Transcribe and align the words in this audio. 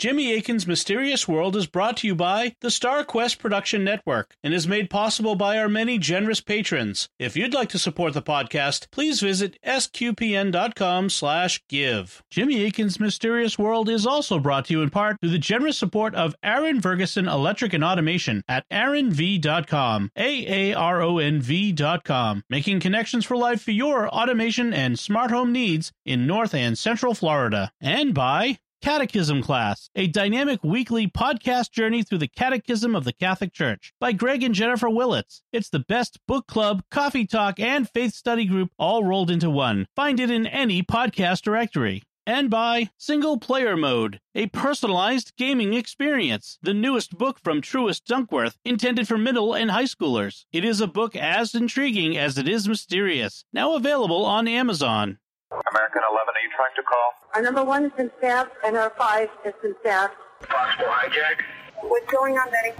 Jimmy 0.00 0.32
Akin's 0.32 0.66
Mysterious 0.66 1.28
World 1.28 1.54
is 1.54 1.66
brought 1.66 1.98
to 1.98 2.06
you 2.06 2.14
by 2.14 2.56
the 2.62 2.70
Star 2.70 3.04
Quest 3.04 3.38
Production 3.38 3.84
Network 3.84 4.34
and 4.42 4.54
is 4.54 4.66
made 4.66 4.88
possible 4.88 5.34
by 5.34 5.58
our 5.58 5.68
many 5.68 5.98
generous 5.98 6.40
patrons. 6.40 7.10
If 7.18 7.36
you'd 7.36 7.52
like 7.52 7.68
to 7.68 7.78
support 7.78 8.14
the 8.14 8.22
podcast, 8.22 8.90
please 8.90 9.20
visit 9.20 9.58
sqpn.com 9.62 11.10
slash 11.10 11.62
give. 11.68 12.22
Jimmy 12.30 12.64
Akin's 12.64 12.98
Mysterious 12.98 13.58
World 13.58 13.90
is 13.90 14.06
also 14.06 14.38
brought 14.38 14.64
to 14.64 14.72
you 14.72 14.80
in 14.80 14.88
part 14.88 15.20
through 15.20 15.32
the 15.32 15.38
generous 15.38 15.76
support 15.76 16.14
of 16.14 16.34
Aaron 16.42 16.80
Ferguson 16.80 17.28
Electric 17.28 17.74
and 17.74 17.84
Automation 17.84 18.42
at 18.48 18.64
aaronv.com, 18.70 20.12
A-A-R-O-N-V 20.16 21.72
dot 21.72 22.04
com, 22.04 22.42
making 22.48 22.80
connections 22.80 23.26
for 23.26 23.36
life 23.36 23.60
for 23.60 23.72
your 23.72 24.08
automation 24.08 24.72
and 24.72 24.98
smart 24.98 25.30
home 25.30 25.52
needs 25.52 25.92
in 26.06 26.26
North 26.26 26.54
and 26.54 26.78
Central 26.78 27.12
Florida. 27.12 27.70
And 27.82 28.14
by 28.14 28.60
Catechism 28.80 29.42
Class, 29.42 29.90
a 29.94 30.06
dynamic 30.06 30.64
weekly 30.64 31.06
podcast 31.06 31.70
journey 31.70 32.02
through 32.02 32.18
the 32.18 32.28
Catechism 32.28 32.94
of 32.94 33.04
the 33.04 33.12
Catholic 33.12 33.52
Church 33.52 33.92
by 34.00 34.12
Greg 34.12 34.42
and 34.42 34.54
Jennifer 34.54 34.88
Willits. 34.88 35.42
It's 35.52 35.68
the 35.68 35.80
best 35.80 36.18
book 36.26 36.46
club, 36.46 36.82
coffee 36.90 37.26
talk, 37.26 37.60
and 37.60 37.88
faith 37.88 38.14
study 38.14 38.46
group 38.46 38.70
all 38.78 39.04
rolled 39.04 39.30
into 39.30 39.50
one. 39.50 39.86
Find 39.94 40.18
it 40.18 40.30
in 40.30 40.46
any 40.46 40.82
podcast 40.82 41.42
directory. 41.42 42.02
And 42.26 42.48
by 42.48 42.88
Single 42.96 43.38
Player 43.38 43.76
Mode, 43.76 44.18
a 44.34 44.46
personalized 44.46 45.32
gaming 45.36 45.74
experience, 45.74 46.58
the 46.62 46.72
newest 46.72 47.18
book 47.18 47.38
from 47.42 47.60
Truist 47.60 48.04
Dunkworth, 48.04 48.56
intended 48.64 49.08
for 49.08 49.18
middle 49.18 49.52
and 49.52 49.70
high 49.70 49.84
schoolers. 49.84 50.44
It 50.52 50.64
is 50.64 50.80
a 50.80 50.86
book 50.86 51.14
as 51.16 51.54
intriguing 51.54 52.16
as 52.16 52.38
it 52.38 52.48
is 52.48 52.68
mysterious. 52.68 53.44
Now 53.52 53.74
available 53.74 54.24
on 54.24 54.48
Amazon. 54.48 55.18
American 55.50 56.02
11, 56.08 56.34
are 56.34 56.42
you 56.42 56.50
trying 56.54 56.74
to 56.76 56.82
call? 56.82 57.12
Our 57.34 57.42
number 57.42 57.64
one 57.64 57.82
has 57.82 57.92
been 57.92 58.10
staffed 58.18 58.52
and 58.64 58.76
our 58.76 58.90
five 58.96 59.28
has 59.44 59.54
been 59.60 59.74
staffed. 59.80 60.14
Fox 60.42 60.74
4 60.76 60.86
hijack. 60.86 61.42
What's 61.82 62.10
going 62.12 62.38
on, 62.38 62.48
Betty? 62.50 62.70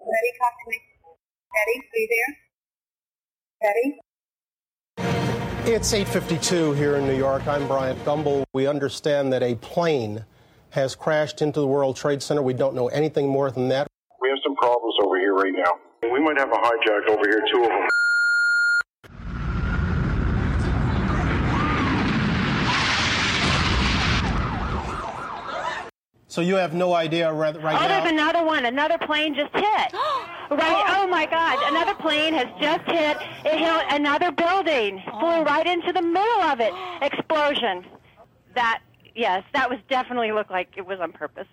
Betty, 0.00 0.32
talk 0.38 0.54
to 0.56 0.70
me. 0.70 0.80
Betty, 1.52 1.76
are 1.92 1.98
you 1.98 2.08
there? 2.16 2.32
Betty? 3.60 4.00
It's 5.70 5.92
8:52 5.92 6.72
here 6.72 6.96
in 6.96 7.06
New 7.06 7.16
York. 7.16 7.46
I'm 7.46 7.66
Bryant 7.66 8.02
Gumbel. 8.04 8.44
We 8.54 8.66
understand 8.66 9.32
that 9.32 9.42
a 9.42 9.56
plane 9.56 10.24
has 10.70 10.94
crashed 10.94 11.42
into 11.42 11.60
the 11.60 11.66
World 11.66 11.96
Trade 11.96 12.22
Center. 12.22 12.40
We 12.40 12.54
don't 12.54 12.74
know 12.74 12.88
anything 12.88 13.28
more 13.28 13.50
than 13.50 13.68
that. 13.68 13.88
We 14.26 14.30
have 14.30 14.40
some 14.42 14.56
problems 14.56 14.96
over 15.04 15.20
here 15.20 15.34
right 15.34 15.52
now. 15.52 16.10
We 16.12 16.18
might 16.18 16.36
have 16.36 16.50
a 16.50 16.56
hijack 16.56 17.08
over 17.08 17.28
here, 17.28 17.44
two 17.48 17.62
of 17.62 17.68
them. 17.68 17.88
So 26.26 26.40
you 26.40 26.56
have 26.56 26.74
no 26.74 26.92
idea 26.92 27.32
right, 27.32 27.54
right 27.62 27.76
Oh, 27.76 27.82
now. 27.82 27.86
there's 27.86 28.10
another 28.10 28.44
one. 28.44 28.64
Another 28.64 28.98
plane 28.98 29.36
just 29.36 29.54
hit. 29.54 29.62
right. 30.50 30.84
Oh 30.88 31.06
my 31.08 31.26
God! 31.26 31.60
Another 31.72 31.94
plane 31.94 32.34
has 32.34 32.48
just 32.60 32.84
hit. 32.90 33.16
It 33.44 33.58
hit 33.60 33.84
another 33.90 34.32
building. 34.32 35.04
Flew 35.20 35.20
oh. 35.20 35.44
right 35.44 35.68
into 35.68 35.92
the 35.92 36.02
middle 36.02 36.42
of 36.42 36.58
it. 36.58 36.72
Explosion. 37.00 37.86
That 38.56 38.80
yes, 39.14 39.44
that 39.52 39.70
was 39.70 39.78
definitely 39.88 40.32
looked 40.32 40.50
like 40.50 40.70
it 40.76 40.84
was 40.84 40.98
on 40.98 41.12
purpose. 41.12 41.46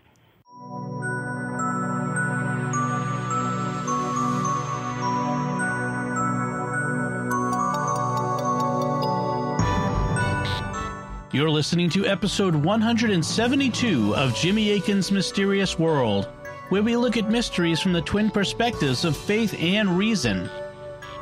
You're 11.33 11.49
listening 11.49 11.89
to 11.89 12.05
episode 12.05 12.53
172 12.53 14.15
of 14.15 14.35
Jimmy 14.35 14.69
Akin's 14.73 15.11
Mysterious 15.11 15.79
World, 15.79 16.25
where 16.69 16.83
we 16.83 16.95
look 16.95 17.17
at 17.17 17.27
mysteries 17.27 17.79
from 17.79 17.91
the 17.91 18.03
twin 18.03 18.29
perspectives 18.29 19.03
of 19.03 19.17
faith 19.17 19.55
and 19.59 19.97
reason. 19.97 20.47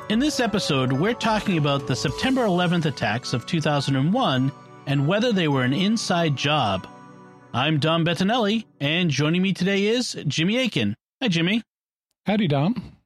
In 0.09 0.19
this 0.19 0.41
episode, 0.41 0.91
we're 0.91 1.13
talking 1.13 1.57
about 1.57 1.87
the 1.87 1.95
September 1.95 2.41
11th 2.41 2.87
attacks 2.87 3.31
of 3.31 3.45
2001 3.45 4.51
and 4.85 5.07
whether 5.07 5.31
they 5.31 5.47
were 5.47 5.63
an 5.63 5.71
inside 5.71 6.35
job. 6.35 6.85
I'm 7.53 7.79
Dom 7.79 8.03
Bettinelli, 8.03 8.65
and 8.81 9.09
joining 9.09 9.41
me 9.41 9.53
today 9.53 9.85
is 9.85 10.17
Jimmy 10.27 10.57
Akin. 10.57 10.93
Hi, 11.21 11.29
Jimmy. 11.29 11.63
Howdy, 12.25 12.49
Dom. 12.49 12.97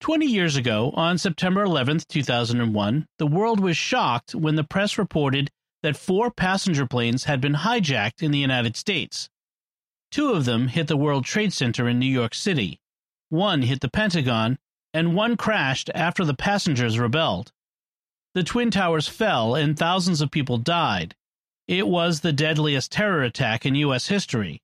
20 0.00 0.26
years 0.26 0.56
ago, 0.56 0.92
on 0.94 1.16
September 1.16 1.64
11th, 1.64 2.06
2001, 2.08 3.06
the 3.18 3.26
world 3.26 3.58
was 3.58 3.78
shocked 3.78 4.34
when 4.34 4.56
the 4.56 4.64
press 4.64 4.98
reported 4.98 5.50
that 5.82 5.96
four 5.96 6.30
passenger 6.30 6.86
planes 6.86 7.24
had 7.24 7.40
been 7.40 7.54
hijacked 7.54 8.22
in 8.22 8.30
the 8.30 8.38
United 8.38 8.76
States. 8.76 9.28
Two 10.10 10.30
of 10.30 10.44
them 10.44 10.68
hit 10.68 10.88
the 10.88 10.96
World 10.96 11.24
Trade 11.24 11.52
Center 11.52 11.88
in 11.88 11.98
New 11.98 12.06
York 12.06 12.34
City, 12.34 12.80
one 13.28 13.62
hit 13.62 13.80
the 13.80 13.90
Pentagon, 13.90 14.58
and 14.94 15.14
one 15.14 15.36
crashed 15.36 15.90
after 15.94 16.24
the 16.24 16.34
passengers 16.34 16.98
rebelled. 16.98 17.52
The 18.34 18.44
Twin 18.44 18.70
Towers 18.70 19.08
fell 19.08 19.54
and 19.54 19.78
thousands 19.78 20.20
of 20.20 20.30
people 20.30 20.58
died. 20.58 21.14
It 21.66 21.88
was 21.88 22.20
the 22.20 22.32
deadliest 22.32 22.92
terror 22.92 23.22
attack 23.22 23.66
in 23.66 23.74
U.S. 23.74 24.08
history. 24.08 24.62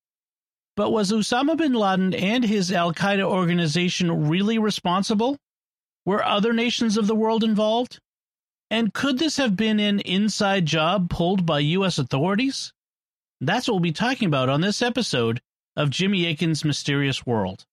But 0.76 0.90
was 0.90 1.10
Osama 1.10 1.56
bin 1.56 1.74
Laden 1.74 2.14
and 2.14 2.44
his 2.44 2.70
Al 2.72 2.94
Qaeda 2.94 3.24
organization 3.24 4.28
really 4.28 4.58
responsible? 4.58 5.38
Were 6.06 6.24
other 6.24 6.52
nations 6.52 6.96
of 6.96 7.06
the 7.06 7.14
world 7.14 7.44
involved? 7.44 7.98
And 8.72 8.94
could 8.94 9.18
this 9.18 9.36
have 9.36 9.54
been 9.54 9.78
an 9.80 10.00
inside 10.00 10.64
job 10.64 11.10
pulled 11.10 11.44
by 11.44 11.58
U.S. 11.58 11.98
authorities? 11.98 12.72
That's 13.38 13.68
what 13.68 13.74
we'll 13.74 13.80
be 13.80 13.92
talking 13.92 14.26
about 14.26 14.48
on 14.48 14.62
this 14.62 14.80
episode 14.80 15.42
of 15.76 15.90
Jimmy 15.90 16.24
Akin's 16.24 16.64
Mysterious 16.64 17.26
World. 17.26 17.66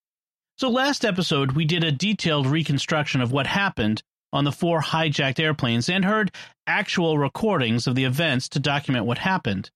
So, 0.58 0.70
last 0.70 1.06
episode, 1.06 1.54
we 1.54 1.64
did 1.64 1.86
a 1.86 1.92
detailed 1.94 2.48
reconstruction 2.48 3.22
of 3.22 3.32
what 3.32 3.48
happened 3.48 4.04
on 4.34 4.44
the 4.44 4.52
four 4.52 4.82
hijacked 4.82 5.40
airplanes 5.40 5.88
and 5.88 6.04
heard 6.04 6.36
actual 6.68 7.18
recordings 7.18 7.88
of 7.88 7.96
the 7.96 8.04
events 8.04 8.50
to 8.50 8.60
document 8.60 9.06
what 9.06 9.20
happened. 9.20 9.72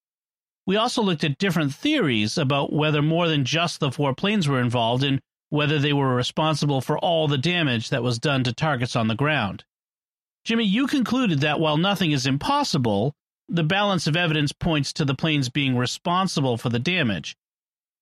We 0.68 0.76
also 0.76 1.02
looked 1.02 1.24
at 1.24 1.38
different 1.38 1.74
theories 1.74 2.38
about 2.38 2.74
whether 2.74 3.02
more 3.02 3.30
than 3.30 3.46
just 3.46 3.80
the 3.80 3.94
four 3.94 4.14
planes 4.14 4.50
were 4.50 4.60
involved 4.60 5.06
and 5.06 5.22
whether 5.48 5.80
they 5.80 5.94
were 5.94 6.16
responsible 6.16 6.82
for 6.82 7.00
all 7.00 7.30
the 7.30 7.38
damage 7.38 7.92
that 7.92 8.04
was 8.04 8.20
done 8.20 8.44
to 8.44 8.52
targets 8.52 8.98
on 8.98 9.08
the 9.08 9.16
ground. 9.16 9.64
Jimmy, 10.46 10.66
you 10.66 10.88
concluded 10.88 11.40
that 11.40 11.60
while 11.60 11.78
nothing 11.78 12.12
is 12.12 12.26
impossible, 12.26 13.14
the 13.48 13.64
balance 13.64 14.08
of 14.08 14.16
evidence 14.16 14.52
points 14.52 14.92
to 14.94 15.06
the 15.06 15.16
planes 15.16 15.50
being 15.50 15.78
responsible 15.78 16.58
for 16.58 16.70
the 16.70 16.80
damage. 16.80 17.36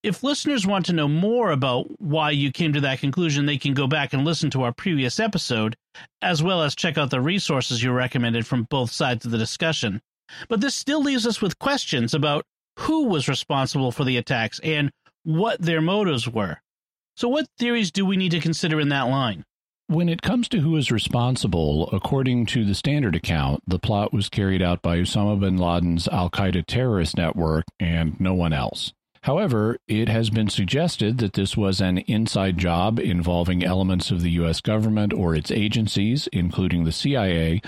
If 0.04 0.24
listeners 0.24 0.66
want 0.66 0.88
to 0.88 0.94
know 0.94 1.08
more 1.08 1.52
about 1.52 2.02
why 2.02 2.32
you 2.32 2.52
came 2.52 2.74
to 2.74 2.82
that 2.82 3.00
conclusion, 3.00 3.46
they 3.46 3.60
can 3.60 3.76
go 3.76 3.86
back 3.86 4.14
and 4.14 4.26
listen 4.26 4.50
to 4.52 4.64
our 4.64 4.74
previous 4.74 5.20
episode, 5.20 5.76
as 6.24 6.42
well 6.42 6.64
as 6.64 6.74
check 6.74 6.98
out 6.98 7.12
the 7.12 7.22
resources 7.22 7.84
you 7.84 7.92
recommended 7.92 8.48
from 8.48 8.64
both 8.64 8.92
sides 8.92 9.26
of 9.26 9.32
the 9.32 9.38
discussion. 9.38 10.02
But 10.50 10.62
this 10.62 10.74
still 10.74 11.04
leaves 11.04 11.28
us 11.28 11.42
with 11.42 11.60
questions 11.60 12.16
about 12.16 12.46
who 12.80 13.06
was 13.06 13.28
responsible 13.28 13.92
for 13.92 14.04
the 14.04 14.18
attacks 14.18 14.60
and 14.64 14.90
what 15.24 15.62
their 15.62 15.82
motives 15.82 16.28
were. 16.28 16.58
So, 17.16 17.28
what 17.28 17.46
theories 17.60 17.92
do 17.92 18.04
we 18.04 18.18
need 18.18 18.32
to 18.32 18.40
consider 18.40 18.80
in 18.80 18.90
that 18.90 19.04
line? 19.04 19.44
When 19.92 20.08
it 20.08 20.22
comes 20.22 20.48
to 20.48 20.62
who 20.62 20.78
is 20.78 20.90
responsible, 20.90 21.90
according 21.92 22.46
to 22.46 22.64
the 22.64 22.76
standard 22.76 23.14
account, 23.14 23.62
the 23.68 23.78
plot 23.78 24.14
was 24.14 24.30
carried 24.30 24.62
out 24.62 24.82
by 24.82 25.00
Osama 25.00 25.38
bin 25.38 25.58
Laden's 25.58 26.08
Al 26.08 26.30
Qaeda 26.30 26.66
terrorist 26.66 27.18
network 27.18 27.66
and 27.78 28.18
no 28.18 28.34
one 28.34 28.54
else. 28.54 28.94
However, 29.24 29.80
it 29.90 30.08
has 30.08 30.30
been 30.30 30.48
suggested 30.48 31.18
that 31.18 31.34
this 31.34 31.58
was 31.58 31.82
an 31.82 31.98
inside 31.98 32.58
job 32.58 33.00
involving 33.00 33.66
elements 33.66 34.12
of 34.12 34.22
the 34.22 34.32
U.S. 34.32 34.62
government 34.62 35.12
or 35.12 35.36
its 35.36 35.52
agencies, 35.52 36.30
including 36.32 36.86
the 36.86 36.94
CIA, 36.94 37.62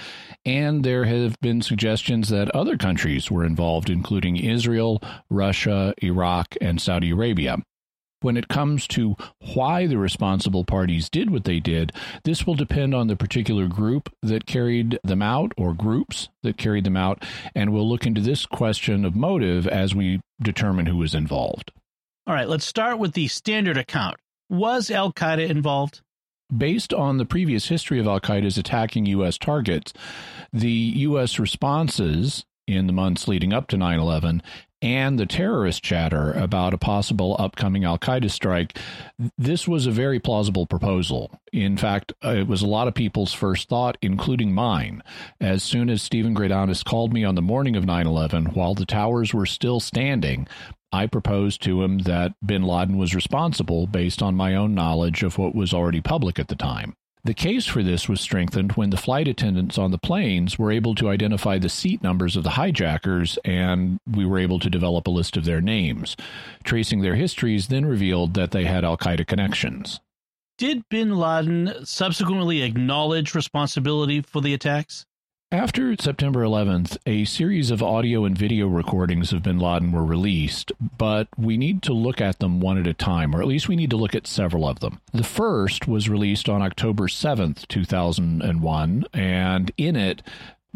and 0.45 0.85
there 0.85 1.03
have 1.03 1.37
been 1.41 1.61
suggestions 1.61 2.29
that 2.29 2.49
other 2.51 2.77
countries 2.77 3.29
were 3.29 3.43
involved, 3.43 3.89
including 3.89 4.37
Israel, 4.37 5.03
Russia, 5.29 5.93
Iraq, 6.01 6.55
and 6.61 6.79
Saudi 6.79 7.09
Arabia. 7.09 7.57
When 8.23 8.37
it 8.37 8.47
comes 8.47 8.87
to 8.87 9.17
why 9.53 9.85
the 9.85 9.97
responsible 9.97 10.63
parties 10.63 11.09
did 11.09 11.29
what 11.29 11.43
they 11.43 11.59
did, 11.59 11.91
this 12.23 12.47
will 12.47 12.55
depend 12.55 12.95
on 12.95 13.07
the 13.07 13.17
particular 13.17 13.67
group 13.67 14.09
that 14.21 14.45
carried 14.45 14.97
them 15.03 15.21
out 15.21 15.51
or 15.57 15.73
groups 15.73 16.29
that 16.41 16.55
carried 16.55 16.85
them 16.85 16.95
out, 16.95 17.21
and 17.53 17.73
we'll 17.73 17.87
look 17.87 18.05
into 18.05 18.21
this 18.21 18.45
question 18.45 19.03
of 19.03 19.13
motive 19.13 19.67
as 19.67 19.93
we 19.93 20.21
determine 20.41 20.85
who 20.85 21.03
is 21.03 21.13
involved. 21.13 21.73
All 22.25 22.33
right, 22.33 22.47
let's 22.47 22.65
start 22.65 22.97
with 22.97 23.11
the 23.11 23.27
standard 23.27 23.75
account. 23.75 24.15
Was 24.49 24.89
Al 24.89 25.11
Qaeda 25.11 25.49
involved? 25.49 25.99
Based 26.55 26.93
on 26.93 27.17
the 27.17 27.25
previous 27.25 27.67
history 27.67 27.99
of 27.99 28.07
Al 28.07 28.21
Qaeda's 28.21 28.57
attacking 28.57 29.05
U.S. 29.07 29.37
targets, 29.37 29.91
the 30.53 30.69
U.S. 30.69 31.39
responses 31.39 32.45
in 32.67 32.87
the 32.87 32.93
months 32.93 33.27
leading 33.27 33.51
up 33.51 33.67
to 33.67 33.77
9 33.77 33.99
11 33.99 34.41
and 34.83 35.17
the 35.17 35.25
terrorist 35.25 35.81
chatter 35.81 36.33
about 36.33 36.73
a 36.73 36.77
possible 36.77 37.37
upcoming 37.39 37.85
Al 37.85 37.97
Qaeda 37.97 38.29
strike, 38.29 38.77
this 39.37 39.65
was 39.65 39.87
a 39.87 39.91
very 39.91 40.19
plausible 40.19 40.65
proposal. 40.65 41.31
In 41.53 41.77
fact, 41.77 42.11
uh, 42.23 42.31
it 42.31 42.47
was 42.47 42.61
a 42.61 42.67
lot 42.67 42.89
of 42.89 42.93
people's 42.93 43.31
first 43.31 43.69
thought, 43.69 43.97
including 44.01 44.53
mine. 44.53 45.01
As 45.39 45.63
soon 45.63 45.89
as 45.89 46.01
Steven 46.01 46.35
Greydanus 46.35 46.83
called 46.83 47.13
me 47.13 47.23
on 47.23 47.35
the 47.35 47.41
morning 47.41 47.77
of 47.77 47.85
9 47.85 48.05
11, 48.05 48.47
while 48.47 48.73
the 48.73 48.85
towers 48.85 49.33
were 49.33 49.45
still 49.45 49.79
standing, 49.79 50.49
I 50.91 51.07
proposed 51.07 51.63
to 51.63 51.81
him 51.81 51.99
that 51.99 52.33
bin 52.45 52.63
Laden 52.63 52.97
was 52.97 53.15
responsible 53.15 53.87
based 53.87 54.21
on 54.21 54.35
my 54.35 54.53
own 54.53 54.75
knowledge 54.75 55.23
of 55.23 55.37
what 55.37 55.55
was 55.55 55.73
already 55.73 56.01
public 56.01 56.37
at 56.37 56.49
the 56.49 56.55
time. 56.55 56.93
The 57.25 57.33
case 57.33 57.65
for 57.65 57.81
this 57.83 58.09
was 58.09 58.19
strengthened 58.19 58.73
when 58.73 58.89
the 58.89 58.97
flight 58.97 59.29
attendants 59.29 59.77
on 59.77 59.91
the 59.91 59.97
planes 59.97 60.59
were 60.59 60.73
able 60.73 60.93
to 60.95 61.09
identify 61.09 61.57
the 61.57 61.69
seat 61.69 62.03
numbers 62.03 62.35
of 62.35 62.43
the 62.43 62.49
hijackers, 62.51 63.39
and 63.45 63.97
we 64.05 64.25
were 64.25 64.39
able 64.39 64.59
to 64.59 64.69
develop 64.69 65.07
a 65.07 65.11
list 65.11 65.37
of 65.37 65.45
their 65.45 65.61
names. 65.61 66.17
Tracing 66.65 66.99
their 67.01 67.15
histories 67.15 67.69
then 67.69 67.85
revealed 67.85 68.33
that 68.33 68.51
they 68.51 68.65
had 68.65 68.83
Al 68.83 68.97
Qaeda 68.97 69.25
connections. 69.25 70.01
Did 70.57 70.83
bin 70.89 71.15
Laden 71.15 71.85
subsequently 71.85 72.61
acknowledge 72.61 73.33
responsibility 73.33 74.21
for 74.21 74.41
the 74.41 74.53
attacks? 74.53 75.05
After 75.53 75.95
September 75.95 76.41
11th, 76.41 76.97
a 77.05 77.25
series 77.25 77.69
of 77.69 77.83
audio 77.83 78.25
and 78.25 78.35
video 78.35 78.65
recordings 78.67 79.31
of 79.31 79.43
bin 79.43 79.59
Laden 79.59 79.91
were 79.91 80.03
released, 80.03 80.71
but 80.97 81.27
we 81.37 81.57
need 81.57 81.83
to 81.83 81.93
look 81.93 82.19
at 82.19 82.39
them 82.39 82.59
one 82.59 82.79
at 82.79 82.87
a 82.87 82.93
time, 82.95 83.35
or 83.35 83.39
at 83.39 83.47
least 83.47 83.69
we 83.69 83.75
need 83.75 83.91
to 83.91 83.95
look 83.95 84.15
at 84.15 84.25
several 84.25 84.67
of 84.67 84.79
them. 84.79 84.99
The 85.13 85.23
first 85.23 85.87
was 85.87 86.09
released 86.09 86.49
on 86.49 86.63
October 86.63 87.07
7th, 87.07 87.67
2001, 87.67 89.05
and 89.13 89.71
in 89.77 89.95
it, 89.95 90.23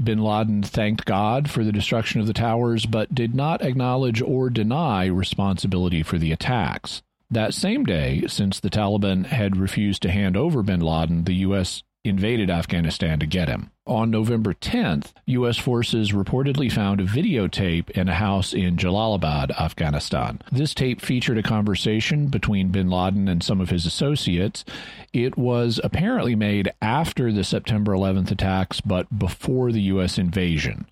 bin 0.01 0.19
Laden 0.19 0.61
thanked 0.61 1.05
God 1.05 1.49
for 1.49 1.63
the 1.63 1.71
destruction 1.71 2.21
of 2.21 2.27
the 2.27 2.31
towers, 2.31 2.85
but 2.85 3.15
did 3.15 3.33
not 3.33 3.63
acknowledge 3.63 4.21
or 4.21 4.51
deny 4.51 5.07
responsibility 5.07 6.03
for 6.03 6.19
the 6.19 6.31
attacks. 6.31 7.01
That 7.31 7.55
same 7.55 7.83
day, 7.83 8.25
since 8.27 8.59
the 8.59 8.69
Taliban 8.69 9.25
had 9.25 9.57
refused 9.57 10.03
to 10.03 10.11
hand 10.11 10.37
over 10.37 10.61
bin 10.61 10.81
Laden, 10.81 11.23
the 11.23 11.33
U.S. 11.33 11.81
invaded 12.03 12.51
Afghanistan 12.51 13.17
to 13.17 13.25
get 13.25 13.49
him. 13.49 13.71
On 13.87 14.11
November 14.11 14.53
10th, 14.53 15.13
U.S. 15.27 15.57
forces 15.57 16.11
reportedly 16.11 16.69
found 16.69 16.99
a 16.99 17.05
videotape 17.05 17.89
in 17.91 18.09
a 18.09 18.15
house 18.15 18.53
in 18.53 18.75
Jalalabad, 18.75 19.57
Afghanistan. 19.57 20.41
This 20.51 20.73
tape 20.73 20.99
featured 20.99 21.37
a 21.37 21.43
conversation 21.43 22.27
between 22.27 22.67
bin 22.67 22.89
Laden 22.89 23.29
and 23.29 23.41
some 23.41 23.61
of 23.61 23.69
his 23.69 23.85
associates. 23.85 24.65
It 25.13 25.37
was 25.37 25.79
apparently 25.85 26.35
made 26.35 26.69
after 26.81 27.31
the 27.31 27.45
September 27.45 27.93
11th 27.93 28.29
attacks, 28.29 28.81
but 28.81 29.17
before 29.17 29.71
the 29.71 29.83
U.S. 29.83 30.17
invasion. 30.17 30.85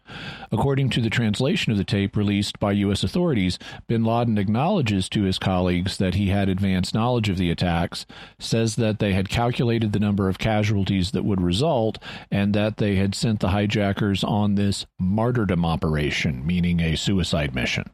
According 0.50 0.90
to 0.92 1.02
the 1.02 1.10
translation 1.10 1.74
of 1.74 1.78
the 1.78 1.84
tape 1.84 2.16
released 2.16 2.60
by 2.60 2.72
U.S. 2.72 3.04
authorities, 3.04 3.60
bin 3.88 4.06
Laden 4.06 4.38
acknowledges 4.38 5.10
to 5.10 5.24
his 5.24 5.38
colleagues 5.38 5.98
that 5.98 6.16
he 6.16 6.30
had 6.30 6.48
advanced 6.48 6.96
knowledge 6.96 7.28
of 7.28 7.38
the 7.38 7.52
attacks, 7.52 8.06
says 8.40 8.78
that 8.78 9.00
they 9.00 9.12
had 9.12 9.28
calculated 9.28 9.92
the 9.92 10.00
number 10.00 10.30
of 10.30 10.38
casualties 10.38 11.12
that 11.12 11.26
would 11.26 11.42
result, 11.42 11.98
and 12.32 12.54
that 12.54 12.78
they 12.78 12.85
had 12.94 13.16
sent 13.16 13.40
the 13.40 13.50
hijackers 13.50 14.24
on 14.24 14.54
this 14.54 14.86
martyrdom 15.00 15.66
operation, 15.66 16.46
meaning 16.46 16.80
a 16.80 16.96
suicide 16.96 17.56
mission. 17.56 17.90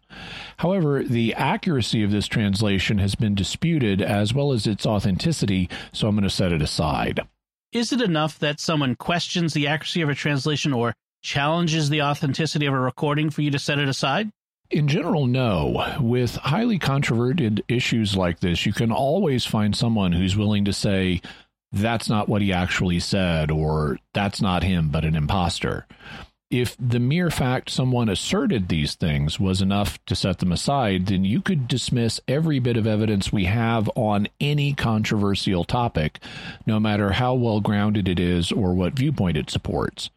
However, 0.57 1.01
the 1.01 1.33
accuracy 1.35 2.03
of 2.03 2.11
this 2.11 2.27
translation 2.27 2.97
has 2.97 3.15
been 3.15 3.35
disputed 3.35 4.01
as 4.01 4.33
well 4.33 4.51
as 4.51 4.67
its 4.67 4.85
authenticity, 4.85 5.69
so 5.93 6.09
I'm 6.09 6.15
going 6.15 6.23
to 6.23 6.29
set 6.29 6.51
it 6.51 6.61
aside. 6.61 7.21
Is 7.71 7.93
it 7.93 8.01
enough 8.01 8.37
that 8.39 8.59
someone 8.59 8.95
questions 8.95 9.53
the 9.53 9.67
accuracy 9.67 10.01
of 10.01 10.09
a 10.09 10.15
translation 10.15 10.73
or 10.73 10.93
challenges 11.21 11.89
the 11.89 12.01
authenticity 12.01 12.65
of 12.65 12.73
a 12.73 12.79
recording 12.79 13.29
for 13.29 13.43
you 13.43 13.51
to 13.51 13.59
set 13.59 13.79
it 13.79 13.87
aside? 13.87 14.29
In 14.71 14.87
general, 14.87 15.27
no. 15.27 15.97
With 15.99 16.37
highly 16.37 16.79
controverted 16.79 17.61
issues 17.67 18.15
like 18.15 18.39
this, 18.39 18.65
you 18.65 18.71
can 18.71 18.89
always 18.89 19.45
find 19.45 19.75
someone 19.75 20.13
who's 20.13 20.37
willing 20.37 20.63
to 20.65 20.73
say, 20.73 21.21
that's 21.71 22.09
not 22.09 22.27
what 22.27 22.41
he 22.41 22.51
actually 22.51 22.99
said, 22.99 23.49
or 23.51 23.97
that's 24.13 24.41
not 24.41 24.63
him, 24.63 24.89
but 24.89 25.05
an 25.05 25.15
impostor. 25.15 25.85
If 26.49 26.75
the 26.77 26.99
mere 26.99 27.31
fact 27.31 27.69
someone 27.69 28.09
asserted 28.09 28.67
these 28.67 28.95
things 28.95 29.39
was 29.39 29.61
enough 29.61 30.03
to 30.05 30.15
set 30.15 30.39
them 30.39 30.51
aside, 30.51 31.05
then 31.05 31.23
you 31.23 31.41
could 31.41 31.65
dismiss 31.65 32.19
every 32.27 32.59
bit 32.59 32.75
of 32.75 32.85
evidence 32.85 33.31
we 33.31 33.45
have 33.45 33.89
on 33.95 34.27
any 34.41 34.73
controversial 34.73 35.63
topic, 35.63 36.19
no 36.65 36.77
matter 36.77 37.13
how 37.13 37.35
well 37.35 37.61
grounded 37.61 38.09
it 38.09 38.19
is 38.19 38.51
or 38.51 38.73
what 38.73 38.93
viewpoint 38.93 39.37
it 39.37 39.49
supports. 39.49 40.09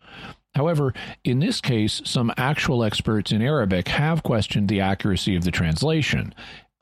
However, 0.57 0.93
in 1.23 1.39
this 1.41 1.61
case, 1.61 2.01
some 2.05 2.33
actual 2.37 2.83
experts 2.83 3.33
in 3.33 3.43
Arabic 3.43 3.89
have 3.89 4.23
questioned 4.23 4.69
the 4.69 4.81
accuracy 4.81 5.37
of 5.37 5.45
the 5.45 5.51
translation, 5.51 6.35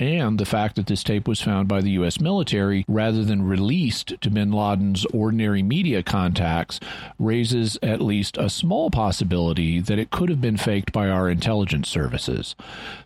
and 0.03 0.39
the 0.39 0.45
fact 0.45 0.77
that 0.77 0.87
this 0.87 1.05
tape 1.05 1.29
was 1.29 1.41
found 1.41 1.69
by 1.69 1.81
the 1.81 1.93
U.S. 1.93 2.21
military 2.21 2.85
rather 2.89 3.25
than 3.25 3.43
released 3.43 4.21
to 4.21 4.31
bin 4.31 4.51
Laden's 4.51 5.05
ordinary 5.07 5.63
media 5.63 6.03
contacts 6.03 6.81
raises 7.19 7.79
at 7.83 8.01
least 8.01 8.37
a 8.37 8.51
small 8.51 8.91
possibility 8.91 9.81
that 9.81 9.99
it 9.99 10.11
could 10.11 10.29
have 10.29 10.41
been 10.41 10.57
faked 10.57 10.93
by 10.93 11.09
our 11.09 11.31
intelligence 11.31 11.89
services. 11.89 12.57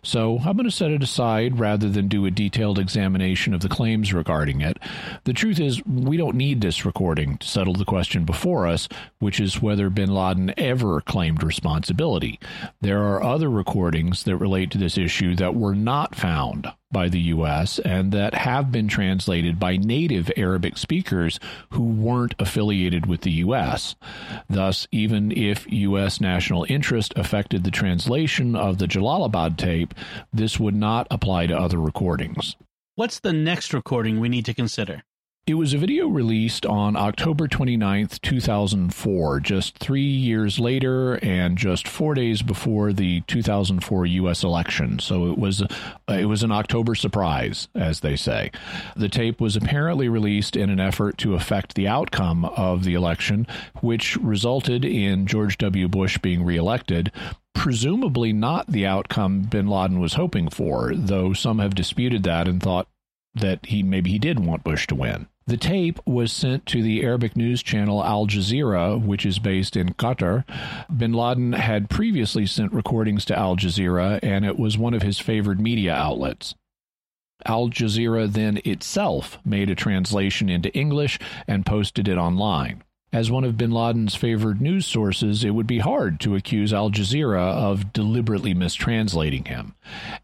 So 0.01 0.39
I'm 0.39 0.57
going 0.57 0.65
to 0.65 0.71
set 0.71 0.91
it 0.91 1.03
aside 1.03 1.59
rather 1.59 1.87
than 1.87 2.07
do 2.07 2.25
a 2.25 2.31
detailed 2.31 2.79
examination 2.79 3.53
of 3.53 3.61
the 3.61 3.69
claims 3.69 4.13
regarding 4.13 4.61
it. 4.61 4.77
The 5.25 5.33
truth 5.33 5.59
is, 5.59 5.85
we 5.85 6.17
don't 6.17 6.35
need 6.35 6.61
this 6.61 6.85
recording 6.85 7.37
to 7.37 7.47
settle 7.47 7.73
the 7.73 7.85
question 7.85 8.25
before 8.25 8.65
us, 8.65 8.89
which 9.19 9.39
is 9.39 9.61
whether 9.61 9.89
bin 9.89 10.13
Laden 10.13 10.53
ever 10.57 11.01
claimed 11.01 11.43
responsibility. 11.43 12.39
There 12.81 13.03
are 13.03 13.21
other 13.21 13.49
recordings 13.49 14.23
that 14.23 14.37
relate 14.37 14.71
to 14.71 14.77
this 14.77 14.97
issue 14.97 15.35
that 15.35 15.55
were 15.55 15.75
not 15.75 16.15
found 16.15 16.71
by 16.91 17.09
the 17.09 17.19
U.S. 17.19 17.79
and 17.79 18.11
that 18.11 18.33
have 18.33 18.71
been 18.71 18.87
translated 18.87 19.59
by 19.59 19.77
native 19.77 20.31
Arabic 20.37 20.77
speakers 20.77 21.39
who 21.71 21.83
weren't 21.83 22.35
affiliated 22.39 23.05
with 23.05 23.21
the 23.21 23.31
U.S. 23.31 23.95
Thus, 24.49 24.87
even 24.91 25.31
if 25.31 25.71
U.S. 25.71 26.21
national 26.21 26.65
interest 26.69 27.13
affected 27.15 27.63
the 27.63 27.71
translation 27.71 28.55
of 28.55 28.77
the 28.77 28.87
Jalalabad 28.87 29.57
tape, 29.57 29.93
this 30.33 30.59
would 30.59 30.75
not 30.75 31.07
apply 31.11 31.47
to 31.47 31.57
other 31.57 31.79
recordings. 31.79 32.55
What's 32.95 33.19
the 33.19 33.33
next 33.33 33.73
recording 33.73 34.19
we 34.19 34.29
need 34.29 34.45
to 34.45 34.53
consider? 34.53 35.03
It 35.47 35.53
was 35.53 35.73
a 35.73 35.77
video 35.77 36.09
released 36.09 36.65
on 36.65 36.97
October 36.97 37.47
29th, 37.47 38.19
2004, 38.19 39.39
just 39.39 39.77
three 39.77 40.01
years 40.01 40.59
later 40.59 41.13
and 41.23 41.57
just 41.57 41.87
four 41.87 42.15
days 42.15 42.41
before 42.41 42.91
the 42.91 43.21
2004 43.27 44.05
U.S. 44.07 44.43
election. 44.43 44.99
So 44.99 45.31
it 45.31 45.37
was, 45.37 45.61
uh, 45.61 45.67
it 46.09 46.25
was 46.25 46.43
an 46.43 46.51
October 46.51 46.95
surprise, 46.95 47.69
as 47.73 48.01
they 48.01 48.17
say. 48.17 48.51
The 48.97 49.07
tape 49.07 49.39
was 49.39 49.55
apparently 49.55 50.09
released 50.09 50.57
in 50.57 50.69
an 50.69 50.81
effort 50.81 51.17
to 51.19 51.35
affect 51.35 51.75
the 51.75 51.87
outcome 51.87 52.43
of 52.43 52.83
the 52.83 52.95
election, 52.95 53.47
which 53.79 54.17
resulted 54.17 54.83
in 54.83 55.27
George 55.27 55.57
W. 55.59 55.87
Bush 55.87 56.17
being 56.17 56.43
reelected 56.43 57.09
presumably 57.53 58.33
not 58.33 58.67
the 58.67 58.85
outcome 58.85 59.43
bin 59.43 59.67
Laden 59.67 59.99
was 60.01 60.15
hoping 60.15 60.49
for, 60.49 60.91
though 60.93 61.31
some 61.31 61.59
have 61.59 61.73
disputed 61.73 62.23
that 62.23 62.49
and 62.49 62.61
thought 62.61 62.89
that 63.33 63.65
he 63.67 63.81
maybe 63.81 64.11
he 64.11 64.19
did 64.19 64.45
want 64.45 64.63
Bush 64.65 64.85
to 64.87 64.95
win. 64.95 65.27
The 65.47 65.55
tape 65.55 65.99
was 66.05 66.33
sent 66.33 66.65
to 66.67 66.83
the 66.83 67.01
Arabic 67.03 67.37
news 67.37 67.63
channel 67.63 68.03
Al 68.03 68.27
Jazeera, 68.27 69.01
which 69.01 69.25
is 69.25 69.39
based 69.39 69.77
in 69.77 69.93
Qatar. 69.93 70.43
Bin 70.95 71.13
Laden 71.13 71.53
had 71.53 71.89
previously 71.89 72.45
sent 72.45 72.73
recordings 72.73 73.23
to 73.25 73.39
Al 73.39 73.55
Jazeera, 73.55 74.19
and 74.21 74.43
it 74.43 74.59
was 74.59 74.77
one 74.77 74.93
of 74.93 75.03
his 75.03 75.19
favored 75.19 75.61
media 75.61 75.93
outlets. 75.93 76.53
Al 77.45 77.69
Jazeera 77.69 78.29
then 78.29 78.59
itself 78.65 79.39
made 79.45 79.69
a 79.69 79.75
translation 79.75 80.49
into 80.49 80.75
English 80.75 81.17
and 81.47 81.65
posted 81.65 82.09
it 82.09 82.17
online. 82.17 82.83
As 83.13 83.31
one 83.31 83.45
of 83.45 83.57
bin 83.57 83.71
Laden's 83.71 84.15
favored 84.15 84.59
news 84.59 84.85
sources, 84.85 85.45
it 85.45 85.51
would 85.51 85.65
be 85.65 85.79
hard 85.79 86.19
to 86.19 86.35
accuse 86.35 86.73
Al 86.73 86.89
Jazeera 86.89 87.39
of 87.39 87.93
deliberately 87.93 88.53
mistranslating 88.53 89.47
him. 89.47 89.75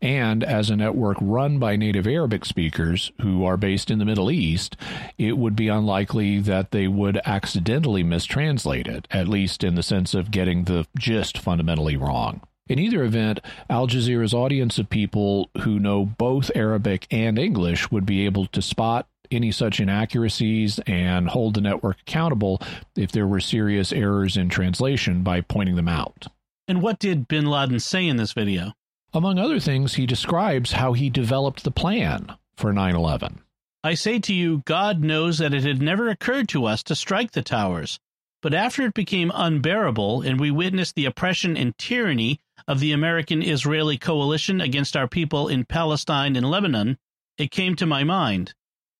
And 0.01 0.43
as 0.43 0.69
a 0.69 0.75
network 0.75 1.17
run 1.21 1.59
by 1.59 1.77
native 1.77 2.05
Arabic 2.05 2.43
speakers 2.43 3.13
who 3.21 3.45
are 3.45 3.55
based 3.55 3.89
in 3.89 3.99
the 3.99 4.05
Middle 4.05 4.29
East, 4.29 4.75
it 5.17 5.37
would 5.37 5.55
be 5.55 5.69
unlikely 5.69 6.39
that 6.39 6.71
they 6.71 6.89
would 6.89 7.21
accidentally 7.25 8.03
mistranslate 8.03 8.87
it, 8.87 9.07
at 9.11 9.29
least 9.29 9.63
in 9.63 9.75
the 9.75 9.83
sense 9.83 10.13
of 10.13 10.29
getting 10.29 10.65
the 10.65 10.85
gist 10.99 11.37
fundamentally 11.37 11.95
wrong. 11.95 12.41
In 12.67 12.79
either 12.79 13.03
event, 13.03 13.39
Al 13.69 13.87
Jazeera's 13.87 14.33
audience 14.33 14.77
of 14.77 14.89
people 14.89 15.49
who 15.61 15.79
know 15.79 16.05
both 16.05 16.51
Arabic 16.53 17.07
and 17.11 17.39
English 17.39 17.91
would 17.91 18.05
be 18.05 18.25
able 18.25 18.45
to 18.47 18.61
spot 18.61 19.07
any 19.31 19.51
such 19.51 19.79
inaccuracies 19.79 20.79
and 20.87 21.29
hold 21.29 21.53
the 21.53 21.61
network 21.61 22.01
accountable 22.01 22.61
if 22.95 23.11
there 23.11 23.27
were 23.27 23.39
serious 23.39 23.91
errors 23.91 24.37
in 24.37 24.49
translation 24.49 25.23
by 25.23 25.41
pointing 25.41 25.75
them 25.75 25.87
out. 25.87 26.27
And 26.67 26.81
what 26.81 26.99
did 26.99 27.27
bin 27.27 27.45
Laden 27.45 27.79
say 27.79 28.07
in 28.07 28.17
this 28.17 28.33
video? 28.33 28.73
Among 29.13 29.37
other 29.37 29.59
things, 29.59 29.95
he 29.95 30.05
describes 30.05 30.71
how 30.71 30.93
he 30.93 31.09
developed 31.09 31.63
the 31.63 31.71
plan 31.71 32.33
for 32.57 32.73
9 32.73 32.95
11. 32.95 33.41
I 33.83 33.95
say 33.95 34.17
to 34.19 34.33
you, 34.33 34.63
God 34.65 35.03
knows 35.03 35.39
that 35.39 35.53
it 35.53 35.63
had 35.63 35.81
never 35.81 36.09
occurred 36.09 36.47
to 36.49 36.65
us 36.65 36.81
to 36.83 36.95
strike 36.95 37.31
the 37.31 37.41
towers. 37.41 37.99
But 38.41 38.53
after 38.53 38.83
it 38.83 38.93
became 38.93 39.31
unbearable 39.33 40.21
and 40.21 40.39
we 40.39 40.51
witnessed 40.51 40.95
the 40.95 41.05
oppression 41.05 41.55
and 41.55 41.77
tyranny 41.77 42.39
of 42.67 42.79
the 42.79 42.91
American 42.91 43.41
Israeli 43.41 43.97
coalition 43.97 44.61
against 44.61 44.97
our 44.97 45.07
people 45.07 45.47
in 45.47 45.65
Palestine 45.65 46.35
and 46.35 46.49
Lebanon, 46.49 46.97
it 47.37 47.51
came 47.51 47.75
to 47.75 47.85
my 47.85 48.03
mind. 48.03 48.53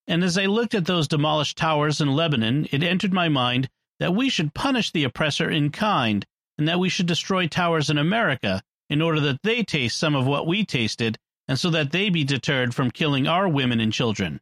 And 0.06 0.22
as 0.22 0.36
I 0.36 0.46
looked 0.46 0.74
at 0.74 0.84
those 0.84 1.08
demolished 1.08 1.56
towers 1.56 2.00
in 2.00 2.14
Lebanon, 2.14 2.66
it 2.70 2.82
entered 2.82 3.12
my 3.12 3.28
mind 3.28 3.70
that 3.98 4.14
we 4.14 4.28
should 4.28 4.54
punish 4.54 4.90
the 4.90 5.04
oppressor 5.04 5.48
in 5.48 5.70
kind, 5.70 6.26
and 6.58 6.68
that 6.68 6.78
we 6.78 6.88
should 6.88 7.06
destroy 7.06 7.46
towers 7.46 7.88
in 7.88 7.96
America 7.96 8.62
in 8.90 9.00
order 9.00 9.20
that 9.20 9.42
they 9.42 9.62
taste 9.62 9.96
some 9.96 10.14
of 10.14 10.26
what 10.26 10.46
we 10.46 10.64
tasted, 10.64 11.18
and 11.48 11.58
so 11.58 11.70
that 11.70 11.90
they 11.90 12.10
be 12.10 12.24
deterred 12.24 12.74
from 12.74 12.90
killing 12.90 13.26
our 13.26 13.48
women 13.48 13.80
and 13.80 13.92
children. 13.92 14.40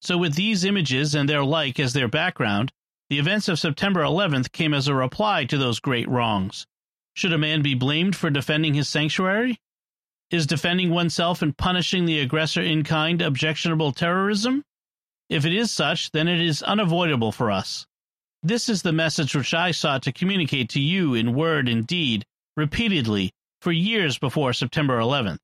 So, 0.00 0.16
with 0.16 0.34
these 0.34 0.64
images 0.64 1.14
and 1.14 1.28
their 1.28 1.44
like 1.44 1.78
as 1.78 1.92
their 1.92 2.08
background, 2.08 2.72
the 3.10 3.18
events 3.18 3.48
of 3.48 3.58
September 3.58 4.00
11th 4.00 4.52
came 4.52 4.72
as 4.72 4.88
a 4.88 4.94
reply 4.94 5.44
to 5.46 5.58
those 5.58 5.80
great 5.80 6.08
wrongs. 6.08 6.66
Should 7.14 7.32
a 7.32 7.38
man 7.38 7.62
be 7.62 7.74
blamed 7.74 8.14
for 8.14 8.30
defending 8.30 8.74
his 8.74 8.88
sanctuary? 8.88 9.58
Is 10.30 10.46
defending 10.46 10.90
oneself 10.90 11.42
and 11.42 11.56
punishing 11.56 12.04
the 12.04 12.20
aggressor 12.20 12.62
in 12.62 12.84
kind 12.84 13.20
objectionable 13.20 13.92
terrorism? 13.92 14.62
If 15.28 15.44
it 15.44 15.52
is 15.52 15.70
such, 15.70 16.10
then 16.12 16.26
it 16.26 16.40
is 16.40 16.62
unavoidable 16.62 17.32
for 17.32 17.50
us. 17.50 17.86
This 18.42 18.68
is 18.68 18.82
the 18.82 18.92
message 18.92 19.34
which 19.34 19.52
I 19.52 19.72
sought 19.72 20.02
to 20.04 20.12
communicate 20.12 20.70
to 20.70 20.80
you 20.80 21.14
in 21.14 21.34
word 21.34 21.68
and 21.68 21.86
deed, 21.86 22.24
repeatedly, 22.56 23.32
for 23.60 23.72
years 23.72 24.18
before 24.18 24.52
September 24.52 24.98
11th. 24.98 25.38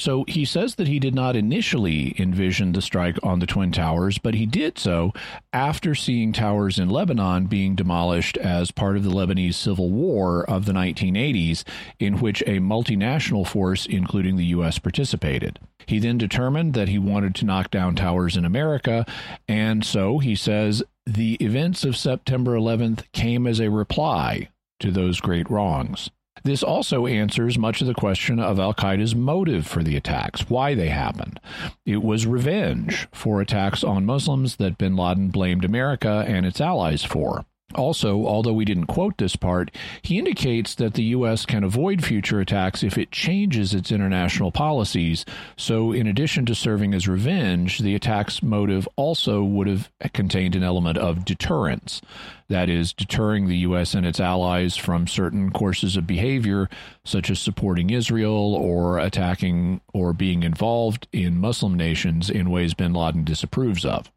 So 0.00 0.24
he 0.26 0.46
says 0.46 0.76
that 0.76 0.88
he 0.88 0.98
did 0.98 1.14
not 1.14 1.36
initially 1.36 2.14
envision 2.18 2.72
the 2.72 2.80
strike 2.80 3.18
on 3.22 3.38
the 3.38 3.46
Twin 3.46 3.70
Towers, 3.70 4.16
but 4.16 4.32
he 4.32 4.46
did 4.46 4.78
so 4.78 5.12
after 5.52 5.94
seeing 5.94 6.32
towers 6.32 6.78
in 6.78 6.88
Lebanon 6.88 7.48
being 7.48 7.74
demolished 7.74 8.38
as 8.38 8.70
part 8.70 8.96
of 8.96 9.04
the 9.04 9.10
Lebanese 9.10 9.56
Civil 9.56 9.90
War 9.90 10.48
of 10.48 10.64
the 10.64 10.72
1980s, 10.72 11.64
in 11.98 12.18
which 12.18 12.40
a 12.46 12.60
multinational 12.60 13.46
force, 13.46 13.84
including 13.84 14.38
the 14.38 14.46
U.S., 14.46 14.78
participated. 14.78 15.58
He 15.84 15.98
then 15.98 16.16
determined 16.16 16.72
that 16.72 16.88
he 16.88 16.98
wanted 16.98 17.34
to 17.34 17.44
knock 17.44 17.70
down 17.70 17.94
towers 17.94 18.38
in 18.38 18.46
America, 18.46 19.04
and 19.46 19.84
so 19.84 20.16
he 20.16 20.34
says 20.34 20.82
the 21.04 21.34
events 21.34 21.84
of 21.84 21.94
September 21.94 22.52
11th 22.56 23.04
came 23.12 23.46
as 23.46 23.60
a 23.60 23.68
reply 23.68 24.48
to 24.78 24.90
those 24.90 25.20
great 25.20 25.50
wrongs. 25.50 26.08
This 26.42 26.62
also 26.62 27.06
answers 27.06 27.58
much 27.58 27.80
of 27.80 27.86
the 27.86 27.94
question 27.94 28.38
of 28.38 28.58
Al 28.58 28.74
Qaeda's 28.74 29.14
motive 29.14 29.66
for 29.66 29.82
the 29.82 29.96
attacks, 29.96 30.48
why 30.48 30.74
they 30.74 30.88
happened. 30.88 31.40
It 31.84 32.02
was 32.02 32.26
revenge 32.26 33.08
for 33.12 33.40
attacks 33.40 33.84
on 33.84 34.06
Muslims 34.06 34.56
that 34.56 34.78
bin 34.78 34.96
Laden 34.96 35.28
blamed 35.28 35.64
America 35.64 36.24
and 36.26 36.46
its 36.46 36.60
allies 36.60 37.04
for. 37.04 37.44
Also, 37.74 38.26
although 38.26 38.52
we 38.52 38.64
didn't 38.64 38.86
quote 38.86 39.16
this 39.18 39.36
part, 39.36 39.70
he 40.02 40.18
indicates 40.18 40.74
that 40.74 40.94
the 40.94 41.04
U.S. 41.04 41.46
can 41.46 41.62
avoid 41.62 42.04
future 42.04 42.40
attacks 42.40 42.82
if 42.82 42.98
it 42.98 43.12
changes 43.12 43.72
its 43.72 43.92
international 43.92 44.50
policies. 44.50 45.24
So, 45.56 45.92
in 45.92 46.08
addition 46.08 46.46
to 46.46 46.54
serving 46.54 46.94
as 46.94 47.06
revenge, 47.06 47.78
the 47.78 47.94
attack's 47.94 48.42
motive 48.42 48.88
also 48.96 49.44
would 49.44 49.68
have 49.68 49.88
contained 50.12 50.56
an 50.56 50.64
element 50.64 50.98
of 50.98 51.24
deterrence. 51.24 52.02
That 52.48 52.68
is, 52.68 52.92
deterring 52.92 53.46
the 53.46 53.58
U.S. 53.58 53.94
and 53.94 54.04
its 54.04 54.18
allies 54.18 54.76
from 54.76 55.06
certain 55.06 55.52
courses 55.52 55.96
of 55.96 56.08
behavior, 56.08 56.68
such 57.04 57.30
as 57.30 57.38
supporting 57.38 57.90
Israel 57.90 58.54
or 58.56 58.98
attacking 58.98 59.80
or 59.94 60.12
being 60.12 60.42
involved 60.42 61.06
in 61.12 61.38
Muslim 61.38 61.74
nations 61.74 62.28
in 62.28 62.50
ways 62.50 62.74
bin 62.74 62.92
Laden 62.92 63.22
disapproves 63.22 63.84
of. 63.84 64.10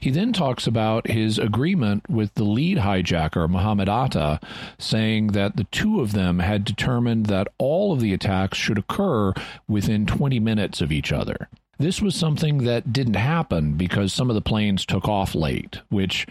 He 0.00 0.10
then 0.10 0.32
talks 0.32 0.66
about 0.66 1.08
his 1.08 1.38
agreement 1.38 2.08
with 2.08 2.34
the 2.34 2.44
lead 2.44 2.78
hijacker, 2.78 3.48
Mohammed 3.48 3.88
Atta, 3.88 4.40
saying 4.78 5.28
that 5.28 5.56
the 5.56 5.64
two 5.64 6.00
of 6.00 6.12
them 6.12 6.38
had 6.38 6.64
determined 6.64 7.26
that 7.26 7.48
all 7.58 7.92
of 7.92 8.00
the 8.00 8.12
attacks 8.12 8.58
should 8.58 8.78
occur 8.78 9.32
within 9.68 10.06
20 10.06 10.40
minutes 10.40 10.80
of 10.80 10.92
each 10.92 11.12
other. 11.12 11.48
This 11.78 12.02
was 12.02 12.14
something 12.14 12.58
that 12.64 12.92
didn't 12.92 13.14
happen 13.14 13.74
because 13.74 14.12
some 14.12 14.28
of 14.28 14.34
the 14.34 14.42
planes 14.42 14.84
took 14.84 15.08
off 15.08 15.34
late, 15.34 15.80
which 15.88 16.26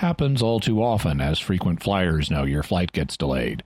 happens 0.00 0.42
all 0.42 0.60
too 0.60 0.82
often, 0.82 1.20
as 1.20 1.38
frequent 1.38 1.82
flyers 1.82 2.30
know 2.30 2.44
your 2.44 2.62
flight 2.62 2.90
gets 2.92 3.16
delayed. 3.16 3.62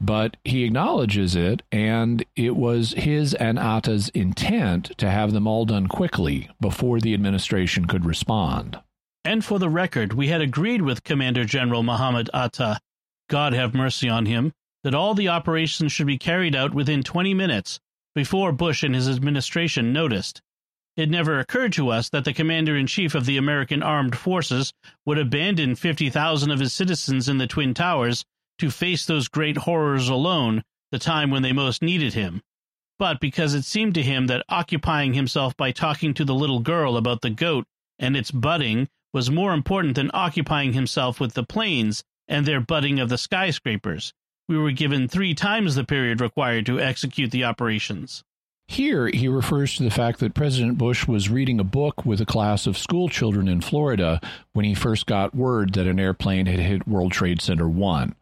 But 0.00 0.36
he 0.44 0.64
acknowledges 0.64 1.34
it, 1.34 1.62
and 1.72 2.24
it 2.36 2.54
was 2.54 2.92
his 2.92 3.34
and 3.34 3.58
Atta's 3.58 4.10
intent 4.10 4.96
to 4.98 5.10
have 5.10 5.32
them 5.32 5.46
all 5.46 5.64
done 5.64 5.86
quickly 5.86 6.50
before 6.60 7.00
the 7.00 7.14
administration 7.14 7.86
could 7.86 8.04
respond. 8.04 8.78
And 9.24 9.44
for 9.44 9.58
the 9.58 9.70
record, 9.70 10.12
we 10.12 10.28
had 10.28 10.40
agreed 10.40 10.82
with 10.82 11.04
Commander 11.04 11.44
General 11.44 11.82
Mohammed 11.82 12.30
Atta, 12.32 12.78
God 13.28 13.52
have 13.54 13.74
mercy 13.74 14.08
on 14.08 14.26
him, 14.26 14.52
that 14.84 14.94
all 14.94 15.14
the 15.14 15.28
operations 15.28 15.92
should 15.92 16.06
be 16.06 16.18
carried 16.18 16.54
out 16.54 16.74
within 16.74 17.02
20 17.02 17.34
minutes 17.34 17.80
before 18.14 18.52
Bush 18.52 18.82
and 18.82 18.94
his 18.94 19.08
administration 19.08 19.92
noticed. 19.92 20.42
It 20.96 21.08
never 21.08 21.38
occurred 21.38 21.72
to 21.74 21.88
us 21.88 22.08
that 22.10 22.24
the 22.24 22.32
commander 22.32 22.76
in 22.76 22.86
chief 22.86 23.14
of 23.14 23.24
the 23.24 23.36
American 23.36 23.82
armed 23.82 24.16
forces 24.16 24.72
would 25.06 25.18
abandon 25.18 25.76
50,000 25.76 26.50
of 26.50 26.60
his 26.60 26.72
citizens 26.72 27.28
in 27.28 27.38
the 27.38 27.46
Twin 27.46 27.74
Towers 27.74 28.24
to 28.58 28.70
face 28.70 29.06
those 29.06 29.28
great 29.28 29.58
horrors 29.58 30.08
alone, 30.08 30.62
the 30.90 30.98
time 30.98 31.30
when 31.30 31.42
they 31.42 31.52
most 31.52 31.82
needed 31.82 32.14
him. 32.14 32.42
But 32.98 33.20
because 33.20 33.54
it 33.54 33.64
seemed 33.64 33.94
to 33.94 34.02
him 34.02 34.26
that 34.26 34.44
occupying 34.48 35.14
himself 35.14 35.56
by 35.56 35.72
talking 35.72 36.12
to 36.14 36.24
the 36.24 36.34
little 36.34 36.60
girl 36.60 36.96
about 36.96 37.22
the 37.22 37.30
goat 37.30 37.66
and 37.98 38.16
its 38.16 38.30
butting 38.30 38.88
was 39.12 39.30
more 39.30 39.54
important 39.54 39.94
than 39.94 40.10
occupying 40.12 40.72
himself 40.72 41.18
with 41.18 41.34
the 41.34 41.44
planes 41.44 42.04
and 42.28 42.46
their 42.46 42.60
butting 42.60 43.00
of 43.00 43.08
the 43.08 43.18
skyscrapers, 43.18 44.12
we 44.48 44.58
were 44.58 44.72
given 44.72 45.08
three 45.08 45.34
times 45.34 45.74
the 45.74 45.84
period 45.84 46.20
required 46.20 46.66
to 46.66 46.80
execute 46.80 47.30
the 47.30 47.44
operations. 47.44 48.22
Here, 48.70 49.08
he 49.08 49.26
refers 49.26 49.74
to 49.74 49.82
the 49.82 49.90
fact 49.90 50.20
that 50.20 50.32
President 50.32 50.78
Bush 50.78 51.08
was 51.08 51.28
reading 51.28 51.58
a 51.58 51.64
book 51.64 52.06
with 52.06 52.20
a 52.20 52.24
class 52.24 52.68
of 52.68 52.78
school 52.78 53.08
children 53.08 53.48
in 53.48 53.60
Florida 53.60 54.20
when 54.52 54.64
he 54.64 54.74
first 54.74 55.06
got 55.06 55.34
word 55.34 55.74
that 55.74 55.86
an 55.86 56.00
airplane 56.00 56.46
had 56.46 56.58
hit 56.58 56.88
World 56.88 57.12
Trade 57.12 57.40
Center 57.40 57.68
1. 57.68 58.14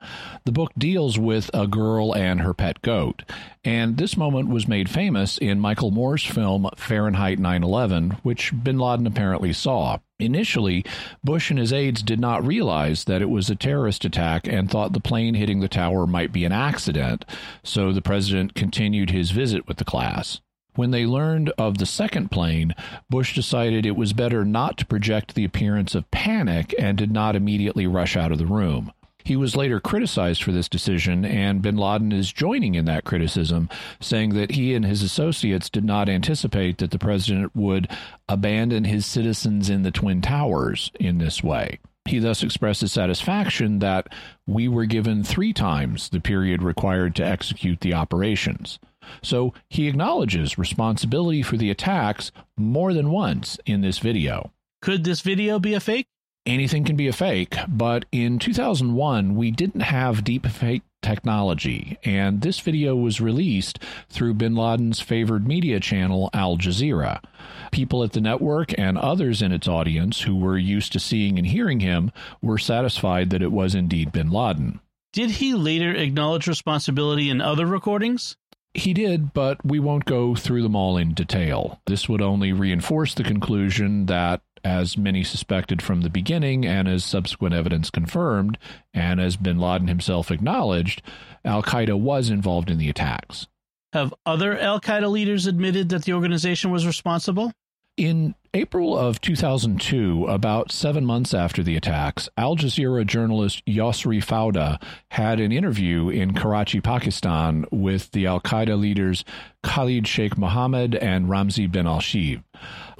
The 0.44 0.52
book 0.52 0.72
deals 0.76 1.18
with 1.18 1.50
a 1.54 1.66
girl 1.66 2.14
and 2.14 2.40
her 2.40 2.52
pet 2.52 2.82
goat, 2.82 3.22
and 3.64 3.96
this 3.96 4.16
moment 4.16 4.48
was 4.48 4.68
made 4.68 4.90
famous 4.90 5.38
in 5.38 5.60
Michael 5.60 5.90
Moore's 5.90 6.24
film 6.24 6.68
Fahrenheit 6.76 7.38
9 7.38 7.62
11, 7.62 8.10
which 8.22 8.52
bin 8.62 8.78
Laden 8.78 9.06
apparently 9.06 9.52
saw. 9.52 9.98
Initially, 10.20 10.84
Bush 11.22 11.50
and 11.50 11.58
his 11.58 11.72
aides 11.72 12.02
did 12.02 12.18
not 12.18 12.44
realize 12.44 13.04
that 13.04 13.22
it 13.22 13.30
was 13.30 13.48
a 13.48 13.54
terrorist 13.54 14.04
attack 14.04 14.48
and 14.48 14.68
thought 14.68 14.92
the 14.92 15.00
plane 15.00 15.34
hitting 15.34 15.60
the 15.60 15.68
tower 15.68 16.06
might 16.06 16.32
be 16.32 16.44
an 16.44 16.52
accident, 16.52 17.24
so 17.62 17.92
the 17.92 18.02
president 18.02 18.54
continued 18.54 19.10
his 19.10 19.30
visit 19.30 19.68
with 19.68 19.76
the 19.76 19.84
class. 19.84 20.40
When 20.78 20.92
they 20.92 21.06
learned 21.06 21.50
of 21.58 21.78
the 21.78 21.86
second 21.86 22.30
plane, 22.30 22.72
Bush 23.10 23.34
decided 23.34 23.84
it 23.84 23.96
was 23.96 24.12
better 24.12 24.44
not 24.44 24.78
to 24.78 24.86
project 24.86 25.34
the 25.34 25.42
appearance 25.42 25.96
of 25.96 26.08
panic 26.12 26.72
and 26.78 26.96
did 26.96 27.10
not 27.10 27.34
immediately 27.34 27.88
rush 27.88 28.16
out 28.16 28.30
of 28.30 28.38
the 28.38 28.46
room. 28.46 28.92
He 29.24 29.34
was 29.34 29.56
later 29.56 29.80
criticized 29.80 30.40
for 30.40 30.52
this 30.52 30.68
decision, 30.68 31.24
and 31.24 31.62
bin 31.62 31.76
Laden 31.76 32.12
is 32.12 32.32
joining 32.32 32.76
in 32.76 32.84
that 32.84 33.02
criticism, 33.02 33.68
saying 33.98 34.34
that 34.34 34.52
he 34.52 34.72
and 34.72 34.84
his 34.84 35.02
associates 35.02 35.68
did 35.68 35.82
not 35.82 36.08
anticipate 36.08 36.78
that 36.78 36.92
the 36.92 36.98
president 37.00 37.56
would 37.56 37.88
abandon 38.28 38.84
his 38.84 39.04
citizens 39.04 39.68
in 39.68 39.82
the 39.82 39.90
Twin 39.90 40.22
Towers 40.22 40.92
in 41.00 41.18
this 41.18 41.42
way. 41.42 41.80
He 42.04 42.20
thus 42.20 42.44
expresses 42.44 42.92
satisfaction 42.92 43.80
that 43.80 44.14
we 44.46 44.68
were 44.68 44.86
given 44.86 45.24
three 45.24 45.52
times 45.52 46.08
the 46.08 46.20
period 46.20 46.62
required 46.62 47.16
to 47.16 47.26
execute 47.26 47.80
the 47.80 47.94
operations. 47.94 48.78
So 49.22 49.54
he 49.68 49.88
acknowledges 49.88 50.58
responsibility 50.58 51.42
for 51.42 51.56
the 51.56 51.70
attacks 51.70 52.32
more 52.56 52.92
than 52.92 53.10
once 53.10 53.58
in 53.66 53.80
this 53.80 53.98
video. 53.98 54.52
Could 54.80 55.04
this 55.04 55.20
video 55.20 55.58
be 55.58 55.74
a 55.74 55.80
fake? 55.80 56.06
anything 56.48 56.84
can 56.84 56.96
be 56.96 57.08
a 57.08 57.12
fake, 57.12 57.56
but 57.68 58.06
in 58.10 58.38
2001, 58.38 59.36
we 59.36 59.50
didn't 59.50 59.82
have 59.82 60.24
deep 60.24 60.46
fake 60.46 60.82
technology, 61.02 61.98
and 62.04 62.40
this 62.40 62.58
video 62.58 62.96
was 62.96 63.20
released 63.20 63.78
through 64.08 64.34
bin 64.34 64.56
Laden's 64.56 65.00
favored 65.00 65.46
media 65.46 65.78
channel, 65.78 66.30
Al 66.32 66.56
Jazeera. 66.56 67.22
People 67.70 68.02
at 68.02 68.12
the 68.12 68.20
network 68.20 68.76
and 68.78 68.98
others 68.98 69.42
in 69.42 69.52
its 69.52 69.68
audience 69.68 70.22
who 70.22 70.36
were 70.36 70.58
used 70.58 70.92
to 70.92 71.00
seeing 71.00 71.38
and 71.38 71.46
hearing 71.46 71.80
him 71.80 72.10
were 72.42 72.58
satisfied 72.58 73.30
that 73.30 73.42
it 73.42 73.52
was 73.52 73.74
indeed 73.74 74.10
bin 74.10 74.30
Laden. 74.30 74.80
Did 75.12 75.30
he 75.32 75.54
later 75.54 75.92
acknowledge 75.92 76.46
responsibility 76.46 77.30
in 77.30 77.40
other 77.40 77.66
recordings? 77.66 78.36
He 78.74 78.94
did, 78.94 79.32
but 79.32 79.64
we 79.64 79.80
won't 79.80 80.04
go 80.04 80.34
through 80.34 80.62
them 80.62 80.76
all 80.76 80.96
in 80.96 81.14
detail. 81.14 81.80
This 81.86 82.08
would 82.08 82.22
only 82.22 82.52
reinforce 82.52 83.14
the 83.14 83.24
conclusion 83.24 84.06
that 84.06 84.42
as 84.64 84.96
many 84.96 85.24
suspected 85.24 85.80
from 85.80 86.02
the 86.02 86.10
beginning 86.10 86.66
and 86.66 86.88
as 86.88 87.04
subsequent 87.04 87.54
evidence 87.54 87.90
confirmed, 87.90 88.58
and 88.92 89.20
as 89.20 89.36
bin 89.36 89.58
Laden 89.58 89.88
himself 89.88 90.30
acknowledged, 90.30 91.02
Al 91.44 91.62
Qaeda 91.62 91.98
was 91.98 92.30
involved 92.30 92.70
in 92.70 92.78
the 92.78 92.88
attacks. 92.88 93.46
Have 93.92 94.12
other 94.26 94.58
Al 94.58 94.80
Qaeda 94.80 95.10
leaders 95.10 95.46
admitted 95.46 95.88
that 95.88 96.04
the 96.04 96.12
organization 96.12 96.70
was 96.70 96.86
responsible? 96.86 97.52
In 97.98 98.36
April 98.54 98.96
of 98.96 99.20
2002, 99.20 100.26
about 100.26 100.70
seven 100.70 101.04
months 101.04 101.34
after 101.34 101.64
the 101.64 101.74
attacks, 101.74 102.28
Al 102.36 102.54
Jazeera 102.54 103.04
journalist 103.04 103.60
Yosri 103.66 104.22
Fouda 104.22 104.78
had 105.10 105.40
an 105.40 105.50
interview 105.50 106.08
in 106.08 106.32
Karachi, 106.32 106.80
Pakistan, 106.80 107.64
with 107.72 108.12
the 108.12 108.24
Al 108.24 108.40
Qaeda 108.40 108.78
leaders 108.78 109.24
Khalid 109.64 110.06
Sheikh 110.06 110.38
Mohammed 110.38 110.94
and 110.94 111.26
Ramzi 111.26 111.66
bin 111.66 111.88
al 111.88 111.98
Shibh. 111.98 112.44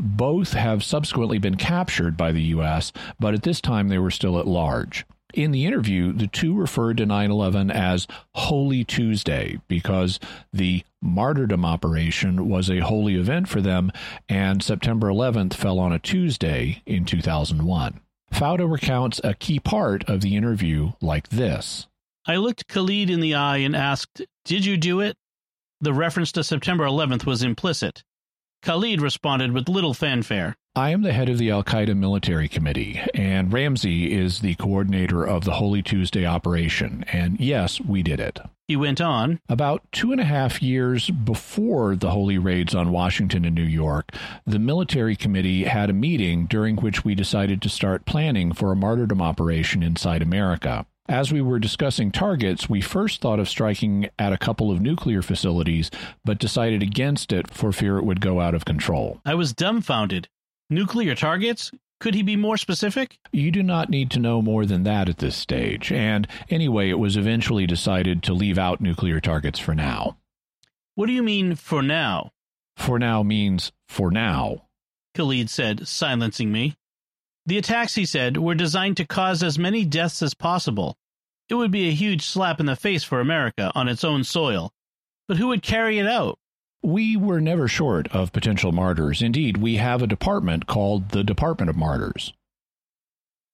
Both 0.01 0.55
have 0.55 0.83
subsequently 0.83 1.39
been 1.39 1.55
captured 1.55 2.17
by 2.17 2.33
the 2.33 2.43
U.S., 2.43 2.93
but 3.21 3.35
at 3.35 3.45
this 3.45 3.61
time 3.61 3.87
they 3.87 3.99
were 3.99 4.11
still 4.11 4.37
at 4.37 4.49
large. 4.49 5.07
In 5.35 5.51
the 5.51 5.67
interview, 5.67 6.13
the 6.13 6.27
two 6.27 6.55
referred 6.55 6.97
to 6.99 7.07
9 7.07 7.31
11 7.31 7.71
as 7.71 8.07
Holy 8.35 8.83
Tuesday 8.85 9.61
because 9.69 10.19
the 10.53 10.83
martyrdom 11.03 11.65
operation 11.65 12.49
was 12.49 12.71
a 12.71 12.79
holy 12.79 13.15
event 13.15 13.49
for 13.49 13.61
them, 13.61 13.93
and 14.29 14.63
September 14.63 15.09
11th 15.09 15.55
fell 15.55 15.79
on 15.79 15.93
a 15.93 15.99
Tuesday 15.99 16.83
in 16.87 17.05
2001. 17.05 18.01
Fouda 18.33 18.67
recounts 18.67 19.21
a 19.23 19.35
key 19.35 19.61
part 19.61 20.05
of 20.09 20.21
the 20.21 20.37
interview 20.37 20.93
like 21.01 21.29
this 21.29 21.87
I 22.27 22.37
looked 22.37 22.69
Khalid 22.69 23.09
in 23.09 23.21
the 23.21 23.35
eye 23.35 23.59
and 23.59 23.75
asked, 23.75 24.23
Did 24.45 24.65
you 24.65 24.77
do 24.77 25.01
it? 25.01 25.17
The 25.81 25.95
reference 25.95 26.33
to 26.33 26.45
September 26.45 26.85
11th 26.85 27.25
was 27.25 27.43
implicit. 27.43 28.03
Khalid 28.63 29.01
responded 29.01 29.53
with 29.53 29.69
little 29.69 29.95
fanfare. 29.95 30.57
I 30.79 30.91
am 30.91 31.03
the 31.03 31.13
head 31.13 31.29
of 31.29 31.39
the 31.39 31.51
Al 31.51 31.65
Qaeda 31.65 31.97
Military 31.97 32.47
Committee, 32.49 33.01
and 33.13 33.51
Ramzi 33.51 34.11
is 34.11 34.39
the 34.39 34.55
coordinator 34.55 35.25
of 35.25 35.45
the 35.45 35.55
Holy 35.55 35.83
Tuesday 35.83 36.25
operation. 36.25 37.05
And 37.09 37.41
yes, 37.41 37.81
we 37.81 38.05
did 38.05 38.21
it. 38.21 38.39
He 38.69 38.77
went 38.77 39.01
on. 39.01 39.41
About 39.49 39.83
two 39.91 40.13
and 40.13 40.21
a 40.21 40.25
half 40.25 40.63
years 40.63 41.11
before 41.11 41.97
the 41.97 42.11
holy 42.11 42.39
raids 42.39 42.77
on 42.77 42.93
Washington 42.93 43.45
and 43.45 43.57
New 43.57 43.65
York, 43.65 44.13
the 44.47 44.61
military 44.61 45.17
committee 45.17 45.65
had 45.65 45.91
a 45.91 45.93
meeting 45.93 46.47
during 46.47 46.77
which 46.77 47.05
we 47.05 47.17
decided 47.17 47.61
to 47.63 47.69
start 47.69 48.07
planning 48.07 48.53
for 48.53 48.71
a 48.71 48.77
martyrdom 48.77 49.21
operation 49.21 49.83
inside 49.83 50.23
America. 50.23 50.87
As 51.09 51.33
we 51.33 51.41
were 51.41 51.59
discussing 51.59 52.13
targets, 52.13 52.69
we 52.69 52.83
first 52.83 53.21
thought 53.21 53.41
of 53.41 53.49
striking 53.49 54.11
at 54.17 54.33
a 54.33 54.39
couple 54.39 54.71
of 54.71 54.81
nuclear 54.81 55.23
facilities, 55.23 55.91
but 56.25 56.39
decided 56.39 56.85
against 56.85 57.33
it 57.33 57.51
for 57.51 57.73
fear 57.73 57.99
it 57.99 58.05
would 58.05 58.21
go 58.21 58.41
out 58.41 58.55
of 58.55 58.65
control. 58.65 59.21
I 59.27 59.35
was 59.35 59.53
dumbfounded. 59.53 60.29
Nuclear 60.71 61.15
targets? 61.15 61.71
Could 62.01 62.15
he 62.15 62.23
be 62.23 62.37
more 62.37 62.57
specific? 62.57 63.19
You 63.33 63.51
do 63.51 63.63
not 63.63 63.89
need 63.89 64.11
to 64.13 64.21
know 64.21 64.43
more 64.43 64.67
than 64.67 64.85
that 64.85 65.09
at 65.09 65.19
this 65.19 65.35
stage, 65.35 65.91
and 65.91 66.29
anyway, 66.49 66.91
it 66.91 66.99
was 66.99 67.17
eventually 67.17 67.67
decided 67.67 68.23
to 68.25 68.35
leave 68.35 68.59
out 68.59 68.81
nuclear 68.81 69.19
targets 69.19 69.59
for 69.59 69.75
now. 69.75 70.19
What 70.95 71.07
do 71.07 71.13
you 71.13 71.23
mean, 71.23 71.55
for 71.55 71.83
now? 71.83 72.33
For 72.77 72.99
now 72.99 73.23
means 73.23 73.73
for 73.89 74.11
now, 74.11 74.69
Khalid 75.15 75.51
said, 75.51 75.89
silencing 75.89 76.53
me. 76.53 76.77
The 77.47 77.59
attacks, 77.59 77.95
he 77.95 78.05
said, 78.05 78.37
were 78.37 78.55
designed 78.55 78.99
to 78.99 79.07
cause 79.07 79.43
as 79.43 79.59
many 79.59 79.85
deaths 79.85 80.23
as 80.23 80.35
possible. 80.35 80.97
It 81.49 81.55
would 81.55 81.71
be 81.71 81.89
a 81.89 81.95
huge 81.95 82.25
slap 82.25 82.61
in 82.61 82.67
the 82.67 82.77
face 82.77 83.03
for 83.03 83.21
America 83.21 83.73
on 83.75 83.89
its 83.89 84.05
own 84.05 84.23
soil. 84.23 84.73
But 85.27 85.39
who 85.39 85.49
would 85.49 85.63
carry 85.63 85.99
it 85.99 86.07
out? 86.07 86.39
We 86.83 87.17
were 87.17 87.41
never 87.41 87.69
short 87.69 88.09
of 88.09 88.33
potential 88.33 88.73
martyrs. 88.73 89.21
Indeed, 89.21 89.57
we 89.57 89.77
have 89.77 90.03
a 90.03 90.07
department 90.07 90.67
called 90.67 91.11
the 91.11 91.25
Department 91.25 91.71
of 91.71 91.77
Martyrs. 91.77 92.33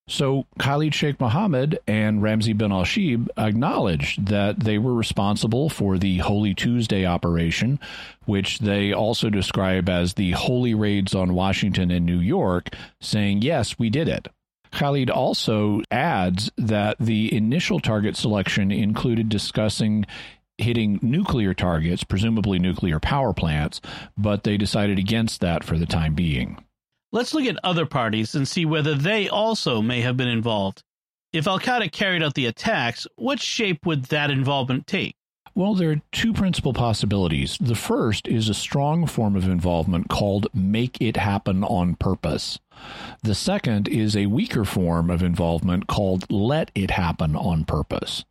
So 0.06 0.44
Khalid 0.58 0.94
Sheikh 0.94 1.18
Mohammed 1.18 1.78
and 1.86 2.20
Ramzi 2.20 2.56
bin 2.56 2.70
al 2.70 2.84
Shibh 2.84 3.26
acknowledged 3.38 4.26
that 4.26 4.60
they 4.60 4.76
were 4.76 4.92
responsible 4.92 5.70
for 5.70 5.96
the 5.96 6.18
Holy 6.18 6.54
Tuesday 6.54 7.06
operation, 7.06 7.80
which 8.26 8.58
they 8.58 8.92
also 8.92 9.30
describe 9.30 9.88
as 9.88 10.14
the 10.14 10.32
holy 10.32 10.74
raids 10.74 11.14
on 11.14 11.32
Washington 11.32 11.90
and 11.90 12.04
New 12.04 12.18
York, 12.18 12.68
saying, 13.00 13.40
yes, 13.40 13.78
we 13.78 13.88
did 13.88 14.08
it. 14.08 14.28
Khalid 14.72 15.08
also 15.08 15.80
adds 15.90 16.50
that 16.58 16.98
the 17.00 17.34
initial 17.34 17.80
target 17.80 18.16
selection 18.16 18.70
included 18.70 19.30
discussing 19.30 20.04
hitting 20.58 20.98
nuclear 21.02 21.54
targets, 21.54 22.04
presumably 22.04 22.58
nuclear 22.58 23.00
power 23.00 23.32
plants, 23.32 23.80
but 24.16 24.44
they 24.44 24.56
decided 24.56 24.98
against 24.98 25.40
that 25.40 25.64
for 25.64 25.78
the 25.78 25.86
time 25.86 26.14
being. 26.14 26.62
Let's 27.12 27.34
look 27.34 27.44
at 27.44 27.56
other 27.62 27.86
parties 27.86 28.34
and 28.34 28.46
see 28.46 28.64
whether 28.64 28.94
they 28.94 29.28
also 29.28 29.80
may 29.80 30.00
have 30.00 30.16
been 30.16 30.28
involved. 30.28 30.82
If 31.32 31.46
Al 31.46 31.60
Qaeda 31.60 31.90
carried 31.92 32.22
out 32.22 32.34
the 32.34 32.46
attacks, 32.46 33.06
what 33.16 33.40
shape 33.40 33.86
would 33.86 34.04
that 34.06 34.30
involvement 34.30 34.86
take? 34.86 35.16
Well, 35.56 35.74
there 35.74 35.92
are 35.92 36.02
two 36.10 36.32
principal 36.32 36.72
possibilities. 36.72 37.56
The 37.60 37.76
first 37.76 38.26
is 38.26 38.48
a 38.48 38.54
strong 38.54 39.06
form 39.06 39.36
of 39.36 39.44
involvement 39.44 40.08
called 40.08 40.48
make 40.52 41.00
it 41.00 41.16
happen 41.16 41.62
on 41.62 41.94
purpose. 41.94 42.58
The 43.22 43.34
second 43.34 43.88
is 43.88 44.16
a 44.16 44.26
weaker 44.26 44.64
form 44.64 45.08
of 45.08 45.22
involvement 45.22 45.86
called 45.86 46.30
let 46.30 46.70
it 46.74 46.90
happen 46.90 47.34
on 47.34 47.64
purpose. 47.64 48.24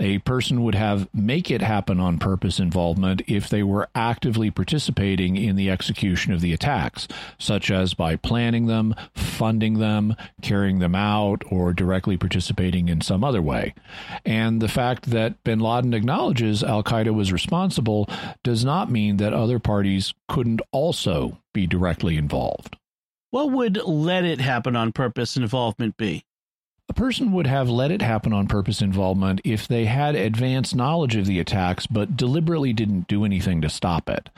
A 0.00 0.18
person 0.18 0.64
would 0.64 0.74
have 0.74 1.08
make 1.14 1.48
it 1.48 1.62
happen 1.62 2.00
on 2.00 2.18
purpose 2.18 2.58
involvement 2.58 3.22
if 3.28 3.48
they 3.48 3.62
were 3.62 3.88
actively 3.94 4.50
participating 4.50 5.36
in 5.36 5.54
the 5.54 5.70
execution 5.70 6.32
of 6.32 6.40
the 6.40 6.52
attacks, 6.52 7.06
such 7.38 7.70
as 7.70 7.94
by 7.94 8.16
planning 8.16 8.66
them, 8.66 8.96
funding 9.14 9.78
them, 9.78 10.16
carrying 10.42 10.80
them 10.80 10.96
out, 10.96 11.44
or 11.48 11.72
directly 11.72 12.16
participating 12.16 12.88
in 12.88 13.00
some 13.00 13.22
other 13.22 13.40
way. 13.40 13.74
And 14.24 14.60
the 14.60 14.66
fact 14.66 15.10
that 15.10 15.44
bin 15.44 15.60
Laden 15.60 15.94
acknowledges 15.94 16.64
Al 16.64 16.82
Qaeda 16.82 17.14
was 17.14 17.32
responsible 17.32 18.08
does 18.42 18.64
not 18.64 18.90
mean 18.90 19.18
that 19.18 19.32
other 19.32 19.60
parties 19.60 20.14
couldn't 20.28 20.62
also 20.72 21.38
be 21.52 21.68
directly 21.68 22.16
involved. 22.16 22.76
What 23.32 23.50
would 23.50 23.78
let 23.86 24.26
it 24.26 24.42
happen 24.42 24.76
on 24.76 24.92
purpose 24.92 25.38
involvement 25.38 25.96
be? 25.96 26.26
A 26.90 26.92
person 26.92 27.32
would 27.32 27.46
have 27.46 27.70
let 27.70 27.90
it 27.90 28.02
happen 28.02 28.34
on 28.34 28.46
purpose 28.46 28.82
involvement 28.82 29.40
if 29.42 29.66
they 29.66 29.86
had 29.86 30.14
advanced 30.14 30.76
knowledge 30.76 31.16
of 31.16 31.24
the 31.24 31.40
attacks 31.40 31.86
but 31.86 32.14
deliberately 32.14 32.74
didn't 32.74 33.08
do 33.08 33.24
anything 33.24 33.62
to 33.62 33.70
stop 33.70 34.10
it 34.10 34.28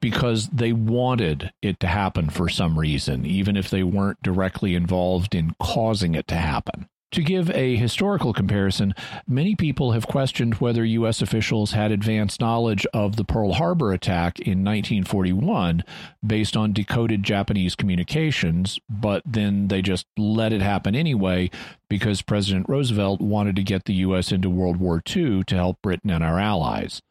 because 0.00 0.48
they 0.48 0.74
wanted 0.74 1.50
it 1.62 1.80
to 1.80 1.86
happen 1.86 2.28
for 2.28 2.50
some 2.50 2.78
reason, 2.78 3.24
even 3.24 3.56
if 3.56 3.70
they 3.70 3.82
weren't 3.82 4.22
directly 4.22 4.74
involved 4.74 5.34
in 5.34 5.56
causing 5.58 6.14
it 6.14 6.28
to 6.28 6.34
happen. 6.34 6.90
To 7.12 7.22
give 7.22 7.50
a 7.50 7.76
historical 7.76 8.32
comparison, 8.32 8.94
many 9.28 9.54
people 9.54 9.92
have 9.92 10.06
questioned 10.06 10.54
whether 10.54 10.82
U.S. 10.82 11.20
officials 11.20 11.72
had 11.72 11.92
advanced 11.92 12.40
knowledge 12.40 12.86
of 12.94 13.16
the 13.16 13.24
Pearl 13.24 13.52
Harbor 13.52 13.92
attack 13.92 14.38
in 14.38 14.64
1941 14.64 15.84
based 16.26 16.56
on 16.56 16.72
decoded 16.72 17.22
Japanese 17.22 17.74
communications, 17.74 18.78
but 18.88 19.22
then 19.26 19.68
they 19.68 19.82
just 19.82 20.06
let 20.16 20.54
it 20.54 20.62
happen 20.62 20.94
anyway 20.94 21.50
because 21.86 22.22
President 22.22 22.66
Roosevelt 22.66 23.20
wanted 23.20 23.56
to 23.56 23.62
get 23.62 23.84
the 23.84 23.94
U.S. 23.94 24.32
into 24.32 24.48
World 24.48 24.78
War 24.78 25.02
II 25.14 25.44
to 25.44 25.54
help 25.54 25.82
Britain 25.82 26.10
and 26.10 26.24
our 26.24 26.40
allies. 26.40 27.02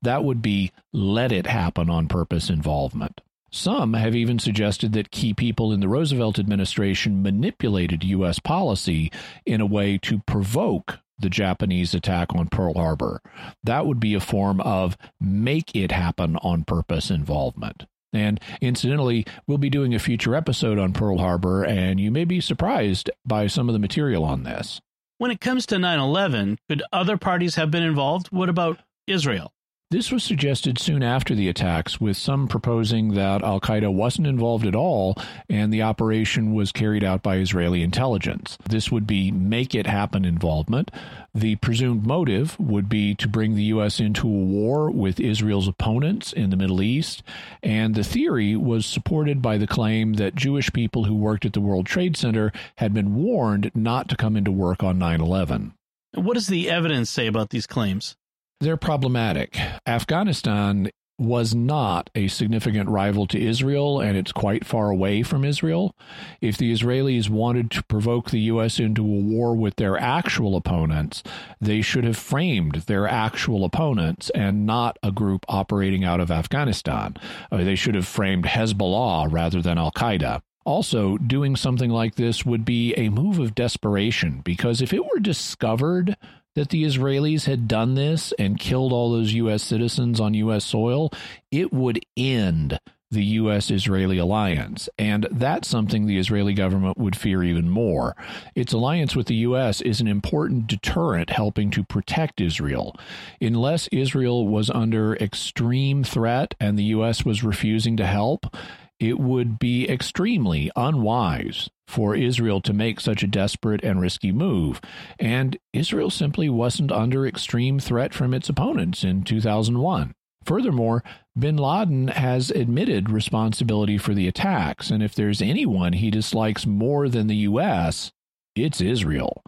That 0.00 0.24
would 0.24 0.40
be 0.40 0.72
let 0.90 1.32
it 1.32 1.46
happen 1.46 1.90
on 1.90 2.08
purpose 2.08 2.48
involvement. 2.48 3.20
Some 3.50 3.94
have 3.94 4.14
even 4.14 4.38
suggested 4.38 4.92
that 4.92 5.10
key 5.10 5.34
people 5.34 5.72
in 5.72 5.80
the 5.80 5.88
Roosevelt 5.88 6.38
administration 6.38 7.22
manipulated 7.22 8.04
U.S. 8.04 8.38
policy 8.38 9.10
in 9.44 9.60
a 9.60 9.66
way 9.66 9.98
to 9.98 10.20
provoke 10.20 11.00
the 11.18 11.30
Japanese 11.30 11.92
attack 11.92 12.34
on 12.34 12.48
Pearl 12.48 12.74
Harbor. 12.74 13.20
That 13.62 13.86
would 13.86 14.00
be 14.00 14.14
a 14.14 14.20
form 14.20 14.60
of 14.60 14.96
make 15.20 15.74
it 15.74 15.92
happen 15.92 16.36
on 16.36 16.64
purpose 16.64 17.10
involvement. 17.10 17.86
And 18.12 18.40
incidentally, 18.60 19.26
we'll 19.46 19.58
be 19.58 19.70
doing 19.70 19.94
a 19.94 20.00
future 20.00 20.34
episode 20.34 20.78
on 20.78 20.92
Pearl 20.92 21.18
Harbor, 21.18 21.64
and 21.64 22.00
you 22.00 22.10
may 22.10 22.24
be 22.24 22.40
surprised 22.40 23.10
by 23.24 23.46
some 23.46 23.68
of 23.68 23.72
the 23.72 23.78
material 23.78 24.24
on 24.24 24.42
this. 24.42 24.80
When 25.18 25.30
it 25.30 25.40
comes 25.40 25.66
to 25.66 25.78
9 25.78 25.98
11, 25.98 26.58
could 26.68 26.82
other 26.92 27.16
parties 27.16 27.56
have 27.56 27.70
been 27.70 27.82
involved? 27.82 28.28
What 28.28 28.48
about 28.48 28.78
Israel? 29.06 29.52
This 29.90 30.12
was 30.12 30.22
suggested 30.22 30.78
soon 30.78 31.02
after 31.02 31.34
the 31.34 31.48
attacks, 31.48 32.00
with 32.00 32.16
some 32.16 32.46
proposing 32.46 33.14
that 33.14 33.42
Al 33.42 33.60
Qaeda 33.60 33.92
wasn't 33.92 34.28
involved 34.28 34.64
at 34.64 34.76
all 34.76 35.16
and 35.48 35.72
the 35.72 35.82
operation 35.82 36.54
was 36.54 36.70
carried 36.70 37.02
out 37.02 37.24
by 37.24 37.38
Israeli 37.38 37.82
intelligence. 37.82 38.56
This 38.68 38.92
would 38.92 39.04
be 39.04 39.32
make 39.32 39.74
it 39.74 39.88
happen 39.88 40.24
involvement. 40.24 40.92
The 41.34 41.56
presumed 41.56 42.06
motive 42.06 42.56
would 42.60 42.88
be 42.88 43.16
to 43.16 43.26
bring 43.26 43.56
the 43.56 43.64
U.S. 43.64 43.98
into 43.98 44.28
a 44.28 44.30
war 44.30 44.92
with 44.92 45.18
Israel's 45.18 45.66
opponents 45.66 46.32
in 46.32 46.50
the 46.50 46.56
Middle 46.56 46.82
East, 46.82 47.24
and 47.60 47.96
the 47.96 48.04
theory 48.04 48.54
was 48.54 48.86
supported 48.86 49.42
by 49.42 49.58
the 49.58 49.66
claim 49.66 50.12
that 50.14 50.36
Jewish 50.36 50.72
people 50.72 51.06
who 51.06 51.16
worked 51.16 51.44
at 51.44 51.52
the 51.52 51.60
World 51.60 51.86
Trade 51.86 52.16
Center 52.16 52.52
had 52.76 52.94
been 52.94 53.16
warned 53.16 53.72
not 53.74 54.08
to 54.10 54.16
come 54.16 54.36
into 54.36 54.52
work 54.52 54.84
on 54.84 55.00
9 55.00 55.20
11. 55.20 55.74
What 56.14 56.34
does 56.34 56.46
the 56.46 56.70
evidence 56.70 57.10
say 57.10 57.26
about 57.26 57.50
these 57.50 57.66
claims? 57.66 58.16
They're 58.60 58.76
problematic. 58.76 59.58
Afghanistan 59.86 60.90
was 61.18 61.54
not 61.54 62.10
a 62.14 62.28
significant 62.28 62.90
rival 62.90 63.26
to 63.26 63.40
Israel, 63.40 64.00
and 64.00 64.18
it's 64.18 64.32
quite 64.32 64.66
far 64.66 64.90
away 64.90 65.22
from 65.22 65.44
Israel. 65.46 65.96
If 66.42 66.58
the 66.58 66.70
Israelis 66.70 67.30
wanted 67.30 67.70
to 67.70 67.82
provoke 67.84 68.30
the 68.30 68.40
U.S. 68.40 68.78
into 68.78 69.02
a 69.02 69.20
war 69.20 69.54
with 69.54 69.76
their 69.76 69.98
actual 69.98 70.56
opponents, 70.56 71.22
they 71.58 71.80
should 71.80 72.04
have 72.04 72.18
framed 72.18 72.76
their 72.86 73.08
actual 73.08 73.64
opponents 73.64 74.28
and 74.30 74.66
not 74.66 74.98
a 75.02 75.10
group 75.10 75.46
operating 75.48 76.04
out 76.04 76.20
of 76.20 76.30
Afghanistan. 76.30 77.16
Uh, 77.50 77.58
they 77.64 77.76
should 77.76 77.94
have 77.94 78.06
framed 78.06 78.44
Hezbollah 78.44 79.32
rather 79.32 79.62
than 79.62 79.78
Al 79.78 79.92
Qaeda. 79.92 80.42
Also, 80.66 81.16
doing 81.16 81.56
something 81.56 81.90
like 81.90 82.16
this 82.16 82.44
would 82.44 82.64
be 82.66 82.94
a 82.94 83.08
move 83.08 83.38
of 83.38 83.54
desperation 83.54 84.42
because 84.44 84.82
if 84.82 84.92
it 84.92 85.04
were 85.04 85.18
discovered 85.18 86.16
that 86.54 86.70
the 86.70 86.84
Israelis 86.84 87.44
had 87.46 87.68
done 87.68 87.94
this 87.94 88.32
and 88.38 88.58
killed 88.58 88.92
all 88.92 89.10
those 89.10 89.32
U.S. 89.34 89.62
citizens 89.62 90.20
on 90.20 90.34
U.S. 90.34 90.64
soil, 90.64 91.12
it 91.50 91.72
would 91.72 92.00
end 92.16 92.78
the 93.10 93.24
U.S. 93.24 93.70
Israeli 93.70 94.18
alliance. 94.18 94.88
And 94.96 95.26
that's 95.32 95.68
something 95.68 96.06
the 96.06 96.18
Israeli 96.18 96.54
government 96.54 96.96
would 96.96 97.16
fear 97.16 97.42
even 97.42 97.68
more. 97.68 98.14
Its 98.54 98.72
alliance 98.72 99.16
with 99.16 99.26
the 99.26 99.34
U.S. 99.36 99.80
is 99.80 100.00
an 100.00 100.06
important 100.06 100.68
deterrent 100.68 101.30
helping 101.30 101.70
to 101.72 101.82
protect 101.82 102.40
Israel. 102.40 102.96
Unless 103.40 103.88
Israel 103.88 104.46
was 104.46 104.70
under 104.70 105.16
extreme 105.16 106.04
threat 106.04 106.54
and 106.60 106.78
the 106.78 106.84
U.S. 106.84 107.24
was 107.24 107.42
refusing 107.42 107.96
to 107.96 108.06
help, 108.06 108.56
it 109.00 109.18
would 109.18 109.58
be 109.58 109.88
extremely 109.88 110.70
unwise 110.76 111.70
for 111.88 112.14
Israel 112.14 112.60
to 112.60 112.72
make 112.72 113.00
such 113.00 113.22
a 113.22 113.26
desperate 113.26 113.82
and 113.82 114.00
risky 114.00 114.30
move. 114.30 114.80
And 115.18 115.58
Israel 115.72 116.10
simply 116.10 116.48
wasn't 116.48 116.92
under 116.92 117.26
extreme 117.26 117.80
threat 117.80 118.14
from 118.14 118.32
its 118.32 118.48
opponents 118.48 119.02
in 119.02 119.24
2001. 119.24 120.14
Furthermore, 120.44 121.02
bin 121.38 121.56
Laden 121.56 122.08
has 122.08 122.50
admitted 122.50 123.10
responsibility 123.10 123.98
for 123.98 124.14
the 124.14 124.28
attacks, 124.28 124.90
and 124.90 125.02
if 125.02 125.14
there's 125.14 125.42
anyone 125.42 125.94
he 125.94 126.10
dislikes 126.10 126.66
more 126.66 127.08
than 127.08 127.26
the 127.26 127.36
U.S., 127.36 128.12
it's 128.54 128.80
Israel. 128.80 129.42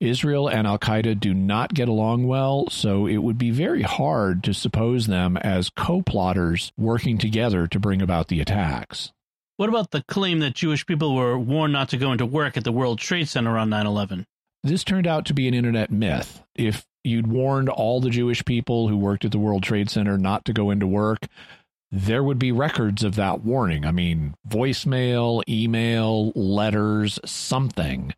Israel 0.00 0.48
and 0.48 0.66
Al 0.66 0.78
Qaeda 0.78 1.18
do 1.18 1.32
not 1.32 1.74
get 1.74 1.88
along 1.88 2.26
well, 2.26 2.68
so 2.70 3.06
it 3.06 3.18
would 3.18 3.38
be 3.38 3.50
very 3.50 3.82
hard 3.82 4.44
to 4.44 4.54
suppose 4.54 5.06
them 5.06 5.36
as 5.38 5.70
co 5.70 6.02
plotters 6.02 6.72
working 6.76 7.18
together 7.18 7.66
to 7.66 7.80
bring 7.80 8.02
about 8.02 8.28
the 8.28 8.40
attacks. 8.40 9.12
What 9.56 9.68
about 9.70 9.90
the 9.90 10.02
claim 10.02 10.40
that 10.40 10.54
Jewish 10.54 10.84
people 10.84 11.14
were 11.14 11.38
warned 11.38 11.72
not 11.72 11.88
to 11.90 11.96
go 11.96 12.12
into 12.12 12.26
work 12.26 12.56
at 12.56 12.64
the 12.64 12.72
World 12.72 12.98
Trade 12.98 13.28
Center 13.28 13.56
on 13.56 13.70
9 13.70 13.86
11? 13.86 14.26
This 14.62 14.84
turned 14.84 15.06
out 15.06 15.24
to 15.26 15.34
be 15.34 15.48
an 15.48 15.54
internet 15.54 15.90
myth. 15.90 16.42
If 16.54 16.84
you'd 17.04 17.28
warned 17.28 17.68
all 17.68 18.00
the 18.00 18.10
Jewish 18.10 18.44
people 18.44 18.88
who 18.88 18.96
worked 18.96 19.24
at 19.24 19.30
the 19.30 19.38
World 19.38 19.62
Trade 19.62 19.88
Center 19.88 20.18
not 20.18 20.44
to 20.44 20.52
go 20.52 20.70
into 20.70 20.86
work, 20.86 21.26
there 21.90 22.22
would 22.22 22.38
be 22.38 22.52
records 22.52 23.04
of 23.04 23.14
that 23.14 23.42
warning. 23.42 23.86
I 23.86 23.92
mean, 23.92 24.34
voicemail, 24.46 25.42
email, 25.48 26.32
letters, 26.34 27.18
something 27.24 28.12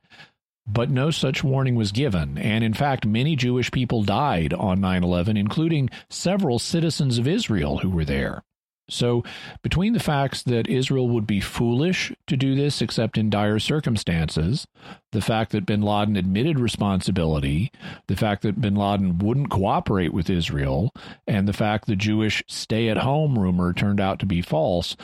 but 0.70 0.90
no 0.90 1.10
such 1.10 1.42
warning 1.42 1.74
was 1.74 1.92
given. 1.92 2.36
And 2.38 2.62
in 2.62 2.74
fact, 2.74 3.06
many 3.06 3.34
Jewish 3.36 3.70
people 3.70 4.02
died 4.02 4.52
on 4.52 4.80
9 4.80 5.02
11, 5.02 5.36
including 5.36 5.88
several 6.10 6.58
citizens 6.58 7.18
of 7.18 7.26
Israel 7.26 7.78
who 7.78 7.90
were 7.90 8.04
there. 8.04 8.42
So, 8.90 9.22
between 9.62 9.92
the 9.92 10.00
facts 10.00 10.42
that 10.44 10.66
Israel 10.66 11.08
would 11.10 11.26
be 11.26 11.40
foolish 11.40 12.10
to 12.26 12.38
do 12.38 12.54
this 12.54 12.80
except 12.80 13.18
in 13.18 13.28
dire 13.28 13.58
circumstances, 13.58 14.66
the 15.12 15.20
fact 15.20 15.52
that 15.52 15.66
bin 15.66 15.82
Laden 15.82 16.16
admitted 16.16 16.58
responsibility, 16.58 17.70
the 18.06 18.16
fact 18.16 18.42
that 18.42 18.62
bin 18.62 18.76
Laden 18.76 19.18
wouldn't 19.18 19.50
cooperate 19.50 20.14
with 20.14 20.30
Israel, 20.30 20.94
and 21.26 21.46
the 21.46 21.52
fact 21.52 21.86
the 21.86 21.96
Jewish 21.96 22.42
stay 22.46 22.88
at 22.88 22.98
home 22.98 23.38
rumor 23.38 23.74
turned 23.74 24.00
out 24.00 24.18
to 24.20 24.26
be 24.26 24.40
false, 24.40 24.96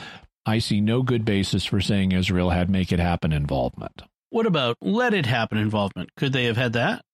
I 0.47 0.57
see 0.57 0.81
no 0.81 1.03
good 1.03 1.23
basis 1.23 1.65
for 1.65 1.79
saying 1.79 2.11
Israel 2.11 2.49
had 2.49 2.71
make 2.71 2.91
it 2.91 2.99
happen 2.99 3.31
involvement. 3.31 4.01
What 4.35 4.45
about 4.45 4.75
let 4.81 5.13
it 5.13 5.27
happen 5.27 5.57
involvement? 5.57 6.09
Could 6.17 6.33
they 6.33 6.43
have 6.43 6.57
had 6.57 6.73
that? 6.73 7.05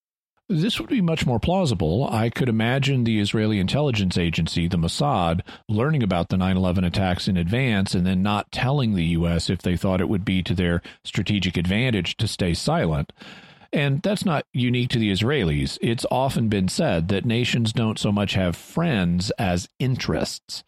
This 0.49 0.79
would 0.79 0.89
be 0.89 1.01
much 1.01 1.23
more 1.23 1.39
plausible. 1.39 2.09
I 2.09 2.31
could 2.31 2.49
imagine 2.49 3.03
the 3.03 3.19
Israeli 3.19 3.59
intelligence 3.59 4.17
agency, 4.17 4.67
the 4.67 4.77
Mossad, 4.77 5.41
learning 5.69 6.01
about 6.01 6.29
the 6.29 6.37
9 6.37 6.57
11 6.57 6.83
attacks 6.83 7.27
in 7.27 7.37
advance 7.37 7.93
and 7.93 8.07
then 8.07 8.23
not 8.23 8.51
telling 8.51 8.95
the 8.95 9.05
U.S. 9.05 9.51
if 9.51 9.61
they 9.61 9.77
thought 9.77 10.01
it 10.01 10.09
would 10.09 10.25
be 10.25 10.41
to 10.41 10.55
their 10.55 10.81
strategic 11.03 11.57
advantage 11.57 12.17
to 12.17 12.27
stay 12.27 12.55
silent. 12.55 13.13
And 13.71 14.01
that's 14.01 14.25
not 14.25 14.47
unique 14.51 14.89
to 14.89 14.97
the 14.97 15.11
Israelis. 15.11 15.77
It's 15.79 16.07
often 16.09 16.49
been 16.49 16.69
said 16.69 17.09
that 17.09 17.23
nations 17.23 17.71
don't 17.71 17.99
so 17.99 18.11
much 18.11 18.33
have 18.33 18.55
friends 18.55 19.29
as 19.37 19.69
interests. 19.77 20.63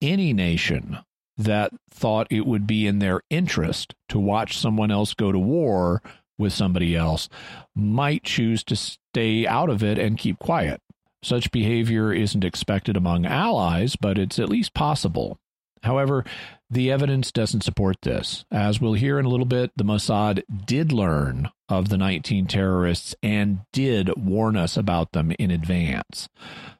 Any 0.00 0.32
nation 0.32 1.00
that 1.36 1.72
thought 1.90 2.26
it 2.30 2.46
would 2.46 2.66
be 2.66 2.86
in 2.86 2.98
their 2.98 3.22
interest 3.30 3.94
to 4.08 4.18
watch 4.18 4.58
someone 4.58 4.90
else 4.90 5.14
go 5.14 5.32
to 5.32 5.38
war 5.38 6.02
with 6.38 6.52
somebody 6.52 6.96
else 6.96 7.28
might 7.74 8.24
choose 8.24 8.64
to 8.64 8.76
stay 8.76 9.46
out 9.46 9.70
of 9.70 9.82
it 9.82 9.98
and 9.98 10.18
keep 10.18 10.38
quiet. 10.38 10.80
Such 11.22 11.52
behavior 11.52 12.12
isn't 12.12 12.44
expected 12.44 12.96
among 12.96 13.26
allies, 13.26 13.94
but 13.96 14.18
it's 14.18 14.38
at 14.38 14.48
least 14.48 14.74
possible. 14.74 15.38
However, 15.84 16.24
the 16.70 16.90
evidence 16.90 17.32
doesn't 17.32 17.62
support 17.62 18.02
this. 18.02 18.44
As 18.50 18.80
we'll 18.80 18.94
hear 18.94 19.18
in 19.18 19.26
a 19.26 19.28
little 19.28 19.46
bit, 19.46 19.72
the 19.76 19.84
Mossad 19.84 20.42
did 20.64 20.92
learn 20.92 21.50
of 21.68 21.88
the 21.88 21.98
19 21.98 22.46
terrorists 22.46 23.14
and 23.22 23.60
did 23.72 24.10
warn 24.16 24.56
us 24.56 24.76
about 24.76 25.12
them 25.12 25.32
in 25.38 25.50
advance. 25.50 26.28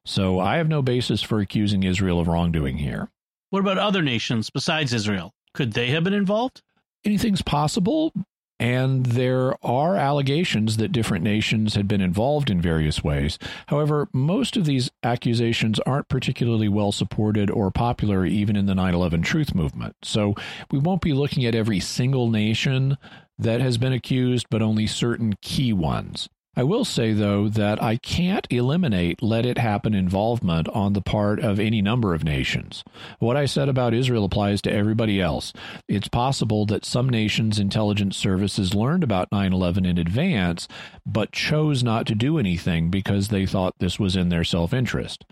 So 0.04 0.40
I 0.40 0.56
have 0.56 0.68
no 0.68 0.82
basis 0.82 1.22
for 1.22 1.40
accusing 1.40 1.82
Israel 1.82 2.20
of 2.20 2.26
wrongdoing 2.26 2.78
here. 2.78 3.10
What 3.52 3.60
about 3.60 3.76
other 3.76 4.00
nations 4.00 4.48
besides 4.48 4.94
Israel? 4.94 5.34
Could 5.52 5.74
they 5.74 5.88
have 5.88 6.04
been 6.04 6.14
involved? 6.14 6.62
Anything's 7.04 7.42
possible. 7.42 8.10
And 8.58 9.04
there 9.04 9.54
are 9.62 9.94
allegations 9.94 10.78
that 10.78 10.90
different 10.90 11.22
nations 11.22 11.74
had 11.74 11.86
been 11.86 12.00
involved 12.00 12.48
in 12.48 12.62
various 12.62 13.04
ways. 13.04 13.38
However, 13.66 14.08
most 14.10 14.56
of 14.56 14.64
these 14.64 14.90
accusations 15.02 15.78
aren't 15.80 16.08
particularly 16.08 16.70
well 16.70 16.92
supported 16.92 17.50
or 17.50 17.70
popular 17.70 18.24
even 18.24 18.56
in 18.56 18.64
the 18.64 18.74
9 18.74 18.94
11 18.94 19.20
truth 19.20 19.54
movement. 19.54 19.96
So 20.02 20.34
we 20.70 20.78
won't 20.78 21.02
be 21.02 21.12
looking 21.12 21.44
at 21.44 21.54
every 21.54 21.78
single 21.78 22.30
nation 22.30 22.96
that 23.38 23.60
has 23.60 23.76
been 23.76 23.92
accused, 23.92 24.46
but 24.48 24.62
only 24.62 24.86
certain 24.86 25.34
key 25.42 25.74
ones. 25.74 26.30
I 26.54 26.64
will 26.64 26.84
say, 26.84 27.14
though, 27.14 27.48
that 27.48 27.82
I 27.82 27.96
can't 27.96 28.46
eliminate 28.50 29.22
let 29.22 29.46
it 29.46 29.56
happen 29.56 29.94
involvement 29.94 30.68
on 30.68 30.92
the 30.92 31.00
part 31.00 31.40
of 31.40 31.58
any 31.58 31.80
number 31.80 32.12
of 32.12 32.24
nations. 32.24 32.84
What 33.18 33.38
I 33.38 33.46
said 33.46 33.70
about 33.70 33.94
Israel 33.94 34.26
applies 34.26 34.60
to 34.62 34.72
everybody 34.72 35.18
else. 35.18 35.54
It's 35.88 36.08
possible 36.08 36.66
that 36.66 36.84
some 36.84 37.08
nations' 37.08 37.58
intelligence 37.58 38.18
services 38.18 38.74
learned 38.74 39.02
about 39.02 39.32
9 39.32 39.50
11 39.54 39.86
in 39.86 39.96
advance, 39.96 40.68
but 41.06 41.32
chose 41.32 41.82
not 41.82 42.06
to 42.08 42.14
do 42.14 42.38
anything 42.38 42.90
because 42.90 43.28
they 43.28 43.46
thought 43.46 43.78
this 43.78 43.98
was 43.98 44.14
in 44.14 44.28
their 44.28 44.44
self 44.44 44.74
interest. 44.74 45.24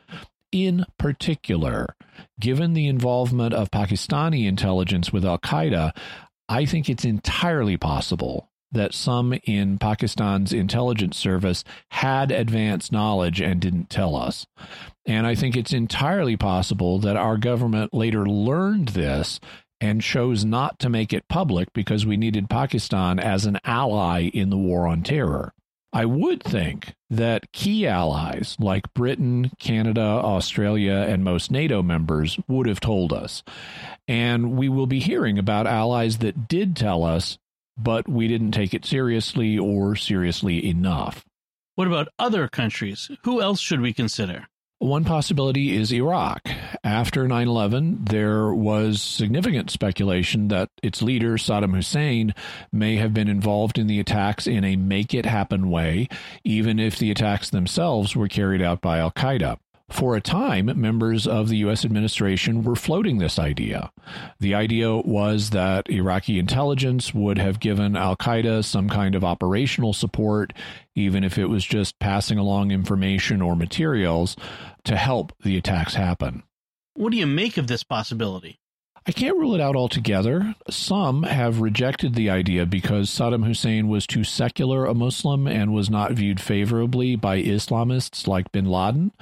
In 0.53 0.87
particular, 0.99 1.97
given 2.41 2.73
the 2.73 2.87
involvement 2.87 3.53
of 3.53 3.71
Pakistani 3.71 4.47
intelligence 4.49 5.13
with 5.13 5.27
Al 5.27 5.39
Qaeda, 5.39 5.95
I 6.49 6.65
think 6.65 6.89
it's 6.89 7.05
entirely 7.05 7.77
possible 7.77 8.50
that 8.73 8.95
some 8.95 9.35
in 9.45 9.79
Pakistan's 9.79 10.53
intelligence 10.53 11.17
service 11.17 11.65
had 11.91 12.31
advanced 12.31 12.93
knowledge 12.93 13.41
and 13.41 13.61
didn't 13.61 13.91
tell 13.91 14.15
us. 14.15 14.47
And 15.07 15.27
I 15.27 15.35
think 15.35 15.57
it's 15.57 15.73
entirely 15.73 16.37
possible 16.37 16.99
that 17.01 17.17
our 17.17 17.37
government 17.37 17.93
later 17.93 18.27
learned 18.27 18.89
this 18.89 19.41
and 19.81 20.03
chose 20.03 20.45
not 20.45 20.79
to 20.79 20.91
make 20.91 21.13
it 21.13 21.29
public 21.29 21.73
because 21.73 22.05
we 22.05 22.17
needed 22.17 22.51
Pakistan 22.51 23.19
as 23.19 23.47
an 23.47 23.59
ally 23.65 24.31
in 24.33 24.51
the 24.51 24.59
war 24.59 24.87
on 24.87 25.03
terror. 25.03 25.53
I 25.93 26.05
would 26.05 26.43
think 26.43 26.95
that 27.09 27.51
key 27.53 27.87
allies 27.87 28.57
like 28.61 28.95
Britain, 28.95 29.51
Canada, 29.59 30.01
Australia, 30.01 31.05
and 31.09 31.25
most 31.25 31.51
NATO 31.51 31.83
members 31.83 32.39
would 32.47 32.69
have 32.69 32.79
told 32.79 33.13
us. 33.13 33.43
And 34.07 34.53
we 34.57 34.69
will 34.69 34.87
be 34.87 35.01
hearing 35.01 35.37
about 35.37 35.67
allies 35.67 36.19
that 36.19 36.47
did 36.47 36.77
tell 36.77 37.03
us 37.03 37.39
but 37.83 38.09
we 38.09 38.29
didn't 38.29 38.53
take 38.53 38.75
it 38.75 38.85
seriously 38.85 39.59
or 39.59 39.97
seriously 39.97 40.67
enough. 40.67 41.25
What 41.75 41.87
about 41.87 42.09
other 42.19 42.49
countries? 42.49 43.11
Who 43.25 43.41
else 43.41 43.61
should 43.61 43.81
we 43.81 43.93
consider? 43.93 44.47
One 44.81 45.05
possibility 45.05 45.77
is 45.77 45.93
Iraq. 45.93 46.49
After 46.83 47.29
9 47.29 47.49
11, 47.49 48.05
there 48.07 48.55
was 48.55 49.03
significant 49.03 49.71
speculation 49.71 50.49
that 50.49 50.71
its 50.83 51.03
leader, 51.03 51.35
Saddam 51.35 51.75
Hussein, 51.75 52.35
may 52.73 52.97
have 52.97 53.13
been 53.13 53.29
involved 53.29 53.79
in 53.79 53.89
the 53.89 54.01
attacks 54.01 54.47
in 54.47 54.65
a 54.65 54.77
make 54.77 55.13
it 55.13 55.27
happen 55.27 55.69
way, 55.69 56.09
even 56.45 56.79
if 56.79 56.99
the 56.99 57.11
attacks 57.11 57.51
themselves 57.51 58.17
were 58.17 58.27
carried 58.27 58.63
out 58.63 58.81
by 58.81 59.01
Al 59.01 59.11
Qaeda. 59.11 59.59
For 59.91 60.15
a 60.15 60.21
time, 60.21 60.71
members 60.81 61.27
of 61.27 61.49
the 61.49 61.59
U.S. 61.59 61.85
administration 61.85 62.63
were 62.63 62.77
floating 62.77 63.19
this 63.19 63.39
idea. 63.39 63.91
The 64.39 64.55
idea 64.55 64.97
was 64.97 65.51
that 65.51 65.91
Iraqi 65.91 66.39
intelligence 66.39 67.13
would 67.13 67.39
have 67.39 67.61
given 67.61 67.97
Al 67.97 68.17
Qaeda 68.17 68.65
some 68.65 68.89
kind 68.89 69.15
of 69.15 69.25
operational 69.25 69.93
support, 69.93 70.53
even 70.95 71.25
if 71.25 71.39
it 71.39 71.47
was 71.47 71.65
just 71.65 71.99
passing 71.99 72.39
along 72.39 72.71
information 72.71 73.43
or 73.43 73.57
materials 73.57 74.37
to 74.85 74.97
help 74.97 75.33
the 75.43 75.57
attacks 75.57 75.95
happen. 75.95 76.45
What 76.95 77.11
do 77.11 77.19
you 77.19 77.27
make 77.27 77.57
of 77.57 77.67
this 77.67 77.83
possibility? 77.83 78.61
I 79.07 79.13
can't 79.13 79.39
rule 79.39 79.55
it 79.55 79.61
out 79.61 79.77
altogether. 79.77 80.55
Some 80.69 81.23
have 81.23 81.61
rejected 81.61 82.15
the 82.15 82.31
idea 82.31 82.67
because 82.67 83.09
Saddam 83.09 83.47
Hussein 83.47 83.89
was 83.89 84.07
too 84.07 84.25
secular 84.25 84.85
a 84.85 84.95
Muslim 84.95 85.49
and 85.49 85.73
was 85.73 85.89
not 85.89 86.13
viewed 86.13 86.41
favorably 86.41 87.17
by 87.17 87.43
Islamists 87.43 88.27
like 88.27 88.53
bin 88.53 88.67
Laden. 88.67 89.13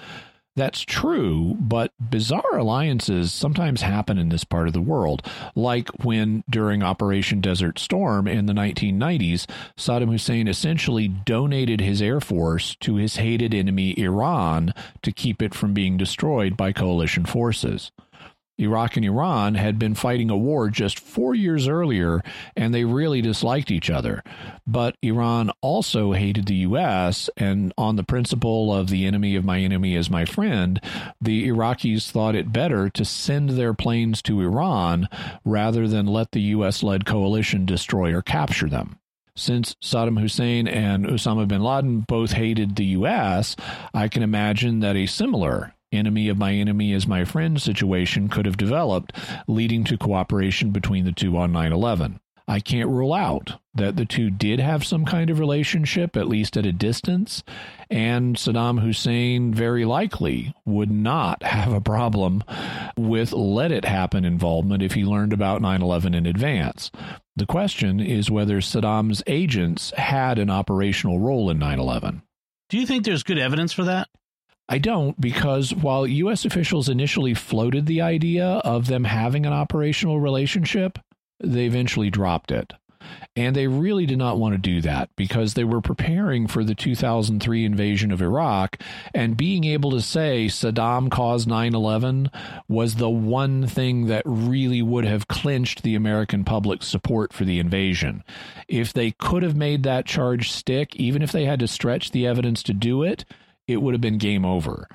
That's 0.58 0.80
true, 0.80 1.56
but 1.60 1.92
bizarre 2.00 2.58
alliances 2.58 3.32
sometimes 3.32 3.82
happen 3.82 4.18
in 4.18 4.28
this 4.28 4.42
part 4.42 4.66
of 4.66 4.72
the 4.72 4.80
world, 4.80 5.24
like 5.54 5.88
when, 6.02 6.42
during 6.50 6.82
Operation 6.82 7.40
Desert 7.40 7.78
Storm 7.78 8.26
in 8.26 8.46
the 8.46 8.52
1990s, 8.52 9.46
Saddam 9.76 10.10
Hussein 10.10 10.48
essentially 10.48 11.06
donated 11.06 11.80
his 11.80 12.02
air 12.02 12.20
force 12.20 12.74
to 12.80 12.96
his 12.96 13.18
hated 13.18 13.54
enemy 13.54 13.96
Iran 14.00 14.74
to 15.02 15.12
keep 15.12 15.42
it 15.42 15.54
from 15.54 15.74
being 15.74 15.96
destroyed 15.96 16.56
by 16.56 16.72
coalition 16.72 17.24
forces. 17.24 17.92
Iraq 18.58 18.96
and 18.96 19.04
Iran 19.04 19.54
had 19.54 19.78
been 19.78 19.94
fighting 19.94 20.30
a 20.30 20.36
war 20.36 20.68
just 20.68 20.98
four 20.98 21.34
years 21.34 21.68
earlier, 21.68 22.22
and 22.56 22.74
they 22.74 22.84
really 22.84 23.22
disliked 23.22 23.70
each 23.70 23.88
other. 23.88 24.22
But 24.66 24.96
Iran 25.02 25.50
also 25.60 26.12
hated 26.12 26.46
the 26.46 26.56
U.S., 26.56 27.30
and 27.36 27.72
on 27.78 27.96
the 27.96 28.04
principle 28.04 28.74
of 28.74 28.88
the 28.88 29.06
enemy 29.06 29.36
of 29.36 29.44
my 29.44 29.60
enemy 29.60 29.94
is 29.94 30.10
my 30.10 30.24
friend, 30.24 30.80
the 31.20 31.48
Iraqis 31.48 32.10
thought 32.10 32.34
it 32.34 32.52
better 32.52 32.90
to 32.90 33.04
send 33.04 33.50
their 33.50 33.74
planes 33.74 34.20
to 34.22 34.40
Iran 34.40 35.08
rather 35.44 35.86
than 35.86 36.06
let 36.06 36.32
the 36.32 36.42
U.S. 36.42 36.82
led 36.82 37.06
coalition 37.06 37.64
destroy 37.64 38.12
or 38.12 38.22
capture 38.22 38.68
them. 38.68 38.98
Since 39.36 39.76
Saddam 39.80 40.20
Hussein 40.20 40.66
and 40.66 41.06
Osama 41.06 41.46
bin 41.46 41.62
Laden 41.62 42.00
both 42.00 42.32
hated 42.32 42.74
the 42.74 42.86
U.S., 42.86 43.54
I 43.94 44.08
can 44.08 44.24
imagine 44.24 44.80
that 44.80 44.96
a 44.96 45.06
similar 45.06 45.74
enemy 45.92 46.28
of 46.28 46.38
my 46.38 46.52
enemy 46.52 46.92
is 46.92 47.06
my 47.06 47.24
friend 47.24 47.60
situation 47.60 48.28
could 48.28 48.46
have 48.46 48.56
developed, 48.56 49.12
leading 49.46 49.84
to 49.84 49.98
cooperation 49.98 50.70
between 50.70 51.04
the 51.04 51.12
two 51.12 51.36
on 51.36 51.52
9 51.52 51.72
11. 51.72 52.20
I 52.48 52.60
can't 52.60 52.88
rule 52.88 53.12
out 53.12 53.60
that 53.74 53.96
the 53.96 54.06
two 54.06 54.30
did 54.30 54.58
have 54.58 54.82
some 54.82 55.04
kind 55.04 55.28
of 55.28 55.38
relationship, 55.38 56.16
at 56.16 56.28
least 56.28 56.56
at 56.56 56.64
a 56.64 56.72
distance, 56.72 57.42
and 57.90 58.36
Saddam 58.36 58.80
Hussein 58.80 59.52
very 59.52 59.84
likely 59.84 60.54
would 60.64 60.90
not 60.90 61.42
have 61.42 61.74
a 61.74 61.80
problem 61.80 62.42
with 62.96 63.34
let 63.34 63.70
it 63.70 63.84
happen 63.84 64.24
involvement 64.24 64.82
if 64.82 64.94
he 64.94 65.04
learned 65.04 65.34
about 65.34 65.60
9 65.60 65.82
11 65.82 66.14
in 66.14 66.24
advance. 66.24 66.90
The 67.36 67.46
question 67.46 68.00
is 68.00 68.30
whether 68.30 68.62
Saddam's 68.62 69.22
agents 69.26 69.92
had 69.98 70.38
an 70.38 70.48
operational 70.48 71.20
role 71.20 71.50
in 71.50 71.58
9 71.58 71.78
11. 71.78 72.22
Do 72.70 72.78
you 72.78 72.86
think 72.86 73.04
there's 73.04 73.22
good 73.22 73.38
evidence 73.38 73.74
for 73.74 73.84
that? 73.84 74.08
I 74.68 74.78
don't 74.78 75.18
because 75.20 75.74
while 75.74 76.06
U.S. 76.06 76.44
officials 76.44 76.88
initially 76.88 77.34
floated 77.34 77.86
the 77.86 78.02
idea 78.02 78.46
of 78.46 78.86
them 78.86 79.04
having 79.04 79.46
an 79.46 79.52
operational 79.52 80.20
relationship, 80.20 80.98
they 81.40 81.64
eventually 81.64 82.10
dropped 82.10 82.50
it. 82.50 82.72
And 83.36 83.54
they 83.54 83.68
really 83.68 84.04
did 84.04 84.18
not 84.18 84.38
want 84.38 84.54
to 84.54 84.58
do 84.58 84.80
that 84.80 85.10
because 85.16 85.54
they 85.54 85.64
were 85.64 85.80
preparing 85.80 86.46
for 86.46 86.64
the 86.64 86.74
2003 86.74 87.64
invasion 87.64 88.10
of 88.10 88.20
Iraq. 88.20 88.82
And 89.14 89.36
being 89.36 89.64
able 89.64 89.92
to 89.92 90.00
say 90.00 90.46
Saddam 90.46 91.10
caused 91.10 91.46
9 91.46 91.74
11 91.74 92.30
was 92.66 92.96
the 92.96 93.08
one 93.08 93.66
thing 93.66 94.06
that 94.06 94.24
really 94.26 94.82
would 94.82 95.04
have 95.04 95.28
clinched 95.28 95.82
the 95.82 95.94
American 95.94 96.44
public's 96.44 96.88
support 96.88 97.32
for 97.32 97.44
the 97.44 97.60
invasion. 97.60 98.24
If 98.66 98.92
they 98.92 99.12
could 99.12 99.42
have 99.42 99.56
made 99.56 99.84
that 99.84 100.04
charge 100.06 100.50
stick, 100.50 100.96
even 100.96 101.22
if 101.22 101.32
they 101.32 101.44
had 101.44 101.60
to 101.60 101.68
stretch 101.68 102.10
the 102.10 102.26
evidence 102.26 102.62
to 102.64 102.74
do 102.74 103.02
it, 103.04 103.24
it 103.68 103.82
would 103.82 103.94
have 103.94 104.00
been 104.00 104.18
game 104.18 104.44
over. 104.44 104.88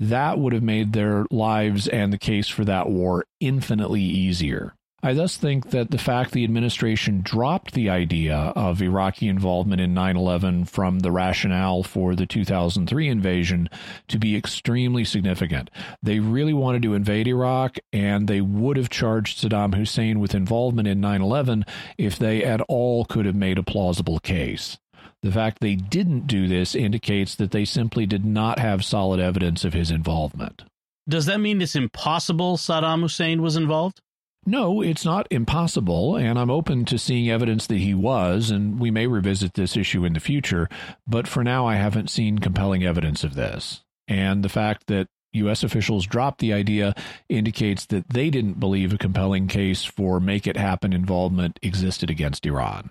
That 0.00 0.38
would 0.38 0.52
have 0.52 0.62
made 0.62 0.92
their 0.92 1.26
lives 1.30 1.88
and 1.88 2.12
the 2.12 2.18
case 2.18 2.48
for 2.48 2.64
that 2.64 2.88
war 2.88 3.26
infinitely 3.40 4.02
easier. 4.02 4.74
I 5.04 5.14
thus 5.14 5.36
think 5.36 5.70
that 5.70 5.90
the 5.90 5.98
fact 5.98 6.30
the 6.30 6.44
administration 6.44 7.22
dropped 7.22 7.72
the 7.72 7.90
idea 7.90 8.36
of 8.36 8.80
Iraqi 8.80 9.26
involvement 9.26 9.80
in 9.80 9.94
9 9.94 10.16
11 10.16 10.66
from 10.66 11.00
the 11.00 11.10
rationale 11.10 11.82
for 11.82 12.14
the 12.14 12.24
2003 12.24 13.08
invasion 13.08 13.68
to 14.06 14.18
be 14.20 14.36
extremely 14.36 15.04
significant. 15.04 15.70
They 16.04 16.20
really 16.20 16.54
wanted 16.54 16.82
to 16.82 16.94
invade 16.94 17.26
Iraq, 17.26 17.78
and 17.92 18.28
they 18.28 18.40
would 18.40 18.76
have 18.76 18.90
charged 18.90 19.40
Saddam 19.40 19.74
Hussein 19.74 20.20
with 20.20 20.36
involvement 20.36 20.86
in 20.86 21.00
9 21.00 21.20
11 21.20 21.64
if 21.98 22.16
they 22.16 22.44
at 22.44 22.60
all 22.68 23.04
could 23.04 23.26
have 23.26 23.34
made 23.34 23.58
a 23.58 23.64
plausible 23.64 24.20
case. 24.20 24.78
The 25.22 25.32
fact 25.32 25.60
they 25.60 25.76
didn't 25.76 26.26
do 26.26 26.48
this 26.48 26.74
indicates 26.74 27.34
that 27.36 27.52
they 27.52 27.64
simply 27.64 28.06
did 28.06 28.24
not 28.24 28.58
have 28.58 28.84
solid 28.84 29.20
evidence 29.20 29.64
of 29.64 29.72
his 29.72 29.90
involvement. 29.90 30.62
Does 31.08 31.26
that 31.26 31.38
mean 31.38 31.60
it's 31.62 31.76
impossible 31.76 32.56
Saddam 32.56 33.00
Hussein 33.00 33.42
was 33.42 33.56
involved? 33.56 34.00
No, 34.44 34.82
it's 34.82 35.04
not 35.04 35.28
impossible, 35.30 36.16
and 36.16 36.36
I'm 36.36 36.50
open 36.50 36.84
to 36.86 36.98
seeing 36.98 37.30
evidence 37.30 37.68
that 37.68 37.78
he 37.78 37.94
was, 37.94 38.50
and 38.50 38.80
we 38.80 38.90
may 38.90 39.06
revisit 39.06 39.54
this 39.54 39.76
issue 39.76 40.04
in 40.04 40.14
the 40.14 40.20
future, 40.20 40.68
but 41.06 41.28
for 41.28 41.44
now 41.44 41.66
I 41.66 41.76
haven't 41.76 42.10
seen 42.10 42.40
compelling 42.40 42.82
evidence 42.82 43.22
of 43.22 43.34
this. 43.34 43.82
And 44.08 44.42
the 44.42 44.48
fact 44.48 44.88
that 44.88 45.06
U.S. 45.34 45.62
officials 45.62 46.06
dropped 46.06 46.40
the 46.40 46.52
idea 46.52 46.94
indicates 47.28 47.86
that 47.86 48.08
they 48.10 48.30
didn't 48.30 48.58
believe 48.58 48.92
a 48.92 48.98
compelling 48.98 49.46
case 49.46 49.84
for 49.84 50.18
make 50.18 50.48
it 50.48 50.56
happen 50.56 50.92
involvement 50.92 51.60
existed 51.62 52.10
against 52.10 52.44
Iran. 52.44 52.90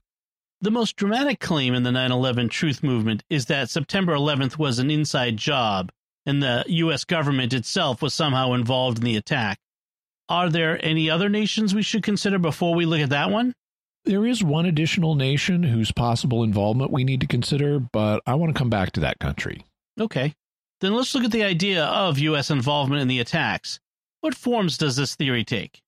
The 0.63 0.69
most 0.69 0.95
dramatic 0.95 1.39
claim 1.39 1.73
in 1.73 1.81
the 1.81 1.91
9 1.91 2.11
11 2.11 2.49
truth 2.49 2.83
movement 2.83 3.23
is 3.31 3.47
that 3.47 3.71
September 3.71 4.13
11th 4.13 4.59
was 4.59 4.77
an 4.77 4.91
inside 4.91 5.35
job 5.35 5.91
and 6.23 6.43
the 6.43 6.63
U.S. 6.67 7.03
government 7.03 7.51
itself 7.51 7.99
was 8.01 8.13
somehow 8.13 8.53
involved 8.53 8.99
in 8.99 9.03
the 9.03 9.17
attack. 9.17 9.57
Are 10.29 10.49
there 10.49 10.83
any 10.85 11.09
other 11.09 11.29
nations 11.29 11.73
we 11.73 11.81
should 11.81 12.03
consider 12.03 12.37
before 12.37 12.75
we 12.75 12.85
look 12.85 13.01
at 13.01 13.09
that 13.09 13.31
one? 13.31 13.53
There 14.05 14.25
is 14.25 14.43
one 14.43 14.67
additional 14.67 15.15
nation 15.15 15.63
whose 15.63 15.91
possible 15.91 16.43
involvement 16.43 16.91
we 16.91 17.03
need 17.03 17.21
to 17.21 17.27
consider, 17.27 17.79
but 17.79 18.21
I 18.27 18.35
want 18.35 18.53
to 18.53 18.59
come 18.59 18.69
back 18.69 18.91
to 18.91 18.99
that 18.99 19.19
country. 19.19 19.65
Okay. 19.99 20.35
Then 20.79 20.93
let's 20.93 21.15
look 21.15 21.23
at 21.23 21.31
the 21.31 21.43
idea 21.43 21.85
of 21.85 22.19
U.S. 22.19 22.51
involvement 22.51 23.01
in 23.01 23.07
the 23.07 23.19
attacks. 23.19 23.79
What 24.21 24.35
forms 24.35 24.77
does 24.77 24.95
this 24.95 25.15
theory 25.15 25.43
take? 25.43 25.81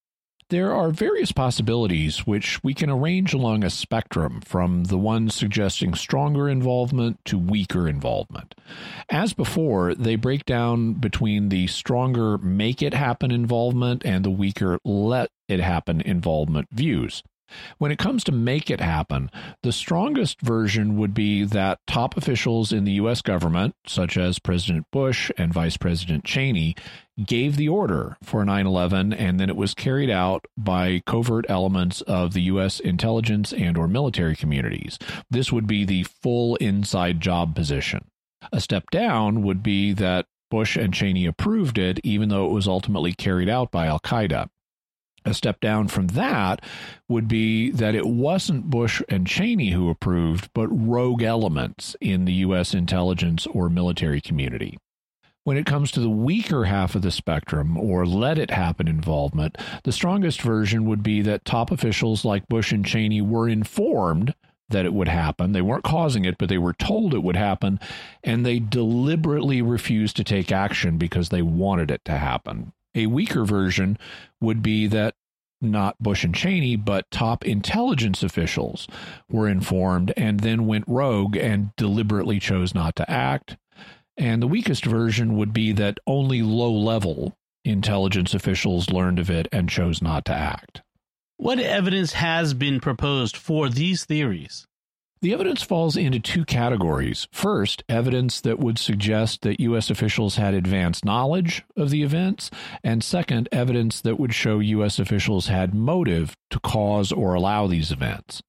There 0.50 0.74
are 0.74 0.92
various 0.92 1.32
possibilities 1.32 2.28
which 2.28 2.64
we 2.64 2.74
can 2.74 2.90
arrange 2.90 3.34
along 3.34 3.64
a 3.64 3.70
spectrum 3.70 4.42
from 4.42 4.86
the 4.86 4.98
ones 4.98 5.34
suggesting 5.34 5.96
stronger 5.96 6.48
involvement 6.50 7.24
to 7.26 7.38
weaker 7.38 7.88
involvement. 7.88 8.54
As 9.10 9.34
before, 9.34 9.96
they 9.96 10.16
break 10.16 10.46
down 10.46 10.94
between 10.94 11.50
the 11.50 11.68
stronger 11.68 12.38
make 12.38 12.82
it 12.82 12.94
happen 12.94 13.32
involvement 13.32 14.06
and 14.06 14.24
the 14.24 14.32
weaker 14.32 14.80
let 14.84 15.32
it 15.48 15.60
happen 15.60 16.02
involvement 16.02 16.68
views. 16.72 17.24
When 17.78 17.92
it 17.92 18.00
comes 18.00 18.24
to 18.26 18.32
make 18.32 18.70
it 18.70 18.80
happen, 18.80 19.30
the 19.62 19.72
strongest 19.72 20.42
version 20.42 20.98
would 20.98 21.14
be 21.14 21.44
that 21.44 21.80
top 21.88 22.18
officials 22.18 22.72
in 22.72 22.84
the 22.84 22.94
U.S. 22.94 23.22
government, 23.22 23.76
such 23.86 24.18
as 24.18 24.40
President 24.40 24.86
Bush 24.92 25.32
and 25.38 25.54
Vice 25.54 25.78
President 25.78 26.24
Cheney, 26.24 26.76
gave 27.24 27.58
the 27.58 27.70
order 27.70 28.18
for 28.24 28.44
9 28.44 28.66
11 28.66 29.14
and 29.14 29.40
then 29.40 29.50
it 29.50 29.56
was 29.56 29.74
carried 29.74 30.10
out 30.10 30.46
by 30.58 31.02
covert 31.06 31.46
elements 31.48 32.02
of 32.02 32.34
the 32.34 32.42
U.S. 32.44 32.80
intelligence 32.80 33.54
and 33.54 33.78
or 33.78 33.88
military 33.88 34.36
communities. 34.36 34.98
This 35.30 35.52
would 35.52 35.68
be 35.68 35.86
the 35.86 36.04
full 36.04 36.56
inside 36.56 37.22
job 37.22 37.56
position. 37.56 38.06
A 38.52 38.60
step 38.60 38.90
down 38.92 39.44
would 39.44 39.64
be 39.64 39.94
that 39.94 40.26
Bush 40.50 40.76
and 40.76 40.94
Cheney 40.94 41.26
approved 41.26 41.80
it, 41.80 42.00
even 42.04 42.30
though 42.30 42.46
it 42.46 42.52
was 42.52 42.68
ultimately 42.68 43.14
carried 43.14 43.50
out 43.50 43.72
by 43.72 43.88
Al 43.88 44.00
Qaeda. 44.00 44.50
A 45.26 45.34
step 45.34 45.60
down 45.62 45.88
from 45.88 46.08
that 46.08 46.62
would 47.08 47.28
be 47.28 47.72
that 47.72 47.96
it 47.96 48.06
wasn't 48.06 48.70
Bush 48.70 49.02
and 49.08 49.26
Cheney 49.26 49.72
who 49.72 49.90
approved, 49.90 50.50
but 50.54 50.68
rogue 50.68 51.24
elements 51.24 51.96
in 52.02 52.26
the 52.26 52.34
U.S. 52.34 52.74
intelligence 52.74 53.48
or 53.48 53.70
military 53.70 54.20
community. 54.20 54.78
When 55.46 55.58
it 55.58 55.66
comes 55.66 55.92
to 55.92 56.00
the 56.00 56.10
weaker 56.10 56.66
half 56.66 56.96
of 56.96 57.02
the 57.02 57.12
spectrum, 57.12 57.78
or 57.78 58.06
let 58.06 58.38
it 58.38 58.52
happen 58.52 58.88
involvement, 58.88 59.58
the 59.84 59.92
strongest 59.92 60.42
version 60.42 60.86
would 60.86 61.04
be 61.04 61.22
that 61.22 61.44
top 61.44 61.70
officials 61.70 62.24
like 62.24 62.48
Bush 62.48 62.72
and 62.72 62.86
Cheney 62.86 63.22
were 63.22 63.50
informed 63.50 64.34
that 64.70 64.86
it 64.86 64.94
would 64.94 65.10
happen. 65.10 65.52
They 65.52 65.62
weren't 65.62 65.84
causing 65.84 66.24
it, 66.24 66.38
but 66.38 66.48
they 66.48 66.58
were 66.58 66.74
told 66.74 67.14
it 67.14 67.24
would 67.24 67.36
happen, 67.36 67.80
and 68.24 68.46
they 68.46 68.60
deliberately 68.60 69.62
refused 69.62 70.16
to 70.18 70.24
take 70.24 70.52
action 70.52 70.98
because 70.98 71.30
they 71.30 71.42
wanted 71.42 71.92
it 71.92 72.06
to 72.06 72.18
happen. 72.18 72.72
A 72.96 73.08
weaker 73.08 73.46
version 73.46 73.98
would 74.40 74.62
be 74.62 74.88
that 74.88 75.16
not 75.62 75.98
Bush 76.00 76.24
and 76.24 76.36
Cheney, 76.36 76.76
but 76.76 77.10
top 77.10 77.46
intelligence 77.46 78.22
officials 78.22 78.88
were 79.30 79.48
informed 79.48 80.14
and 80.18 80.42
then 80.42 80.68
went 80.68 80.86
rogue 80.88 81.38
and 81.38 81.76
deliberately 81.78 82.40
chose 82.40 82.76
not 82.76 82.96
to 82.98 83.10
act. 83.10 83.58
And 84.18 84.42
the 84.42 84.48
weakest 84.48 84.86
version 84.86 85.38
would 85.38 85.54
be 85.54 85.72
that 85.72 85.98
only 86.06 86.42
low 86.42 86.72
level 86.72 87.36
intelligence 87.66 88.34
officials 88.34 88.90
learned 88.90 89.20
of 89.20 89.30
it 89.30 89.48
and 89.52 89.70
chose 89.70 90.02
not 90.02 90.26
to 90.26 90.34
act. 90.34 90.82
What 91.38 91.60
evidence 91.60 92.14
has 92.14 92.54
been 92.54 92.80
proposed 92.80 93.36
for 93.36 93.70
these 93.70 94.06
theories? 94.06 94.68
The 95.24 95.32
evidence 95.32 95.64
falls 95.64 95.96
into 95.96 96.20
two 96.20 96.44
categories. 96.44 97.30
First, 97.32 97.82
evidence 97.88 98.42
that 98.42 98.60
would 98.60 98.78
suggest 98.78 99.44
that 99.44 99.62
U.S. 99.62 99.90
officials 99.90 100.36
had 100.36 100.54
advanced 100.54 101.06
knowledge 101.06 101.64
of 101.78 101.92
the 101.92 102.04
events, 102.04 102.52
and 102.84 103.02
second, 103.02 103.48
evidence 103.50 104.02
that 104.02 104.20
would 104.20 104.34
show 104.34 104.60
U.S. 104.60 105.00
officials 105.00 105.48
had 105.48 105.74
motive 105.74 106.36
to 106.50 106.60
cause 106.60 107.14
or 107.14 107.36
allow 107.36 107.68
these 107.68 107.90
events. 107.90 108.44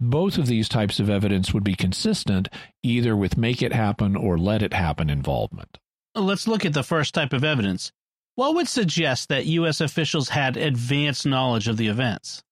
Both 0.00 0.38
of 0.38 0.46
these 0.46 0.66
types 0.66 0.98
of 0.98 1.10
evidence 1.10 1.52
would 1.52 1.62
be 1.62 1.74
consistent 1.74 2.48
either 2.82 3.14
with 3.14 3.36
make 3.36 3.60
it 3.60 3.74
happen 3.74 4.16
or 4.16 4.38
let 4.38 4.62
it 4.62 4.72
happen 4.72 5.10
involvement. 5.10 5.76
Let's 6.14 6.48
look 6.48 6.64
at 6.64 6.72
the 6.72 6.82
first 6.82 7.12
type 7.12 7.34
of 7.34 7.44
evidence. 7.44 7.92
What 8.34 8.54
would 8.54 8.68
suggest 8.68 9.28
that 9.28 9.44
U.S. 9.44 9.82
officials 9.82 10.30
had 10.30 10.56
advanced 10.56 11.26
knowledge 11.26 11.68
of 11.68 11.76
the 11.76 11.88
events? 11.88 12.42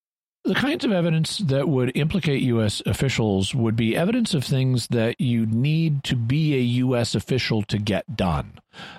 The 0.45 0.55
kinds 0.57 0.85
of 0.85 0.91
evidence 0.91 1.39
that 1.39 1.69
would 1.69 1.97
implicate 1.97 2.43
U.S. 2.43 2.83
officials 2.85 3.55
would 3.55 3.77
be 3.77 3.97
evidence 3.97 4.35
of 4.35 4.43
things 4.43 4.89
that 4.89 5.21
you 5.21 5.47
need 5.47 6.03
to 6.05 6.17
be 6.17 6.55
a 6.57 6.59
U.S. 6.59 7.15
official 7.15 7.63
to 7.63 7.79
get 7.79 8.17
done. 8.17 8.55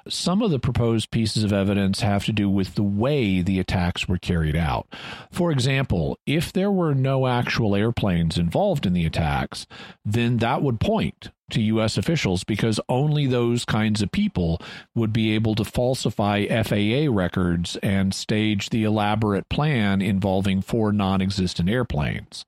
Some 0.08 0.42
of 0.42 0.52
the 0.52 0.60
proposed 0.60 1.12
pieces 1.12 1.44
of 1.44 1.52
evidence 1.52 2.00
have 2.00 2.24
to 2.26 2.32
do 2.32 2.50
with 2.50 2.76
the 2.76 2.84
way 2.84 3.42
the 3.42 3.60
attacks 3.60 4.08
were 4.08 4.18
carried 4.18 4.56
out. 4.56 4.88
For 5.32 5.52
example, 5.52 6.18
if 6.26 6.54
there 6.54 6.72
were 6.72 6.96
no 6.96 7.28
actual 7.28 7.76
airplanes 7.76 8.38
involved 8.38 8.86
in 8.86 8.94
the 8.94 9.06
attacks, 9.06 9.68
then 10.06 10.38
that 10.38 10.62
would 10.62 10.80
point 10.80 11.32
to 11.52 11.62
U.S. 11.62 11.98
officials 11.98 12.44
because 12.44 12.80
only 12.90 13.28
those 13.28 13.66
kinds 13.66 14.02
of 14.02 14.12
people 14.12 14.62
would 14.96 15.14
be 15.14 15.34
able 15.34 15.56
to 15.56 15.66
falsify 15.66 16.46
FAA 16.64 17.08
records 17.10 17.78
and 17.78 18.14
stage 18.14 18.70
the 18.70 18.84
elaborate 18.84 19.50
plan 19.50 20.02
involving 20.02 20.62
four 20.62 20.92
non 20.92 21.22
existent 21.22 21.70
airplanes. 21.70 22.46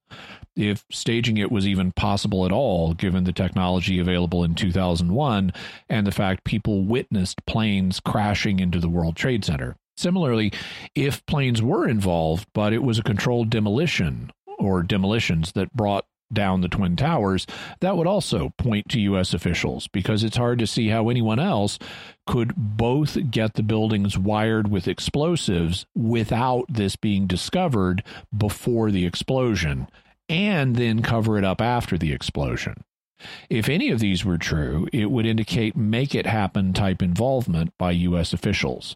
If 0.56 0.86
staging 0.90 1.38
it 1.38 1.52
was 1.52 1.68
even 1.68 1.92
possible 1.92 2.46
at 2.46 2.52
all, 2.52 2.94
given 2.94 3.26
the 3.26 3.34
technology 3.34 4.00
available 4.00 4.44
in 4.44 4.56
2001 4.56 5.52
and 5.90 6.08
the 6.08 6.12
fact 6.12 6.46
people 6.46 6.84
witnessed 6.84 7.46
planes 7.46 8.00
crashing 8.00 8.60
into 8.60 8.80
the 8.80 8.90
World 8.90 9.18
Trade 9.18 9.44
Center. 9.44 9.76
Similarly, 9.98 10.54
if 10.94 11.26
planes 11.26 11.62
were 11.62 11.88
involved, 11.88 12.48
but 12.54 12.74
it 12.74 12.84
was 12.84 13.00
a 13.00 13.04
controlled 13.04 13.50
demolition 13.50 14.32
or 14.58 14.84
demolitions 14.84 15.52
that 15.54 15.74
brought 15.74 16.06
down 16.32 16.62
the 16.62 16.68
Twin 16.68 16.96
Towers, 16.96 17.46
that 17.80 17.98
would 17.98 18.08
also 18.08 18.54
point 18.58 18.90
to 18.90 19.00
U.S. 19.02 19.34
officials 19.34 19.88
because 19.88 20.24
it's 20.24 20.38
hard 20.38 20.60
to 20.60 20.68
see 20.68 20.90
how 20.90 21.10
anyone 21.10 21.40
else 21.40 21.80
could 22.28 22.54
both 22.56 23.32
get 23.32 23.54
the 23.54 23.64
buildings 23.64 24.18
wired 24.18 24.70
with 24.70 24.88
explosives 24.88 25.86
without 25.96 26.66
this 26.70 26.96
being 26.96 27.28
discovered 27.28 28.04
before 28.36 28.92
the 28.92 29.06
explosion 29.06 29.88
and 30.28 30.76
then 30.76 31.02
cover 31.02 31.38
it 31.38 31.44
up 31.44 31.62
after 31.62 31.98
the 31.98 32.12
explosion. 32.12 32.84
If 33.50 33.70
any 33.70 33.90
of 33.90 34.00
these 34.00 34.26
were 34.26 34.38
true, 34.38 34.88
it 34.92 35.10
would 35.10 35.26
indicate 35.26 35.76
make 35.76 36.14
it 36.14 36.26
happen 36.26 36.74
type 36.74 37.02
involvement 37.02 37.74
by 37.78 37.92
U.S. 37.92 38.34
officials. 38.34 38.96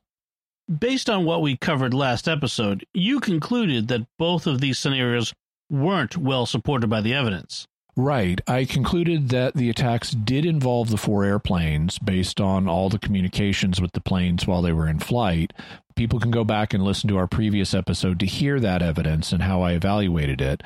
Based 0.68 1.10
on 1.10 1.26
what 1.26 1.42
we 1.42 1.58
covered 1.58 1.94
last 1.94 2.28
episode, 2.28 2.86
you 2.94 3.20
concluded 3.20 3.88
that 3.88 4.06
both 4.20 4.46
of 4.46 4.62
these 4.62 4.78
scenarios 4.78 5.34
weren't 5.70 6.18
well 6.18 6.46
supported 6.46 6.90
by 6.90 7.02
the 7.02 7.14
evidence. 7.14 7.68
Right. 7.96 8.40
I 8.48 8.64
concluded 8.64 9.28
that 9.30 9.56
the 9.56 9.70
attacks 9.70 10.12
did 10.12 10.46
involve 10.46 10.90
the 10.90 10.98
four 10.98 11.26
airplanes 11.26 12.00
based 12.00 12.40
on 12.40 12.68
all 12.68 12.88
the 12.88 12.98
communications 12.98 13.82
with 13.82 13.92
the 13.92 14.00
planes 14.00 14.48
while 14.48 14.62
they 14.62 14.72
were 14.72 14.88
in 14.88 15.00
flight. 15.00 15.52
People 15.96 16.20
can 16.20 16.32
go 16.32 16.46
back 16.46 16.74
and 16.74 16.82
listen 16.82 17.10
to 17.10 17.18
our 17.18 17.28
previous 17.28 17.74
episode 17.74 18.20
to 18.22 18.26
hear 18.26 18.58
that 18.62 18.82
evidence 18.82 19.34
and 19.34 19.44
how 19.44 19.62
I 19.62 19.74
evaluated 19.74 20.40
it. 20.40 20.64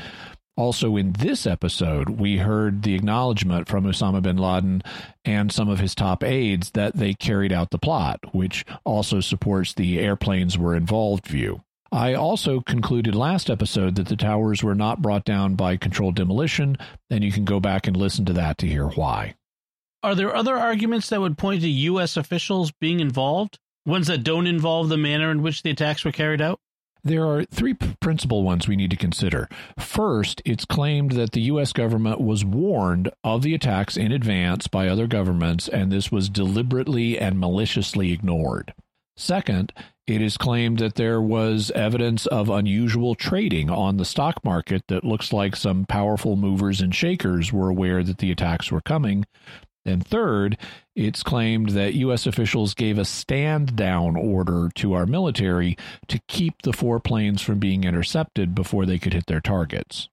Also, 0.56 0.96
in 0.96 1.14
this 1.14 1.48
episode, 1.48 2.10
we 2.10 2.38
heard 2.38 2.84
the 2.84 2.94
acknowledgement 2.94 3.68
from 3.68 3.86
Osama 3.86 4.22
bin 4.22 4.38
Laden 4.38 4.84
and 5.26 5.52
some 5.52 5.70
of 5.70 5.80
his 5.80 5.96
top 5.96 6.24
aides 6.24 6.70
that 6.72 6.96
they 6.96 7.16
carried 7.16 7.52
out 7.52 7.72
the 7.72 7.80
plot, 7.80 8.20
which 8.32 8.64
also 8.84 9.20
supports 9.20 9.74
the 9.74 10.00
airplanes 10.00 10.56
were 10.56 10.76
involved 10.76 11.26
view. 11.26 11.63
I 11.94 12.16
also 12.16 12.60
concluded 12.60 13.14
last 13.14 13.52
episode 13.52 13.94
that 13.96 14.08
the 14.08 14.16
towers 14.16 14.64
were 14.64 14.74
not 14.74 15.04
brought 15.04 15.26
down 15.26 15.54
by 15.54 15.78
controlled 15.78 16.16
demolition, 16.16 16.76
and 17.12 17.24
you 17.24 17.32
can 17.32 17.46
go 17.46 17.60
back 17.60 17.86
and 17.86 17.96
listen 17.96 18.26
to 18.26 18.34
that 18.34 18.58
to 18.58 18.68
hear 18.68 18.88
why. 18.88 19.36
Are 20.02 20.16
there 20.16 20.36
other 20.36 20.58
arguments 20.58 21.10
that 21.10 21.22
would 21.22 21.38
point 21.38 21.62
to 21.62 21.70
U.S. 21.70 22.18
officials 22.18 22.72
being 22.82 23.00
involved? 23.00 23.60
Ones 23.86 24.08
that 24.08 24.24
don't 24.24 24.48
involve 24.48 24.90
the 24.90 24.98
manner 24.98 25.30
in 25.30 25.44
which 25.44 25.62
the 25.62 25.70
attacks 25.70 26.04
were 26.04 26.12
carried 26.12 26.42
out? 26.42 26.60
There 27.04 27.28
are 27.28 27.46
three 27.46 27.76
principal 27.76 28.42
ones 28.42 28.68
we 28.68 28.76
need 28.76 28.90
to 28.90 28.98
consider. 28.98 29.48
First, 29.78 30.42
it's 30.46 30.66
claimed 30.66 31.12
that 31.12 31.34
the 31.34 31.42
U.S. 31.42 31.74
government 31.74 32.20
was 32.20 32.44
warned 32.44 33.12
of 33.24 33.44
the 33.44 33.54
attacks 33.54 33.98
in 33.98 34.12
advance 34.12 34.68
by 34.68 34.88
other 34.88 35.06
governments, 35.06 35.68
and 35.68 35.92
this 35.92 36.12
was 36.12 36.28
deliberately 36.28 37.20
and 37.20 37.40
maliciously 37.40 38.12
ignored. 38.12 38.74
Second, 39.16 39.74
it 40.06 40.22
is 40.22 40.38
claimed 40.38 40.80
that 40.80 40.96
there 40.96 41.22
was 41.22 41.72
evidence 41.76 42.26
of 42.26 42.50
unusual 42.50 43.16
trading 43.16 43.70
on 43.70 43.98
the 43.98 44.06
stock 44.06 44.44
market 44.44 44.84
that 44.88 45.06
looks 45.06 45.32
like 45.32 45.56
some 45.56 45.86
powerful 45.86 46.36
movers 46.36 46.82
and 46.82 46.94
shakers 46.94 47.54
were 47.54 47.70
aware 47.70 48.04
that 48.04 48.18
the 48.18 48.32
attacks 48.32 48.72
were 48.72 48.82
coming. 48.82 49.26
And 49.86 50.06
third, 50.06 50.58
it's 50.96 51.24
claimed 51.24 51.70
that 51.70 51.94
U.S. 51.96 52.26
officials 52.26 52.74
gave 52.74 52.98
a 52.98 53.06
stand 53.06 53.76
down 53.76 54.16
order 54.16 54.70
to 54.76 54.94
our 54.94 55.06
military 55.06 55.78
to 56.08 56.20
keep 56.28 56.62
the 56.62 56.74
four 56.74 57.00
planes 57.00 57.42
from 57.42 57.60
being 57.60 57.84
intercepted 57.84 58.56
before 58.56 58.86
they 58.86 59.00
could 59.00 59.14
hit 59.14 59.26
their 59.28 59.42
targets. 59.42 60.10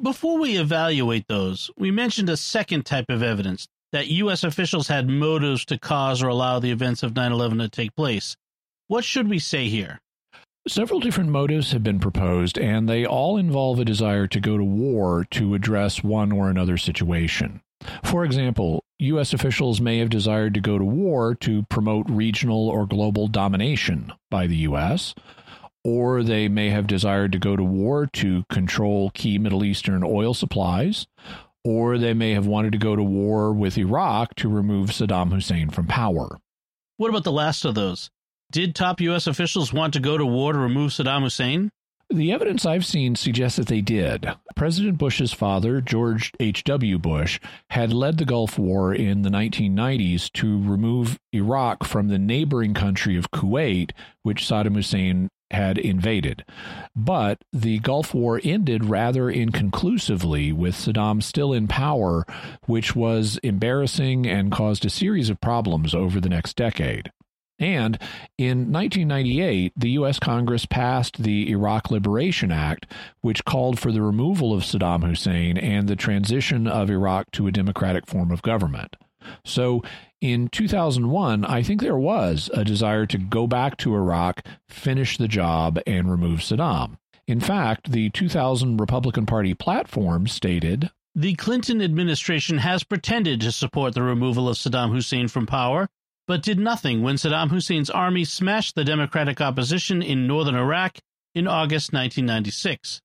Before 0.00 0.38
we 0.38 0.56
evaluate 0.56 1.28
those, 1.28 1.70
we 1.76 1.90
mentioned 1.90 2.30
a 2.30 2.36
second 2.36 2.86
type 2.86 3.10
of 3.10 3.22
evidence 3.22 3.68
that 3.92 4.08
U.S. 4.08 4.44
officials 4.44 4.88
had 4.88 5.08
motives 5.08 5.66
to 5.66 5.78
cause 5.78 6.22
or 6.22 6.28
allow 6.28 6.58
the 6.58 6.70
events 6.70 7.02
of 7.02 7.14
9 7.14 7.32
11 7.32 7.58
to 7.58 7.68
take 7.68 7.94
place. 7.94 8.36
What 8.92 9.04
should 9.04 9.30
we 9.30 9.38
say 9.38 9.70
here? 9.70 10.00
Several 10.68 11.00
different 11.00 11.30
motives 11.30 11.72
have 11.72 11.82
been 11.82 11.98
proposed, 11.98 12.58
and 12.58 12.86
they 12.86 13.06
all 13.06 13.38
involve 13.38 13.78
a 13.78 13.86
desire 13.86 14.26
to 14.26 14.38
go 14.38 14.58
to 14.58 14.64
war 14.64 15.24
to 15.30 15.54
address 15.54 16.04
one 16.04 16.30
or 16.30 16.50
another 16.50 16.76
situation. 16.76 17.62
For 18.04 18.22
example, 18.22 18.84
U.S. 18.98 19.32
officials 19.32 19.80
may 19.80 19.96
have 19.96 20.10
desired 20.10 20.52
to 20.52 20.60
go 20.60 20.76
to 20.76 20.84
war 20.84 21.34
to 21.36 21.62
promote 21.70 22.04
regional 22.06 22.68
or 22.68 22.84
global 22.84 23.28
domination 23.28 24.12
by 24.30 24.46
the 24.46 24.56
U.S., 24.56 25.14
or 25.82 26.22
they 26.22 26.48
may 26.48 26.68
have 26.68 26.86
desired 26.86 27.32
to 27.32 27.38
go 27.38 27.56
to 27.56 27.64
war 27.64 28.06
to 28.12 28.44
control 28.50 29.10
key 29.14 29.38
Middle 29.38 29.64
Eastern 29.64 30.04
oil 30.04 30.34
supplies, 30.34 31.06
or 31.64 31.96
they 31.96 32.12
may 32.12 32.34
have 32.34 32.44
wanted 32.44 32.72
to 32.72 32.78
go 32.78 32.94
to 32.94 33.02
war 33.02 33.54
with 33.54 33.78
Iraq 33.78 34.34
to 34.34 34.50
remove 34.50 34.90
Saddam 34.90 35.32
Hussein 35.32 35.70
from 35.70 35.86
power. 35.86 36.38
What 36.98 37.08
about 37.08 37.24
the 37.24 37.32
last 37.32 37.64
of 37.64 37.74
those? 37.74 38.10
Did 38.52 38.74
top 38.74 39.00
U.S. 39.00 39.26
officials 39.26 39.72
want 39.72 39.94
to 39.94 40.00
go 40.00 40.18
to 40.18 40.26
war 40.26 40.52
to 40.52 40.58
remove 40.58 40.90
Saddam 40.90 41.22
Hussein? 41.22 41.70
The 42.10 42.32
evidence 42.32 42.66
I've 42.66 42.84
seen 42.84 43.16
suggests 43.16 43.56
that 43.56 43.68
they 43.68 43.80
did. 43.80 44.28
President 44.54 44.98
Bush's 44.98 45.32
father, 45.32 45.80
George 45.80 46.32
H.W. 46.38 46.98
Bush, 46.98 47.40
had 47.70 47.94
led 47.94 48.18
the 48.18 48.26
Gulf 48.26 48.58
War 48.58 48.94
in 48.94 49.22
the 49.22 49.30
1990s 49.30 50.30
to 50.32 50.62
remove 50.62 51.18
Iraq 51.32 51.84
from 51.84 52.08
the 52.08 52.18
neighboring 52.18 52.74
country 52.74 53.16
of 53.16 53.30
Kuwait, 53.30 53.92
which 54.22 54.44
Saddam 54.44 54.74
Hussein 54.74 55.30
had 55.50 55.78
invaded. 55.78 56.44
But 56.94 57.38
the 57.54 57.78
Gulf 57.78 58.12
War 58.12 58.38
ended 58.44 58.84
rather 58.84 59.30
inconclusively, 59.30 60.52
with 60.52 60.74
Saddam 60.74 61.22
still 61.22 61.54
in 61.54 61.68
power, 61.68 62.26
which 62.66 62.94
was 62.94 63.38
embarrassing 63.42 64.26
and 64.26 64.52
caused 64.52 64.84
a 64.84 64.90
series 64.90 65.30
of 65.30 65.40
problems 65.40 65.94
over 65.94 66.20
the 66.20 66.28
next 66.28 66.54
decade. 66.54 67.10
And 67.62 67.96
in 68.38 68.72
1998, 68.72 69.72
the 69.76 69.90
U.S. 69.90 70.18
Congress 70.18 70.66
passed 70.66 71.22
the 71.22 71.48
Iraq 71.50 71.90
Liberation 71.90 72.50
Act, 72.50 72.86
which 73.20 73.44
called 73.44 73.78
for 73.78 73.92
the 73.92 74.02
removal 74.02 74.52
of 74.52 74.62
Saddam 74.62 75.04
Hussein 75.04 75.56
and 75.56 75.88
the 75.88 75.94
transition 75.94 76.66
of 76.66 76.90
Iraq 76.90 77.30
to 77.32 77.46
a 77.46 77.52
democratic 77.52 78.06
form 78.06 78.32
of 78.32 78.42
government. 78.42 78.96
So 79.44 79.82
in 80.20 80.48
2001, 80.48 81.44
I 81.44 81.62
think 81.62 81.80
there 81.80 81.96
was 81.96 82.50
a 82.52 82.64
desire 82.64 83.06
to 83.06 83.18
go 83.18 83.46
back 83.46 83.76
to 83.78 83.94
Iraq, 83.94 84.44
finish 84.68 85.16
the 85.16 85.28
job, 85.28 85.78
and 85.86 86.10
remove 86.10 86.40
Saddam. 86.40 86.96
In 87.28 87.38
fact, 87.38 87.92
the 87.92 88.10
2000 88.10 88.78
Republican 88.78 89.26
Party 89.26 89.54
platform 89.54 90.26
stated 90.26 90.90
The 91.14 91.34
Clinton 91.34 91.80
administration 91.80 92.58
has 92.58 92.82
pretended 92.82 93.40
to 93.42 93.52
support 93.52 93.94
the 93.94 94.02
removal 94.02 94.48
of 94.48 94.56
Saddam 94.56 94.90
Hussein 94.90 95.28
from 95.28 95.46
power 95.46 95.88
but 96.26 96.42
did 96.42 96.58
nothing 96.58 97.02
when 97.02 97.16
Saddam 97.16 97.50
Hussein's 97.50 97.90
army 97.90 98.24
smashed 98.24 98.74
the 98.74 98.84
democratic 98.84 99.40
opposition 99.40 100.02
in 100.02 100.26
northern 100.26 100.54
Iraq 100.54 100.98
in 101.34 101.46
August 101.46 101.92
1996. 101.92 103.00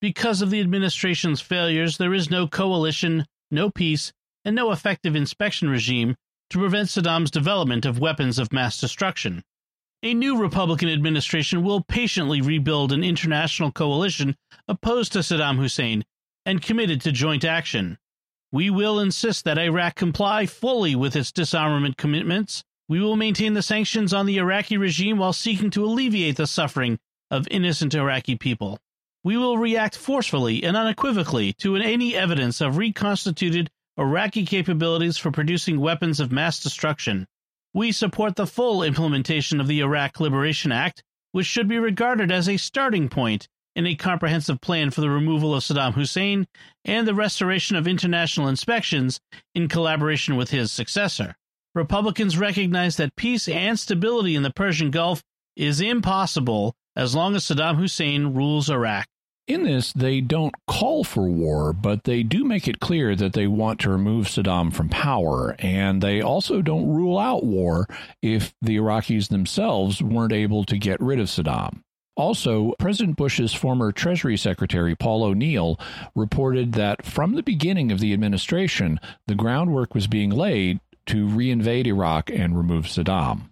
Because 0.00 0.42
of 0.42 0.50
the 0.50 0.60
administration's 0.60 1.40
failures, 1.40 1.98
there 1.98 2.14
is 2.14 2.30
no 2.30 2.46
coalition, 2.46 3.26
no 3.50 3.70
peace, 3.70 4.12
and 4.44 4.56
no 4.56 4.72
effective 4.72 5.14
inspection 5.14 5.68
regime 5.68 6.16
to 6.48 6.58
prevent 6.58 6.88
Saddam's 6.88 7.30
development 7.30 7.84
of 7.84 7.98
weapons 7.98 8.38
of 8.38 8.52
mass 8.52 8.80
destruction. 8.80 9.42
A 10.02 10.14
new 10.14 10.38
Republican 10.38 10.88
administration 10.88 11.62
will 11.62 11.84
patiently 11.84 12.40
rebuild 12.40 12.90
an 12.90 13.04
international 13.04 13.70
coalition 13.70 14.34
opposed 14.66 15.12
to 15.12 15.18
Saddam 15.18 15.58
Hussein 15.58 16.04
and 16.46 16.62
committed 16.62 17.02
to 17.02 17.12
joint 17.12 17.44
action, 17.44 17.98
We 18.52 18.68
will 18.68 18.98
insist 18.98 19.44
that 19.44 19.58
Iraq 19.58 19.94
comply 19.94 20.46
fully 20.46 20.96
with 20.96 21.14
its 21.14 21.30
disarmament 21.30 21.96
commitments. 21.96 22.64
We 22.88 23.00
will 23.00 23.16
maintain 23.16 23.54
the 23.54 23.62
sanctions 23.62 24.12
on 24.12 24.26
the 24.26 24.38
Iraqi 24.38 24.76
regime 24.76 25.18
while 25.18 25.32
seeking 25.32 25.70
to 25.70 25.84
alleviate 25.84 26.36
the 26.36 26.48
suffering 26.48 26.98
of 27.30 27.46
innocent 27.48 27.94
Iraqi 27.94 28.34
people. 28.34 28.80
We 29.22 29.36
will 29.36 29.56
react 29.56 29.96
forcefully 29.96 30.64
and 30.64 30.76
unequivocally 30.76 31.52
to 31.58 31.76
any 31.76 32.16
evidence 32.16 32.60
of 32.60 32.76
reconstituted 32.76 33.70
Iraqi 33.96 34.44
capabilities 34.44 35.16
for 35.16 35.30
producing 35.30 35.78
weapons 35.78 36.18
of 36.18 36.32
mass 36.32 36.58
destruction. 36.58 37.28
We 37.72 37.92
support 37.92 38.34
the 38.34 38.48
full 38.48 38.82
implementation 38.82 39.60
of 39.60 39.68
the 39.68 39.80
Iraq 39.80 40.18
Liberation 40.18 40.72
Act, 40.72 41.04
which 41.30 41.46
should 41.46 41.68
be 41.68 41.78
regarded 41.78 42.32
as 42.32 42.48
a 42.48 42.56
starting 42.56 43.08
point 43.08 43.46
in 43.74 43.86
a 43.86 43.94
comprehensive 43.94 44.60
plan 44.60 44.90
for 44.90 45.00
the 45.00 45.10
removal 45.10 45.54
of 45.54 45.62
Saddam 45.62 45.94
Hussein 45.94 46.46
and 46.84 47.06
the 47.06 47.14
restoration 47.14 47.76
of 47.76 47.86
international 47.86 48.48
inspections 48.48 49.20
in 49.54 49.68
collaboration 49.68 50.36
with 50.36 50.50
his 50.50 50.72
successor. 50.72 51.36
Republicans 51.74 52.36
recognize 52.36 52.96
that 52.96 53.16
peace 53.16 53.48
and 53.48 53.78
stability 53.78 54.34
in 54.34 54.42
the 54.42 54.52
Persian 54.52 54.90
Gulf 54.90 55.22
is 55.56 55.80
impossible 55.80 56.74
as 56.96 57.14
long 57.14 57.36
as 57.36 57.44
Saddam 57.44 57.76
Hussein 57.76 58.34
rules 58.34 58.68
Iraq. 58.68 59.06
In 59.46 59.64
this, 59.64 59.92
they 59.92 60.20
don't 60.20 60.54
call 60.68 61.02
for 61.02 61.28
war, 61.28 61.72
but 61.72 62.04
they 62.04 62.22
do 62.22 62.44
make 62.44 62.68
it 62.68 62.78
clear 62.78 63.16
that 63.16 63.32
they 63.32 63.48
want 63.48 63.80
to 63.80 63.90
remove 63.90 64.26
Saddam 64.26 64.72
from 64.72 64.88
power, 64.88 65.56
and 65.58 66.00
they 66.00 66.20
also 66.20 66.62
don't 66.62 66.88
rule 66.88 67.18
out 67.18 67.44
war 67.44 67.88
if 68.22 68.54
the 68.62 68.76
Iraqis 68.76 69.28
themselves 69.28 70.00
weren't 70.02 70.32
able 70.32 70.64
to 70.64 70.78
get 70.78 71.00
rid 71.00 71.18
of 71.18 71.26
Saddam. 71.26 71.80
Also, 72.16 72.74
President 72.78 73.16
Bush's 73.16 73.54
former 73.54 73.92
Treasury 73.92 74.36
Secretary, 74.36 74.94
Paul 74.94 75.24
O'Neill, 75.24 75.78
reported 76.14 76.72
that 76.72 77.04
from 77.04 77.34
the 77.34 77.42
beginning 77.42 77.90
of 77.92 78.00
the 78.00 78.12
administration, 78.12 79.00
the 79.26 79.34
groundwork 79.34 79.94
was 79.94 80.06
being 80.06 80.30
laid 80.30 80.80
to 81.06 81.26
reinvade 81.26 81.86
Iraq 81.86 82.30
and 82.30 82.56
remove 82.56 82.86
Saddam. 82.86 83.50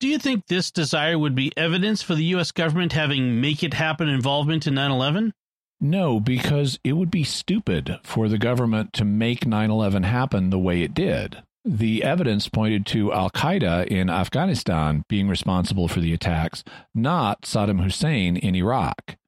Do 0.00 0.08
you 0.08 0.18
think 0.18 0.46
this 0.46 0.70
desire 0.70 1.18
would 1.18 1.34
be 1.34 1.52
evidence 1.56 2.02
for 2.02 2.14
the 2.14 2.24
U.S. 2.24 2.52
government 2.52 2.92
having 2.92 3.40
make 3.40 3.62
it 3.62 3.74
happen 3.74 4.08
involvement 4.08 4.66
in 4.66 4.74
9 4.74 4.90
11? 4.90 5.32
No, 5.80 6.18
because 6.18 6.78
it 6.82 6.94
would 6.94 7.10
be 7.10 7.24
stupid 7.24 7.98
for 8.02 8.28
the 8.28 8.38
government 8.38 8.92
to 8.94 9.04
make 9.04 9.46
9 9.46 9.70
11 9.70 10.02
happen 10.04 10.50
the 10.50 10.58
way 10.58 10.82
it 10.82 10.94
did. 10.94 11.42
The 11.70 12.02
evidence 12.02 12.48
pointed 12.48 12.86
to 12.86 13.12
Al 13.12 13.28
Qaeda 13.28 13.88
in 13.88 14.08
Afghanistan 14.08 15.04
being 15.06 15.28
responsible 15.28 15.86
for 15.86 16.00
the 16.00 16.14
attacks, 16.14 16.64
not 16.94 17.42
Saddam 17.42 17.82
Hussein 17.82 18.38
in 18.38 18.54
Iraq. 18.54 19.18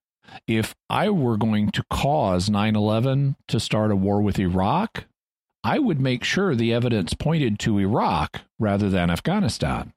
If 0.47 0.75
I 0.89 1.11
were 1.11 1.37
going 1.37 1.71
to 1.73 1.85
cause 1.91 2.49
9 2.49 2.75
11 2.75 3.37
to 3.49 3.61
start 3.61 3.91
a 3.91 3.97
war 3.97 4.23
with 4.23 4.39
Iraq, 4.39 5.05
I 5.63 5.81
would 5.81 6.01
make 6.01 6.25
sure 6.25 6.55
the 6.55 6.73
evidence 6.73 7.13
pointed 7.13 7.59
to 7.59 7.79
Iraq 7.79 8.41
rather 8.59 8.89
than 8.89 9.11
Afghanistan. 9.11 9.93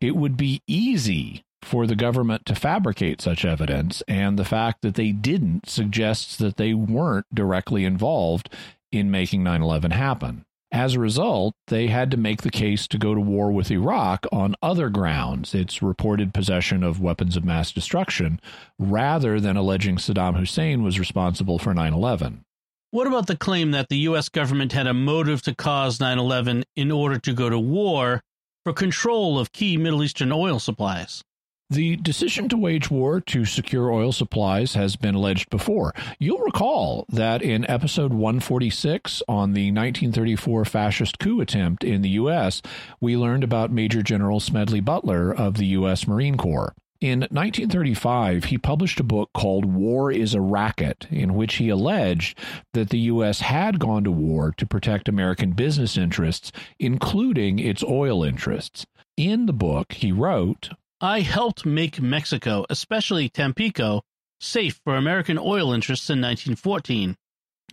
It 0.00 0.16
would 0.16 0.36
be 0.36 0.62
easy 0.66 1.44
for 1.62 1.86
the 1.86 1.94
government 1.94 2.44
to 2.46 2.56
fabricate 2.56 3.20
such 3.20 3.44
evidence, 3.44 4.02
and 4.08 4.36
the 4.36 4.44
fact 4.44 4.82
that 4.82 4.96
they 4.96 5.12
didn't 5.12 5.68
suggests 5.68 6.36
that 6.38 6.56
they 6.56 6.74
weren't 6.74 7.32
directly 7.32 7.84
involved 7.84 8.52
in 8.90 9.12
making 9.12 9.44
9 9.44 9.62
11 9.62 9.92
happen. 9.92 10.44
As 10.70 10.94
a 10.94 11.00
result, 11.00 11.54
they 11.68 11.86
had 11.86 12.10
to 12.10 12.18
make 12.18 12.42
the 12.42 12.50
case 12.50 12.86
to 12.88 12.98
go 12.98 13.14
to 13.14 13.20
war 13.20 13.50
with 13.50 13.70
Iraq 13.70 14.26
on 14.30 14.54
other 14.62 14.90
grounds, 14.90 15.54
its 15.54 15.80
reported 15.82 16.34
possession 16.34 16.82
of 16.82 17.00
weapons 17.00 17.36
of 17.36 17.44
mass 17.44 17.72
destruction, 17.72 18.38
rather 18.78 19.40
than 19.40 19.56
alleging 19.56 19.96
Saddam 19.96 20.36
Hussein 20.36 20.82
was 20.82 20.98
responsible 20.98 21.58
for 21.58 21.72
9 21.72 21.94
11. 21.94 22.44
What 22.90 23.06
about 23.06 23.26
the 23.26 23.36
claim 23.36 23.70
that 23.70 23.88
the 23.88 23.98
U.S. 23.98 24.28
government 24.28 24.72
had 24.72 24.86
a 24.86 24.94
motive 24.94 25.40
to 25.42 25.54
cause 25.54 26.00
9 26.00 26.18
11 26.18 26.64
in 26.76 26.90
order 26.90 27.18
to 27.18 27.32
go 27.32 27.48
to 27.48 27.58
war 27.58 28.22
for 28.64 28.72
control 28.74 29.38
of 29.38 29.52
key 29.52 29.78
Middle 29.78 30.02
Eastern 30.02 30.32
oil 30.32 30.58
supplies? 30.58 31.22
The 31.70 31.96
decision 31.96 32.48
to 32.48 32.56
wage 32.56 32.90
war 32.90 33.20
to 33.20 33.44
secure 33.44 33.90
oil 33.90 34.10
supplies 34.10 34.72
has 34.72 34.96
been 34.96 35.14
alleged 35.14 35.50
before. 35.50 35.94
You'll 36.18 36.38
recall 36.38 37.04
that 37.10 37.42
in 37.42 37.68
episode 37.68 38.14
146 38.14 39.22
on 39.28 39.52
the 39.52 39.70
1934 39.70 40.64
fascist 40.64 41.18
coup 41.18 41.42
attempt 41.42 41.84
in 41.84 42.00
the 42.00 42.08
U.S., 42.10 42.62
we 43.02 43.18
learned 43.18 43.44
about 43.44 43.70
Major 43.70 44.02
General 44.02 44.40
Smedley 44.40 44.80
Butler 44.80 45.30
of 45.30 45.58
the 45.58 45.66
U.S. 45.66 46.08
Marine 46.08 46.38
Corps. 46.38 46.74
In 47.02 47.20
1935, 47.20 48.44
he 48.44 48.56
published 48.56 48.98
a 48.98 49.04
book 49.04 49.28
called 49.34 49.66
War 49.66 50.10
is 50.10 50.32
a 50.32 50.40
Racket, 50.40 51.06
in 51.10 51.34
which 51.34 51.56
he 51.56 51.68
alleged 51.68 52.38
that 52.72 52.88
the 52.88 52.98
U.S. 53.00 53.40
had 53.40 53.78
gone 53.78 54.04
to 54.04 54.10
war 54.10 54.52
to 54.56 54.64
protect 54.64 55.06
American 55.06 55.52
business 55.52 55.98
interests, 55.98 56.50
including 56.80 57.58
its 57.58 57.84
oil 57.84 58.24
interests. 58.24 58.86
In 59.18 59.44
the 59.44 59.52
book, 59.52 59.92
he 59.92 60.12
wrote 60.12 60.70
I 61.00 61.20
helped 61.20 61.64
make 61.64 62.02
Mexico, 62.02 62.66
especially 62.68 63.28
Tampico, 63.28 64.02
safe 64.40 64.80
for 64.82 64.96
American 64.96 65.38
oil 65.38 65.72
interests 65.72 66.10
in 66.10 66.20
1914. 66.20 67.16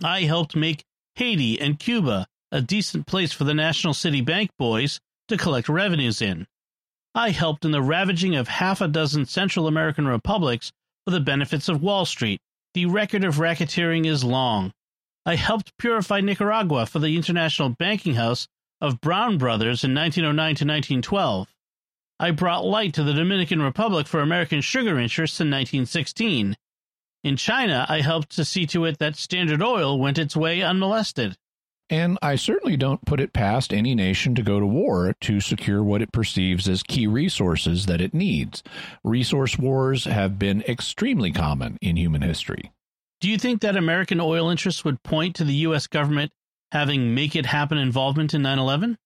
I 0.04 0.22
helped 0.22 0.56
make 0.56 0.84
Haiti 1.16 1.60
and 1.60 1.80
Cuba 1.80 2.28
a 2.52 2.62
decent 2.62 3.08
place 3.08 3.34
for 3.34 3.44
the 3.44 3.54
National 3.56 3.96
City 3.96 4.22
Bank 4.22 4.52
boys 4.60 5.00
to 5.28 5.38
collect 5.38 5.68
revenues 5.70 6.22
in. 6.22 6.46
I 7.16 7.32
helped 7.32 7.66
in 7.66 7.72
the 7.72 7.82
ravaging 7.82 8.36
of 8.36 8.48
half 8.48 8.80
a 8.80 8.88
dozen 8.88 9.26
Central 9.26 9.68
American 9.68 10.08
republics 10.08 10.72
for 11.06 11.12
the 11.12 11.20
benefits 11.20 11.68
of 11.68 11.82
Wall 11.82 12.06
Street. 12.06 12.40
The 12.76 12.86
record 12.86 13.24
of 13.24 13.38
racketeering 13.38 14.06
is 14.06 14.24
long. 14.24 14.72
I 15.26 15.36
helped 15.36 15.78
purify 15.78 16.22
Nicaragua 16.22 16.86
for 16.86 17.00
the 17.00 17.16
international 17.16 17.70
banking 17.70 18.14
house 18.16 18.48
of 18.80 19.02
Brown 19.02 19.40
Brothers 19.40 19.84
in 19.84 19.96
1909 19.96 20.46
to 20.56 20.66
1912. 20.66 21.55
I 22.20 22.32
brought 22.32 22.66
light 22.66 22.94
to 22.94 23.04
the 23.04 23.14
Dominican 23.14 23.62
Republic 23.62 24.08
for 24.08 24.22
American 24.22 24.62
sugar 24.62 24.98
interests 24.98 25.42
in 25.42 25.48
1916. 25.48 26.56
In 27.24 27.38
China, 27.38 27.86
I 27.90 28.02
helped 28.02 28.36
to 28.36 28.46
see 28.46 28.66
to 28.68 28.86
it 28.86 29.00
that 29.00 29.18
Standard 29.18 29.62
Oil 29.62 30.00
went 30.00 30.18
its 30.18 30.36
way 30.36 30.62
unmolested. 30.62 31.36
And 31.90 32.18
I 32.22 32.36
certainly 32.36 32.78
don't 32.78 33.06
put 33.06 33.20
it 33.20 33.34
past 33.34 33.74
any 33.74 33.94
nation 33.94 34.34
to 34.36 34.42
go 34.42 34.60
to 34.60 34.66
war 34.66 35.14
to 35.22 35.40
secure 35.40 35.84
what 35.84 36.02
it 36.02 36.12
perceives 36.12 36.68
as 36.68 36.82
key 36.82 37.06
resources 37.06 37.86
that 37.86 38.02
it 38.02 38.14
needs. 38.14 38.64
Resource 39.04 39.60
wars 39.60 40.06
have 40.06 40.40
been 40.40 40.62
extremely 40.64 41.32
common 41.32 41.78
in 41.82 41.98
human 41.98 42.22
history. 42.22 42.72
Do 43.22 43.30
you 43.30 43.38
think 43.38 43.62
that 43.62 43.76
American 43.76 44.20
oil 44.20 44.50
interests 44.50 44.84
would 44.84 45.04
point 45.04 45.36
to 45.36 45.44
the 45.44 45.54
U.S. 45.54 45.88
government 45.88 46.32
having 46.72 47.14
make 47.14 47.36
it 47.36 47.46
happen 47.46 47.78
involvement 47.78 48.34
in 48.34 48.42
9 48.42 48.58
11? 48.58 48.98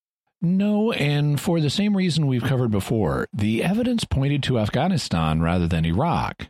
No, 0.42 0.94
and 0.94 1.40
for 1.40 1.60
the 1.60 1.70
same 1.70 1.98
reason 1.98 2.26
we've 2.26 2.44
covered 2.44 2.72
before, 2.72 3.28
the 3.34 3.62
evidence 3.62 4.06
pointed 4.06 4.42
to 4.44 4.60
Afghanistan 4.60 5.42
rather 5.42 5.68
than 5.68 5.86
Iraq. 5.86 6.48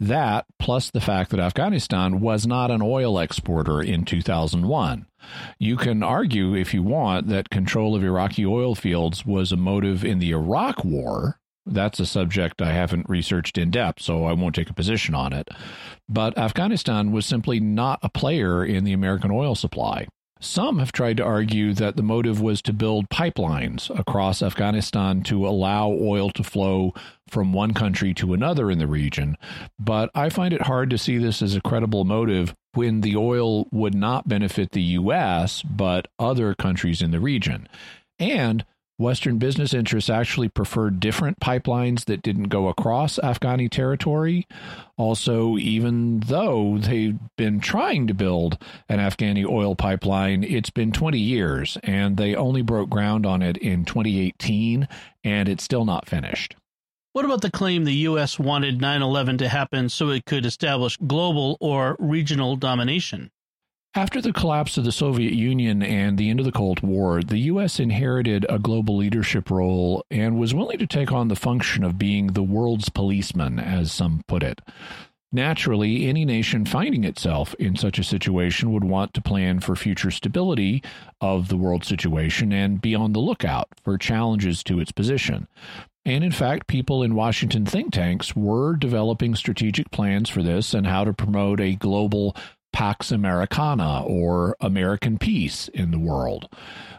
That, 0.00 0.46
plus 0.58 0.90
the 0.90 1.00
fact 1.00 1.30
that 1.30 1.40
Afghanistan 1.40 2.20
was 2.20 2.46
not 2.46 2.70
an 2.70 2.82
oil 2.82 3.18
exporter 3.18 3.80
in 3.80 4.04
2001. 4.04 5.06
You 5.58 5.76
can 5.76 6.02
argue, 6.02 6.54
if 6.54 6.72
you 6.72 6.82
want, 6.82 7.28
that 7.28 7.50
control 7.50 7.96
of 7.96 8.04
Iraqi 8.04 8.46
oil 8.46 8.74
fields 8.74 9.26
was 9.26 9.50
a 9.50 9.56
motive 9.56 10.04
in 10.04 10.18
the 10.20 10.30
Iraq 10.30 10.84
War. 10.84 11.40
That's 11.66 12.00
a 12.00 12.06
subject 12.06 12.62
I 12.62 12.72
haven't 12.72 13.10
researched 13.10 13.58
in 13.58 13.70
depth, 13.70 14.02
so 14.02 14.24
I 14.24 14.32
won't 14.32 14.54
take 14.54 14.70
a 14.70 14.74
position 14.74 15.14
on 15.14 15.32
it. 15.32 15.48
But 16.08 16.38
Afghanistan 16.38 17.12
was 17.12 17.26
simply 17.26 17.60
not 17.60 17.98
a 18.02 18.08
player 18.08 18.64
in 18.64 18.84
the 18.84 18.92
American 18.92 19.30
oil 19.30 19.54
supply. 19.54 20.06
Some 20.40 20.78
have 20.78 20.92
tried 20.92 21.16
to 21.16 21.24
argue 21.24 21.74
that 21.74 21.96
the 21.96 22.02
motive 22.02 22.40
was 22.40 22.62
to 22.62 22.72
build 22.72 23.08
pipelines 23.08 23.90
across 23.98 24.42
Afghanistan 24.42 25.22
to 25.24 25.46
allow 25.46 25.88
oil 25.88 26.30
to 26.30 26.44
flow 26.44 26.94
from 27.28 27.52
one 27.52 27.74
country 27.74 28.14
to 28.14 28.34
another 28.34 28.70
in 28.70 28.78
the 28.78 28.86
region, 28.86 29.36
but 29.78 30.10
I 30.14 30.28
find 30.28 30.54
it 30.54 30.62
hard 30.62 30.90
to 30.90 30.98
see 30.98 31.18
this 31.18 31.42
as 31.42 31.56
a 31.56 31.60
credible 31.60 32.04
motive 32.04 32.54
when 32.74 33.00
the 33.00 33.16
oil 33.16 33.66
would 33.72 33.94
not 33.94 34.28
benefit 34.28 34.70
the 34.70 34.82
U.S., 34.82 35.62
but 35.62 36.06
other 36.18 36.54
countries 36.54 37.02
in 37.02 37.10
the 37.10 37.20
region. 37.20 37.68
And 38.18 38.64
Western 38.98 39.38
business 39.38 39.72
interests 39.72 40.10
actually 40.10 40.48
preferred 40.48 40.98
different 40.98 41.38
pipelines 41.38 42.06
that 42.06 42.20
didn't 42.20 42.48
go 42.48 42.66
across 42.66 43.18
Afghani 43.22 43.70
territory. 43.70 44.46
Also, 44.96 45.56
even 45.56 46.18
though 46.20 46.78
they've 46.78 47.18
been 47.36 47.60
trying 47.60 48.08
to 48.08 48.14
build 48.14 48.58
an 48.88 48.98
Afghani 48.98 49.48
oil 49.48 49.76
pipeline, 49.76 50.42
it's 50.42 50.70
been 50.70 50.90
20 50.90 51.16
years 51.16 51.78
and 51.84 52.16
they 52.16 52.34
only 52.34 52.60
broke 52.60 52.90
ground 52.90 53.24
on 53.24 53.40
it 53.40 53.56
in 53.58 53.84
2018 53.84 54.88
and 55.22 55.48
it's 55.48 55.62
still 55.62 55.84
not 55.84 56.08
finished. 56.08 56.56
What 57.12 57.24
about 57.24 57.42
the 57.42 57.50
claim 57.50 57.84
the 57.84 57.92
U.S. 57.92 58.38
wanted 58.38 58.80
9 58.80 59.00
11 59.00 59.38
to 59.38 59.48
happen 59.48 59.88
so 59.88 60.10
it 60.10 60.24
could 60.24 60.44
establish 60.44 60.96
global 60.96 61.56
or 61.60 61.96
regional 62.00 62.56
domination? 62.56 63.30
After 63.98 64.20
the 64.20 64.32
collapse 64.32 64.78
of 64.78 64.84
the 64.84 64.92
Soviet 64.92 65.32
Union 65.32 65.82
and 65.82 66.16
the 66.16 66.30
end 66.30 66.38
of 66.38 66.46
the 66.46 66.52
Cold 66.52 66.82
War, 66.82 67.20
the 67.20 67.38
U.S. 67.50 67.80
inherited 67.80 68.46
a 68.48 68.60
global 68.60 68.96
leadership 68.96 69.50
role 69.50 70.04
and 70.08 70.38
was 70.38 70.54
willing 70.54 70.78
to 70.78 70.86
take 70.86 71.10
on 71.10 71.26
the 71.26 71.34
function 71.34 71.82
of 71.82 71.98
being 71.98 72.28
the 72.28 72.44
world's 72.44 72.90
policeman, 72.90 73.58
as 73.58 73.90
some 73.90 74.22
put 74.28 74.44
it. 74.44 74.60
Naturally, 75.32 76.06
any 76.06 76.24
nation 76.24 76.64
finding 76.64 77.02
itself 77.02 77.54
in 77.54 77.74
such 77.74 77.98
a 77.98 78.04
situation 78.04 78.72
would 78.72 78.84
want 78.84 79.14
to 79.14 79.20
plan 79.20 79.58
for 79.58 79.74
future 79.74 80.12
stability 80.12 80.80
of 81.20 81.48
the 81.48 81.56
world 81.56 81.84
situation 81.84 82.52
and 82.52 82.80
be 82.80 82.94
on 82.94 83.14
the 83.14 83.18
lookout 83.18 83.66
for 83.82 83.98
challenges 83.98 84.62
to 84.62 84.78
its 84.78 84.92
position. 84.92 85.48
And 86.04 86.22
in 86.22 86.32
fact, 86.32 86.68
people 86.68 87.02
in 87.02 87.16
Washington 87.16 87.66
think 87.66 87.92
tanks 87.92 88.36
were 88.36 88.76
developing 88.76 89.34
strategic 89.34 89.90
plans 89.90 90.30
for 90.30 90.42
this 90.42 90.72
and 90.72 90.86
how 90.86 91.02
to 91.02 91.12
promote 91.12 91.60
a 91.60 91.74
global 91.74 92.36
Pax 92.78 93.10
Americana 93.10 94.04
or 94.04 94.56
American 94.60 95.18
peace 95.18 95.66
in 95.66 95.90
the 95.90 95.98
world, 95.98 96.48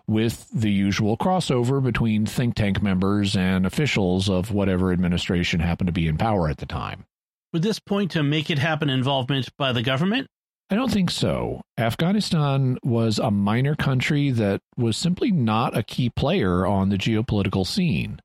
with 0.08 0.50
the 0.54 0.70
usual 0.70 1.16
crossover 1.16 1.82
between 1.82 2.26
think 2.26 2.56
tank 2.56 2.84
members 2.84 3.34
and 3.34 3.66
officials 3.66 4.28
of 4.30 4.52
whatever 4.52 4.92
administration 4.92 5.62
happened 5.62 5.88
to 5.88 5.94
be 5.94 6.06
in 6.06 6.18
power 6.18 6.50
at 6.50 6.58
the 6.58 6.66
time. 6.66 7.06
Would 7.54 7.62
this 7.62 7.80
point 7.80 8.12
to 8.12 8.24
make 8.24 8.50
it 8.50 8.60
happen 8.60 8.90
involvement 8.90 9.56
by 9.56 9.72
the 9.72 9.82
government? 9.82 10.28
I 10.70 10.76
don't 10.76 10.92
think 10.92 11.12
so. 11.12 11.62
Afghanistan 11.78 12.78
was 12.84 13.18
a 13.18 13.32
minor 13.32 13.78
country 13.78 14.32
that 14.32 14.60
was 14.76 14.98
simply 14.98 15.32
not 15.32 15.78
a 15.78 15.84
key 15.84 16.10
player 16.10 16.68
on 16.68 16.90
the 16.90 16.98
geopolitical 16.98 17.66
scene. 17.66 18.20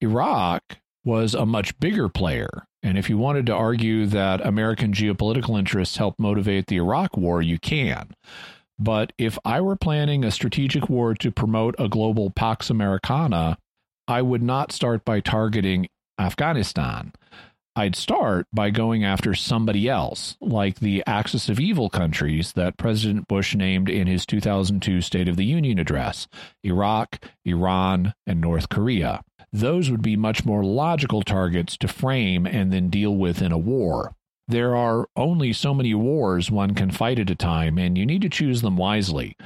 Iraq 0.00 0.62
was 1.04 1.34
a 1.34 1.44
much 1.44 1.76
bigger 1.80 2.08
player. 2.08 2.68
And 2.82 2.96
if 2.96 3.10
you 3.10 3.18
wanted 3.18 3.46
to 3.46 3.54
argue 3.54 4.06
that 4.06 4.44
American 4.44 4.92
geopolitical 4.92 5.58
interests 5.58 5.96
helped 5.98 6.18
motivate 6.18 6.66
the 6.66 6.76
Iraq 6.76 7.16
war, 7.16 7.42
you 7.42 7.58
can. 7.58 8.14
But 8.78 9.12
if 9.18 9.38
I 9.44 9.60
were 9.60 9.76
planning 9.76 10.24
a 10.24 10.30
strategic 10.30 10.88
war 10.88 11.14
to 11.14 11.30
promote 11.30 11.74
a 11.78 11.88
global 11.88 12.30
Pax 12.30 12.70
Americana, 12.70 13.58
I 14.08 14.22
would 14.22 14.42
not 14.42 14.72
start 14.72 15.04
by 15.04 15.20
targeting 15.20 15.88
Afghanistan. 16.18 17.12
I'd 17.76 17.94
start 17.94 18.46
by 18.52 18.70
going 18.70 19.04
after 19.04 19.34
somebody 19.34 19.88
else, 19.88 20.36
like 20.40 20.80
the 20.80 21.04
axis 21.06 21.48
of 21.48 21.60
evil 21.60 21.88
countries 21.88 22.52
that 22.54 22.76
President 22.76 23.28
Bush 23.28 23.54
named 23.54 23.88
in 23.88 24.06
his 24.06 24.26
2002 24.26 25.02
State 25.02 25.28
of 25.28 25.36
the 25.36 25.44
Union 25.44 25.78
address 25.78 26.26
Iraq, 26.64 27.24
Iran, 27.44 28.14
and 28.26 28.40
North 28.40 28.68
Korea. 28.70 29.22
Those 29.52 29.90
would 29.90 30.02
be 30.02 30.16
much 30.16 30.44
more 30.44 30.64
logical 30.64 31.22
targets 31.22 31.76
to 31.78 31.88
frame 31.88 32.46
and 32.46 32.72
then 32.72 32.88
deal 32.88 33.16
with 33.16 33.42
in 33.42 33.52
a 33.52 33.58
war. 33.58 34.14
There 34.46 34.76
are 34.76 35.08
only 35.16 35.52
so 35.52 35.74
many 35.74 35.94
wars 35.94 36.50
one 36.50 36.74
can 36.74 36.90
fight 36.90 37.18
at 37.18 37.30
a 37.30 37.34
time, 37.34 37.78
and 37.78 37.96
you 37.96 38.04
need 38.04 38.22
to 38.22 38.28
choose 38.28 38.62
them 38.62 38.76
wisely. 38.76 39.36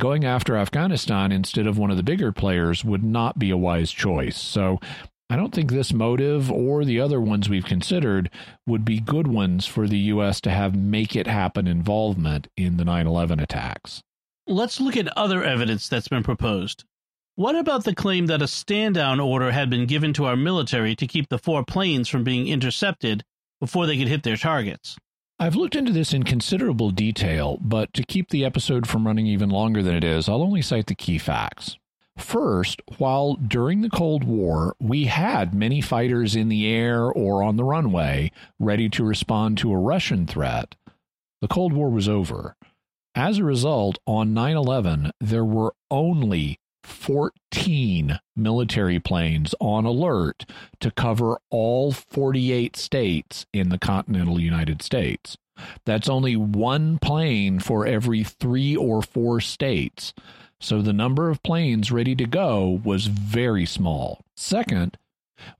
Going 0.00 0.24
after 0.24 0.56
Afghanistan 0.56 1.32
instead 1.32 1.66
of 1.66 1.78
one 1.78 1.90
of 1.90 1.96
the 1.96 2.02
bigger 2.02 2.32
players 2.32 2.84
would 2.84 3.02
not 3.02 3.38
be 3.38 3.50
a 3.50 3.56
wise 3.56 3.90
choice. 3.90 4.36
So 4.36 4.78
I 5.30 5.36
don't 5.36 5.52
think 5.52 5.70
this 5.70 5.92
motive 5.92 6.50
or 6.50 6.84
the 6.84 7.00
other 7.00 7.20
ones 7.20 7.48
we've 7.48 7.64
considered 7.64 8.30
would 8.66 8.84
be 8.84 9.00
good 9.00 9.26
ones 9.26 9.66
for 9.66 9.86
the 9.86 9.98
U.S. 9.98 10.40
to 10.42 10.50
have 10.50 10.74
make 10.74 11.14
it 11.14 11.26
happen 11.26 11.66
involvement 11.66 12.48
in 12.56 12.78
the 12.78 12.84
9 12.84 13.06
11 13.06 13.38
attacks. 13.38 14.02
Let's 14.46 14.80
look 14.80 14.96
at 14.96 15.16
other 15.18 15.44
evidence 15.44 15.88
that's 15.88 16.08
been 16.08 16.22
proposed. 16.22 16.84
What 17.38 17.54
about 17.54 17.84
the 17.84 17.94
claim 17.94 18.26
that 18.26 18.42
a 18.42 18.48
stand 18.48 18.96
down 18.96 19.20
order 19.20 19.52
had 19.52 19.70
been 19.70 19.86
given 19.86 20.12
to 20.14 20.24
our 20.24 20.34
military 20.34 20.96
to 20.96 21.06
keep 21.06 21.28
the 21.28 21.38
four 21.38 21.64
planes 21.64 22.08
from 22.08 22.24
being 22.24 22.48
intercepted 22.48 23.22
before 23.60 23.86
they 23.86 23.96
could 23.96 24.08
hit 24.08 24.24
their 24.24 24.36
targets? 24.36 24.96
I've 25.38 25.54
looked 25.54 25.76
into 25.76 25.92
this 25.92 26.12
in 26.12 26.24
considerable 26.24 26.90
detail, 26.90 27.56
but 27.60 27.94
to 27.94 28.02
keep 28.02 28.30
the 28.30 28.44
episode 28.44 28.88
from 28.88 29.06
running 29.06 29.28
even 29.28 29.50
longer 29.50 29.84
than 29.84 29.94
it 29.94 30.02
is, 30.02 30.28
I'll 30.28 30.42
only 30.42 30.62
cite 30.62 30.88
the 30.88 30.96
key 30.96 31.16
facts. 31.16 31.78
First, 32.16 32.82
while 32.96 33.34
during 33.34 33.82
the 33.82 33.90
Cold 33.90 34.24
War, 34.24 34.74
we 34.80 35.04
had 35.04 35.54
many 35.54 35.80
fighters 35.80 36.34
in 36.34 36.48
the 36.48 36.66
air 36.66 37.04
or 37.04 37.44
on 37.44 37.54
the 37.54 37.62
runway 37.62 38.32
ready 38.58 38.88
to 38.88 39.04
respond 39.04 39.58
to 39.58 39.70
a 39.70 39.78
Russian 39.78 40.26
threat, 40.26 40.74
the 41.40 41.46
Cold 41.46 41.72
War 41.72 41.88
was 41.88 42.08
over. 42.08 42.56
As 43.14 43.38
a 43.38 43.44
result, 43.44 43.96
on 44.08 44.34
9 44.34 44.56
11, 44.56 45.12
there 45.20 45.44
were 45.44 45.76
only 45.88 46.58
14 46.88 48.18
military 48.34 48.98
planes 48.98 49.54
on 49.60 49.84
alert 49.84 50.44
to 50.80 50.90
cover 50.90 51.38
all 51.50 51.92
48 51.92 52.76
states 52.76 53.46
in 53.52 53.68
the 53.68 53.78
continental 53.78 54.40
United 54.40 54.82
States. 54.82 55.36
That's 55.84 56.08
only 56.08 56.36
one 56.36 56.98
plane 56.98 57.58
for 57.60 57.86
every 57.86 58.24
three 58.24 58.76
or 58.76 59.02
four 59.02 59.40
states. 59.40 60.14
So 60.60 60.82
the 60.82 60.92
number 60.92 61.30
of 61.30 61.42
planes 61.42 61.92
ready 61.92 62.14
to 62.16 62.26
go 62.26 62.80
was 62.84 63.06
very 63.06 63.66
small. 63.66 64.24
Second, 64.36 64.98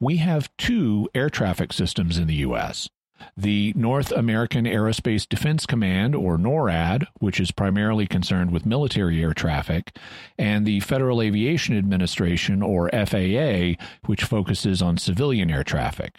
we 0.01 0.17
have 0.17 0.51
two 0.57 1.09
air 1.15 1.31
traffic 1.31 1.73
systems 1.73 2.19
in 2.19 2.27
the 2.27 2.35
U.S. 2.37 2.89
The 3.37 3.73
North 3.77 4.13
American 4.13 4.65
Aerospace 4.65 5.29
Defense 5.29 5.67
Command, 5.67 6.15
or 6.15 6.37
NORAD, 6.37 7.07
which 7.19 7.41
is 7.41 7.51
primarily 7.51 8.07
concerned 8.07 8.51
with 8.51 8.67
military 8.67 9.23
air 9.23 9.35
traffic, 9.35 9.97
and 10.39 10.67
the 10.67 10.81
Federal 10.81 11.23
Aviation 11.23 11.77
Administration, 11.77 12.63
or 12.63 12.91
FAA, 12.91 13.75
which 14.07 14.25
focuses 14.25 14.83
on 14.83 14.97
civilian 14.97 15.51
air 15.51 15.65
traffic. 15.65 16.17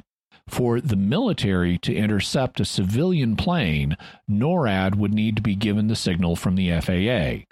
For 0.48 0.82
the 0.82 0.96
military 0.96 1.78
to 1.80 1.96
intercept 1.96 2.60
a 2.60 2.66
civilian 2.66 3.36
plane, 3.36 3.96
NORAD 4.28 4.96
would 4.96 5.14
need 5.14 5.36
to 5.36 5.42
be 5.44 5.56
given 5.56 5.88
the 5.88 5.96
signal 5.96 6.36
from 6.36 6.56
the 6.56 6.72
FAA. 6.82 7.46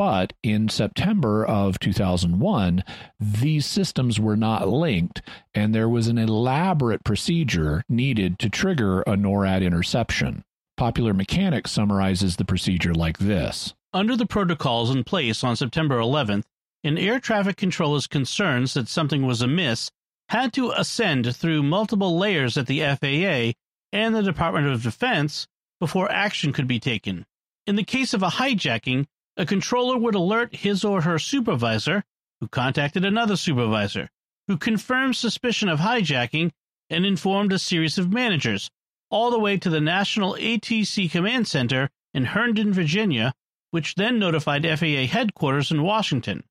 But 0.00 0.32
in 0.42 0.70
September 0.70 1.44
of 1.44 1.78
2001, 1.78 2.84
these 3.20 3.66
systems 3.66 4.18
were 4.18 4.34
not 4.34 4.66
linked, 4.66 5.20
and 5.52 5.74
there 5.74 5.90
was 5.90 6.08
an 6.08 6.16
elaborate 6.16 7.04
procedure 7.04 7.84
needed 7.86 8.38
to 8.38 8.48
trigger 8.48 9.02
a 9.02 9.14
NORAD 9.14 9.62
interception. 9.62 10.42
Popular 10.78 11.12
Mechanics 11.12 11.72
summarizes 11.72 12.36
the 12.36 12.46
procedure 12.46 12.94
like 12.94 13.18
this 13.18 13.74
Under 13.92 14.16
the 14.16 14.24
protocols 14.24 14.88
in 14.88 15.04
place 15.04 15.44
on 15.44 15.54
September 15.54 15.98
11th, 15.98 16.44
an 16.82 16.96
air 16.96 17.20
traffic 17.20 17.58
controller's 17.58 18.06
concerns 18.06 18.72
that 18.72 18.88
something 18.88 19.26
was 19.26 19.42
amiss 19.42 19.90
had 20.30 20.54
to 20.54 20.70
ascend 20.70 21.36
through 21.36 21.62
multiple 21.62 22.16
layers 22.16 22.56
at 22.56 22.68
the 22.68 22.80
FAA 22.80 23.52
and 23.92 24.14
the 24.14 24.22
Department 24.22 24.66
of 24.66 24.82
Defense 24.82 25.46
before 25.78 26.10
action 26.10 26.54
could 26.54 26.66
be 26.66 26.80
taken. 26.80 27.26
In 27.66 27.76
the 27.76 27.84
case 27.84 28.14
of 28.14 28.22
a 28.22 28.28
hijacking, 28.28 29.04
a 29.40 29.46
controller 29.46 29.96
would 29.96 30.14
alert 30.14 30.54
his 30.54 30.84
or 30.84 31.00
her 31.00 31.18
supervisor, 31.18 32.04
who 32.40 32.48
contacted 32.48 33.06
another 33.06 33.36
supervisor, 33.36 34.06
who 34.46 34.58
confirmed 34.58 35.16
suspicion 35.16 35.66
of 35.70 35.78
hijacking 35.78 36.50
and 36.90 37.06
informed 37.06 37.50
a 37.50 37.58
series 37.58 37.96
of 37.96 38.12
managers, 38.12 38.70
all 39.08 39.30
the 39.30 39.38
way 39.38 39.56
to 39.56 39.70
the 39.70 39.80
National 39.80 40.34
ATC 40.34 41.10
Command 41.10 41.48
Center 41.48 41.88
in 42.12 42.26
Herndon, 42.26 42.74
Virginia, 42.74 43.32
which 43.70 43.94
then 43.94 44.18
notified 44.18 44.66
FAA 44.66 45.06
headquarters 45.06 45.70
in 45.70 45.82
Washington. 45.82 46.44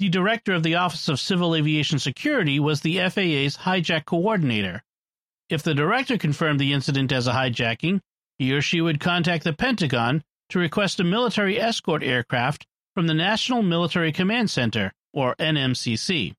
The 0.00 0.08
director 0.08 0.52
of 0.52 0.64
the 0.64 0.74
Office 0.74 1.08
of 1.08 1.20
Civil 1.20 1.54
Aviation 1.54 2.00
Security 2.00 2.58
was 2.58 2.80
the 2.80 2.98
FAA's 2.98 3.58
hijack 3.58 4.04
coordinator. 4.04 4.82
If 5.48 5.62
the 5.62 5.74
director 5.74 6.18
confirmed 6.18 6.58
the 6.58 6.72
incident 6.72 7.12
as 7.12 7.28
a 7.28 7.32
hijacking, 7.32 8.00
he 8.36 8.52
or 8.52 8.60
she 8.60 8.80
would 8.80 8.98
contact 8.98 9.44
the 9.44 9.52
Pentagon 9.52 10.24
to 10.52 10.58
request 10.58 11.00
a 11.00 11.04
military 11.04 11.58
escort 11.58 12.02
aircraft 12.02 12.66
from 12.94 13.06
the 13.06 13.14
National 13.14 13.62
Military 13.62 14.12
Command 14.12 14.50
Center, 14.50 14.92
or 15.14 15.34
NMCC, 15.36 16.34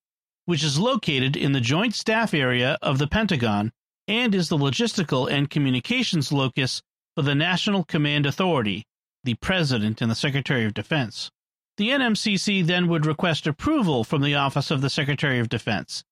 which 0.45 0.64
is 0.64 0.78
located 0.78 1.36
in 1.36 1.51
the 1.51 1.59
Joint 1.59 1.95
Staff 1.95 2.32
Area 2.32 2.78
of 2.80 2.99
the 2.99 3.07
Pentagon 3.07 3.72
and 4.07 4.36
is 4.36 4.49
the 4.49 4.57
logistical 4.57 5.32
and 5.32 5.49
communications 5.49 6.32
locus 6.32 6.84
for 7.16 7.24
the 7.24 7.34
National 7.34 7.84
Command 7.84 8.28
Authority, 8.28 8.84
the 9.24 9.34
President 9.34 9.99
and 9.99 10.11
the 10.11 10.16
Secretary 10.16 10.64
of 10.64 10.76
Defense. 10.76 11.32
The 11.78 11.89
NMCC 11.89 12.64
then 12.64 12.88
would 12.89 13.07
request 13.07 13.47
approval 13.47 14.03
from 14.03 14.22
the 14.22 14.36
Office 14.36 14.70
of 14.70 14.82
the 14.82 14.91
Secretary 14.91 15.39
of 15.39 15.49
Defense. 15.49 16.03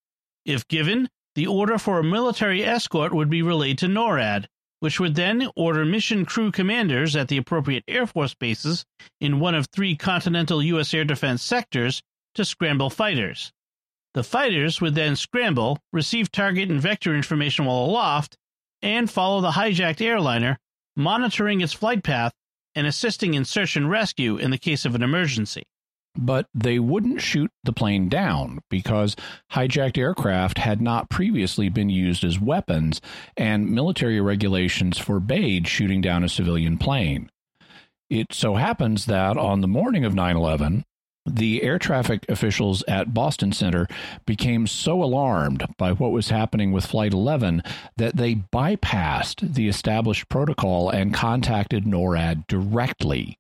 If 0.44 0.68
given, 0.68 1.08
the 1.36 1.46
order 1.46 1.78
for 1.78 2.00
a 2.00 2.04
military 2.04 2.64
escort 2.64 3.14
would 3.14 3.30
be 3.30 3.44
relayed 3.44 3.78
to 3.78 3.88
NORAD, 3.88 4.48
which 4.82 5.00
would 5.00 5.16
then 5.16 5.48
order 5.56 5.86
mission 5.86 6.26
crew 6.26 6.52
commanders 6.52 7.16
at 7.16 7.28
the 7.28 7.38
appropriate 7.38 7.84
Air 7.88 8.06
Force 8.06 8.34
bases 8.34 8.84
in 9.22 9.40
one 9.40 9.56
of 9.56 9.68
three 9.68 9.96
continental 9.96 10.62
U.S. 10.62 10.94
air 10.94 11.06
defense 11.06 11.44
sectors 11.44 12.02
to 12.36 12.44
scramble 12.44 12.90
fighters. 12.90 13.54
The 14.16 14.24
fighters 14.24 14.82
would 14.82 14.96
then 14.96 15.16
scramble, 15.16 15.78
receive 15.94 16.32
target 16.32 16.70
and 16.70 16.82
vector 16.82 17.16
information 17.16 17.66
while 17.66 17.86
aloft, 17.86 18.36
and 18.82 19.10
follow 19.10 19.40
the 19.40 19.52
hijacked 19.52 20.02
airliner, 20.02 20.58
monitoring 20.96 21.62
its 21.62 21.74
flight 21.74 22.04
path 22.04 22.34
and 22.74 22.88
assisting 22.88 23.36
in 23.36 23.46
search 23.46 23.76
and 23.76 23.90
rescue 23.90 24.38
in 24.38 24.50
the 24.50 24.58
case 24.58 24.84
of 24.84 24.96
an 24.96 25.04
emergency 25.04 25.64
but 26.16 26.48
they 26.54 26.80
wouldn't 26.80 27.22
shoot 27.22 27.52
the 27.64 27.74
plane 27.74 28.10
down 28.10 28.60
because 28.70 29.16
hijacked 29.52 29.98
aircraft 29.98 30.58
had 30.58 30.82
not 30.82 31.10
previously 31.10 31.70
been 31.70 31.90
used 31.90 32.24
as 32.24 32.40
weapons, 32.40 33.02
and 33.38 33.72
military 33.72 34.20
regulations 34.20 34.98
forbade 34.98 35.68
shooting 35.68 36.02
down 36.02 36.24
a 36.24 36.30
civilian 36.30 36.78
plane. 36.78 37.30
It 38.10 38.34
so 38.34 38.56
happens 38.56 39.06
that 39.06 39.38
on 39.38 39.62
the 39.62 39.68
morning 39.68 40.04
of 40.04 40.14
9 40.14 40.36
11, 40.36 40.84
the 41.26 41.62
air 41.62 41.78
traffic 41.78 42.26
officials 42.30 42.84
at 42.88 43.14
Boston 43.14 43.52
Center 43.52 43.88
became 44.26 44.66
so 44.66 45.04
alarmed 45.04 45.66
by 45.78 45.92
what 45.92 46.12
was 46.12 46.30
happening 46.30 46.72
with 46.72 46.86
Flight 46.86 47.14
11 47.14 47.62
that 47.98 48.16
they 48.16 48.36
bypassed 48.36 49.54
the 49.54 49.68
established 49.68 50.30
protocol 50.30 50.90
and 50.90 51.14
contacted 51.14 51.86
NORAD 51.86 52.48
directly. 52.48 53.38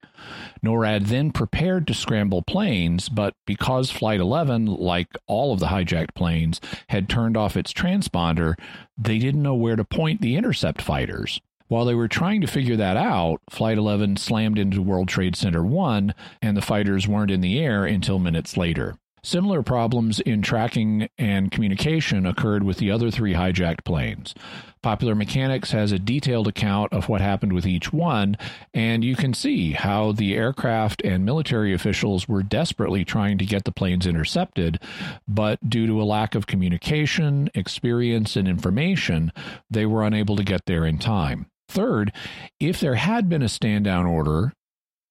NORAD 0.64 1.08
then 1.08 1.32
prepared 1.32 1.88
to 1.88 1.96
scramble 1.96 2.44
planes, 2.44 3.10
but 3.10 3.34
because 3.48 3.90
Flight 3.90 4.20
11, 4.20 4.68
like 4.68 5.08
all 5.26 5.52
of 5.52 5.60
the 5.60 5.68
hijacked 5.68 6.14
planes, 6.14 6.62
had 6.90 7.10
turned 7.10 7.36
off 7.36 7.58
its 7.58 7.74
transponder, 7.74 8.54
they 8.96 9.18
didn't 9.18 9.42
know 9.42 9.56
where 9.56 9.76
to 9.76 9.84
point 9.84 10.22
the 10.22 10.36
intercept 10.36 10.82
fighters. 10.82 11.42
While 11.72 11.86
they 11.86 11.96
were 11.96 12.10
trying 12.10 12.42
to 12.42 12.48
figure 12.48 12.76
that 12.76 12.98
out, 12.98 13.40
Flight 13.50 13.78
11 13.78 14.18
slammed 14.18 14.60
into 14.60 14.82
World 14.82 15.08
Trade 15.08 15.38
Center 15.38 15.64
1, 15.64 16.14
and 16.42 16.58
the 16.58 16.62
fighters 16.62 17.08
weren't 17.08 17.32
in 17.32 17.40
the 17.40 17.60
air 17.60 17.86
until 17.86 18.20
minutes 18.20 18.58
later. 18.58 18.98
Similar 19.24 19.64
problems 19.64 20.20
in 20.20 20.42
tracking 20.42 21.08
and 21.18 21.50
communication 21.50 22.26
occurred 22.26 22.64
with 22.64 22.76
the 22.76 22.92
other 22.92 23.10
three 23.10 23.36
hijacked 23.36 23.86
planes. 23.86 24.36
Popular 24.82 25.16
Mechanics 25.16 25.72
has 25.72 25.94
a 25.94 26.00
detailed 26.00 26.50
account 26.50 26.92
of 26.92 27.08
what 27.08 27.22
happened 27.22 27.54
with 27.54 27.66
each 27.66 27.94
one, 27.94 28.36
and 28.74 29.06
you 29.06 29.16
can 29.16 29.34
see 29.34 29.72
how 29.72 30.12
the 30.12 30.36
aircraft 30.36 31.02
and 31.06 31.24
military 31.24 31.74
officials 31.74 32.28
were 32.28 32.44
desperately 32.44 33.06
trying 33.06 33.38
to 33.38 33.46
get 33.46 33.64
the 33.64 33.72
planes 33.72 34.06
intercepted, 34.06 34.78
but 35.26 35.70
due 35.70 35.88
to 35.88 36.02
a 36.02 36.04
lack 36.04 36.36
of 36.36 36.48
communication, 36.48 37.50
experience, 37.54 38.36
and 38.36 38.46
information, 38.46 39.32
they 39.70 39.86
were 39.86 40.04
unable 40.04 40.36
to 40.36 40.44
get 40.44 40.66
there 40.66 40.86
in 40.86 40.98
time. 40.98 41.46
Third, 41.72 42.12
if 42.60 42.82
there 42.82 42.96
had 42.96 43.30
been 43.30 43.42
a 43.42 43.48
stand 43.48 43.86
down 43.86 44.06
order, 44.06 44.52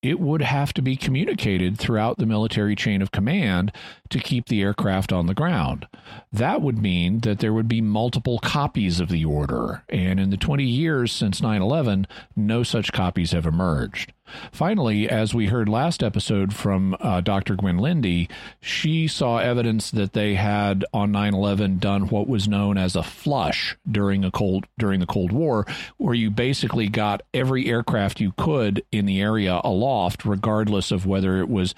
it 0.02 0.20
would 0.20 0.42
have 0.42 0.74
to 0.74 0.82
be 0.82 0.94
communicated 0.94 1.78
throughout 1.78 2.18
the 2.18 2.26
military 2.26 2.76
chain 2.76 3.00
of 3.00 3.12
command 3.12 3.72
to 4.10 4.18
keep 4.18 4.46
the 4.46 4.60
aircraft 4.60 5.10
on 5.10 5.26
the 5.26 5.34
ground. 5.34 5.86
That 6.30 6.60
would 6.60 6.76
mean 6.76 7.20
that 7.20 7.38
there 7.38 7.54
would 7.54 7.68
be 7.68 7.80
multiple 7.80 8.38
copies 8.38 9.00
of 9.00 9.08
the 9.08 9.24
order, 9.24 9.84
and 9.88 10.20
in 10.20 10.28
the 10.28 10.36
20 10.36 10.64
years 10.64 11.12
since 11.12 11.40
9 11.40 11.62
11, 11.62 12.06
no 12.36 12.62
such 12.62 12.92
copies 12.92 13.32
have 13.32 13.46
emerged. 13.46 14.12
Finally, 14.52 15.08
as 15.08 15.34
we 15.34 15.46
heard 15.46 15.68
last 15.68 16.02
episode 16.02 16.54
from 16.54 16.96
uh, 17.00 17.20
Dr. 17.20 17.56
Gwen 17.56 17.78
Lindy, 17.78 18.28
she 18.60 19.08
saw 19.08 19.38
evidence 19.38 19.90
that 19.90 20.12
they 20.12 20.34
had 20.34 20.84
on 20.92 21.12
9/11 21.12 21.78
done 21.80 22.08
what 22.08 22.28
was 22.28 22.48
known 22.48 22.78
as 22.78 22.96
a 22.96 23.02
flush 23.02 23.76
during 23.90 24.24
a 24.24 24.30
cold 24.30 24.66
during 24.78 25.00
the 25.00 25.06
Cold 25.06 25.32
War, 25.32 25.66
where 25.96 26.14
you 26.14 26.30
basically 26.30 26.88
got 26.88 27.22
every 27.32 27.66
aircraft 27.66 28.20
you 28.20 28.32
could 28.36 28.82
in 28.92 29.06
the 29.06 29.20
area 29.20 29.60
aloft, 29.64 30.24
regardless 30.24 30.90
of 30.90 31.06
whether 31.06 31.38
it 31.38 31.48
was 31.48 31.74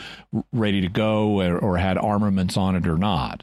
ready 0.53 0.81
to 0.81 0.89
go 0.89 1.41
or, 1.41 1.59
or 1.59 1.77
had 1.79 1.99
armaments 1.99 2.57
on 2.57 2.77
it 2.77 2.87
or 2.87 2.99
not. 2.99 3.43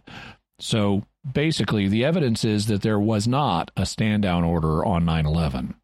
So 0.60 1.04
basically, 1.34 1.88
the 1.88 2.04
evidence 2.06 2.44
is 2.44 2.68
that 2.68 2.82
there 2.82 3.00
was 3.00 3.28
not 3.28 3.72
a 3.78 3.86
stand 3.86 4.24
down 4.24 4.44
order 4.44 4.84
on 4.86 5.06
9 5.06 5.26
11. 5.26 5.76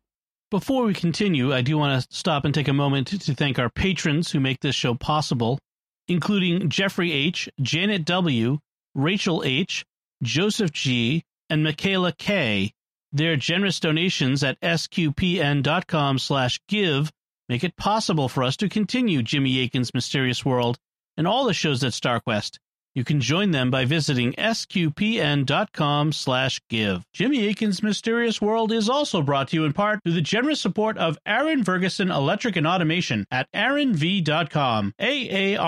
Before 0.52 0.84
we 0.84 0.93
continue, 0.93 1.52
I 1.54 1.62
do 1.62 1.78
want 1.78 2.02
to 2.02 2.16
stop 2.16 2.46
and 2.46 2.54
take 2.54 2.68
a 2.68 2.74
moment 2.74 3.08
to 3.08 3.34
thank 3.34 3.58
our 3.58 3.70
patrons 3.70 4.32
who 4.32 4.39
make 4.39 4.60
this 4.60 4.76
show 4.76 4.93
possible, 4.93 5.60
including 6.08 6.70
Jeffrey 6.70 7.12
H., 7.12 7.50
Janet 7.62 8.06
W., 8.06 8.60
Rachel 8.93 9.43
H., 9.43 9.86
Joseph 10.22 10.72
G., 10.72 11.24
and 11.50 11.64
Michaela 11.64 12.12
K. 12.12 12.74
Their 13.12 13.36
generous 13.36 13.80
donations 13.80 14.43
at 14.43 14.60
sqpn.com 14.62 16.20
slash 16.20 16.60
give 16.68 17.12
make 17.50 17.64
it 17.64 17.76
possible 17.76 18.30
for 18.30 18.43
us 18.43 18.58
to 18.58 18.70
continue 18.70 19.24
Jimmy 19.24 19.64
Akin's 19.64 19.93
Mysterious 19.93 20.46
World 20.46 20.78
and 21.18 21.28
all 21.28 21.46
the 21.46 21.54
shows 21.54 21.84
at 21.84 21.93
StarQuest. 21.93 22.60
You 22.96 23.04
can 23.04 23.20
join 23.20 23.52
them 23.52 23.70
by 23.70 23.84
visiting 23.84 24.32
sqpn.com 24.34 26.14
slash 26.14 26.62
give. 26.70 27.04
Jimmy 27.12 27.50
Akin's 27.50 27.84
Mysterious 27.84 28.41
World 28.41 28.72
is 28.72 28.89
also 28.89 29.22
brought 29.22 29.50
to 29.50 29.58
you 29.58 29.66
in 29.66 29.74
part 29.74 30.02
through 30.02 30.14
the 30.14 30.22
generous 30.22 30.62
support 30.62 30.98
of 30.98 31.18
Aaron 31.26 31.66
Ferguson 31.66 32.10
Electric 32.10 32.56
and 32.56 32.66
Automation 32.66 33.28
at 33.30 33.52
aaronv.com, 33.52 34.93
A-A-R-O-N-V.com, 34.98 35.66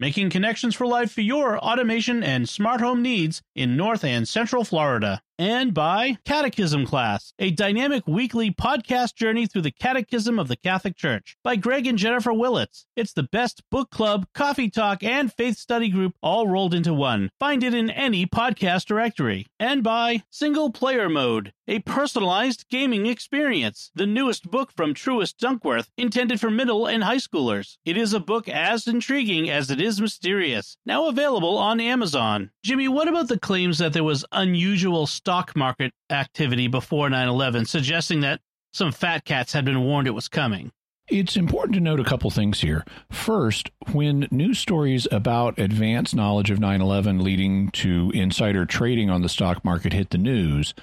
making 0.00 0.30
connections 0.30 0.74
for 0.74 0.86
life 0.88 1.12
for 1.12 1.20
your 1.20 1.60
automation 1.60 2.24
and 2.24 2.48
smart 2.48 2.80
home 2.80 3.00
needs 3.00 3.40
in 3.54 3.76
North 3.76 4.02
and 4.04 4.26
Central 4.26 4.64
Florida 4.64 5.22
and 5.38 5.72
by 5.72 6.18
Catechism 6.24 6.86
Class, 6.86 7.32
a 7.38 7.50
dynamic 7.50 8.06
weekly 8.06 8.50
podcast 8.50 9.14
journey 9.14 9.46
through 9.46 9.62
the 9.62 9.70
Catechism 9.70 10.38
of 10.38 10.48
the 10.48 10.56
Catholic 10.56 10.96
Church 10.96 11.36
by 11.42 11.56
Greg 11.56 11.86
and 11.86 11.98
Jennifer 11.98 12.32
Willits. 12.32 12.86
It's 12.96 13.12
the 13.12 13.22
best 13.24 13.62
book 13.70 13.90
club, 13.90 14.26
coffee 14.34 14.70
talk, 14.70 15.02
and 15.02 15.32
faith 15.32 15.56
study 15.56 15.88
group 15.88 16.14
all 16.22 16.46
rolled 16.46 16.74
into 16.74 16.94
one. 16.94 17.30
Find 17.40 17.64
it 17.64 17.74
in 17.74 17.90
any 17.90 18.26
podcast 18.26 18.86
directory. 18.86 19.46
And 19.58 19.82
by 19.82 20.22
Single 20.30 20.70
Player 20.70 21.08
Mode, 21.08 21.52
a 21.68 21.78
personalized 21.80 22.66
gaming 22.68 23.06
experience. 23.06 23.90
The 23.94 24.06
newest 24.06 24.50
book 24.50 24.72
from 24.76 24.94
Truist 24.94 25.36
Dunkworth, 25.36 25.88
intended 25.96 26.40
for 26.40 26.50
middle 26.50 26.86
and 26.86 27.04
high 27.04 27.16
schoolers. 27.16 27.76
It 27.84 27.96
is 27.96 28.12
a 28.12 28.20
book 28.20 28.48
as 28.48 28.86
intriguing 28.86 29.48
as 29.48 29.70
it 29.70 29.80
is 29.80 30.00
mysterious. 30.00 30.76
Now 30.84 31.08
available 31.08 31.58
on 31.58 31.80
Amazon. 31.80 32.50
Jimmy, 32.64 32.88
what 32.88 33.08
about 33.08 33.28
the 33.28 33.38
claims 33.38 33.78
that 33.78 33.92
there 33.92 34.04
was 34.04 34.24
unusual 34.32 35.06
stock 35.06 35.54
market 35.54 35.92
activity 36.10 36.68
before 36.68 37.08
9 37.08 37.28
11, 37.28 37.66
suggesting 37.66 38.20
that 38.20 38.40
some 38.72 38.92
fat 38.92 39.24
cats 39.24 39.52
had 39.52 39.64
been 39.64 39.82
warned 39.82 40.08
it 40.08 40.12
was 40.12 40.28
coming? 40.28 40.72
It's 41.08 41.36
important 41.36 41.74
to 41.74 41.80
note 41.80 42.00
a 42.00 42.04
couple 42.04 42.30
things 42.30 42.60
here. 42.60 42.84
First, 43.10 43.70
when 43.90 44.28
news 44.30 44.58
stories 44.58 45.06
about 45.10 45.58
advanced 45.58 46.14
knowledge 46.14 46.50
of 46.50 46.60
9 46.60 46.80
11 46.80 47.22
leading 47.22 47.70
to 47.72 48.10
insider 48.14 48.64
trading 48.64 49.10
on 49.10 49.20
the 49.22 49.28
stock 49.28 49.64
market 49.64 49.92
hit 49.92 50.10
the 50.10 50.18
news, 50.18 50.74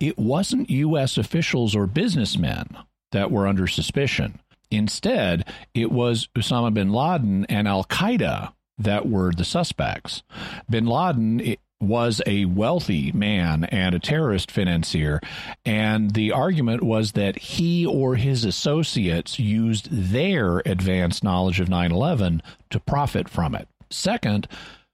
it 0.00 0.18
wasn't 0.18 0.70
U.S. 0.70 1.16
officials 1.18 1.76
or 1.76 1.86
businessmen 1.86 2.76
that 3.12 3.30
were 3.30 3.46
under 3.46 3.66
suspicion. 3.66 4.40
Instead, 4.70 5.44
it 5.74 5.92
was 5.92 6.28
Osama 6.36 6.72
bin 6.72 6.92
Laden 6.92 7.44
and 7.46 7.68
Al 7.68 7.84
Qaeda 7.84 8.52
that 8.78 9.08
were 9.08 9.32
the 9.32 9.44
suspects. 9.44 10.22
Bin 10.68 10.86
Laden 10.86 11.56
was 11.80 12.20
a 12.26 12.44
wealthy 12.44 13.10
man 13.12 13.64
and 13.64 13.94
a 13.94 13.98
terrorist 13.98 14.50
financier, 14.50 15.20
and 15.64 16.12
the 16.12 16.30
argument 16.30 16.82
was 16.82 17.12
that 17.12 17.38
he 17.38 17.86
or 17.86 18.16
his 18.16 18.44
associates 18.44 19.38
used 19.38 19.88
their 19.90 20.62
advanced 20.66 21.24
knowledge 21.24 21.58
of 21.58 21.68
9 21.68 21.90
11 21.90 22.42
to 22.70 22.80
profit 22.80 23.28
from 23.28 23.54
it. 23.54 23.66
Second, 23.90 24.46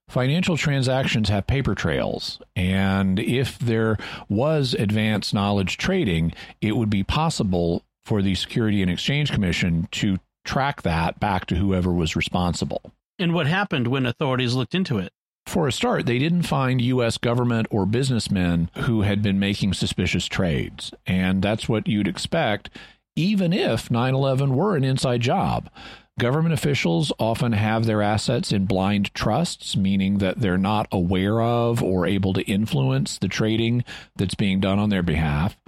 financial 0.09 0.57
transactions 0.57 1.29
have 1.29 1.47
paper 1.47 1.75
trails. 1.75 2.41
And 2.55 3.19
if 3.19 3.59
there 3.59 3.99
was 4.29 4.75
advanced 4.75 5.35
knowledge 5.35 5.77
trading, 5.77 6.33
it 6.61 6.77
would 6.77 6.91
be 6.91 7.03
possible 7.03 7.85
for 8.05 8.23
the 8.23 8.35
Security 8.35 8.83
and 8.83 8.91
Exchange 8.91 9.33
Commission 9.33 9.89
to 9.93 10.19
track 10.45 10.83
that 10.83 11.19
back 11.19 11.47
to 11.47 11.57
whoever 11.57 11.93
was 11.93 12.17
responsible. 12.17 12.93
And 13.19 13.35
what 13.35 13.47
happened 13.47 13.89
when 13.89 14.07
authorities 14.07 14.55
looked 14.55 14.75
into 14.75 14.99
it? 14.99 15.13
For 15.47 15.69
a 15.69 15.73
start, 15.73 16.07
they 16.07 16.19
didn't 16.19 16.43
find 16.43 16.81
U.S. 16.81 17.19
government 17.19 17.69
or 17.71 17.87
businessmen 17.87 18.69
who 18.79 19.03
had 19.03 19.23
been 19.23 19.39
making 19.39 19.75
suspicious 19.75 20.27
trades. 20.27 20.93
And 21.07 21.41
that's 21.41 21.69
what 21.69 21.87
you'd 21.87 22.09
expect, 22.09 22.69
even 23.15 23.53
if 23.53 23.91
9 23.91 24.15
11 24.15 24.55
were 24.55 24.77
an 24.77 24.85
inside 24.85 25.21
job. 25.21 25.71
Government 26.19 26.55
officials 26.55 27.13
often 27.19 27.53
have 27.53 27.85
their 27.85 28.01
assets 28.01 28.51
in 28.51 28.65
blind 28.65 29.13
trusts, 29.13 29.77
meaning 29.77 30.17
that 30.19 30.41
they're 30.41 30.57
not 30.57 30.89
aware 30.91 31.43
of 31.43 31.83
or 31.83 32.07
able 32.07 32.33
to 32.33 32.51
influence 32.51 33.19
the 33.19 33.29
trading 33.29 33.85
that's 34.17 34.35
being 34.35 34.59
done 34.59 34.79
on 34.79 34.89
their 34.89 35.03
behalf. 35.03 35.59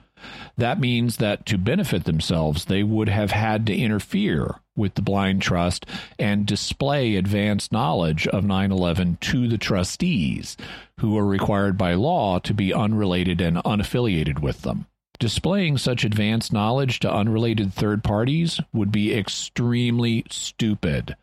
That 0.57 0.81
means 0.81 1.19
that 1.19 1.45
to 1.47 1.59
benefit 1.59 2.05
themselves, 2.05 2.65
they 2.65 2.83
would 2.83 3.11
have 3.11 3.31
had 3.31 3.67
to 3.67 3.77
interfere 3.77 4.55
with 4.75 4.95
the 4.95 5.03
blind 5.03 5.43
trust 5.43 5.85
and 6.19 6.47
display 6.47 7.17
advanced 7.17 7.71
knowledge 7.71 8.27
of 8.27 8.43
9 8.43 8.73
11 8.73 9.19
to 9.21 9.49
the 9.49 9.59
trustees, 9.59 10.57
who 11.01 11.19
are 11.19 11.27
required 11.27 11.77
by 11.77 11.93
law 11.93 12.39
to 12.39 12.55
be 12.55 12.73
unrelated 12.73 13.43
and 13.43 13.59
unaffiliated 13.59 14.41
with 14.41 14.63
them. 14.63 14.87
Displaying 15.19 15.79
such 15.79 16.05
advanced 16.05 16.53
knowledge 16.53 17.01
to 17.01 17.13
unrelated 17.13 17.75
third 17.75 18.05
parties 18.05 18.61
would 18.73 18.93
be 18.93 19.13
extremely 19.13 20.25
stupid. 20.31 21.17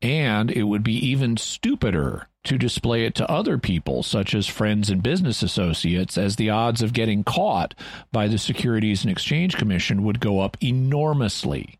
And 0.00 0.50
it 0.50 0.64
would 0.64 0.82
be 0.82 0.94
even 0.94 1.36
stupider 1.36 2.28
to 2.44 2.56
display 2.56 3.04
it 3.04 3.14
to 3.16 3.30
other 3.30 3.58
people, 3.58 4.02
such 4.02 4.34
as 4.34 4.46
friends 4.46 4.88
and 4.88 5.02
business 5.02 5.42
associates, 5.42 6.16
as 6.16 6.36
the 6.36 6.48
odds 6.48 6.80
of 6.80 6.92
getting 6.92 7.24
caught 7.24 7.74
by 8.12 8.28
the 8.28 8.38
Securities 8.38 9.02
and 9.02 9.10
Exchange 9.10 9.56
Commission 9.56 10.04
would 10.04 10.20
go 10.20 10.40
up 10.40 10.56
enormously. 10.62 11.78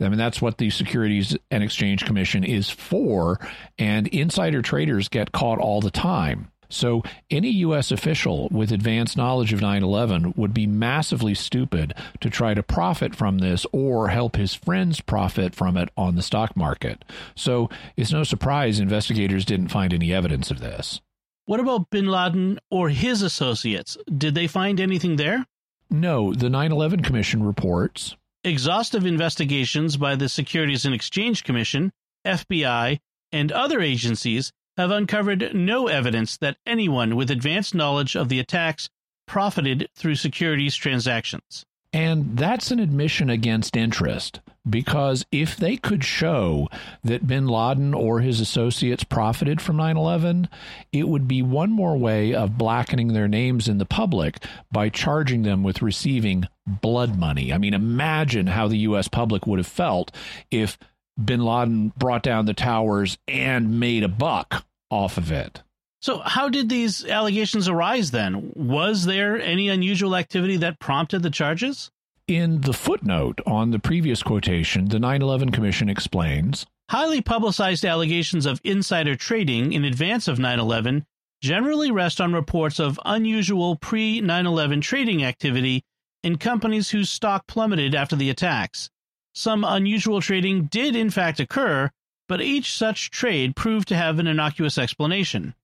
I 0.00 0.08
mean, 0.08 0.18
that's 0.18 0.42
what 0.42 0.58
the 0.58 0.70
Securities 0.70 1.36
and 1.50 1.64
Exchange 1.64 2.04
Commission 2.04 2.44
is 2.44 2.68
for, 2.70 3.40
and 3.78 4.06
insider 4.08 4.62
traders 4.62 5.08
get 5.08 5.32
caught 5.32 5.58
all 5.58 5.80
the 5.80 5.90
time. 5.90 6.51
So, 6.72 7.02
any 7.30 7.50
U.S. 7.50 7.90
official 7.90 8.48
with 8.50 8.72
advanced 8.72 9.16
knowledge 9.16 9.52
of 9.52 9.60
9 9.60 9.82
11 9.82 10.34
would 10.36 10.54
be 10.54 10.66
massively 10.66 11.34
stupid 11.34 11.94
to 12.20 12.30
try 12.30 12.54
to 12.54 12.62
profit 12.62 13.14
from 13.14 13.38
this 13.38 13.66
or 13.72 14.08
help 14.08 14.36
his 14.36 14.54
friends 14.54 15.00
profit 15.00 15.54
from 15.54 15.76
it 15.76 15.90
on 15.96 16.16
the 16.16 16.22
stock 16.22 16.56
market. 16.56 17.04
So, 17.34 17.68
it's 17.96 18.12
no 18.12 18.24
surprise 18.24 18.80
investigators 18.80 19.44
didn't 19.44 19.68
find 19.68 19.92
any 19.92 20.12
evidence 20.12 20.50
of 20.50 20.60
this. 20.60 21.00
What 21.44 21.60
about 21.60 21.90
bin 21.90 22.06
Laden 22.06 22.58
or 22.70 22.88
his 22.88 23.20
associates? 23.20 23.98
Did 24.16 24.34
they 24.34 24.46
find 24.46 24.80
anything 24.80 25.16
there? 25.16 25.44
No, 25.90 26.32
the 26.32 26.48
9 26.48 26.72
11 26.72 27.02
Commission 27.02 27.42
reports 27.42 28.16
exhaustive 28.44 29.06
investigations 29.06 29.96
by 29.96 30.16
the 30.16 30.28
Securities 30.28 30.84
and 30.84 30.94
Exchange 30.94 31.44
Commission, 31.44 31.92
FBI, 32.26 32.98
and 33.30 33.52
other 33.52 33.80
agencies 33.80 34.52
have 34.76 34.90
uncovered 34.90 35.54
no 35.54 35.88
evidence 35.88 36.36
that 36.38 36.56
anyone 36.66 37.16
with 37.16 37.30
advanced 37.30 37.74
knowledge 37.74 38.16
of 38.16 38.28
the 38.28 38.40
attacks 38.40 38.88
profited 39.26 39.88
through 39.94 40.14
securities 40.14 40.74
transactions. 40.74 41.64
And 41.92 42.38
that's 42.38 42.70
an 42.70 42.80
admission 42.80 43.28
against 43.28 43.76
interest 43.76 44.40
because 44.68 45.26
if 45.30 45.56
they 45.56 45.76
could 45.76 46.04
show 46.04 46.68
that 47.04 47.26
bin 47.26 47.46
Laden 47.46 47.92
or 47.92 48.20
his 48.20 48.40
associates 48.40 49.04
profited 49.04 49.60
from 49.60 49.76
9 49.76 49.96
11, 49.98 50.48
it 50.92 51.06
would 51.08 51.28
be 51.28 51.42
one 51.42 51.70
more 51.70 51.96
way 51.96 52.34
of 52.34 52.56
blackening 52.56 53.08
their 53.08 53.28
names 53.28 53.68
in 53.68 53.76
the 53.76 53.84
public 53.84 54.42
by 54.70 54.88
charging 54.88 55.42
them 55.42 55.62
with 55.62 55.82
receiving 55.82 56.46
blood 56.66 57.18
money. 57.18 57.52
I 57.52 57.58
mean, 57.58 57.74
imagine 57.74 58.46
how 58.46 58.68
the 58.68 58.78
U.S. 58.78 59.08
public 59.08 59.46
would 59.46 59.58
have 59.58 59.66
felt 59.66 60.14
if 60.50 60.78
bin 61.22 61.44
Laden 61.44 61.92
brought 61.96 62.22
down 62.22 62.46
the 62.46 62.54
towers 62.54 63.18
and 63.28 63.78
made 63.78 64.02
a 64.02 64.08
buck 64.08 64.64
off 64.90 65.16
of 65.16 65.32
it. 65.32 65.62
So, 66.00 66.18
how 66.18 66.48
did 66.48 66.68
these 66.68 67.04
allegations 67.04 67.68
arise 67.68 68.10
then? 68.10 68.52
Was 68.56 69.04
there 69.04 69.40
any 69.40 69.68
unusual 69.68 70.16
activity 70.16 70.56
that 70.58 70.80
prompted 70.80 71.22
the 71.22 71.30
charges? 71.30 71.90
In 72.26 72.62
the 72.62 72.72
footnote 72.72 73.40
on 73.46 73.70
the 73.70 73.78
previous 73.78 74.22
quotation, 74.22 74.88
the 74.88 74.98
9 74.98 75.22
11 75.22 75.50
Commission 75.50 75.88
explains 75.88 76.66
Highly 76.90 77.20
publicized 77.20 77.84
allegations 77.84 78.46
of 78.46 78.60
insider 78.64 79.16
trading 79.16 79.72
in 79.72 79.84
advance 79.84 80.28
of 80.28 80.38
9 80.38 80.58
11 80.58 81.04
generally 81.40 81.90
rest 81.90 82.20
on 82.20 82.32
reports 82.32 82.78
of 82.78 83.00
unusual 83.04 83.76
pre 83.76 84.20
9 84.20 84.46
11 84.46 84.80
trading 84.80 85.24
activity 85.24 85.84
in 86.22 86.38
companies 86.38 86.90
whose 86.90 87.10
stock 87.10 87.46
plummeted 87.46 87.94
after 87.94 88.16
the 88.16 88.30
attacks. 88.30 88.90
Some 89.34 89.64
unusual 89.64 90.20
trading 90.20 90.66
did 90.66 90.94
in 90.94 91.10
fact 91.10 91.40
occur, 91.40 91.90
but 92.28 92.42
each 92.42 92.72
such 92.72 93.10
trade 93.10 93.56
proved 93.56 93.88
to 93.88 93.96
have 93.96 94.18
an 94.18 94.26
innocuous 94.26 94.78
explanation. 94.78 95.54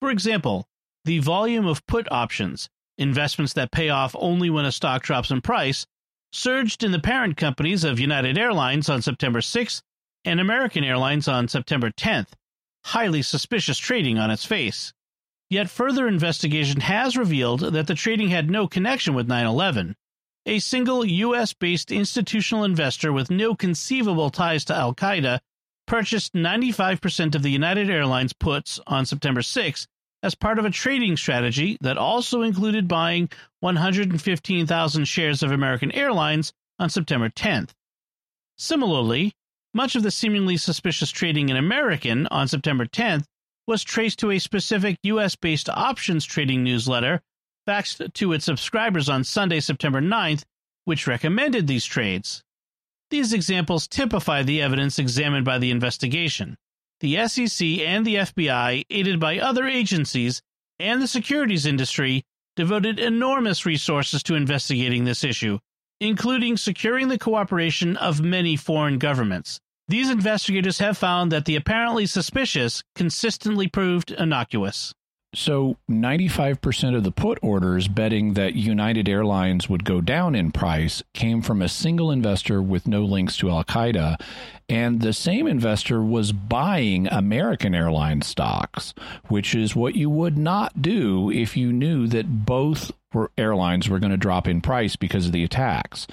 For 0.00 0.10
example, 0.10 0.68
the 1.04 1.18
volume 1.18 1.66
of 1.66 1.86
put 1.86 2.10
options, 2.12 2.68
investments 2.96 3.52
that 3.54 3.72
pay 3.72 3.88
off 3.88 4.14
only 4.18 4.50
when 4.50 4.64
a 4.64 4.72
stock 4.72 5.02
drops 5.02 5.30
in 5.30 5.40
price, 5.40 5.86
surged 6.32 6.84
in 6.84 6.92
the 6.92 6.98
parent 6.98 7.36
companies 7.36 7.84
of 7.84 7.98
United 7.98 8.36
Airlines 8.36 8.88
on 8.88 9.02
September 9.02 9.40
6th 9.40 9.82
and 10.24 10.40
American 10.40 10.84
Airlines 10.84 11.26
on 11.26 11.48
September 11.48 11.90
10th, 11.90 12.32
highly 12.84 13.22
suspicious 13.22 13.78
trading 13.78 14.18
on 14.18 14.30
its 14.30 14.44
face. 14.44 14.92
Yet 15.50 15.70
further 15.70 16.06
investigation 16.06 16.82
has 16.82 17.16
revealed 17.16 17.60
that 17.60 17.86
the 17.86 17.94
trading 17.94 18.28
had 18.28 18.50
no 18.50 18.68
connection 18.68 19.14
with 19.14 19.26
9 19.26 19.46
11. 19.46 19.96
A 20.48 20.60
single 20.60 21.04
U.S. 21.04 21.52
based 21.52 21.92
institutional 21.92 22.64
investor 22.64 23.12
with 23.12 23.30
no 23.30 23.54
conceivable 23.54 24.30
ties 24.30 24.64
to 24.64 24.74
Al 24.74 24.94
Qaeda 24.94 25.40
purchased 25.86 26.32
95% 26.32 27.34
of 27.34 27.42
the 27.42 27.50
United 27.50 27.90
Airlines 27.90 28.32
puts 28.32 28.80
on 28.86 29.04
September 29.04 29.42
6 29.42 29.86
as 30.22 30.34
part 30.34 30.58
of 30.58 30.64
a 30.64 30.70
trading 30.70 31.18
strategy 31.18 31.76
that 31.82 31.98
also 31.98 32.40
included 32.40 32.88
buying 32.88 33.28
115,000 33.60 35.04
shares 35.04 35.42
of 35.42 35.52
American 35.52 35.92
Airlines 35.92 36.54
on 36.78 36.88
September 36.88 37.28
10th. 37.28 37.72
Similarly, 38.56 39.34
much 39.74 39.96
of 39.96 40.02
the 40.02 40.10
seemingly 40.10 40.56
suspicious 40.56 41.10
trading 41.10 41.50
in 41.50 41.58
American 41.58 42.26
on 42.28 42.48
September 42.48 42.86
10th 42.86 43.26
was 43.66 43.84
traced 43.84 44.18
to 44.20 44.30
a 44.30 44.38
specific 44.38 44.96
US 45.02 45.36
based 45.36 45.68
options 45.68 46.24
trading 46.24 46.64
newsletter 46.64 47.20
faxed 47.68 48.14
to 48.14 48.32
its 48.32 48.46
subscribers 48.46 49.10
on 49.10 49.22
Sunday, 49.22 49.60
September 49.60 50.00
9th, 50.00 50.44
which 50.86 51.06
recommended 51.06 51.66
these 51.66 51.84
trades. 51.84 52.42
These 53.10 53.34
examples 53.34 53.86
typify 53.86 54.42
the 54.42 54.62
evidence 54.62 54.98
examined 54.98 55.44
by 55.44 55.58
the 55.58 55.70
investigation. 55.70 56.56
The 57.00 57.28
SEC 57.28 57.66
and 57.80 58.06
the 58.06 58.16
FBI, 58.16 58.84
aided 58.88 59.20
by 59.20 59.38
other 59.38 59.66
agencies 59.66 60.40
and 60.78 61.02
the 61.02 61.06
securities 61.06 61.66
industry, 61.66 62.24
devoted 62.56 62.98
enormous 62.98 63.66
resources 63.66 64.22
to 64.24 64.34
investigating 64.34 65.04
this 65.04 65.22
issue, 65.22 65.58
including 66.00 66.56
securing 66.56 67.08
the 67.08 67.18
cooperation 67.18 67.96
of 67.98 68.20
many 68.20 68.56
foreign 68.56 68.98
governments. 68.98 69.60
These 69.88 70.10
investigators 70.10 70.78
have 70.78 70.98
found 70.98 71.32
that 71.32 71.44
the 71.44 71.56
apparently 71.56 72.06
suspicious 72.06 72.82
consistently 72.94 73.68
proved 73.68 74.10
innocuous. 74.10 74.94
So, 75.34 75.76
95% 75.90 76.96
of 76.96 77.04
the 77.04 77.12
put 77.12 77.38
orders 77.42 77.86
betting 77.86 78.32
that 78.32 78.54
United 78.54 79.10
Airlines 79.10 79.68
would 79.68 79.84
go 79.84 80.00
down 80.00 80.34
in 80.34 80.52
price 80.52 81.02
came 81.12 81.42
from 81.42 81.60
a 81.60 81.68
single 81.68 82.10
investor 82.10 82.62
with 82.62 82.86
no 82.86 83.04
links 83.04 83.36
to 83.38 83.50
Al 83.50 83.62
Qaeda. 83.62 84.18
And 84.70 85.02
the 85.02 85.12
same 85.12 85.46
investor 85.46 86.02
was 86.02 86.32
buying 86.32 87.08
American 87.08 87.74
Airlines 87.74 88.26
stocks, 88.26 88.94
which 89.28 89.54
is 89.54 89.76
what 89.76 89.94
you 89.94 90.08
would 90.08 90.38
not 90.38 90.80
do 90.80 91.30
if 91.30 91.58
you 91.58 91.74
knew 91.74 92.06
that 92.06 92.46
both 92.46 92.90
airlines 93.36 93.88
were 93.88 93.98
going 93.98 94.12
to 94.12 94.16
drop 94.16 94.48
in 94.48 94.62
price 94.62 94.96
because 94.96 95.26
of 95.26 95.32
the 95.32 95.44
attacks 95.44 96.06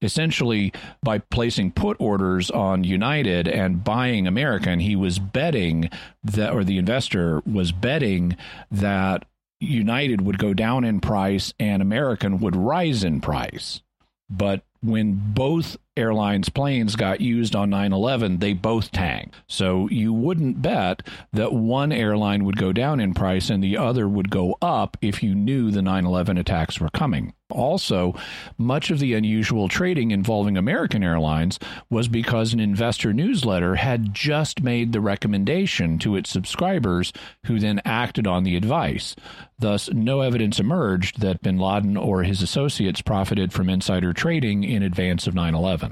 essentially 0.00 0.72
by 1.02 1.18
placing 1.18 1.72
put 1.72 1.96
orders 2.00 2.50
on 2.50 2.84
United 2.84 3.48
and 3.48 3.84
buying 3.84 4.26
American, 4.26 4.80
he 4.80 4.96
was 4.96 5.18
betting 5.18 5.90
that, 6.22 6.52
or 6.52 6.64
the 6.64 6.78
investor 6.78 7.42
was 7.46 7.72
betting 7.72 8.36
that 8.70 9.24
United 9.60 10.20
would 10.20 10.38
go 10.38 10.54
down 10.54 10.84
in 10.84 11.00
price 11.00 11.52
and 11.58 11.82
American 11.82 12.38
would 12.38 12.54
rise 12.54 13.02
in 13.02 13.20
price. 13.20 13.82
But 14.30 14.62
when 14.82 15.20
both 15.34 15.76
airlines 15.98 16.48
planes 16.48 16.96
got 16.96 17.20
used 17.20 17.54
on 17.54 17.70
9/11 17.70 18.40
they 18.40 18.52
both 18.52 18.90
tanked 18.92 19.34
so 19.46 19.88
you 19.90 20.12
wouldn't 20.12 20.62
bet 20.62 21.02
that 21.32 21.52
one 21.52 21.92
airline 21.92 22.44
would 22.44 22.56
go 22.56 22.72
down 22.72 23.00
in 23.00 23.12
price 23.12 23.50
and 23.50 23.62
the 23.62 23.76
other 23.76 24.08
would 24.08 24.30
go 24.30 24.56
up 24.62 24.96
if 25.02 25.22
you 25.22 25.34
knew 25.34 25.70
the 25.70 25.82
9/11 25.82 26.38
attacks 26.38 26.80
were 26.80 26.90
coming 26.90 27.32
also, 27.50 28.14
much 28.58 28.90
of 28.90 28.98
the 28.98 29.14
unusual 29.14 29.68
trading 29.68 30.10
involving 30.10 30.58
American 30.58 31.02
Airlines 31.02 31.58
was 31.88 32.06
because 32.06 32.52
an 32.52 32.60
investor 32.60 33.14
newsletter 33.14 33.76
had 33.76 34.12
just 34.12 34.62
made 34.62 34.92
the 34.92 35.00
recommendation 35.00 35.98
to 36.00 36.14
its 36.14 36.28
subscribers, 36.28 37.10
who 37.46 37.58
then 37.58 37.80
acted 37.86 38.26
on 38.26 38.44
the 38.44 38.56
advice. 38.56 39.16
Thus, 39.58 39.90
no 39.90 40.20
evidence 40.20 40.60
emerged 40.60 41.20
that 41.20 41.40
bin 41.40 41.58
Laden 41.58 41.96
or 41.96 42.22
his 42.22 42.42
associates 42.42 43.00
profited 43.00 43.52
from 43.52 43.70
insider 43.70 44.12
trading 44.12 44.62
in 44.62 44.82
advance 44.82 45.26
of 45.26 45.34
9 45.34 45.54
11. 45.54 45.87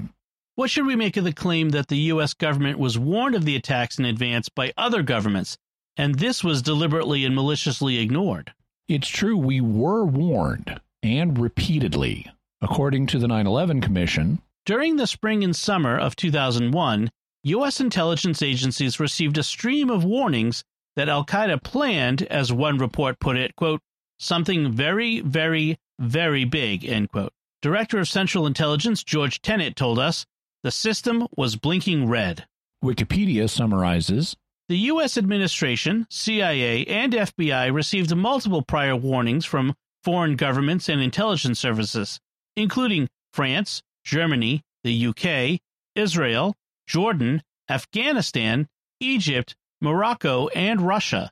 What 0.57 0.71
should 0.71 0.87
we 0.87 0.95
make 0.95 1.17
of 1.17 1.23
the 1.23 1.33
claim 1.33 1.69
that 1.69 1.87
the 1.87 1.99
U.S. 2.13 2.33
government 2.33 2.79
was 2.79 2.97
warned 2.97 3.35
of 3.35 3.45
the 3.45 3.55
attacks 3.55 3.99
in 3.99 4.05
advance 4.05 4.49
by 4.49 4.73
other 4.75 5.03
governments, 5.03 5.55
and 5.95 6.15
this 6.15 6.43
was 6.43 6.63
deliberately 6.63 7.25
and 7.25 7.35
maliciously 7.35 7.99
ignored? 7.99 8.53
It's 8.87 9.07
true, 9.07 9.37
we 9.37 9.61
were 9.61 10.03
warned 10.03 10.81
and 11.03 11.37
repeatedly. 11.37 12.25
According 12.59 13.05
to 13.05 13.19
the 13.19 13.27
9 13.27 13.45
11 13.45 13.81
Commission, 13.81 14.41
during 14.65 14.95
the 14.95 15.05
spring 15.05 15.43
and 15.43 15.55
summer 15.55 15.95
of 15.95 16.15
2001, 16.15 17.11
U.S. 17.43 17.79
intelligence 17.79 18.41
agencies 18.41 18.99
received 18.99 19.37
a 19.37 19.43
stream 19.43 19.91
of 19.91 20.03
warnings 20.03 20.63
that 20.95 21.07
Al 21.07 21.23
Qaeda 21.23 21.61
planned, 21.61 22.23
as 22.23 22.51
one 22.51 22.79
report 22.79 23.19
put 23.19 23.37
it, 23.37 23.55
quote, 23.55 23.81
something 24.17 24.71
very, 24.71 25.19
very, 25.19 25.77
very 25.99 26.45
big, 26.45 26.83
end 26.83 27.11
quote. 27.11 27.31
Director 27.61 27.99
of 27.99 28.07
Central 28.07 28.47
Intelligence 28.47 29.03
George 29.03 29.39
Tenet 29.43 29.75
told 29.75 29.99
us 29.99 30.25
the 30.67 30.71
system 30.71 31.25
was 31.37 31.55
blinking 31.55 32.09
red. 32.09 32.45
Wikipedia 32.83 33.49
summarizes 33.49 34.35
The 34.67 34.77
U.S. 34.91 35.17
administration, 35.17 36.05
CIA, 36.09 36.83
and 36.87 37.13
FBI 37.13 37.73
received 37.73 38.13
multiple 38.13 38.61
prior 38.61 38.97
warnings 38.97 39.45
from 39.45 39.75
foreign 40.03 40.35
governments 40.35 40.89
and 40.89 40.99
intelligence 40.99 41.57
services, 41.57 42.19
including 42.57 43.07
France, 43.31 43.81
Germany, 44.03 44.61
the 44.83 45.07
UK, 45.07 45.61
Israel, 45.95 46.53
Jordan, 46.85 47.43
Afghanistan, 47.69 48.67
Egypt, 48.99 49.55
Morocco, 49.79 50.49
and 50.49 50.81
Russia. 50.81 51.31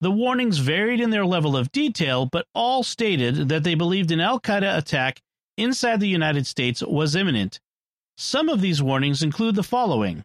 The 0.00 0.12
warnings 0.12 0.58
varied 0.58 1.00
in 1.00 1.10
their 1.10 1.26
level 1.26 1.56
of 1.56 1.72
detail, 1.72 2.26
but 2.26 2.46
all 2.54 2.84
stated 2.84 3.48
that 3.48 3.64
they 3.64 3.74
believed 3.74 4.12
an 4.12 4.20
Al 4.20 4.38
Qaeda 4.38 4.78
attack 4.78 5.20
inside 5.56 5.98
the 5.98 6.06
United 6.06 6.46
States 6.46 6.80
was 6.80 7.16
imminent. 7.16 7.58
Some 8.20 8.48
of 8.48 8.60
these 8.60 8.82
warnings 8.82 9.22
include 9.22 9.54
the 9.54 9.62
following 9.62 10.24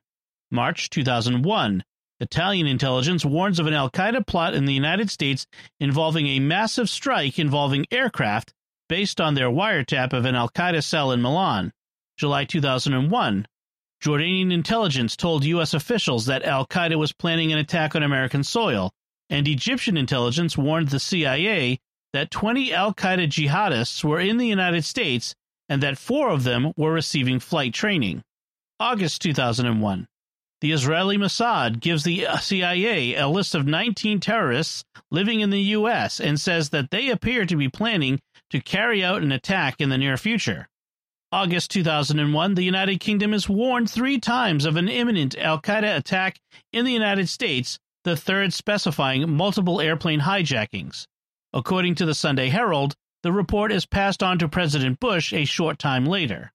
March 0.50 0.90
2001, 0.90 1.84
Italian 2.20 2.66
intelligence 2.66 3.24
warns 3.24 3.60
of 3.60 3.68
an 3.68 3.76
Al 3.76 3.92
Qaeda 3.92 4.26
plot 4.26 4.56
in 4.56 4.66
the 4.66 4.74
United 4.74 5.12
States 5.12 5.46
involving 5.80 6.26
a 6.26 6.40
massive 6.40 6.90
strike 6.90 7.38
involving 7.38 7.86
aircraft 7.92 8.52
based 8.90 9.22
on 9.22 9.36
their 9.36 9.52
wiretap 9.52 10.12
of 10.12 10.26
an 10.26 10.34
Al 10.34 10.50
Qaeda 10.50 10.84
cell 10.84 11.12
in 11.12 11.22
Milan. 11.22 11.72
July 12.18 12.46
2001. 12.46 13.48
Jordanian 14.02 14.52
intelligence 14.52 15.16
told 15.16 15.46
U.S. 15.46 15.76
officials 15.76 16.26
that 16.26 16.42
Al 16.42 16.66
Qaeda 16.66 16.98
was 16.98 17.14
planning 17.14 17.54
an 17.54 17.60
attack 17.60 17.96
on 17.96 18.02
American 18.02 18.44
soil, 18.44 18.92
and 19.30 19.48
Egyptian 19.48 19.98
intelligence 19.98 20.58
warned 20.58 20.88
the 20.88 21.00
CIA 21.00 21.80
that 22.12 22.32
20 22.32 22.74
Al 22.74 22.96
Qaeda 22.96 23.28
jihadists 23.28 24.04
were 24.04 24.20
in 24.20 24.38
the 24.38 24.48
United 24.48 24.84
States 24.84 25.36
and 25.70 25.82
that 25.84 25.98
four 25.98 26.30
of 26.30 26.44
them 26.44 26.72
were 26.78 26.92
receiving 26.92 27.40
flight 27.40 27.74
training. 27.74 28.24
August 28.80 29.22
2001. 29.22 30.08
The 30.62 30.72
Israeli 30.72 31.18
Mossad 31.18 31.82
gives 31.82 32.04
the 32.04 32.26
CIA 32.40 33.16
a 33.16 33.28
list 33.28 33.54
of 33.54 33.68
19 33.68 34.22
terrorists 34.22 34.84
living 35.12 35.42
in 35.42 35.50
the 35.50 35.62
U.S. 35.62 36.22
and 36.22 36.40
says 36.40 36.70
that 36.70 36.90
they 36.90 37.10
appear 37.10 37.46
to 37.46 37.58
be 37.58 37.68
planning 37.68 38.22
to 38.50 38.62
carry 38.62 39.04
out 39.04 39.24
an 39.24 39.32
attack 39.32 39.82
in 39.82 39.90
the 39.90 39.98
near 39.98 40.16
future. 40.16 40.70
August 41.34 41.72
2001, 41.72 42.54
the 42.54 42.64
United 42.64 43.00
Kingdom 43.00 43.34
is 43.34 43.50
warned 43.50 43.90
three 43.90 44.20
times 44.20 44.66
of 44.66 44.76
an 44.76 44.88
imminent 44.88 45.38
Al 45.38 45.60
Qaeda 45.60 45.98
attack 45.98 46.40
in 46.72 46.86
the 46.86 46.94
United 46.94 47.28
States, 47.28 47.80
the 48.04 48.16
third 48.16 48.54
specifying 48.54 49.30
multiple 49.36 49.82
airplane 49.82 50.22
hijackings. 50.22 51.08
According 51.52 51.96
to 51.96 52.06
the 52.06 52.16
Sunday 52.16 52.50
Herald, 52.50 52.96
the 53.24 53.32
report 53.32 53.72
is 53.72 53.86
passed 53.86 54.22
on 54.22 54.38
to 54.38 54.48
President 54.48 55.00
Bush 55.00 55.34
a 55.34 55.46
short 55.46 55.80
time 55.80 56.06
later. 56.06 56.52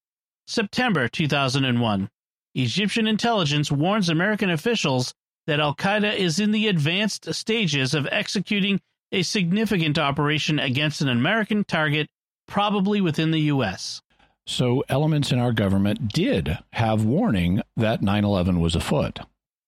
September 0.47 1.09
2001. 1.09 2.09
Egyptian 2.55 3.07
intelligence 3.07 3.73
warns 3.73 4.09
American 4.09 4.51
officials 4.51 5.15
that 5.47 5.61
Al 5.61 5.75
Qaeda 5.75 6.15
is 6.15 6.39
in 6.39 6.53
the 6.53 6.69
advanced 6.69 7.33
stages 7.35 7.95
of 7.95 8.07
executing 8.13 8.81
a 9.13 9.23
significant 9.23 9.99
operation 9.99 10.59
against 10.59 11.01
an 11.01 11.09
American 11.09 11.65
target, 11.65 12.09
probably 12.47 13.01
within 13.01 13.31
the 13.31 13.41
U.S. 13.41 14.03
So, 14.47 14.85
elements 14.89 15.33
in 15.33 15.39
our 15.39 15.53
government 15.53 16.13
did 16.13 16.59
have 16.75 17.05
warning 17.05 17.63
that 17.77 18.03
9 18.03 18.25
11 18.25 18.61
was 18.61 18.75
afoot. 18.75 19.21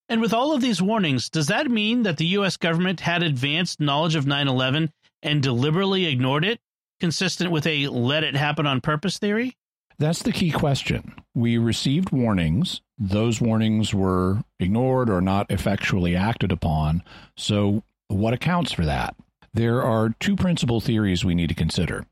And 0.08 0.20
with 0.20 0.34
all 0.34 0.52
of 0.52 0.60
these 0.60 0.82
warnings, 0.82 1.30
does 1.30 1.46
that 1.46 1.70
mean 1.70 2.02
that 2.02 2.16
the 2.16 2.26
U.S. 2.26 2.56
government 2.56 3.00
had 3.00 3.22
advanced 3.22 3.80
knowledge 3.80 4.16
of 4.16 4.26
9 4.26 4.48
11 4.48 4.90
and 5.22 5.42
deliberately 5.42 6.06
ignored 6.06 6.44
it, 6.44 6.60
consistent 7.00 7.50
with 7.50 7.66
a 7.66 7.88
let 7.88 8.24
it 8.24 8.36
happen 8.36 8.66
on 8.66 8.80
purpose 8.80 9.18
theory? 9.18 9.56
That's 9.98 10.22
the 10.22 10.32
key 10.32 10.50
question. 10.50 11.14
We 11.34 11.58
received 11.58 12.10
warnings. 12.10 12.80
Those 12.98 13.40
warnings 13.40 13.92
were 13.92 14.42
ignored 14.58 15.10
or 15.10 15.20
not 15.20 15.50
effectually 15.50 16.16
acted 16.16 16.52
upon. 16.52 17.02
So, 17.36 17.82
what 18.08 18.32
accounts 18.32 18.72
for 18.72 18.84
that? 18.86 19.14
There 19.52 19.82
are 19.82 20.14
two 20.20 20.36
principal 20.36 20.80
theories 20.80 21.24
we 21.24 21.34
need 21.34 21.48
to 21.48 21.54
consider. 21.54 22.06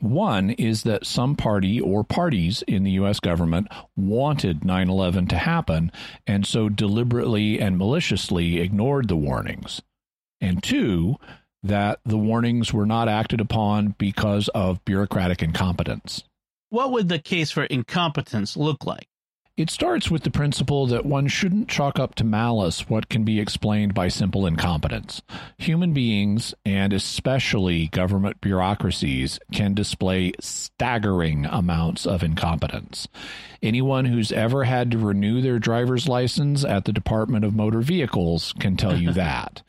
One 0.00 0.50
is 0.50 0.82
that 0.82 1.06
some 1.06 1.36
party 1.36 1.80
or 1.80 2.04
parties 2.04 2.62
in 2.66 2.84
the 2.84 2.90
U.S. 2.92 3.20
government 3.20 3.68
wanted 3.96 4.64
9 4.64 4.88
11 4.88 5.28
to 5.28 5.38
happen 5.38 5.92
and 6.26 6.44
so 6.44 6.68
deliberately 6.68 7.60
and 7.60 7.78
maliciously 7.78 8.58
ignored 8.58 9.08
the 9.08 9.16
warnings. 9.16 9.82
And 10.40 10.62
two, 10.62 11.16
that 11.64 11.98
the 12.04 12.18
warnings 12.18 12.72
were 12.72 12.86
not 12.86 13.08
acted 13.08 13.40
upon 13.40 13.94
because 13.98 14.48
of 14.48 14.84
bureaucratic 14.84 15.42
incompetence. 15.42 16.22
What 16.70 16.92
would 16.92 17.08
the 17.08 17.18
case 17.18 17.50
for 17.50 17.64
incompetence 17.64 18.56
look 18.56 18.84
like? 18.84 19.08
It 19.56 19.70
starts 19.70 20.10
with 20.10 20.24
the 20.24 20.32
principle 20.32 20.88
that 20.88 21.06
one 21.06 21.28
shouldn't 21.28 21.68
chalk 21.68 22.00
up 22.00 22.16
to 22.16 22.24
malice 22.24 22.88
what 22.88 23.08
can 23.08 23.22
be 23.22 23.38
explained 23.38 23.94
by 23.94 24.08
simple 24.08 24.46
incompetence. 24.46 25.22
Human 25.58 25.92
beings, 25.92 26.54
and 26.64 26.92
especially 26.92 27.86
government 27.86 28.40
bureaucracies, 28.40 29.38
can 29.52 29.72
display 29.72 30.32
staggering 30.40 31.46
amounts 31.46 32.04
of 32.04 32.24
incompetence. 32.24 33.06
Anyone 33.62 34.06
who's 34.06 34.32
ever 34.32 34.64
had 34.64 34.90
to 34.90 34.98
renew 34.98 35.40
their 35.40 35.60
driver's 35.60 36.08
license 36.08 36.64
at 36.64 36.84
the 36.84 36.92
Department 36.92 37.44
of 37.44 37.54
Motor 37.54 37.80
Vehicles 37.80 38.54
can 38.58 38.76
tell 38.76 38.96
you 38.96 39.12
that. 39.12 39.62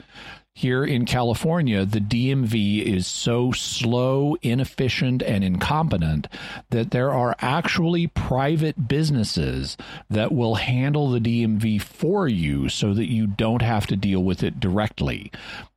Here 0.57 0.85
in 0.85 1.03
California, 1.03 1.85
the 1.85 1.99
DMV 1.99 2.81
is 2.81 3.05
so 3.05 3.51
slow, 3.51 4.37
inefficient, 4.41 5.21
and 5.21 5.43
incompetent 5.43 6.29
that 6.69 6.91
there 6.91 7.11
are 7.11 7.35
actually 7.39 8.07
private 8.07 8.87
businesses 8.87 9.75
that 10.09 10.31
will 10.31 10.55
handle 10.55 11.11
the 11.11 11.19
DMV 11.19 11.81
for 11.81 12.29
you 12.29 12.69
so 12.69 12.93
that 12.93 13.11
you 13.11 13.27
don't 13.27 13.61
have 13.61 13.85
to 13.87 13.97
deal 13.97 14.23
with 14.23 14.43
it 14.43 14.61
directly. 14.61 15.29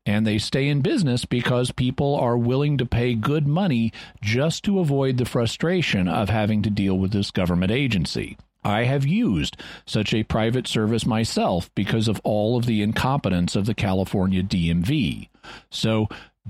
And 0.07 0.25
they 0.25 0.39
stay 0.39 0.69
in 0.69 0.81
business 0.81 1.25
because 1.25 1.73
people 1.73 2.15
are 2.15 2.39
willing 2.39 2.79
to 2.79 2.87
pay 2.87 3.15
good 3.15 3.49
money 3.49 3.93
just 4.23 4.63
to 4.67 4.79
avoid 4.79 5.17
the 5.17 5.25
frustration 5.25 6.07
of 6.07 6.29
having 6.29 6.63
to 6.63 6.71
deal 6.71 6.97
with 6.97 7.11
this 7.11 7.33
government 7.33 7.73
agency. 7.73 8.39
I 8.69 8.85
have 8.85 9.07
used 9.07 9.57
such 9.87 10.13
a 10.13 10.25
private 10.25 10.67
service 10.67 11.07
myself 11.07 11.71
because 11.75 12.07
of 12.09 12.21
all 12.23 12.57
of 12.57 12.67
the 12.67 12.83
incompetence 12.83 13.57
of 13.57 13.67
the 13.67 13.75
California 13.75 14.43
DMV. 14.43 15.29
So 15.71 16.09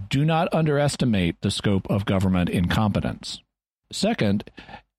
do 0.08 0.24
not 0.24 0.52
underestimate 0.52 1.40
the 1.40 1.50
scope 1.50 1.86
of 1.88 2.04
government 2.04 2.50
incompetence. 2.50 3.40
Second, 3.92 4.50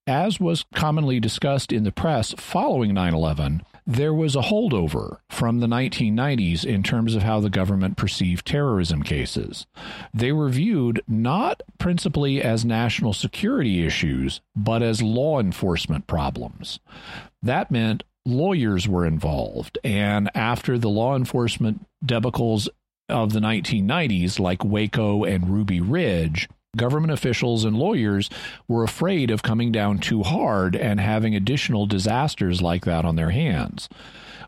as 0.07 0.39
was 0.39 0.65
commonly 0.73 1.19
discussed 1.19 1.71
in 1.71 1.83
the 1.83 1.91
press 1.91 2.33
following 2.37 2.93
9 2.93 3.13
11, 3.13 3.61
there 3.89 4.13
was 4.13 4.35
a 4.35 4.41
holdover 4.41 5.17
from 5.31 5.59
the 5.61 5.67
1990s 5.67 6.63
in 6.63 6.83
terms 6.83 7.15
of 7.15 7.23
how 7.23 7.39
the 7.39 7.49
government 7.49 7.97
perceived 7.97 8.45
terrorism 8.45 9.01
cases. 9.01 9.65
They 10.13 10.31
were 10.31 10.49
viewed 10.49 11.01
not 11.07 11.63
principally 11.79 12.39
as 12.39 12.63
national 12.63 13.13
security 13.13 13.83
issues, 13.83 14.41
but 14.55 14.83
as 14.83 15.01
law 15.01 15.39
enforcement 15.39 16.05
problems. 16.05 16.79
That 17.41 17.71
meant 17.71 18.03
lawyers 18.27 18.87
were 18.87 19.07
involved, 19.07 19.79
and 19.83 20.29
after 20.35 20.77
the 20.77 20.89
law 20.89 21.15
enforcement 21.15 21.83
debacles 22.05 22.69
of 23.09 23.33
the 23.33 23.39
1990s, 23.39 24.39
like 24.39 24.63
Waco 24.63 25.23
and 25.23 25.49
Ruby 25.49 25.81
Ridge, 25.81 26.47
Government 26.77 27.11
officials 27.11 27.65
and 27.65 27.75
lawyers 27.75 28.29
were 28.67 28.83
afraid 28.83 29.31
of 29.31 29.41
coming 29.41 29.71
down 29.71 29.97
too 29.97 30.21
hard 30.21 30.75
and 30.75 30.99
having 30.99 31.35
additional 31.35 31.87
disasters 31.87 32.61
like 32.61 32.85
that 32.85 33.05
on 33.05 33.15
their 33.15 33.31
hands. 33.31 33.89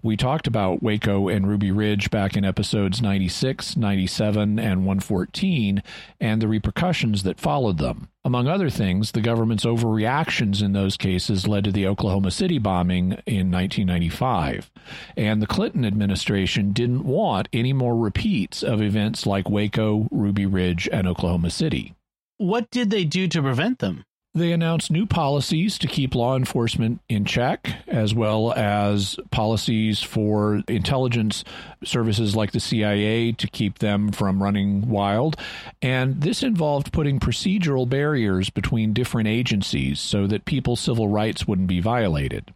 We 0.03 0.15
talked 0.15 0.45
about 0.45 0.83
Waco 0.83 1.27
and 1.29 1.47
Ruby 1.47 1.71
Ridge 1.71 2.11
back 2.11 2.37
in 2.37 2.45
episodes 2.45 3.01
96, 3.01 3.75
97, 3.75 4.59
and 4.59 4.85
114 4.85 5.81
and 6.19 6.41
the 6.41 6.47
repercussions 6.47 7.23
that 7.23 7.39
followed 7.39 7.79
them. 7.79 8.09
Among 8.23 8.47
other 8.47 8.69
things, 8.69 9.13
the 9.13 9.21
government's 9.21 9.65
overreactions 9.65 10.61
in 10.61 10.73
those 10.73 10.97
cases 10.97 11.47
led 11.47 11.63
to 11.63 11.71
the 11.71 11.87
Oklahoma 11.87 12.29
City 12.29 12.59
bombing 12.59 13.13
in 13.25 13.49
1995. 13.49 14.69
And 15.17 15.41
the 15.41 15.47
Clinton 15.47 15.85
administration 15.85 16.71
didn't 16.71 17.03
want 17.03 17.49
any 17.51 17.73
more 17.73 17.97
repeats 17.97 18.61
of 18.61 18.79
events 18.79 19.25
like 19.25 19.49
Waco, 19.49 20.07
Ruby 20.11 20.45
Ridge, 20.45 20.87
and 20.91 21.07
Oklahoma 21.07 21.49
City. 21.49 21.95
What 22.41 22.71
did 22.71 22.89
they 22.89 23.05
do 23.05 23.27
to 23.27 23.41
prevent 23.43 23.77
them? 23.77 24.03
They 24.33 24.51
announced 24.51 24.89
new 24.89 25.05
policies 25.05 25.77
to 25.77 25.85
keep 25.85 26.15
law 26.15 26.35
enforcement 26.35 26.99
in 27.07 27.23
check, 27.23 27.71
as 27.87 28.15
well 28.15 28.51
as 28.53 29.19
policies 29.29 30.01
for 30.01 30.63
intelligence 30.67 31.43
services 31.83 32.35
like 32.35 32.51
the 32.51 32.59
CIA 32.59 33.31
to 33.33 33.47
keep 33.47 33.77
them 33.77 34.11
from 34.11 34.41
running 34.41 34.89
wild. 34.89 35.35
And 35.83 36.21
this 36.21 36.41
involved 36.41 36.91
putting 36.91 37.19
procedural 37.19 37.87
barriers 37.87 38.49
between 38.49 38.93
different 38.93 39.27
agencies 39.27 39.99
so 39.99 40.25
that 40.25 40.45
people's 40.45 40.79
civil 40.79 41.09
rights 41.09 41.45
wouldn't 41.45 41.67
be 41.67 41.79
violated. 41.79 42.51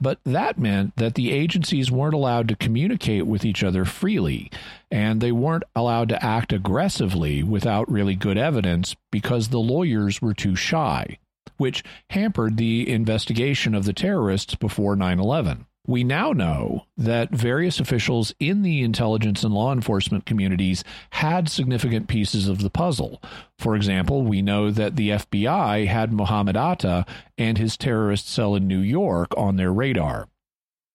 But 0.00 0.18
that 0.24 0.58
meant 0.58 0.96
that 0.96 1.14
the 1.14 1.32
agencies 1.32 1.90
weren't 1.90 2.14
allowed 2.14 2.48
to 2.48 2.56
communicate 2.56 3.26
with 3.26 3.44
each 3.44 3.62
other 3.62 3.84
freely, 3.84 4.50
and 4.90 5.20
they 5.20 5.32
weren't 5.32 5.64
allowed 5.74 6.08
to 6.10 6.24
act 6.24 6.52
aggressively 6.52 7.42
without 7.42 7.90
really 7.90 8.14
good 8.14 8.38
evidence 8.38 8.96
because 9.10 9.48
the 9.48 9.58
lawyers 9.58 10.20
were 10.22 10.34
too 10.34 10.56
shy, 10.56 11.18
which 11.56 11.84
hampered 12.10 12.56
the 12.56 12.88
investigation 12.88 13.74
of 13.74 13.84
the 13.84 13.92
terrorists 13.92 14.54
before 14.54 14.96
9 14.96 15.18
11. 15.18 15.66
We 15.86 16.04
now 16.04 16.32
know 16.32 16.86
that 16.96 17.30
various 17.30 17.80
officials 17.80 18.32
in 18.38 18.62
the 18.62 18.82
intelligence 18.82 19.42
and 19.42 19.52
law 19.52 19.72
enforcement 19.72 20.26
communities 20.26 20.84
had 21.10 21.48
significant 21.48 22.06
pieces 22.06 22.46
of 22.46 22.62
the 22.62 22.70
puzzle. 22.70 23.20
For 23.58 23.74
example, 23.74 24.22
we 24.22 24.42
know 24.42 24.70
that 24.70 24.94
the 24.94 25.10
FBI 25.10 25.86
had 25.86 26.12
Mohammed 26.12 26.56
Atta 26.56 27.04
and 27.36 27.58
his 27.58 27.76
terrorist 27.76 28.28
cell 28.28 28.54
in 28.54 28.68
New 28.68 28.78
York 28.78 29.36
on 29.36 29.56
their 29.56 29.72
radar. 29.72 30.28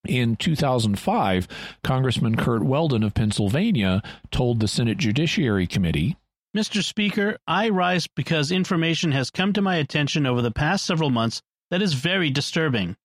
In 0.06 0.36
2005, 0.36 1.48
Congressman 1.84 2.36
Curt 2.36 2.62
Weldon 2.64 3.02
of 3.02 3.12
Pennsylvania 3.12 4.02
told 4.30 4.60
the 4.60 4.68
Senate 4.68 4.96
Judiciary 4.96 5.66
Committee 5.66 6.16
Mr. 6.56 6.82
Speaker, 6.82 7.36
I 7.46 7.68
rise 7.68 8.06
because 8.06 8.50
information 8.50 9.12
has 9.12 9.30
come 9.30 9.52
to 9.52 9.60
my 9.60 9.76
attention 9.76 10.24
over 10.24 10.40
the 10.40 10.50
past 10.50 10.86
several 10.86 11.10
months 11.10 11.42
that 11.70 11.82
is 11.82 11.92
very 11.92 12.30
disturbing. 12.30 12.96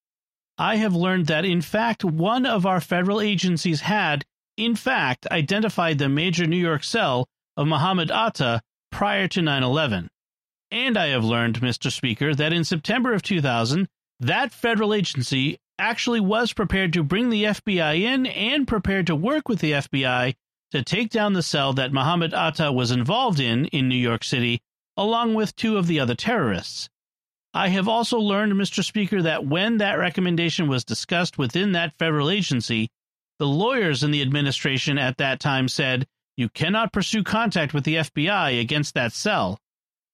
I 0.57 0.75
have 0.75 0.95
learned 0.95 1.27
that, 1.27 1.45
in 1.45 1.61
fact, 1.61 2.03
one 2.03 2.45
of 2.45 2.65
our 2.65 2.79
federal 2.79 3.19
agencies 3.19 3.81
had, 3.81 4.23
in 4.55 4.75
fact, 4.75 5.25
identified 5.31 5.97
the 5.97 6.09
major 6.09 6.45
New 6.45 6.57
York 6.57 6.83
cell 6.83 7.27
of 7.57 7.67
Mohammed 7.67 8.11
Atta 8.11 8.61
prior 8.91 9.27
to 9.29 9.41
9 9.41 9.63
11. 9.63 10.09
And 10.71 10.97
I 10.97 11.07
have 11.07 11.23
learned, 11.23 11.61
Mr. 11.61 11.91
Speaker, 11.91 12.33
that 12.35 12.53
in 12.53 12.63
September 12.63 13.13
of 13.13 13.21
2000, 13.21 13.87
that 14.19 14.51
federal 14.51 14.93
agency 14.93 15.57
actually 15.79 16.19
was 16.19 16.53
prepared 16.53 16.93
to 16.93 17.03
bring 17.03 17.29
the 17.29 17.43
FBI 17.43 18.01
in 18.01 18.25
and 18.27 18.67
prepared 18.67 19.07
to 19.07 19.15
work 19.15 19.49
with 19.49 19.59
the 19.59 19.73
FBI 19.73 20.35
to 20.71 20.83
take 20.83 21.09
down 21.09 21.33
the 21.33 21.43
cell 21.43 21.73
that 21.73 21.93
Mohammed 21.93 22.33
Atta 22.33 22.71
was 22.71 22.91
involved 22.91 23.39
in 23.39 23.65
in 23.67 23.87
New 23.87 23.95
York 23.95 24.23
City, 24.23 24.61
along 24.97 25.33
with 25.33 25.55
two 25.55 25.77
of 25.77 25.87
the 25.87 25.99
other 25.99 26.15
terrorists. 26.15 26.89
I 27.53 27.69
have 27.69 27.87
also 27.87 28.17
learned, 28.17 28.53
Mr. 28.53 28.83
Speaker, 28.83 29.21
that 29.21 29.45
when 29.45 29.77
that 29.77 29.99
recommendation 29.99 30.67
was 30.67 30.83
discussed 30.83 31.37
within 31.37 31.73
that 31.73 31.97
federal 31.99 32.29
agency, 32.29 32.89
the 33.37 33.47
lawyers 33.47 34.03
in 34.03 34.11
the 34.11 34.21
administration 34.21 34.97
at 34.97 35.17
that 35.17 35.39
time 35.39 35.67
said, 35.67 36.07
You 36.35 36.49
cannot 36.49 36.93
pursue 36.93 37.23
contact 37.23 37.73
with 37.73 37.83
the 37.83 37.95
FBI 37.95 38.59
against 38.59 38.95
that 38.95 39.13
cell. 39.13 39.59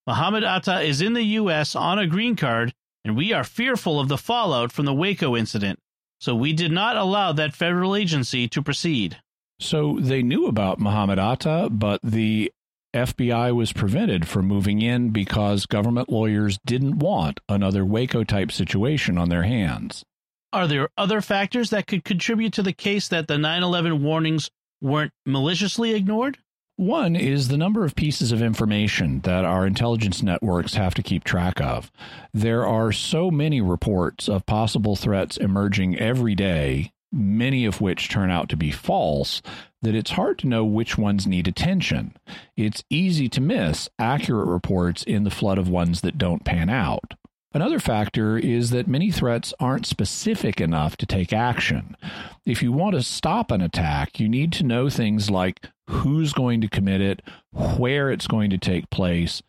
Mohammed 0.06 0.44
Atta 0.44 0.82
is 0.82 1.02
in 1.02 1.14
the 1.14 1.24
U.S. 1.24 1.76
on 1.76 2.00
a 2.00 2.08
green 2.08 2.36
card, 2.36 2.74
and 3.06 3.16
we 3.16 3.32
are 3.32 3.44
fearful 3.44 4.00
of 4.00 4.10
the 4.10 4.18
fallout 4.18 4.72
from 4.72 4.86
the 4.86 4.94
Waco 4.94 5.38
incident, 5.38 5.80
so 6.20 6.36
we 6.36 6.52
did 6.52 6.72
not 6.72 6.98
allow 6.98 7.32
that 7.32 7.54
federal 7.54 7.96
agency 7.96 8.48
to 8.50 8.62
proceed. 8.62 9.18
So 9.60 9.98
they 10.00 10.24
knew 10.24 10.48
about 10.48 10.80
Mohammed 10.80 11.20
Atta, 11.20 11.70
but 11.72 12.02
the 12.04 12.52
FBI 12.94 13.56
was 13.56 13.72
prevented 13.72 14.28
from 14.28 14.48
moving 14.48 14.82
in 14.82 15.12
because 15.12 15.68
government 15.68 16.10
lawyers 16.10 16.58
didn't 16.66 16.98
want 17.00 17.40
another 17.48 17.86
Waco 17.86 18.24
type 18.24 18.52
situation 18.52 19.18
on 19.18 19.30
their 19.30 19.44
hands. 19.44 20.04
Are 20.52 20.68
there 20.68 20.90
other 20.98 21.22
factors 21.22 21.70
that 21.70 21.86
could 21.86 22.04
contribute 22.04 22.54
to 22.54 22.64
the 22.64 22.74
case 22.74 23.08
that 23.10 23.28
the 23.28 23.38
9 23.38 23.62
11 23.62 24.02
warnings 24.02 24.50
weren't 24.82 25.12
maliciously 25.26 25.94
ignored? 25.94 26.40
One 26.78 27.16
is 27.16 27.50
the 27.50 27.58
number 27.58 27.86
of 27.86 27.94
pieces 27.94 28.32
of 28.32 28.42
information 28.42 29.20
that 29.22 29.46
our 29.46 29.68
intelligence 29.68 30.24
networks 30.24 30.76
have 30.76 30.96
to 30.96 31.04
keep 31.04 31.24
track 31.24 31.60
of. 31.60 31.92
There 32.34 32.66
are 32.66 32.92
so 32.92 33.30
many 33.30 33.62
reports 33.62 34.28
of 34.30 34.46
possible 34.46 34.96
threats 34.96 35.38
emerging 35.38 36.00
every 36.00 36.36
day, 36.36 36.94
many 37.12 37.66
of 37.66 37.82
which 37.82 38.10
turn 38.10 38.32
out 38.32 38.50
to 38.50 38.56
be 38.56 38.72
false, 38.72 39.42
that 39.82 39.96
it's 39.96 40.12
hard 40.12 40.38
to 40.40 40.48
know 40.48 40.66
which 40.66 40.98
ones 40.98 41.26
need 41.26 41.48
attention. 41.48 42.16
It's 42.58 42.84
easy 42.90 43.30
to 43.30 43.42
miss 43.42 43.90
accurate 43.98 44.48
reports 44.48 45.04
in 45.04 45.24
the 45.24 45.32
flood 45.32 45.58
of 45.58 45.70
ones 45.70 46.02
that 46.02 46.18
don't 46.18 46.46
pan 46.46 46.70
out. 46.70 47.14
Another 47.52 47.80
factor 47.80 48.38
is 48.38 48.70
that 48.70 48.88
many 48.88 49.10
threats 49.10 49.56
aren't 49.60 49.88
specific 49.88 50.62
enough 50.62 50.96
to 50.98 51.08
take 51.08 51.34
action. 51.34 51.98
If 52.46 52.62
you 52.62 52.72
want 52.72 52.94
to 52.94 53.02
stop 53.02 53.50
an 53.50 53.62
attack, 53.62 54.20
you 54.20 54.30
need 54.30 54.54
to 54.54 54.64
know 54.64 54.88
things 54.88 55.32
like 55.32 55.66
who's 55.88 56.32
going 56.32 56.62
to 56.62 56.68
commit 56.68 57.02
it, 57.02 57.24
where 57.52 58.12
it's 58.12 58.28
going 58.28 58.52
to 58.52 58.60
take 58.60 58.92
place, 58.92 59.42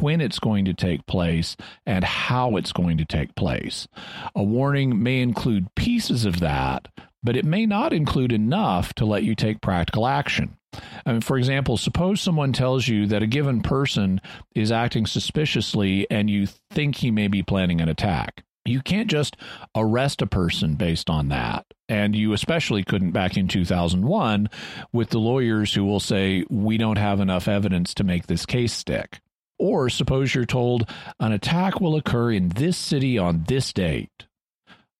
when 0.00 0.20
it's 0.20 0.38
going 0.38 0.66
to 0.66 0.74
take 0.74 1.04
place, 1.06 1.56
and 1.84 2.04
how 2.04 2.54
it's 2.54 2.72
going 2.72 2.96
to 2.98 3.04
take 3.04 3.34
place. 3.34 3.88
A 4.36 4.42
warning 4.42 5.02
may 5.02 5.20
include 5.20 5.74
pieces 5.74 6.24
of 6.24 6.38
that, 6.38 6.86
but 7.28 7.36
it 7.36 7.44
may 7.44 7.66
not 7.66 7.92
include 7.92 8.32
enough 8.32 8.94
to 8.94 9.04
let 9.04 9.22
you 9.22 9.34
take 9.34 9.60
practical 9.60 10.06
action. 10.06 10.56
I 11.04 11.12
mean, 11.12 11.20
for 11.20 11.36
example, 11.36 11.76
suppose 11.76 12.22
someone 12.22 12.54
tells 12.54 12.88
you 12.88 13.04
that 13.08 13.22
a 13.22 13.26
given 13.26 13.60
person 13.60 14.22
is 14.54 14.72
acting 14.72 15.04
suspiciously 15.04 16.06
and 16.10 16.30
you 16.30 16.46
think 16.70 16.96
he 16.96 17.10
may 17.10 17.28
be 17.28 17.42
planning 17.42 17.82
an 17.82 17.88
attack. 17.90 18.44
You 18.64 18.80
can't 18.80 19.10
just 19.10 19.36
arrest 19.76 20.22
a 20.22 20.26
person 20.26 20.76
based 20.76 21.10
on 21.10 21.28
that. 21.28 21.66
And 21.86 22.16
you 22.16 22.32
especially 22.32 22.82
couldn't 22.82 23.10
back 23.10 23.36
in 23.36 23.46
2001 23.46 24.48
with 24.94 25.10
the 25.10 25.18
lawyers 25.18 25.74
who 25.74 25.84
will 25.84 26.00
say, 26.00 26.46
we 26.48 26.78
don't 26.78 26.96
have 26.96 27.20
enough 27.20 27.46
evidence 27.46 27.92
to 27.92 28.04
make 28.04 28.26
this 28.26 28.46
case 28.46 28.72
stick. 28.72 29.20
Or 29.58 29.90
suppose 29.90 30.34
you're 30.34 30.46
told 30.46 30.88
an 31.20 31.32
attack 31.32 31.78
will 31.78 31.96
occur 31.96 32.32
in 32.32 32.48
this 32.48 32.78
city 32.78 33.18
on 33.18 33.44
this 33.46 33.74
date. 33.74 34.24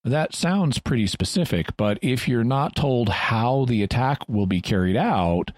That 0.09 0.35
sounds 0.35 0.79
pretty 0.79 1.07
specific, 1.07 1.77
but 1.77 1.99
if 2.01 2.27
you're 2.27 2.43
not 2.43 2.75
told 2.75 3.11
how 3.11 3.67
the 3.67 3.83
attack 3.83 4.27
will 4.27 4.47
be 4.47 4.63
carried 4.63 4.97
out, 4.97 5.51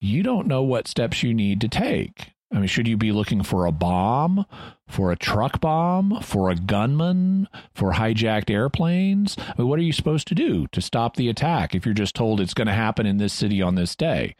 you 0.00 0.24
don't 0.24 0.48
know 0.48 0.62
what 0.64 0.88
steps 0.88 1.22
you 1.22 1.32
need 1.32 1.60
to 1.60 1.68
take. 1.68 2.32
I 2.52 2.58
mean, 2.58 2.66
should 2.66 2.88
you 2.88 2.96
be 2.96 3.12
looking 3.12 3.44
for 3.44 3.64
a 3.64 3.72
bomb, 3.72 4.44
for 4.88 5.10
a 5.10 5.16
truck 5.16 5.60
bomb, 5.60 6.20
for 6.22 6.50
a 6.50 6.54
gunman, 6.54 7.48
for 7.74 7.92
hijacked 7.92 8.50
airplanes? 8.50 9.36
I 9.38 9.54
mean, 9.58 9.68
what 9.68 9.78
are 9.78 9.82
you 9.82 9.92
supposed 9.92 10.28
to 10.28 10.34
do 10.34 10.66
to 10.68 10.80
stop 10.80 11.16
the 11.16 11.28
attack 11.28 11.74
if 11.74 11.84
you're 11.84 11.94
just 11.94 12.14
told 12.14 12.40
it's 12.40 12.54
going 12.54 12.68
to 12.68 12.72
happen 12.72 13.06
in 13.06 13.18
this 13.18 13.32
city 13.32 13.60
on 13.60 13.74
this 13.74 13.96
day? 13.96 14.36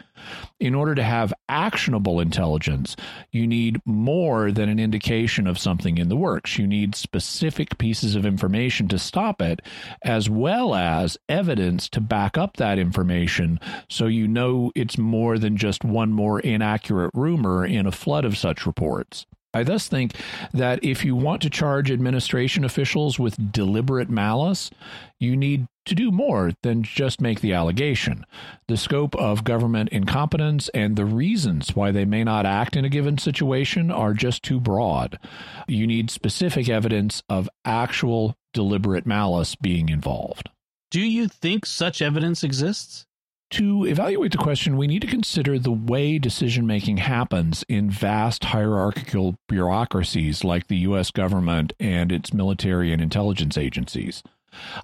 In 0.59 0.75
order 0.75 0.95
to 0.95 1.03
have 1.03 1.35
actionable 1.49 2.21
intelligence, 2.21 2.97
you 3.31 3.47
need 3.47 3.81
more 3.85 4.51
than 4.51 4.69
an 4.69 4.79
indication 4.79 5.47
of 5.47 5.59
something 5.59 5.99
in 5.99 6.09
the 6.09 6.17
works. 6.17 6.59
You 6.59 6.67
need 6.67 6.95
specific 6.95 7.77
pieces 7.79 8.15
of 8.15 8.25
information 8.25 8.89
to 8.89 8.99
stop 8.99 9.43
it, 9.43 9.61
as 10.03 10.31
well 10.31 10.75
as 10.75 11.19
evidence 11.29 11.89
to 11.91 12.01
back 12.01 12.39
up 12.39 12.57
that 12.57 12.79
information 12.79 13.61
so 13.89 14.07
you 14.07 14.27
know 14.27 14.73
it's 14.75 14.97
more 14.97 15.39
than 15.39 15.57
just 15.57 15.85
one 15.85 16.13
more 16.13 16.41
inaccurate 16.41 17.11
rumor 17.15 17.67
in 17.67 17.87
a 17.87 17.93
flood 17.93 18.25
of 18.25 18.39
such 18.39 18.67
reports. 18.67 19.27
I 19.57 19.63
thus 19.63 19.89
think 19.89 20.13
that 20.53 20.85
if 20.85 21.03
you 21.03 21.17
want 21.17 21.41
to 21.41 21.49
charge 21.49 21.91
administration 21.91 22.63
officials 22.63 23.19
with 23.19 23.53
deliberate 23.53 24.11
malice, 24.11 24.71
you 25.19 25.35
need 25.35 25.67
to 25.87 25.95
do 25.95 26.11
more 26.11 26.53
than 26.63 26.83
just 26.83 27.23
make 27.23 27.41
the 27.41 27.55
allegation. 27.55 28.27
The 28.69 28.77
scope 28.77 29.17
of 29.17 29.45
government 29.45 29.89
incompetence 29.89 30.69
and 30.75 30.95
the 30.95 31.07
reasons 31.07 31.75
why 31.75 31.91
they 31.91 32.05
may 32.05 32.23
not 32.23 32.45
act 32.45 32.77
in 32.77 32.85
a 32.85 32.91
given 32.91 33.17
situation 33.17 33.91
are 33.91 34.13
just 34.13 34.43
too 34.43 34.61
broad. 34.61 35.19
You 35.67 35.87
need 35.87 36.11
specific 36.11 36.69
evidence 36.69 37.23
of 37.31 37.49
actual 37.65 38.37
deliberate 38.53 39.07
malice 39.07 39.55
being 39.55 39.89
involved. 39.89 40.51
Do 40.91 41.01
you 41.01 41.29
think 41.29 41.65
such 41.65 42.03
evidence 42.03 42.45
exists? 42.45 43.06
To 43.51 43.87
evaluate 43.87 44.33
the 44.33 44.39
question, 44.39 44.77
we 44.77 44.89
need 44.89 45.03
to 45.03 45.07
consider 45.07 45.59
the 45.59 45.71
way 45.71 46.19
decision 46.19 46.67
making 46.67 46.97
happens 46.97 47.65
in 47.69 47.91
vast 47.91 48.45
hierarchical 48.45 49.37
bureaucracies 49.49 50.43
like 50.43 50.67
the 50.67 50.79
U.S. 50.79 51.13
government 51.13 51.73
and 51.79 52.11
its 52.11 52.35
military 52.35 52.93
and 52.93 53.01
intelligence 53.01 53.57
agencies. 53.57 54.23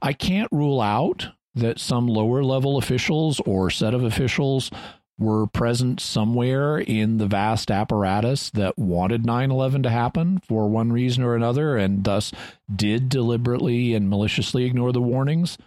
I 0.00 0.12
can't 0.12 0.50
rule 0.52 0.80
out 0.80 1.28
that 1.54 1.80
some 1.80 2.06
lower 2.06 2.44
level 2.44 2.78
officials 2.78 3.40
or 3.40 3.68
set 3.68 3.94
of 3.94 4.04
officials 4.04 4.70
were 5.18 5.46
present 5.46 6.00
somewhere 6.00 6.78
in 6.78 7.18
the 7.18 7.26
vast 7.26 7.70
apparatus 7.70 8.50
that 8.50 8.78
wanted 8.78 9.26
9 9.26 9.50
11 9.50 9.82
to 9.82 9.90
happen 9.90 10.40
for 10.48 10.68
one 10.68 10.92
reason 10.92 11.22
or 11.22 11.36
another 11.36 11.76
and 11.76 12.04
thus 12.04 12.32
did 12.74 13.08
deliberately 13.08 13.94
and 13.94 14.08
maliciously 14.08 14.64
ignore 14.64 14.92
the 14.92 15.02
warnings. 15.02 15.58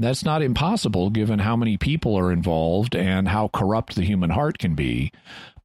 That's 0.00 0.24
not 0.24 0.40
impossible 0.40 1.10
given 1.10 1.40
how 1.40 1.56
many 1.56 1.76
people 1.76 2.16
are 2.18 2.32
involved 2.32 2.96
and 2.96 3.28
how 3.28 3.48
corrupt 3.48 3.96
the 3.96 4.02
human 4.02 4.30
heart 4.30 4.58
can 4.58 4.74
be. 4.74 5.12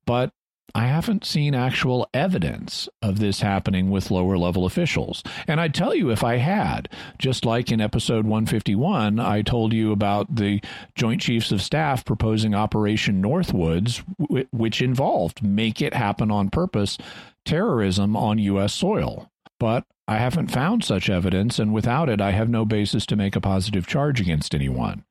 But 0.06 0.34
I 0.76 0.88
haven't 0.88 1.24
seen 1.24 1.56
actual 1.56 2.06
evidence 2.14 2.90
of 3.02 3.20
this 3.20 3.40
happening 3.40 3.90
with 3.92 4.12
lower 4.12 4.38
level 4.38 4.66
officials. 4.66 5.24
And 5.48 5.62
I'd 5.62 5.74
tell 5.74 5.96
you 5.96 6.10
if 6.12 6.22
I 6.22 6.36
had, 6.36 6.90
just 7.18 7.46
like 7.46 7.72
in 7.72 7.80
episode 7.80 8.26
151, 8.26 9.22
I 9.22 9.42
told 9.42 9.72
you 9.72 9.94
about 9.94 10.36
the 10.36 10.60
Joint 10.96 11.22
Chiefs 11.22 11.54
of 11.54 11.62
Staff 11.62 12.04
proposing 12.04 12.54
Operation 12.54 13.24
Northwoods, 13.24 14.04
which 14.52 14.82
involved 14.82 15.42
make 15.42 15.82
it 15.82 15.94
happen 15.94 16.30
on 16.30 16.50
purpose 16.50 16.98
terrorism 17.46 18.18
on 18.18 18.38
U.S. 18.40 18.74
soil. 18.74 19.32
But 19.60 19.86
I 20.08 20.18
haven't 20.18 20.52
found 20.52 20.84
such 20.84 21.10
evidence, 21.10 21.58
and 21.58 21.74
without 21.74 22.10
it, 22.10 22.22
I 22.22 22.32
have 22.32 22.50
no 22.50 22.66
basis 22.66 23.06
to 23.08 23.16
make 23.16 23.36
a 23.36 23.42
positive 23.42 23.88
charge 23.88 24.22
against 24.22 24.54
anyone. 24.54 25.04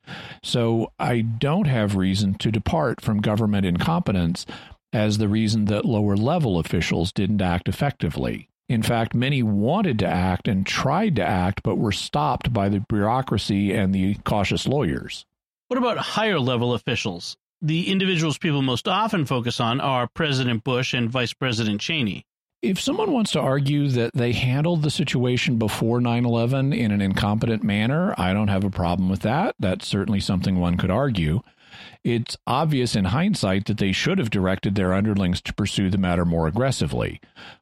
So 0.43 0.93
I 0.99 1.23
don't 1.23 1.67
have 1.67 1.97
reason 1.97 2.35
to 2.35 2.53
depart 2.53 3.01
from 3.01 3.21
government 3.21 3.67
incompetence 3.67 4.47
as 4.93 5.19
the 5.19 5.29
reason 5.29 5.65
that 5.65 5.85
lower 5.85 6.17
level 6.17 6.59
officials 6.59 7.13
didn't 7.13 7.43
act 7.43 7.69
effectively. 7.69 8.49
In 8.69 8.83
fact, 8.83 9.15
many 9.15 9.43
wanted 9.43 9.99
to 9.99 10.07
act 10.07 10.47
and 10.47 10.65
tried 10.65 11.17
to 11.17 11.25
act, 11.25 11.63
but 11.63 11.77
were 11.77 11.93
stopped 11.93 12.53
by 12.53 12.69
the 12.69 12.81
bureaucracy 12.81 13.73
and 13.73 13.95
the 13.95 14.15
cautious 14.25 14.67
lawyers. 14.67 15.27
What 15.69 15.79
about 15.79 15.99
higher 15.99 16.39
level 16.39 16.73
officials? 16.73 17.37
The 17.61 17.91
individuals 17.91 18.39
people 18.39 18.63
most 18.63 18.87
often 18.87 19.27
focus 19.27 19.59
on 19.59 19.81
are 19.81 20.07
President 20.07 20.65
Bush 20.65 20.95
and 20.95 21.11
Vice 21.11 21.33
President 21.33 21.81
Cheney. 21.81 22.25
If 22.65 22.81
someone 22.81 23.13
wants 23.13 23.33
to 23.33 23.41
argue 23.41 23.89
that 23.89 24.15
they 24.15 24.33
handled 24.33 24.81
the 24.81 24.91
situation 24.91 25.59
before 25.59 26.01
9 26.01 26.25
11 26.25 26.73
in 26.73 26.93
an 26.93 27.03
incompetent 27.03 27.63
manner, 27.63 28.15
I 28.17 28.33
don't 28.33 28.49
have 28.49 28.65
a 28.65 28.71
problem 28.71 29.11
with 29.11 29.21
that. 29.21 29.55
That's 29.61 29.87
certainly 29.87 30.19
something 30.19 30.59
one 30.59 30.79
could 30.79 30.91
argue. 30.91 31.43
It's 32.03 32.39
obvious 32.47 32.97
in 32.97 33.05
hindsight 33.05 33.67
that 33.67 33.77
they 33.77 33.93
should 33.93 34.17
have 34.17 34.31
directed 34.31 34.77
their 34.77 34.95
underlings 34.95 35.43
to 35.43 35.53
pursue 35.53 35.91
the 35.91 35.99
matter 35.99 36.25
more 36.25 36.47
aggressively. 36.47 37.21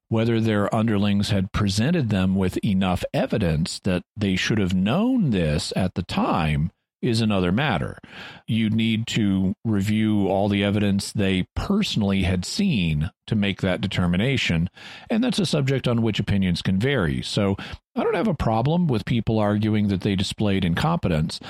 Whether 0.09 0.41
their 0.41 0.73
underlings 0.73 1.31
had 1.31 1.51
presented 1.51 2.11
them 2.11 2.37
with 2.37 2.65
enough 2.65 3.03
evidence 3.13 3.81
that 3.81 4.05
they 4.17 4.37
should 4.37 4.59
have 4.59 4.73
known 4.73 5.31
this 5.31 5.73
at 5.75 5.97
the 5.97 6.05
time 6.05 6.71
is 7.03 7.21
another 7.21 7.53
matter. 7.53 7.99
You 8.47 8.71
need 8.71 9.07
to 9.09 9.55
review 9.65 10.29
all 10.29 10.49
the 10.49 10.63
evidence 10.63 11.13
they 11.13 11.49
personally 11.57 12.23
had 12.23 12.45
seen 12.45 13.11
to 13.27 13.35
make 13.35 13.61
that 13.61 13.81
determination, 13.81 14.71
and 15.11 15.23
that's 15.23 15.39
a 15.39 15.47
subject 15.47 15.89
on 15.89 16.03
which 16.03 16.21
opinions 16.21 16.63
can 16.63 16.79
vary. 16.79 17.21
So 17.23 17.57
I 17.97 18.05
don't 18.05 18.15
have 18.15 18.29
a 18.29 18.35
problem 18.35 18.87
with 18.87 19.05
people 19.05 19.39
arguing 19.39 19.89
that 19.89 20.03
they 20.03 20.15
displayed 20.15 20.65
incompetence. 20.65 21.41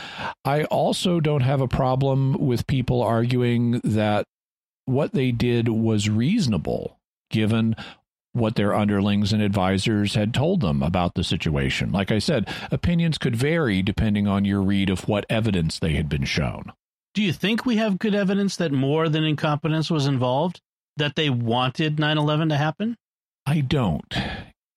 I 0.44 0.64
also 0.64 1.20
don't 1.20 1.42
have 1.42 1.60
a 1.60 1.68
problem 1.68 2.34
with 2.34 2.66
people 2.66 3.02
arguing 3.02 3.80
that 3.84 4.26
what 4.86 5.12
they 5.12 5.30
did 5.30 5.68
was 5.68 6.08
reasonable 6.08 6.98
given 7.30 7.74
what 8.32 8.56
their 8.56 8.74
underlings 8.74 9.32
and 9.32 9.42
advisors 9.42 10.14
had 10.14 10.32
told 10.32 10.60
them 10.60 10.82
about 10.82 11.14
the 11.14 11.24
situation. 11.24 11.92
Like 11.92 12.10
I 12.10 12.18
said, 12.18 12.48
opinions 12.70 13.18
could 13.18 13.36
vary 13.36 13.82
depending 13.82 14.26
on 14.26 14.44
your 14.44 14.62
read 14.62 14.90
of 14.90 15.08
what 15.08 15.26
evidence 15.28 15.78
they 15.78 15.94
had 15.94 16.08
been 16.08 16.24
shown. 16.24 16.72
Do 17.14 17.22
you 17.22 17.32
think 17.32 17.66
we 17.66 17.76
have 17.76 17.98
good 17.98 18.14
evidence 18.14 18.56
that 18.56 18.72
more 18.72 19.08
than 19.08 19.24
incompetence 19.24 19.90
was 19.90 20.06
involved? 20.06 20.60
That 20.96 21.16
they 21.16 21.30
wanted 21.30 21.98
9 21.98 22.18
11 22.18 22.48
to 22.50 22.56
happen? 22.56 22.96
I 23.46 23.60
don't. 23.60 24.14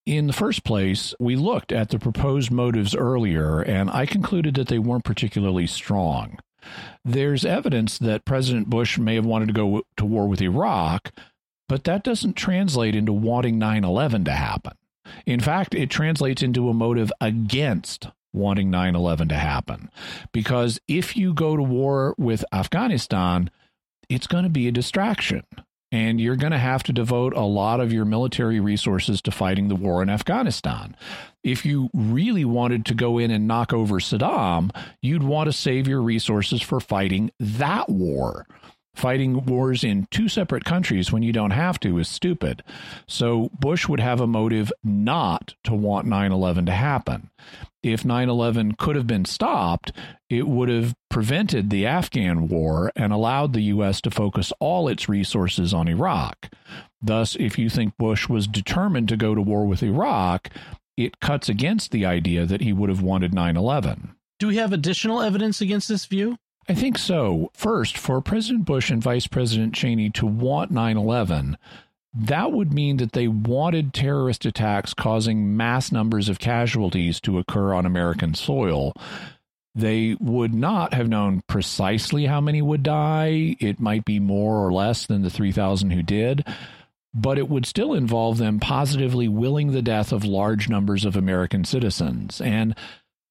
In 0.06 0.28
the 0.28 0.34
first 0.34 0.64
place, 0.64 1.14
we 1.20 1.36
looked 1.36 1.72
at 1.72 1.89
the 1.89 1.99
proposed 1.99 2.51
motives 2.51 2.95
earlier, 2.95 3.62
and 3.62 3.89
I 3.89 4.06
concluded 4.06 4.56
that 4.56 4.68
they 4.68 4.80
weren't 4.80 5.03
particularly 5.03 5.66
strong. 5.66 6.39
There's 7.03 7.45
evidence 7.45 7.97
that 7.99 8.26
President 8.26 8.70
Bush 8.70 8.97
may 8.97 9.16
have 9.16 9.26
wanted 9.26 9.47
to 9.47 9.53
go 9.53 9.84
to 9.97 10.06
war 10.06 10.28
with 10.28 10.41
Iraq, 10.41 11.12
but 11.68 11.84
that 11.86 12.03
doesn't 12.03 12.36
translate 12.36 12.95
into 12.95 13.13
wanting 13.13 13.57
9 13.57 13.84
11 13.84 14.26
to 14.26 14.32
happen. 14.32 14.74
In 15.26 15.39
fact, 15.39 15.76
it 15.76 15.89
translates 15.89 16.41
into 16.41 16.70
a 16.70 16.74
motive 16.74 17.11
against 17.22 18.07
wanting 18.34 18.70
9 18.70 18.95
11 18.95 19.30
to 19.30 19.36
happen. 19.36 19.89
Because 20.32 20.80
if 20.88 21.16
you 21.16 21.34
go 21.34 21.55
to 21.55 21.63
war 21.63 22.13
with 22.18 22.45
Afghanistan, 22.51 23.49
it's 24.09 24.28
going 24.28 24.43
to 24.43 24.49
be 24.49 24.68
a 24.68 24.72
distraction. 24.72 25.43
And 25.91 26.20
you're 26.20 26.36
going 26.36 26.51
to 26.51 26.57
have 26.57 26.84
to 26.84 26.93
devote 26.93 27.34
a 27.36 27.43
lot 27.43 27.80
of 27.80 27.93
your 27.93 28.03
military 28.03 28.59
resources 28.59 29.22
to 29.22 29.32
fighting 29.32 29.70
the 29.70 29.76
war 29.76 30.01
in 30.01 30.09
Afghanistan. 30.09 30.95
If 31.41 31.66
you 31.66 31.89
really 31.93 32.43
wanted 32.43 32.86
to 32.88 32.93
go 32.93 33.18
in 33.18 33.32
and 33.32 33.47
knock 33.47 33.72
over 33.72 33.99
Saddam, 33.99 34.76
you'd 35.01 35.24
want 35.24 35.47
to 35.47 35.53
save 35.53 35.88
your 35.88 36.01
resources 36.01 36.61
for 36.61 36.82
fighting 36.82 37.32
that 37.39 37.88
war 37.88 38.45
fighting 38.96 39.46
wars 39.46 39.84
in 39.84 40.08
two 40.12 40.28
separate 40.28 40.66
countries 40.66 41.12
when 41.12 41.24
you 41.24 41.32
don't 41.32 41.52
have 41.52 41.80
to 41.82 41.98
is 42.00 42.08
stupid. 42.08 42.64
So 43.08 43.50
Bush 43.60 43.88
would 43.88 44.00
have 44.00 44.22
a 44.22 44.28
motive 44.28 44.72
not 44.84 45.54
to 45.66 45.74
want 45.74 46.08
9 46.08 46.32
11 46.32 46.66
to 46.66 46.72
happen. 46.72 47.30
If 47.84 48.04
9 48.04 48.30
11 48.30 48.76
could 48.76 48.96
have 48.96 49.06
been 49.06 49.26
stopped, 49.26 49.91
it 50.30 50.48
would 50.48 50.70
have 50.70 50.96
prevented 51.10 51.70
the 51.70 51.86
Afghan 51.86 52.48
war 52.48 52.91
and 52.96 53.14
allowed 53.14 53.54
the 53.54 53.62
U.S. 53.62 54.02
to 54.02 54.12
focus 54.12 54.52
all 54.60 54.88
its 54.88 55.08
resources 55.08 55.74
on 55.74 55.88
Iraq. 55.88 56.50
Thus, 57.02 57.36
if 57.36 57.60
you 57.60 57.70
think 57.70 57.98
Bush 57.98 58.28
was 58.28 58.48
determined 58.48 59.10
to 59.10 59.18
go 59.18 59.36
to 59.36 59.41
war 59.41 59.68
with 59.68 59.84
Iraq, 59.84 60.50
it 60.98 61.20
cuts 61.20 61.50
against 61.50 61.91
the 61.91 62.06
idea 62.06 62.46
that 62.46 62.62
he 62.62 62.74
would 62.74 62.89
have 62.89 63.02
wanted 63.02 63.34
9 63.34 63.56
11. 63.56 64.16
Do 64.39 64.48
we 64.48 64.58
have 64.58 64.74
additional 64.74 65.22
evidence 65.22 65.62
against 65.62 65.88
this 65.88 66.06
view? 66.06 66.38
I 66.68 66.74
think 66.74 66.97
so. 66.97 67.51
First, 67.53 67.97
for 67.97 68.22
President 68.22 68.66
Bush 68.66 68.89
and 68.89 69.01
Vice 69.01 69.28
President 69.28 69.74
Cheney 69.76 70.09
to 70.11 70.26
want 70.26 70.72
9 70.72 70.97
11, 70.97 71.57
that 72.13 72.51
would 72.51 72.74
mean 72.74 72.97
that 72.97 73.11
they 73.11 73.28
wanted 73.28 73.93
terrorist 73.93 74.45
attacks 74.45 74.93
causing 74.93 75.55
mass 75.55 75.91
numbers 75.91 76.30
of 76.30 76.39
casualties 76.39 77.20
to 77.22 77.38
occur 77.38 77.74
on 77.74 77.86
American 77.86 78.34
soil. 78.34 78.93
They 79.76 80.16
would 80.22 80.53
not 80.53 80.93
have 80.93 81.09
known 81.09 81.41
precisely 81.47 82.26
how 82.26 82.39
many 82.39 82.61
would 82.61 82.82
die. 82.82 83.57
It 83.59 83.80
might 83.82 84.05
be 84.05 84.20
more 84.20 84.66
or 84.66 84.72
less 84.72 85.05
than 85.05 85.22
the 85.22 85.30
3,000 85.30 85.91
who 85.91 86.01
did, 86.01 86.47
but 87.13 87.38
it 87.38 87.49
would 87.49 87.66
still 87.66 87.93
involve 87.93 88.38
them 88.38 88.61
positively 88.61 89.28
willing 89.28 89.72
the 89.74 89.82
death 89.82 90.13
of 90.13 90.24
large 90.24 90.70
numbers 90.70 91.03
of 91.03 91.18
American 91.18 91.66
citizens. 91.66 92.39
And 92.39 92.74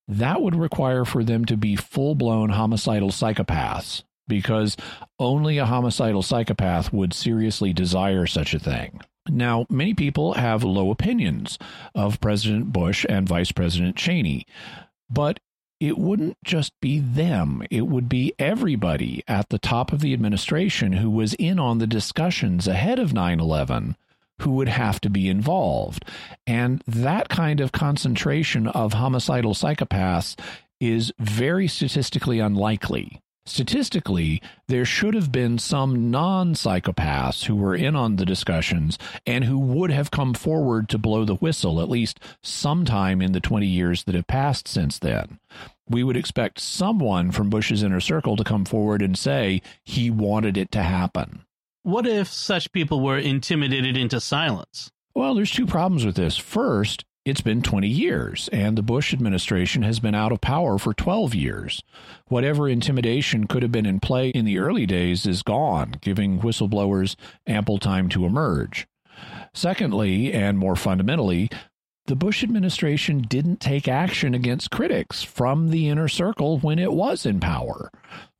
that 0.09 0.42
would 0.42 0.55
require 0.55 1.05
for 1.05 1.24
them 1.24 1.44
to 1.46 1.57
be 1.57 1.76
full 1.76 2.14
blown 2.14 2.50
homicidal 2.50 3.11
psychopaths 3.11 4.02
because 4.26 4.76
only 5.18 5.59
a 5.59 5.66
homicidal 5.66 6.22
psychopath 6.22 6.92
would 6.92 7.12
seriously 7.12 7.72
desire 7.72 8.26
such 8.26 8.55
a 8.55 8.59
thing. 8.59 9.00
Now, 9.28 9.66
many 9.70 9.94
people 9.94 10.34
have 10.34 10.62
low 10.64 10.90
opinions 10.90 11.59
of 11.94 12.20
President 12.20 12.72
Bush 12.72 13.07
and 13.09 13.28
Vice 13.28 13.52
President 13.52 13.96
Cheney, 13.96 14.46
but 15.09 15.40
it 15.80 15.98
wouldn't 15.98 16.36
just 16.44 16.72
be 16.80 16.98
them. 16.98 17.62
It 17.70 17.86
would 17.86 18.09
be 18.09 18.34
everybody 18.38 19.22
at 19.26 19.48
the 19.48 19.59
top 19.59 19.92
of 19.92 20.00
the 20.00 20.12
administration 20.12 20.94
who 20.94 21.11
was 21.11 21.34
in 21.34 21.59
on 21.59 21.78
the 21.78 21.86
discussions 21.86 22.68
ahead 22.68 22.98
of 22.98 23.12
9 23.12 23.40
11 23.40 23.96
who 24.41 24.53
would 24.53 24.68
have 24.68 25.01
to 25.03 25.11
be 25.11 25.28
involved. 25.28 26.05
And 26.47 26.82
that 26.87 27.28
kind 27.28 27.61
of 27.61 27.72
concentration 27.72 28.66
of 28.68 28.95
homicidal 28.95 29.55
psychopaths 29.55 30.39
is 30.80 31.12
very 31.18 31.68
statistically 31.68 32.41
unlikely. 32.41 33.20
Statistically, 33.47 34.41
there 34.68 34.87
should 34.87 35.12
have 35.12 35.30
been 35.30 35.59
some 35.59 36.11
non 36.11 36.55
psychopaths 36.55 37.45
who 37.45 37.55
were 37.55 37.74
in 37.74 37.95
on 37.95 38.16
the 38.16 38.24
discussions 38.24 38.99
and 39.26 39.45
who 39.45 39.59
would 39.59 39.91
have 39.91 40.11
come 40.11 40.32
forward 40.32 40.89
to 40.89 40.99
blow 40.99 41.26
the 41.26 41.35
whistle 41.35 41.80
at 41.80 41.91
least 41.91 42.18
sometime 42.43 43.20
in 43.20 43.32
the 43.32 43.41
20 43.41 43.66
years 43.66 44.05
that 44.05 44.14
have 44.14 44.26
passed 44.26 44.66
since 44.66 44.99
then. 44.99 45.39
We 45.87 46.03
would 46.03 46.16
expect 46.16 46.59
someone 46.59 47.32
from 47.32 47.51
Bush's 47.51 47.82
inner 47.82 48.01
circle 48.01 48.37
to 48.37 48.45
come 48.45 48.64
forward 48.64 49.03
and 49.03 49.18
say 49.18 49.61
he 49.85 50.11
wanted 50.11 50.57
it 50.57 50.72
to 50.72 50.82
happen. 50.82 51.45
What 51.85 52.07
if 52.07 52.28
such 52.28 52.72
people 52.72 53.01
were 53.01 53.18
intimidated 53.18 53.95
into 53.95 54.18
silence? 54.18 54.91
Well, 55.14 55.35
there's 55.35 55.51
two 55.51 55.66
problems 55.66 56.07
with 56.07 56.16
this. 56.16 56.39
First, 56.39 57.05
it's 57.26 57.43
been 57.43 57.61
20 57.61 57.87
years, 57.87 58.49
and 58.55 58.78
the 58.78 58.82
Bush 58.82 59.12
administration 59.12 59.82
has 59.82 60.01
been 60.01 60.14
out 60.14 60.32
of 60.32 60.41
power 60.41 60.78
for 60.78 60.95
12 60.95 61.35
years. 61.35 61.82
Whatever 62.28 62.70
intimidation 62.70 63.47
could 63.47 63.62
have 63.62 63.70
been 63.70 63.85
in 63.85 64.01
play 64.01 64.30
in 64.30 64.47
the 64.47 64.61
early 64.61 64.87
days 64.87 65.26
is 65.26 65.43
gone, 65.43 65.97
giving 66.01 66.41
whistleblowers 66.41 67.16
ample 67.47 67.76
time 67.76 68.09
to 68.09 68.24
emerge. 68.24 68.87
Secondly, 69.53 70.32
and 70.32 70.57
more 70.57 70.76
fundamentally, 70.76 71.51
the 72.07 72.16
Bush 72.16 72.42
administration 72.42 73.22
didn't 73.22 73.61
take 73.61 73.88
action 73.88 74.34
against 74.34 74.70
critics 74.70 75.22
from 75.22 75.68
the 75.68 75.88
inner 75.88 76.09
circle 76.09 76.59
when 76.59 76.78
it 76.78 76.92
was 76.92 77.24
in 77.24 77.40
power. 77.40 77.90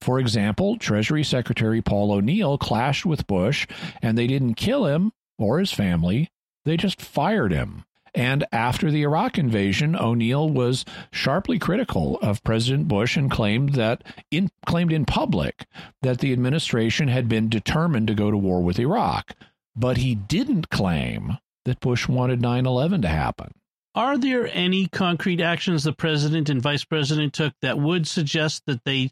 For 0.01 0.21
example, 0.21 0.77
Treasury 0.77 1.25
Secretary 1.25 1.81
Paul 1.81 2.13
O'Neill 2.13 2.59
clashed 2.59 3.07
with 3.07 3.27
Bush, 3.27 3.67
and 4.03 4.19
they 4.19 4.27
didn't 4.27 4.55
kill 4.55 4.87
him 4.87 5.13
or 5.39 5.59
his 5.59 5.73
family, 5.73 6.31
they 6.65 6.77
just 6.77 7.01
fired 7.01 7.53
him. 7.53 7.85
And 8.15 8.45
after 8.53 8.91
the 8.91 9.03
Iraq 9.03 9.39
invasion, 9.39 9.97
O'Neill 9.97 10.49
was 10.49 10.85
sharply 11.11 11.59
critical 11.59 12.19
of 12.19 12.45
President 12.45 12.87
Bush 12.87 13.17
and 13.17 13.31
claimed 13.31 13.71
that 13.71 14.05
in 14.31 14.51
claimed 14.67 14.93
in 14.93 15.05
public 15.05 15.67
that 16.03 16.19
the 16.19 16.33
administration 16.33 17.09
had 17.09 17.29
been 17.29 17.49
determined 17.49 18.07
to 18.07 18.15
go 18.15 18.31
to 18.31 18.37
war 18.37 18.63
with 18.63 18.79
Iraq. 18.79 19.35
But 19.75 19.97
he 19.97 20.15
didn't 20.15 20.71
claim 20.71 21.39
that 21.65 21.81
Bush 21.81 22.09
wanted 22.09 22.41
9 22.41 22.67
11 22.67 23.03
to 23.03 23.09
happen. 23.09 23.53
Are 23.95 24.19
there 24.19 24.49
any 24.53 24.89
concrete 24.89 25.41
actions 25.41 25.85
the 25.85 25.93
president 25.93 26.49
and 26.49 26.61
vice 26.61 26.85
president 26.85 27.33
took 27.33 27.55
that 27.63 27.79
would 27.79 28.09
suggest 28.09 28.65
that 28.67 28.85
they 28.85 29.11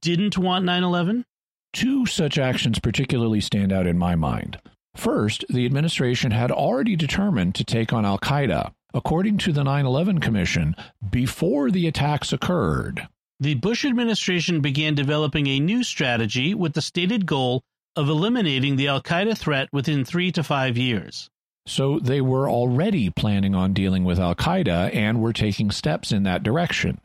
didn't 0.00 0.38
want 0.38 0.64
9 0.64 0.82
11? 0.84 1.24
Two 1.72 2.06
such 2.06 2.38
actions 2.38 2.78
particularly 2.78 3.40
stand 3.40 3.72
out 3.72 3.86
in 3.86 3.98
my 3.98 4.14
mind. 4.14 4.58
First, 4.96 5.44
the 5.48 5.66
administration 5.66 6.32
had 6.32 6.50
already 6.50 6.96
determined 6.96 7.54
to 7.56 7.64
take 7.64 7.92
on 7.92 8.04
Al 8.04 8.18
Qaeda, 8.18 8.72
according 8.92 9.38
to 9.38 9.52
the 9.52 9.64
9 9.64 9.86
11 9.86 10.18
Commission, 10.20 10.74
before 11.10 11.70
the 11.70 11.86
attacks 11.86 12.32
occurred. 12.32 13.08
The 13.38 13.54
Bush 13.54 13.84
administration 13.84 14.60
began 14.60 14.94
developing 14.94 15.46
a 15.46 15.60
new 15.60 15.82
strategy 15.82 16.54
with 16.54 16.74
the 16.74 16.82
stated 16.82 17.24
goal 17.24 17.62
of 17.96 18.08
eliminating 18.08 18.76
the 18.76 18.88
Al 18.88 19.02
Qaeda 19.02 19.36
threat 19.36 19.68
within 19.72 20.04
three 20.04 20.30
to 20.32 20.42
five 20.42 20.76
years. 20.76 21.30
So 21.70 22.00
they 22.00 22.20
were 22.20 22.50
already 22.50 23.10
planning 23.10 23.54
on 23.54 23.74
dealing 23.74 24.02
with 24.02 24.18
Al 24.18 24.34
Qaeda 24.34 24.92
and 24.92 25.20
were 25.20 25.32
taking 25.32 25.70
steps 25.70 26.10
in 26.10 26.24
that 26.24 26.42
direction. 26.42 27.00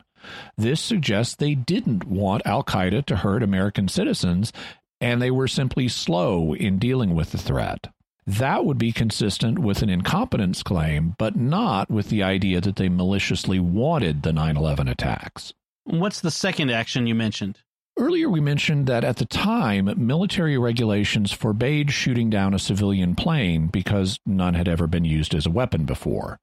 This 0.58 0.80
suggests 0.80 1.36
they 1.36 1.54
didn't 1.54 2.02
want 2.02 2.44
Al 2.44 2.64
Qaeda 2.64 3.06
to 3.06 3.16
hurt 3.18 3.44
American 3.44 3.86
citizens, 3.86 4.52
and 5.00 5.22
they 5.22 5.30
were 5.30 5.46
simply 5.46 5.86
slow 5.86 6.52
in 6.52 6.80
dealing 6.80 7.14
with 7.14 7.30
the 7.30 7.38
threat. 7.38 7.92
That 8.26 8.64
would 8.64 8.76
be 8.76 8.90
consistent 8.90 9.60
with 9.60 9.82
an 9.82 9.88
incompetence 9.88 10.64
claim, 10.64 11.14
but 11.16 11.36
not 11.36 11.88
with 11.88 12.08
the 12.08 12.24
idea 12.24 12.60
that 12.60 12.74
they 12.74 12.88
maliciously 12.88 13.60
wanted 13.60 14.24
the 14.24 14.32
9 14.32 14.56
11 14.56 14.88
attacks. 14.88 15.54
What's 15.84 16.20
the 16.20 16.32
second 16.32 16.72
action 16.72 17.06
you 17.06 17.14
mentioned? 17.14 17.60
Earlier, 17.98 18.28
we 18.28 18.40
mentioned 18.40 18.86
that 18.88 19.04
at 19.04 19.16
the 19.16 19.24
time, 19.24 19.90
military 19.96 20.58
regulations 20.58 21.32
forbade 21.32 21.90
shooting 21.90 22.28
down 22.28 22.52
a 22.52 22.58
civilian 22.58 23.14
plane 23.14 23.68
because 23.68 24.20
none 24.26 24.52
had 24.52 24.68
ever 24.68 24.86
been 24.86 25.06
used 25.06 25.34
as 25.34 25.46
a 25.46 25.50
weapon 25.50 25.86
before. 25.86 26.38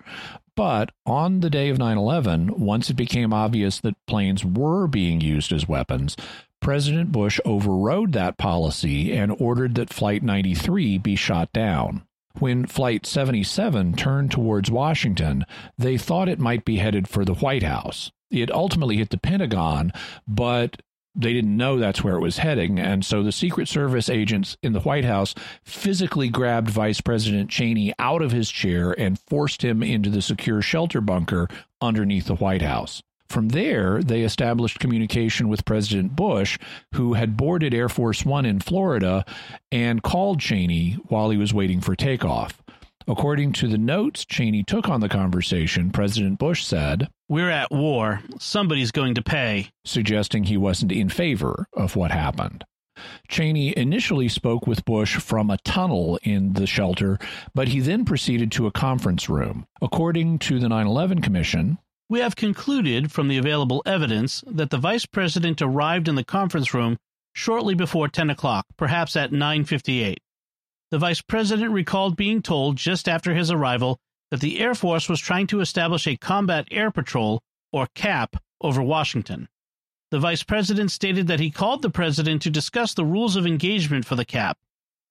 But 0.56 0.92
on 1.06 1.42
the 1.42 1.52
day 1.52 1.70
of 1.70 1.78
9 1.78 1.96
11, 1.96 2.60
once 2.60 2.90
it 2.90 2.96
became 2.96 3.34
obvious 3.34 3.80
that 3.82 4.04
planes 4.08 4.44
were 4.44 4.88
being 4.88 5.22
used 5.22 5.54
as 5.54 5.68
weapons, 5.68 6.18
President 6.60 7.12
Bush 7.12 7.40
overrode 7.46 8.14
that 8.14 8.40
policy 8.40 9.14
and 9.14 9.36
ordered 9.38 9.76
that 9.76 9.94
Flight 9.94 10.24
93 10.24 10.98
be 10.98 11.16
shot 11.16 11.54
down. 11.54 12.02
When 12.40 12.66
Flight 12.66 13.06
77 13.06 13.94
turned 13.94 14.32
towards 14.32 14.72
Washington, 14.72 15.46
they 15.78 16.00
thought 16.00 16.30
it 16.30 16.40
might 16.40 16.66
be 16.66 16.78
headed 16.78 17.08
for 17.08 17.24
the 17.24 17.36
White 17.36 17.62
House. 17.62 18.12
It 18.32 18.50
ultimately 18.50 18.98
hit 18.98 19.12
the 19.12 19.20
Pentagon, 19.20 19.92
but 20.28 20.82
they 21.16 21.34
didn't 21.34 21.56
know 21.56 21.78
that's 21.78 22.04
where 22.04 22.16
it 22.16 22.22
was 22.22 22.38
heading. 22.38 22.80
And 22.80 23.06
so 23.06 23.22
the 23.22 23.32
Secret 23.32 23.68
Service 23.68 24.10
agents 24.10 24.58
in 24.64 24.74
the 24.74 24.80
White 24.80 25.06
House 25.06 25.36
physically 25.64 26.30
grabbed 26.30 26.70
Vice 26.70 27.02
President 27.02 27.50
Cheney 27.50 27.94
out 28.00 28.22
of 28.22 28.32
his 28.32 28.50
chair 28.50 28.92
and 29.00 29.20
forced 29.20 29.64
him 29.64 29.84
into 29.84 30.10
the 30.10 30.22
secure 30.22 30.62
shelter 30.62 31.02
bunker 31.02 31.48
underneath 31.82 32.26
the 32.26 32.36
White 32.36 32.64
House. 32.64 33.04
From 33.30 33.50
there, 33.50 34.02
they 34.02 34.22
established 34.22 34.80
communication 34.80 35.50
with 35.50 35.66
President 35.66 36.16
Bush, 36.16 36.60
who 36.94 37.14
had 37.14 37.38
boarded 37.38 37.74
Air 37.74 37.90
Force 37.90 38.24
One 38.26 38.46
in 38.46 38.60
Florida 38.60 39.26
and 39.72 40.04
called 40.04 40.40
Cheney 40.40 40.94
while 41.08 41.30
he 41.32 41.38
was 41.38 41.54
waiting 41.54 41.82
for 41.82 41.96
takeoff. 41.96 42.63
According 43.08 43.54
to 43.54 43.68
the 43.68 43.78
notes 43.78 44.26
Cheney 44.26 44.64
took 44.64 44.88
on 44.88 45.02
the 45.02 45.10
conversation, 45.10 45.92
President 45.92 46.40
Bush 46.40 46.64
said, 46.64 47.10
We're 47.28 47.50
at 47.50 47.72
war. 47.72 48.22
Somebody's 48.40 48.92
going 48.92 49.16
to 49.16 49.22
pay. 49.22 49.70
Suggesting 49.86 50.46
he 50.46 50.58
wasn't 50.58 50.92
in 50.92 51.10
favor 51.10 51.68
of 51.74 51.96
what 51.96 52.12
happened. 52.12 52.64
Cheney 53.28 53.76
initially 53.76 54.30
spoke 54.30 54.68
with 54.68 54.86
Bush 54.86 55.18
from 55.18 55.50
a 55.50 55.58
tunnel 55.58 56.20
in 56.24 56.54
the 56.54 56.68
shelter, 56.68 57.18
but 57.54 57.70
he 57.70 57.80
then 57.80 58.06
proceeded 58.06 58.52
to 58.54 58.68
a 58.68 58.72
conference 58.72 59.28
room. 59.28 59.66
According 59.82 60.40
to 60.40 60.60
the 60.60 60.70
9 60.70 60.88
11 60.88 61.22
Commission, 61.22 61.80
we 62.10 62.20
have 62.20 62.36
concluded 62.36 63.12
from 63.12 63.28
the 63.28 63.38
available 63.38 63.82
evidence 63.86 64.44
that 64.48 64.70
the 64.70 64.78
vice 64.78 65.06
president 65.06 65.62
arrived 65.62 66.08
in 66.08 66.16
the 66.16 66.24
conference 66.24 66.74
room 66.74 66.98
shortly 67.34 67.74
before 67.74 68.08
10 68.08 68.30
o'clock, 68.30 68.66
perhaps 68.78 69.16
at 69.16 69.32
9:58. 69.32 70.18
The 70.94 71.00
vice 71.00 71.22
president 71.22 71.72
recalled 71.72 72.16
being 72.16 72.44
told 72.44 72.76
just 72.76 73.10
after 73.10 73.34
his 73.34 73.50
arrival 73.50 74.00
that 74.30 74.42
the 74.42 74.60
Air 74.60 74.76
Force 74.76 75.10
was 75.10 75.20
trying 75.20 75.48
to 75.48 75.60
establish 75.60 76.06
a 76.06 76.18
combat 76.18 76.68
air 76.70 76.92
patrol, 76.92 77.42
or 77.72 77.88
CAP, 77.96 78.38
over 78.62 78.80
Washington. 78.80 79.50
The 80.12 80.20
vice 80.20 80.44
president 80.44 80.92
stated 80.92 81.26
that 81.26 81.40
he 81.40 81.50
called 81.50 81.82
the 81.82 81.90
president 81.90 82.44
to 82.44 82.52
discuss 82.52 82.94
the 82.94 83.06
rules 83.06 83.36
of 83.36 83.48
engagement 83.48 84.06
for 84.06 84.14
the 84.14 84.24
CAP. 84.24 84.60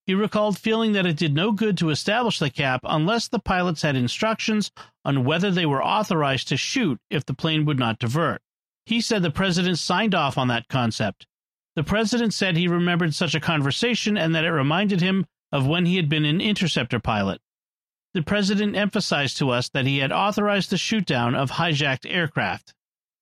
He 0.07 0.15
recalled 0.15 0.57
feeling 0.57 0.93
that 0.93 1.05
it 1.05 1.17
did 1.17 1.35
no 1.35 1.51
good 1.51 1.77
to 1.79 1.91
establish 1.91 2.39
the 2.39 2.49
CAP 2.49 2.83
unless 2.85 3.27
the 3.27 3.41
pilots 3.41 3.83
had 3.83 3.97
instructions 3.97 4.71
on 5.05 5.25
whether 5.25 5.51
they 5.51 5.67
were 5.67 5.85
authorized 5.85 6.47
to 6.47 6.57
shoot 6.57 7.01
if 7.11 7.27
the 7.27 7.35
plane 7.35 7.65
would 7.65 7.81
not 7.81 7.99
divert. 7.99 8.41
He 8.87 9.01
said 9.01 9.25
the 9.25 9.33
president 9.33 9.81
signed 9.81 10.15
off 10.15 10.39
on 10.39 10.47
that 10.47 10.69
concept. 10.69 11.27
The 11.75 11.83
president 11.83 12.35
said 12.35 12.57
he 12.57 12.69
remembered 12.69 13.15
such 13.15 13.35
a 13.35 13.41
conversation 13.41 14.17
and 14.17 14.33
that 14.37 14.45
it 14.45 14.53
reminded 14.53 15.01
him 15.01 15.27
of 15.53 15.67
when 15.67 15.87
he 15.87 15.97
had 15.97 16.09
been 16.09 16.25
an 16.25 16.41
interceptor 16.41 16.99
pilot. 16.99 17.41
The 18.15 18.23
president 18.23 18.77
emphasized 18.77 19.39
to 19.39 19.51
us 19.51 19.69
that 19.71 19.87
he 19.87 19.99
had 19.99 20.13
authorized 20.13 20.71
the 20.71 20.77
shootdown 20.77 21.35
of 21.35 21.53
hijacked 21.53 22.11
aircraft. 22.11 22.75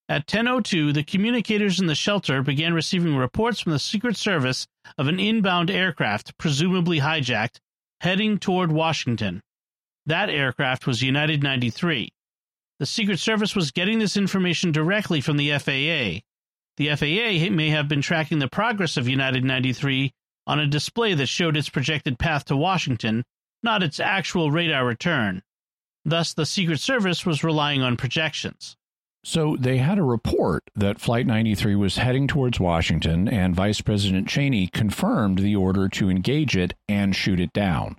At 0.09 0.27
10:02, 0.27 0.93
the 0.93 1.05
communicators 1.05 1.79
in 1.79 1.87
the 1.87 1.95
shelter 1.95 2.43
began 2.43 2.75
receiving 2.75 3.15
reports 3.15 3.61
from 3.61 3.73
the 3.73 3.79
Secret 3.79 4.17
Service 4.17 4.67
of 4.99 5.07
an 5.07 5.21
inbound 5.21 5.71
aircraft, 5.71 6.37
presumably 6.39 6.99
hijacked, 6.99 7.61
heading 8.01 8.39
toward 8.39 8.73
Washington. 8.73 9.43
That 10.07 10.29
aircraft 10.29 10.87
was 10.87 11.03
United 11.03 11.43
93. 11.43 12.09
The 12.81 12.87
Secret 12.87 13.21
Service 13.21 13.55
was 13.55 13.71
getting 13.71 14.01
this 14.01 14.17
information 14.17 14.73
directly 14.73 15.21
from 15.21 15.37
the 15.37 15.51
FAA. 15.53 16.23
The 16.77 16.89
FAA 16.89 17.51
may 17.51 17.69
have 17.69 17.87
been 17.87 18.01
tracking 18.03 18.39
the 18.41 18.49
progress 18.49 18.97
of 18.97 19.07
United 19.07 19.45
93 19.45 20.13
on 20.47 20.59
a 20.59 20.67
display 20.67 21.15
that 21.15 21.27
showed 21.27 21.57
its 21.57 21.69
projected 21.69 22.19
path 22.19 22.45
to 22.47 22.57
Washington, 22.57 23.25
not 23.63 23.83
its 23.83 24.01
actual 24.01 24.51
radar 24.51 24.87
return. 24.87 25.43
Thus, 26.05 26.33
the 26.33 26.47
Secret 26.47 26.81
Service 26.81 27.27
was 27.27 27.45
relying 27.45 27.83
on 27.83 27.97
projections. 27.97 28.77
So 29.23 29.57
they 29.61 29.77
had 29.77 29.99
a 29.99 30.03
report 30.03 30.65
that 30.75 30.99
Flight 30.99 31.27
93 31.27 31.77
was 31.77 31.99
heading 31.99 32.27
towards 32.27 32.59
Washington, 32.59 33.29
and 33.29 33.55
Vice 33.55 33.83
President 33.83 34.29
Cheney 34.29 34.67
confirmed 34.67 35.41
the 35.41 35.55
order 35.55 35.89
to 35.91 36.09
engage 36.09 36.57
it 36.57 36.75
and 36.89 37.15
shoot 37.15 37.39
it 37.39 37.53
down. 37.53 37.97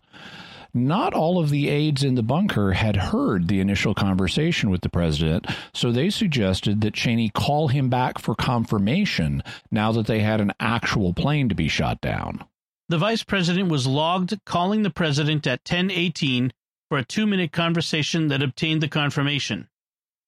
Not 0.73 1.13
all 1.13 1.37
of 1.37 1.49
the 1.49 1.67
aides 1.67 2.01
in 2.01 2.15
the 2.15 2.23
bunker 2.23 2.71
had 2.71 2.95
heard 2.95 3.49
the 3.49 3.59
initial 3.59 3.93
conversation 3.93 4.69
with 4.69 4.81
the 4.81 4.89
president, 4.89 5.45
so 5.73 5.91
they 5.91 6.09
suggested 6.09 6.79
that 6.79 6.93
Cheney 6.93 7.29
call 7.29 7.67
him 7.67 7.89
back 7.89 8.19
for 8.19 8.35
confirmation 8.35 9.43
now 9.69 9.91
that 9.91 10.07
they 10.07 10.21
had 10.21 10.39
an 10.39 10.53
actual 10.61 11.13
plane 11.13 11.49
to 11.49 11.55
be 11.55 11.67
shot 11.67 11.99
down. 11.99 12.45
The 12.87 12.97
vice 12.97 13.23
president 13.23 13.69
was 13.69 13.85
logged 13.85 14.39
calling 14.45 14.83
the 14.83 14.89
president 14.89 15.45
at 15.45 15.65
10:18 15.65 16.51
for 16.87 16.97
a 16.97 17.05
2-minute 17.05 17.51
conversation 17.51 18.29
that 18.29 18.41
obtained 18.41 18.81
the 18.81 18.87
confirmation. 18.87 19.67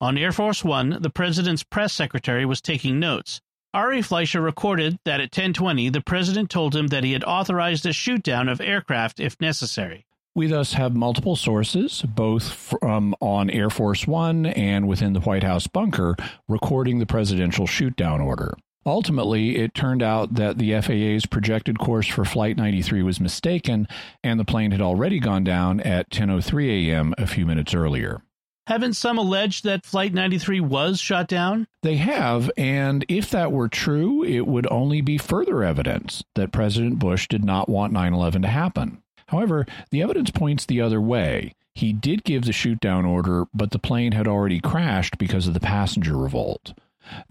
On 0.02 0.18
Air 0.18 0.34
Force 0.34 0.62
1, 0.62 0.98
the 1.02 1.10
president's 1.10 1.64
press 1.64 1.94
secretary 1.94 2.46
was 2.46 2.60
taking 2.60 3.00
notes. 3.00 3.40
Ari 3.74 4.02
Fleischer 4.02 4.42
recorded 4.42 5.00
that 5.06 5.22
at 5.22 5.32
10:20 5.32 5.90
the 5.92 6.02
president 6.02 6.50
told 6.50 6.76
him 6.76 6.88
that 6.88 7.06
he 7.06 7.14
had 7.14 7.24
authorized 7.24 7.86
a 7.86 7.90
shootdown 7.90 8.52
of 8.52 8.60
aircraft 8.60 9.22
if 9.22 9.40
necessary. 9.40 10.06
We 10.36 10.48
thus 10.48 10.74
have 10.74 10.96
multiple 10.96 11.36
sources, 11.36 12.02
both 12.02 12.52
from 12.52 13.14
on 13.22 13.52
Air 13.52 13.70
Force 13.70 14.08
One 14.08 14.48
and 14.48 14.88
within 14.88 15.14
the 15.14 15.20
White 15.20 15.44
House 15.44 15.68
bunker, 15.68 16.16
recording 16.48 16.98
the 16.98 17.06
presidential 17.06 17.68
shootdown 17.68 18.20
order. 18.20 18.56
Ultimately, 18.84 19.58
it 19.58 19.76
turned 19.76 20.02
out 20.02 20.34
that 20.34 20.58
the 20.58 20.82
FAA's 20.82 21.28
projected 21.28 21.78
course 21.78 22.08
for 22.08 22.26
Flight 22.26 22.58
93 22.58 23.04
was 23.04 23.20
mistaken, 23.20 23.88
and 24.24 24.40
the 24.40 24.44
plane 24.44 24.72
had 24.72 24.82
already 24.82 25.20
gone 25.20 25.44
down 25.44 25.80
at 25.82 26.10
10:03 26.10 26.90
a.m. 26.90 27.14
a 27.20 27.28
few 27.28 27.46
minutes 27.46 27.76
earlier. 27.76 28.24
Haven't 28.66 28.94
some 28.94 29.20
alleged 29.20 29.66
that 29.66 29.86
Flight 29.86 30.16
93 30.16 30.62
was 30.62 31.00
shot 31.00 31.28
down? 31.28 31.68
They 31.84 31.98
have, 31.98 32.50
and 32.58 33.06
if 33.08 33.30
that 33.30 33.52
were 33.52 33.70
true, 33.70 34.24
it 34.24 34.48
would 34.48 34.66
only 34.72 35.02
be 35.02 35.20
further 35.20 35.64
evidence 35.64 36.24
that 36.34 36.52
President 36.52 36.98
Bush 36.98 37.28
did 37.28 37.46
not 37.46 37.70
want 37.70 37.94
9 37.94 38.14
11 38.16 38.42
to 38.42 38.48
happen. 38.48 39.03
However, 39.34 39.66
the 39.90 40.04
evidence 40.04 40.30
points 40.30 40.64
the 40.64 40.80
other 40.80 41.02
way. 41.02 41.56
He 41.74 41.92
did 41.92 42.24
give 42.24 42.46
the 42.46 42.52
shootdown 42.52 43.04
order, 43.04 43.46
but 43.52 43.72
the 43.72 43.80
plane 43.80 44.12
had 44.12 44.28
already 44.28 44.60
crashed 44.60 45.18
because 45.18 45.48
of 45.48 45.56
the 45.56 45.60
passenger 45.60 46.16
revolt. 46.16 46.74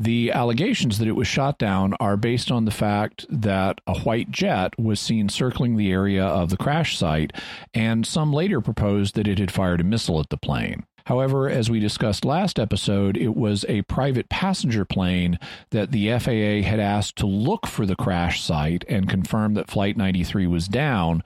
The 0.01 0.33
allegations 0.33 0.99
that 0.99 1.07
it 1.07 1.17
was 1.17 1.29
shot 1.29 1.59
down 1.59 1.95
are 2.01 2.17
based 2.17 2.51
on 2.51 2.65
the 2.65 2.73
fact 2.73 3.25
that 3.31 3.81
a 3.87 4.01
white 4.01 4.33
jet 4.33 4.77
was 4.79 4.99
seen 4.99 5.29
circling 5.29 5.77
the 5.77 5.93
area 5.93 6.25
of 6.25 6.51
the 6.51 6.57
crash 6.57 6.99
site, 6.99 7.33
and 7.73 8.05
some 8.05 8.33
later 8.33 8.61
proposed 8.61 9.15
that 9.15 9.29
it 9.29 9.39
had 9.39 9.53
fired 9.53 9.81
a 9.81 9.85
missile 9.85 10.19
at 10.19 10.29
the 10.29 10.37
plane. 10.37 10.85
However, 11.07 11.49
as 11.49 11.71
we 11.71 11.81
discussed 11.81 12.25
last 12.25 12.59
episode, 12.59 13.17
it 13.17 13.35
was 13.35 13.65
a 13.69 13.83
private 13.83 14.29
passenger 14.29 14.85
plane 14.85 15.39
that 15.71 15.91
the 15.91 16.11
FAA 16.19 16.69
had 16.69 16.81
asked 16.81 17.17
to 17.17 17.27
look 17.27 17.67
for 17.67 17.87
the 17.87 17.97
crash 17.97 18.43
site 18.43 18.85
and 18.89 19.09
confirm 19.09 19.55
that 19.55 19.71
Flight 19.71 19.97
93 19.97 20.47
was 20.47 20.69
down, 20.69 21.23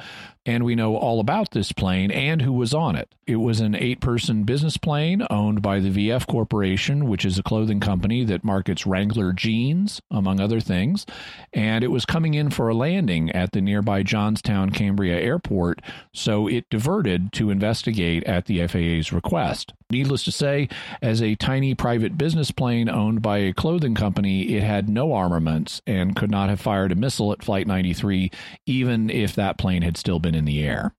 and 0.47 0.65
we 0.65 0.77
know 0.77 0.97
all 0.97 1.21
about 1.21 1.51
this 1.51 1.73
plane 1.73 2.11
and 2.11 2.41
who 2.41 2.53
was 2.53 2.73
on 2.73 2.97
it. 2.97 3.13
It 3.27 3.37
was 3.37 3.61
an 3.61 3.75
eight 3.75 4.01
person 4.01 4.45
business 4.45 4.77
plane 4.77 5.27
owned 5.29 5.61
by 5.61 5.81
the 5.81 5.91
VF 5.91 6.27
Corporation, 6.29 7.07
which 7.07 7.25
is 7.25 7.39
a 7.39 7.43
clothing 7.43 7.81
company 7.81 8.25
that 8.25 8.45
markets 8.45 8.87
Wrangler 8.87 9.33
jeans, 9.33 10.01
among 10.11 10.41
other 10.41 10.61
things. 10.61 11.05
And 11.53 11.83
it 11.83 11.89
was 11.89 12.07
coming 12.07 12.35
in 12.35 12.51
for 12.51 12.69
a 12.69 12.75
landing 12.75 13.31
at 13.33 13.51
the 13.53 13.61
nearby 13.61 14.05
Johnstown 14.05 14.71
Cambria 14.71 15.21
Airport, 15.21 15.83
so 16.15 16.47
it 16.47 16.71
diverted 16.71 17.33
to 17.35 17.51
investigate 17.51 18.23
at 18.25 18.47
the 18.47 18.65
FAA's 18.67 19.13
request. 19.13 19.73
Needless 19.91 20.25
to 20.25 20.33
say, 20.33 20.69
as 21.01 21.23
a 21.23 21.37
tiny 21.37 21.75
private 21.75 22.19
business 22.19 22.51
plane 22.51 22.89
owned 22.89 23.23
by 23.23 23.39
a 23.39 23.53
clothing 23.53 23.95
company, 23.95 24.57
it 24.57 24.63
had 24.65 24.89
no 24.89 25.13
armaments 25.13 25.81
and 25.87 26.17
could 26.17 26.31
not 26.31 26.49
have 26.49 26.61
fired 26.61 26.91
a 26.91 26.97
missile 26.97 27.33
at 27.33 27.45
Flight 27.45 27.69
93, 27.69 28.33
even 28.67 29.11
if 29.11 29.35
that 29.37 29.59
plane 29.59 29.83
had 29.83 29.97
still 29.97 30.19
been 30.19 30.35
in 30.35 30.45
the 30.45 30.65
air. 30.65 30.95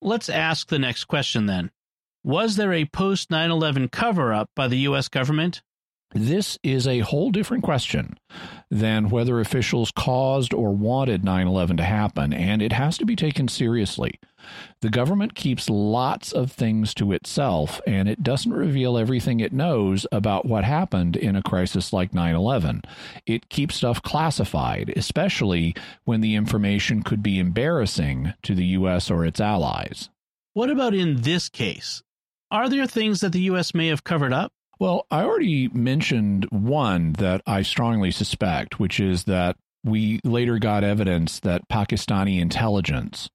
Let's 0.00 0.30
ask 0.30 0.68
the 0.68 0.78
next 0.78 1.04
question 1.04 1.44
then. 1.44 1.70
Was 2.24 2.56
there 2.56 2.72
a 2.72 2.86
post 2.86 3.30
9 3.30 3.50
11 3.50 3.88
cover 3.90 4.32
up 4.32 4.50
by 4.56 4.68
the 4.68 4.78
U.S. 4.78 5.08
government? 5.08 5.62
This 6.12 6.58
is 6.64 6.88
a 6.88 7.00
whole 7.00 7.30
different 7.30 7.62
question 7.62 8.18
than 8.68 9.10
whether 9.10 9.38
officials 9.38 9.92
caused 9.92 10.52
or 10.52 10.72
wanted 10.72 11.24
9 11.24 11.46
11 11.46 11.76
to 11.76 11.84
happen, 11.84 12.32
and 12.32 12.60
it 12.60 12.72
has 12.72 12.98
to 12.98 13.04
be 13.04 13.14
taken 13.14 13.46
seriously. 13.46 14.18
The 14.80 14.90
government 14.90 15.36
keeps 15.36 15.70
lots 15.70 16.32
of 16.32 16.50
things 16.50 16.94
to 16.94 17.12
itself, 17.12 17.80
and 17.86 18.08
it 18.08 18.24
doesn't 18.24 18.52
reveal 18.52 18.98
everything 18.98 19.38
it 19.38 19.52
knows 19.52 20.04
about 20.10 20.46
what 20.46 20.64
happened 20.64 21.16
in 21.16 21.36
a 21.36 21.42
crisis 21.42 21.92
like 21.92 22.12
9 22.12 22.34
11. 22.34 22.82
It 23.24 23.48
keeps 23.48 23.76
stuff 23.76 24.02
classified, 24.02 24.92
especially 24.96 25.76
when 26.04 26.22
the 26.22 26.34
information 26.34 27.04
could 27.04 27.22
be 27.22 27.38
embarrassing 27.38 28.34
to 28.42 28.56
the 28.56 28.66
U.S. 28.66 29.12
or 29.12 29.24
its 29.24 29.40
allies. 29.40 30.08
What 30.54 30.70
about 30.70 30.92
in 30.92 31.20
this 31.20 31.48
case? 31.48 32.02
Are 32.50 32.68
there 32.68 32.88
things 32.88 33.20
that 33.20 33.30
the 33.30 33.42
U.S. 33.42 33.74
may 33.74 33.86
have 33.86 34.02
covered 34.02 34.32
up? 34.32 34.52
Well, 34.80 35.06
I 35.10 35.24
already 35.24 35.68
mentioned 35.68 36.46
one 36.50 37.12
that 37.14 37.42
I 37.46 37.60
strongly 37.60 38.10
suspect, 38.10 38.80
which 38.80 38.98
is 38.98 39.24
that 39.24 39.56
we 39.84 40.20
later 40.24 40.58
got 40.58 40.84
evidence 40.84 41.38
that 41.40 41.68
Pakistani 41.68 42.40
intelligence 42.40 43.28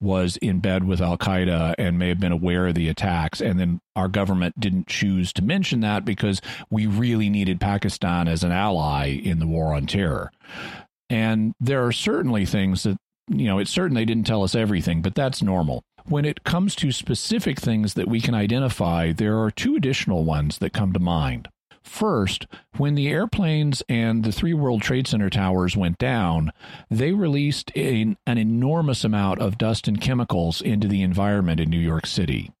was 0.00 0.36
in 0.36 0.60
bed 0.60 0.84
with 0.84 1.00
Al 1.00 1.18
Qaeda 1.18 1.74
and 1.76 1.98
may 1.98 2.08
have 2.08 2.20
been 2.20 2.30
aware 2.30 2.68
of 2.68 2.76
the 2.76 2.88
attacks. 2.88 3.40
And 3.40 3.58
then 3.58 3.80
our 3.96 4.06
government 4.06 4.60
didn't 4.60 4.86
choose 4.86 5.32
to 5.32 5.42
mention 5.42 5.80
that 5.80 6.04
because 6.04 6.40
we 6.70 6.86
really 6.86 7.30
needed 7.30 7.60
Pakistan 7.60 8.28
as 8.28 8.44
an 8.44 8.52
ally 8.52 9.08
in 9.08 9.40
the 9.40 9.46
war 9.46 9.74
on 9.74 9.86
terror. 9.86 10.30
And 11.10 11.52
there 11.58 11.84
are 11.84 11.92
certainly 11.92 12.46
things 12.46 12.84
that, 12.84 12.96
you 13.28 13.46
know, 13.46 13.58
it's 13.58 13.72
certain 13.72 13.96
they 13.96 14.04
didn't 14.04 14.26
tell 14.26 14.44
us 14.44 14.54
everything, 14.54 15.02
but 15.02 15.16
that's 15.16 15.42
normal. 15.42 15.82
When 16.08 16.24
it 16.24 16.44
comes 16.44 16.76
to 16.76 16.92
specific 16.92 17.58
things 17.58 17.94
that 17.94 18.06
we 18.06 18.20
can 18.20 18.32
identify, 18.32 19.10
there 19.10 19.40
are 19.40 19.50
two 19.50 19.74
additional 19.74 20.22
ones 20.22 20.58
that 20.58 20.72
come 20.72 20.92
to 20.92 21.00
mind. 21.00 21.48
First, 21.82 22.46
when 22.76 22.94
the 22.94 23.08
airplanes 23.08 23.82
and 23.88 24.22
the 24.22 24.30
three 24.30 24.54
World 24.54 24.82
Trade 24.82 25.08
Center 25.08 25.28
towers 25.28 25.76
went 25.76 25.98
down, 25.98 26.52
they 26.88 27.12
released 27.12 27.72
an 27.76 28.16
enormous 28.24 29.02
amount 29.02 29.40
of 29.40 29.58
dust 29.58 29.88
and 29.88 30.00
chemicals 30.00 30.60
into 30.60 30.86
the 30.86 31.02
environment 31.02 31.58
in 31.58 31.70
New 31.70 31.80
York 31.80 32.06
City. 32.06 32.52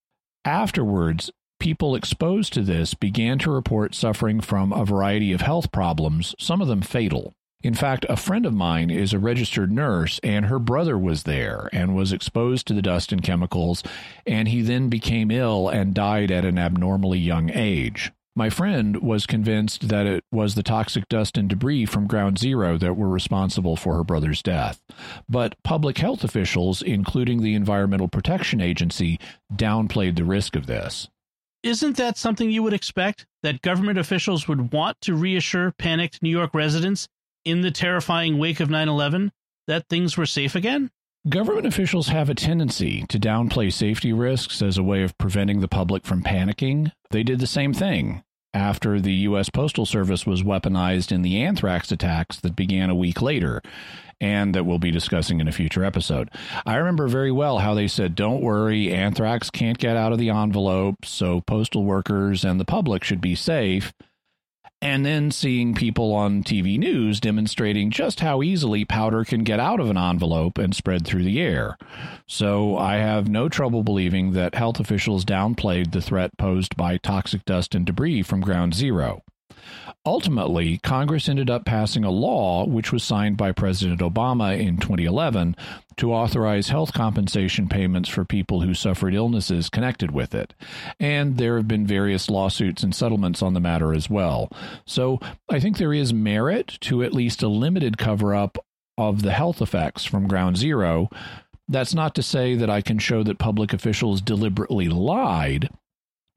Afterwards, 0.44 1.30
people 1.60 1.94
exposed 1.94 2.52
to 2.54 2.62
this 2.62 2.94
began 2.94 3.38
to 3.38 3.50
report 3.52 3.94
suffering 3.94 4.40
from 4.40 4.72
a 4.72 4.84
variety 4.84 5.32
of 5.32 5.40
health 5.40 5.70
problems, 5.70 6.34
some 6.40 6.60
of 6.60 6.66
them 6.66 6.82
fatal. 6.82 7.32
In 7.66 7.74
fact, 7.74 8.06
a 8.08 8.16
friend 8.16 8.46
of 8.46 8.54
mine 8.54 8.90
is 8.90 9.12
a 9.12 9.18
registered 9.18 9.72
nurse, 9.72 10.20
and 10.22 10.46
her 10.46 10.60
brother 10.60 10.96
was 10.96 11.24
there 11.24 11.68
and 11.72 11.96
was 11.96 12.12
exposed 12.12 12.68
to 12.68 12.74
the 12.74 12.80
dust 12.80 13.10
and 13.10 13.20
chemicals, 13.20 13.82
and 14.24 14.46
he 14.46 14.62
then 14.62 14.88
became 14.88 15.32
ill 15.32 15.68
and 15.68 15.92
died 15.92 16.30
at 16.30 16.44
an 16.44 16.58
abnormally 16.58 17.18
young 17.18 17.50
age. 17.52 18.12
My 18.36 18.50
friend 18.50 19.02
was 19.02 19.26
convinced 19.26 19.88
that 19.88 20.06
it 20.06 20.22
was 20.30 20.54
the 20.54 20.62
toxic 20.62 21.08
dust 21.08 21.36
and 21.36 21.48
debris 21.48 21.86
from 21.86 22.06
Ground 22.06 22.38
Zero 22.38 22.78
that 22.78 22.96
were 22.96 23.08
responsible 23.08 23.74
for 23.74 23.96
her 23.96 24.04
brother's 24.04 24.44
death. 24.44 24.80
But 25.28 25.60
public 25.64 25.98
health 25.98 26.22
officials, 26.22 26.82
including 26.82 27.42
the 27.42 27.54
Environmental 27.54 28.06
Protection 28.06 28.60
Agency, 28.60 29.18
downplayed 29.52 30.14
the 30.14 30.22
risk 30.22 30.54
of 30.54 30.66
this. 30.66 31.08
Isn't 31.64 31.96
that 31.96 32.16
something 32.16 32.48
you 32.48 32.62
would 32.62 32.74
expect? 32.74 33.26
That 33.42 33.60
government 33.60 33.98
officials 33.98 34.46
would 34.46 34.72
want 34.72 35.00
to 35.00 35.16
reassure 35.16 35.72
panicked 35.72 36.22
New 36.22 36.30
York 36.30 36.54
residents 36.54 37.08
in 37.46 37.62
the 37.62 37.70
terrifying 37.70 38.36
wake 38.36 38.60
of 38.60 38.68
9 38.68 38.88
11 38.88 39.32
that 39.68 39.88
things 39.88 40.18
were 40.18 40.26
safe 40.26 40.54
again? 40.54 40.90
Government 41.28 41.66
officials 41.66 42.08
have 42.08 42.28
a 42.28 42.34
tendency 42.34 43.04
to 43.08 43.18
downplay 43.18 43.72
safety 43.72 44.12
risks 44.12 44.60
as 44.62 44.76
a 44.76 44.82
way 44.82 45.02
of 45.02 45.16
preventing 45.16 45.60
the 45.60 45.68
public 45.68 46.04
from 46.04 46.22
panicking. 46.22 46.92
They 47.10 47.22
did 47.22 47.40
the 47.40 47.46
same 47.46 47.72
thing 47.72 48.22
after 48.52 49.00
the 49.00 49.12
U.S. 49.12 49.48
Postal 49.48 49.86
Service 49.86 50.26
was 50.26 50.42
weaponized 50.42 51.10
in 51.12 51.22
the 51.22 51.42
anthrax 51.42 51.90
attacks 51.90 52.38
that 52.40 52.54
began 52.54 52.90
a 52.90 52.94
week 52.94 53.22
later 53.22 53.60
and 54.20 54.54
that 54.54 54.64
we'll 54.64 54.78
be 54.78 54.90
discussing 54.90 55.40
in 55.40 55.48
a 55.48 55.52
future 55.52 55.84
episode. 55.84 56.30
I 56.64 56.76
remember 56.76 57.06
very 57.06 57.32
well 57.32 57.58
how 57.58 57.74
they 57.74 57.86
said, 57.86 58.14
don't 58.14 58.40
worry, 58.40 58.92
anthrax 58.92 59.50
can't 59.50 59.78
get 59.78 59.96
out 59.96 60.12
of 60.12 60.18
the 60.18 60.30
envelope, 60.30 61.04
so 61.04 61.42
postal 61.42 61.84
workers 61.84 62.44
and 62.44 62.58
the 62.58 62.64
public 62.64 63.04
should 63.04 63.20
be 63.20 63.34
safe 63.34 63.92
and 64.82 65.04
then 65.06 65.30
seeing 65.30 65.74
people 65.74 66.12
on 66.12 66.42
TV 66.42 66.78
news 66.78 67.20
demonstrating 67.20 67.90
just 67.90 68.20
how 68.20 68.42
easily 68.42 68.84
powder 68.84 69.24
can 69.24 69.42
get 69.42 69.58
out 69.58 69.80
of 69.80 69.90
an 69.90 69.96
envelope 69.96 70.58
and 70.58 70.74
spread 70.74 71.06
through 71.06 71.24
the 71.24 71.40
air. 71.40 71.76
So 72.26 72.76
I 72.76 72.96
have 72.96 73.28
no 73.28 73.48
trouble 73.48 73.82
believing 73.82 74.32
that 74.32 74.54
health 74.54 74.78
officials 74.78 75.24
downplayed 75.24 75.92
the 75.92 76.02
threat 76.02 76.36
posed 76.36 76.76
by 76.76 76.98
toxic 76.98 77.44
dust 77.44 77.74
and 77.74 77.86
debris 77.86 78.22
from 78.22 78.40
ground 78.40 78.74
zero. 78.74 79.22
Ultimately, 80.04 80.78
Congress 80.78 81.28
ended 81.28 81.50
up 81.50 81.64
passing 81.64 82.04
a 82.04 82.10
law, 82.10 82.66
which 82.66 82.92
was 82.92 83.02
signed 83.02 83.36
by 83.36 83.52
President 83.52 84.00
Obama 84.00 84.58
in 84.58 84.78
2011, 84.78 85.56
to 85.96 86.12
authorize 86.12 86.68
health 86.68 86.92
compensation 86.92 87.68
payments 87.68 88.08
for 88.08 88.24
people 88.24 88.60
who 88.60 88.74
suffered 88.74 89.14
illnesses 89.14 89.70
connected 89.70 90.10
with 90.10 90.34
it. 90.34 90.54
And 91.00 91.38
there 91.38 91.56
have 91.56 91.66
been 91.66 91.86
various 91.86 92.30
lawsuits 92.30 92.82
and 92.82 92.94
settlements 92.94 93.42
on 93.42 93.54
the 93.54 93.60
matter 93.60 93.94
as 93.94 94.10
well. 94.10 94.50
So 94.86 95.18
I 95.48 95.58
think 95.58 95.78
there 95.78 95.94
is 95.94 96.12
merit 96.12 96.78
to 96.82 97.02
at 97.02 97.14
least 97.14 97.42
a 97.42 97.48
limited 97.48 97.98
cover 97.98 98.34
up 98.34 98.58
of 98.98 99.22
the 99.22 99.32
health 99.32 99.60
effects 99.60 100.04
from 100.04 100.28
ground 100.28 100.56
zero. 100.56 101.10
That's 101.68 101.94
not 101.94 102.14
to 102.14 102.22
say 102.22 102.54
that 102.54 102.70
I 102.70 102.80
can 102.80 102.98
show 102.98 103.22
that 103.24 103.38
public 103.38 103.72
officials 103.72 104.20
deliberately 104.20 104.88
lied, 104.88 105.68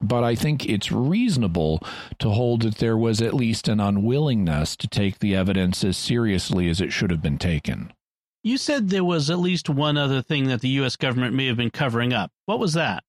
but 0.01 0.23
I 0.23 0.35
think 0.35 0.65
it's 0.65 0.91
reasonable 0.91 1.81
to 2.19 2.29
hold 2.29 2.61
that 2.61 2.75
there 2.77 2.97
was 2.97 3.21
at 3.21 3.33
least 3.33 3.67
an 3.67 3.79
unwillingness 3.79 4.75
to 4.77 4.87
take 4.87 5.19
the 5.19 5.35
evidence 5.35 5.83
as 5.83 5.97
seriously 5.97 6.69
as 6.69 6.79
it 6.81 6.93
should 6.93 7.11
have 7.11 7.21
been 7.21 7.37
taken. 7.37 7.93
You 8.43 8.57
said 8.57 8.89
there 8.89 9.03
was 9.03 9.29
at 9.29 9.39
least 9.39 9.69
one 9.69 9.97
other 9.97 10.21
thing 10.21 10.47
that 10.47 10.61
the 10.61 10.69
U.S. 10.69 10.95
government 10.95 11.35
may 11.35 11.47
have 11.47 11.57
been 11.57 11.69
covering 11.69 12.13
up. 12.13 12.31
What 12.45 12.59
was 12.59 12.73
that? 12.73 13.03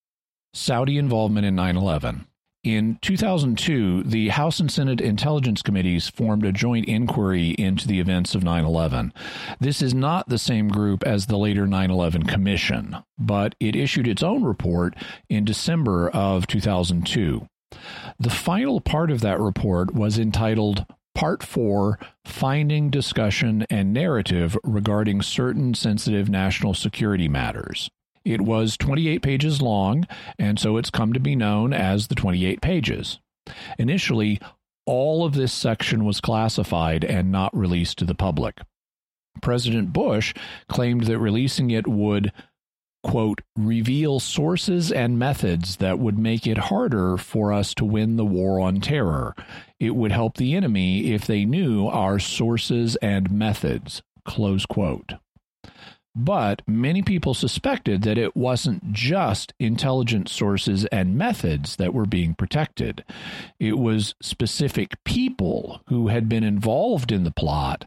Saudi 0.53 0.99
involvement 0.99 1.47
in 1.47 1.55
9 1.55 1.77
11. 1.77 2.27
In 2.63 2.99
2002, 3.01 4.03
the 4.03 4.29
House 4.29 4.61
and 4.61 4.71
Senate 4.71 5.01
Intelligence 5.01 5.63
Committees 5.63 6.11
formed 6.11 6.45
a 6.45 6.53
joint 6.53 6.87
inquiry 6.87 7.51
into 7.53 7.89
the 7.89 8.01
events 8.01 8.35
of 8.35 8.45
9 8.45 8.65
11. 8.67 9.15
This 9.61 9.81
is 9.81 9.95
not 9.95 10.29
the 10.29 10.37
same 10.37 10.69
group 10.69 11.03
as 11.05 11.25
the 11.25 11.39
later 11.39 11.67
9 11.67 11.91
11 11.91 12.25
Commission, 12.25 12.99
but 13.19 13.55
it 13.61 13.75
issued 13.75 14.07
its 14.07 14.23
own 14.23 14.45
report 14.45 14.95
in 15.31 15.47
December 15.47 16.11
of 16.11 16.47
2002. 16.47 17.47
The 18.19 18.29
final 18.31 18.83
part 18.83 19.11
of 19.11 19.23
that 19.23 19.41
report 19.41 19.95
was 19.95 20.19
entitled 20.19 20.85
Part 21.15 21.43
4 21.43 21.99
Finding, 22.27 22.91
Discussion, 22.91 23.65
and 23.71 23.95
Narrative 23.95 24.59
Regarding 24.65 25.23
Certain 25.23 25.73
Sensitive 25.73 26.29
National 26.29 26.75
Security 26.75 27.27
Matters. 27.27 27.89
It 28.25 28.41
was 28.41 28.77
28 28.77 29.23
pages 29.23 29.63
long, 29.63 30.07
and 30.39 30.59
so 30.59 30.77
it's 30.77 30.91
come 30.91 31.13
to 31.13 31.21
be 31.21 31.35
known 31.35 31.73
as 31.73 32.09
the 32.09 32.15
28 32.15 32.61
pages. 32.61 33.19
Initially, 33.79 34.41
all 34.87 35.25
of 35.25 35.35
this 35.35 35.53
section 35.53 36.05
was 36.05 36.21
classified 36.21 37.05
and 37.05 37.31
not 37.31 37.57
released 37.57 37.99
to 37.99 38.05
the 38.05 38.15
public. 38.15 38.59
President 39.41 39.93
Bush 39.93 40.35
claimed 40.69 41.05
that 41.05 41.19
releasing 41.19 41.71
it 41.71 41.87
would, 41.87 42.33
quote, 43.03 43.41
reveal 43.57 44.21
sources 44.21 44.93
and 44.93 45.19
methods 45.19 45.77
that 45.77 45.99
would 45.99 46.19
make 46.19 46.47
it 46.47 46.59
harder 46.59 47.17
for 47.17 47.53
us 47.53 47.73
to 47.75 47.85
win 47.85 48.17
the 48.17 48.25
war 48.25 48.61
on 48.61 48.81
terror. 48.81 49.35
It 49.79 49.95
would 49.95 50.13
help 50.13 50.37
the 50.37 50.55
enemy 50.55 51.13
if 51.13 51.27
they 51.27 51.45
knew 51.45 51.87
our 51.87 52.19
sources 52.19 52.97
and 52.97 53.31
methods, 53.31 54.03
close 54.25 54.67
quote. 54.67 55.15
But 56.15 56.63
many 56.67 57.03
people 57.03 57.35
suspected 57.35 58.03
that 58.03 58.19
it 58.19 58.37
wasn't 58.37 58.93
just 58.93 59.55
intelligence 59.61 60.33
sources 60.33 60.85
and 60.87 61.17
methods 61.17 61.77
that 61.77 61.95
were 61.95 62.07
being 62.07 62.35
protected. 62.35 63.05
It 63.61 63.79
was 63.79 64.15
specific 64.21 65.03
people 65.05 65.83
who 65.87 66.09
had 66.09 66.29
been 66.29 66.43
involved 66.43 67.13
in 67.13 67.25
the 67.25 67.31
plot 67.31 67.85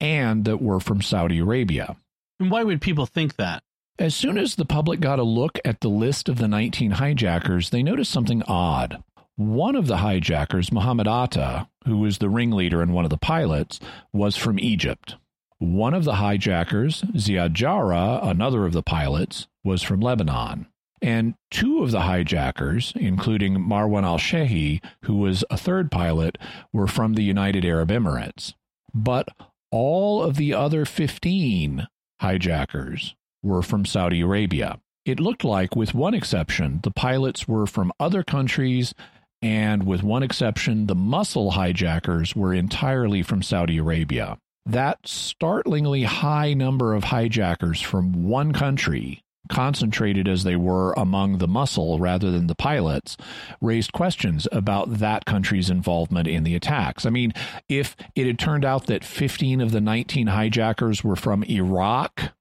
and 0.00 0.44
that 0.44 0.62
were 0.62 0.80
from 0.80 1.02
Saudi 1.02 1.38
Arabia. 1.40 1.96
And 2.38 2.50
why 2.50 2.62
would 2.62 2.80
people 2.80 3.06
think 3.06 3.36
that? 3.36 3.62
As 3.98 4.14
soon 4.14 4.38
as 4.38 4.56
the 4.56 4.64
public 4.64 5.00
got 5.00 5.18
a 5.18 5.24
look 5.24 5.58
at 5.64 5.80
the 5.80 5.88
list 5.88 6.28
of 6.28 6.38
the 6.38 6.48
19 6.48 6.92
hijackers, 6.92 7.70
they 7.70 7.82
noticed 7.82 8.10
something 8.10 8.42
odd. 8.44 9.02
One 9.36 9.74
of 9.74 9.86
the 9.88 9.98
hijackers, 9.98 10.72
Muhammad 10.72 11.08
Atta, 11.08 11.68
who 11.86 11.98
was 11.98 12.18
the 12.18 12.28
ringleader 12.28 12.82
and 12.82 12.92
one 12.92 13.04
of 13.04 13.10
the 13.10 13.18
pilots, 13.18 13.80
was 14.12 14.36
from 14.36 14.58
Egypt. 14.60 15.16
One 15.64 15.94
of 15.94 16.04
the 16.04 16.16
hijackers, 16.16 17.00
Ziad 17.14 17.54
Jarrah, 17.54 18.20
another 18.22 18.66
of 18.66 18.74
the 18.74 18.82
pilots, 18.82 19.48
was 19.64 19.82
from 19.82 20.00
Lebanon. 20.00 20.66
And 21.00 21.36
two 21.50 21.82
of 21.82 21.90
the 21.90 22.02
hijackers, 22.02 22.92
including 22.96 23.56
Marwan 23.56 24.04
al 24.04 24.18
Shehi, 24.18 24.82
who 25.04 25.16
was 25.16 25.42
a 25.48 25.56
third 25.56 25.90
pilot, 25.90 26.36
were 26.70 26.86
from 26.86 27.14
the 27.14 27.22
United 27.22 27.64
Arab 27.64 27.88
Emirates. 27.88 28.52
But 28.92 29.28
all 29.70 30.22
of 30.22 30.36
the 30.36 30.52
other 30.52 30.84
15 30.84 31.86
hijackers 32.20 33.14
were 33.42 33.62
from 33.62 33.86
Saudi 33.86 34.20
Arabia. 34.20 34.80
It 35.06 35.18
looked 35.18 35.44
like, 35.44 35.74
with 35.74 35.94
one 35.94 36.12
exception, 36.12 36.80
the 36.82 36.90
pilots 36.90 37.48
were 37.48 37.66
from 37.66 37.90
other 37.98 38.22
countries 38.22 38.94
and 39.40 39.84
with 39.84 40.02
one 40.02 40.22
exception, 40.22 40.86
the 40.86 40.94
muscle 40.94 41.50
hijackers 41.50 42.34
were 42.34 42.54
entirely 42.54 43.22
from 43.22 43.42
Saudi 43.42 43.76
Arabia. 43.76 44.38
That 44.66 45.06
startlingly 45.06 46.04
high 46.04 46.54
number 46.54 46.94
of 46.94 47.04
hijackers 47.04 47.80
from 47.80 48.28
one 48.28 48.52
country 48.52 49.24
concentrated 49.48 50.26
as 50.28 50.44
they 50.44 50.56
were 50.56 50.92
among 50.94 51.38
the 51.38 51.48
muscle 51.48 51.98
rather 51.98 52.30
than 52.30 52.46
the 52.46 52.54
pilots, 52.54 53.16
raised 53.60 53.92
questions 53.92 54.48
about 54.52 54.98
that 54.98 55.24
country's 55.24 55.70
involvement 55.70 56.26
in 56.26 56.44
the 56.44 56.54
attacks. 56.54 57.04
I 57.04 57.10
mean, 57.10 57.32
if 57.68 57.96
it 58.14 58.26
had 58.26 58.38
turned 58.38 58.64
out 58.64 58.86
that 58.86 59.04
15 59.04 59.60
of 59.60 59.72
the 59.72 59.80
19 59.80 60.28
hijackers 60.28 61.04
were 61.04 61.16
from 61.16 61.44
Iraq, 61.44 62.32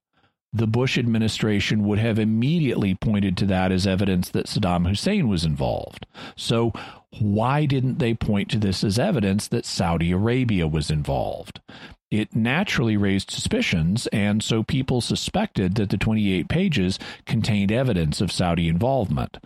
the 0.54 0.68
Bush 0.68 0.98
administration 0.98 1.84
would 1.84 2.00
have 2.00 2.20
immediately 2.20 2.94
pointed 2.94 3.36
to 3.38 3.46
that 3.48 3.72
as 3.72 3.88
evidence 3.88 4.30
that 4.30 4.46
Saddam 4.46 4.88
Hussein 4.88 5.28
was 5.28 5.44
involved. 5.44 6.06
So, 6.36 6.74
why 7.20 7.66
didn't 7.66 8.00
they 8.00 8.14
point 8.14 8.50
to 8.52 8.60
this 8.60 8.84
as 8.84 9.00
evidence 9.00 9.48
that 9.48 9.66
Saudi 9.66 10.12
Arabia 10.12 10.68
was 10.68 10.90
involved? 10.92 11.60
It 12.14 12.36
naturally 12.36 12.96
raised 12.96 13.32
suspicions, 13.32 14.06
and 14.14 14.44
so 14.44 14.62
people 14.62 15.02
suspected 15.02 15.74
that 15.76 15.90
the 15.90 15.98
28 15.98 16.48
pages 16.48 17.00
contained 17.26 17.72
evidence 17.72 18.22
of 18.22 18.32
Saudi 18.32 18.68
involvement. 18.68 19.40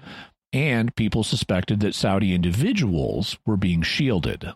And 0.51 0.93
people 0.97 1.23
suspected 1.23 1.79
that 1.79 1.95
Saudi 1.95 2.35
individuals 2.35 3.37
were 3.45 3.55
being 3.55 3.83
shielded. 3.83 4.51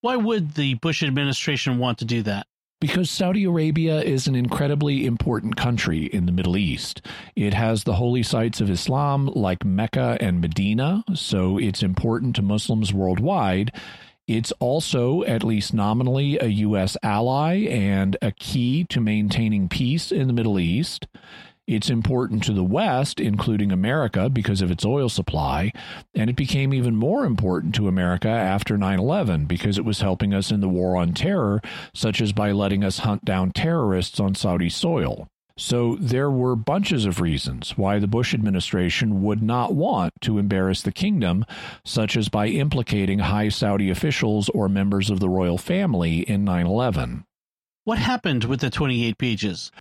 Why 0.00 0.16
would 0.16 0.54
the 0.54 0.74
Bush 0.74 1.04
administration 1.04 1.78
want 1.78 1.98
to 1.98 2.04
do 2.04 2.24
that? 2.24 2.48
Because 2.80 3.08
Saudi 3.08 3.44
Arabia 3.44 4.00
is 4.00 4.26
an 4.26 4.34
incredibly 4.34 5.06
important 5.06 5.54
country 5.54 6.06
in 6.06 6.26
the 6.26 6.32
Middle 6.32 6.56
East. 6.56 7.00
It 7.36 7.54
has 7.54 7.84
the 7.84 7.94
holy 7.94 8.24
sites 8.24 8.60
of 8.60 8.70
Islam 8.70 9.26
like 9.36 9.64
Mecca 9.64 10.18
and 10.20 10.40
Medina, 10.40 11.04
so 11.14 11.58
it's 11.58 11.84
important 11.84 12.34
to 12.34 12.42
Muslims 12.42 12.92
worldwide. 12.92 13.70
It's 14.28 14.52
also, 14.60 15.24
at 15.24 15.42
least 15.42 15.74
nominally, 15.74 16.38
a 16.38 16.46
U.S. 16.46 16.96
ally 17.02 17.66
and 17.66 18.16
a 18.22 18.30
key 18.30 18.84
to 18.84 19.00
maintaining 19.00 19.68
peace 19.68 20.12
in 20.12 20.28
the 20.28 20.32
Middle 20.32 20.60
East. 20.60 21.06
It's 21.66 21.90
important 21.90 22.42
to 22.44 22.52
the 22.52 22.64
West, 22.64 23.20
including 23.20 23.72
America, 23.72 24.28
because 24.28 24.62
of 24.62 24.70
its 24.70 24.84
oil 24.84 25.08
supply, 25.08 25.72
and 26.14 26.28
it 26.28 26.36
became 26.36 26.74
even 26.74 26.96
more 26.96 27.24
important 27.24 27.74
to 27.76 27.88
America 27.88 28.28
after 28.28 28.76
9 28.76 28.98
11 28.98 29.46
because 29.46 29.78
it 29.78 29.84
was 29.84 30.00
helping 30.00 30.34
us 30.34 30.50
in 30.50 30.60
the 30.60 30.68
war 30.68 30.96
on 30.96 31.14
terror, 31.14 31.60
such 31.94 32.20
as 32.20 32.32
by 32.32 32.52
letting 32.52 32.82
us 32.82 32.98
hunt 32.98 33.24
down 33.24 33.52
terrorists 33.52 34.18
on 34.18 34.34
Saudi 34.34 34.68
soil. 34.68 35.28
So 35.56 35.96
there 36.00 36.30
were 36.30 36.56
bunches 36.56 37.04
of 37.04 37.20
reasons 37.20 37.76
why 37.76 37.98
the 37.98 38.06
Bush 38.06 38.34
administration 38.34 39.22
would 39.22 39.42
not 39.42 39.74
want 39.74 40.12
to 40.22 40.38
embarrass 40.38 40.82
the 40.82 40.92
kingdom, 40.92 41.44
such 41.84 42.16
as 42.16 42.28
by 42.28 42.48
implicating 42.48 43.20
high 43.20 43.48
Saudi 43.48 43.90
officials 43.90 44.48
or 44.50 44.68
members 44.68 45.10
of 45.10 45.20
the 45.20 45.28
royal 45.28 45.58
family 45.58 46.20
in 46.20 46.44
9 46.44 46.66
11. 46.66 47.24
What 47.84 47.98
happened 47.98 48.44
with 48.44 48.60
the 48.60 48.70
28 48.70 49.18
pages? 49.18 49.72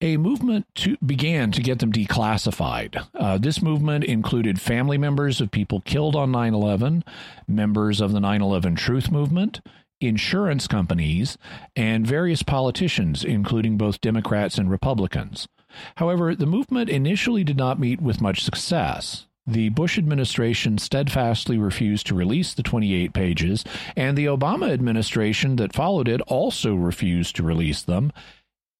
A 0.00 0.16
movement 0.16 0.66
to, 0.76 0.96
began 1.04 1.50
to 1.50 1.60
get 1.60 1.80
them 1.80 1.92
declassified. 1.92 3.04
Uh, 3.16 3.36
this 3.36 3.60
movement 3.60 4.04
included 4.04 4.60
family 4.60 4.96
members 4.96 5.40
of 5.40 5.50
people 5.50 5.80
killed 5.80 6.14
on 6.14 6.30
9 6.30 6.54
11, 6.54 7.02
members 7.48 8.00
of 8.00 8.12
the 8.12 8.20
9 8.20 8.40
11 8.40 8.76
Truth 8.76 9.10
Movement, 9.10 9.60
insurance 10.00 10.66
companies, 10.66 11.38
and 11.74 12.06
various 12.06 12.42
politicians, 12.42 13.24
including 13.24 13.76
both 13.76 14.00
Democrats 14.00 14.58
and 14.58 14.70
Republicans. 14.70 15.48
However, 15.96 16.34
the 16.34 16.46
movement 16.46 16.88
initially 16.88 17.44
did 17.44 17.56
not 17.56 17.80
meet 17.80 18.00
with 18.00 18.20
much 18.20 18.42
success. 18.42 19.26
The 19.46 19.70
Bush 19.70 19.96
administration 19.96 20.76
steadfastly 20.76 21.56
refused 21.56 22.06
to 22.08 22.14
release 22.14 22.52
the 22.52 22.62
28 22.62 23.14
pages, 23.14 23.64
and 23.96 24.16
the 24.16 24.26
Obama 24.26 24.70
administration 24.70 25.56
that 25.56 25.74
followed 25.74 26.06
it 26.06 26.20
also 26.22 26.74
refused 26.74 27.34
to 27.36 27.42
release 27.42 27.82
them 27.82 28.12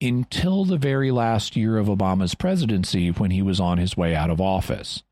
until 0.00 0.64
the 0.64 0.76
very 0.76 1.10
last 1.10 1.56
year 1.56 1.78
of 1.78 1.86
Obama's 1.86 2.34
presidency 2.34 3.10
when 3.10 3.30
he 3.30 3.42
was 3.42 3.58
on 3.58 3.78
his 3.78 3.96
way 3.96 4.14
out 4.14 4.30
of 4.30 4.40
office. 4.40 5.02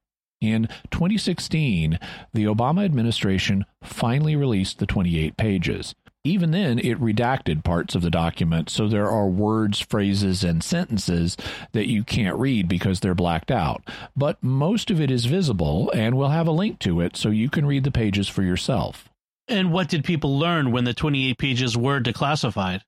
In 0.40 0.68
2016, 0.90 1.98
the 2.32 2.44
Obama 2.44 2.84
administration 2.84 3.64
finally 3.82 4.36
released 4.36 4.78
the 4.78 4.86
28 4.86 5.36
pages. 5.36 5.94
Even 6.24 6.50
then, 6.50 6.80
it 6.80 7.00
redacted 7.00 7.62
parts 7.62 7.94
of 7.94 8.02
the 8.02 8.10
document, 8.10 8.68
so 8.68 8.88
there 8.88 9.08
are 9.08 9.28
words, 9.28 9.78
phrases, 9.80 10.42
and 10.42 10.62
sentences 10.62 11.36
that 11.70 11.86
you 11.88 12.02
can't 12.02 12.36
read 12.36 12.68
because 12.68 12.98
they're 12.98 13.14
blacked 13.14 13.50
out. 13.50 13.82
But 14.16 14.42
most 14.42 14.90
of 14.90 15.00
it 15.00 15.08
is 15.08 15.26
visible, 15.26 15.90
and 15.94 16.16
we'll 16.16 16.30
have 16.30 16.48
a 16.48 16.52
link 16.52 16.80
to 16.80 17.00
it 17.00 17.16
so 17.16 17.28
you 17.28 17.48
can 17.48 17.64
read 17.64 17.84
the 17.84 17.92
pages 17.92 18.28
for 18.28 18.42
yourself. 18.42 19.08
And 19.46 19.72
what 19.72 19.88
did 19.88 20.02
people 20.02 20.36
learn 20.36 20.72
when 20.72 20.82
the 20.82 20.94
28 20.94 21.38
pages 21.38 21.76
were 21.76 22.00
declassified? 22.00 22.80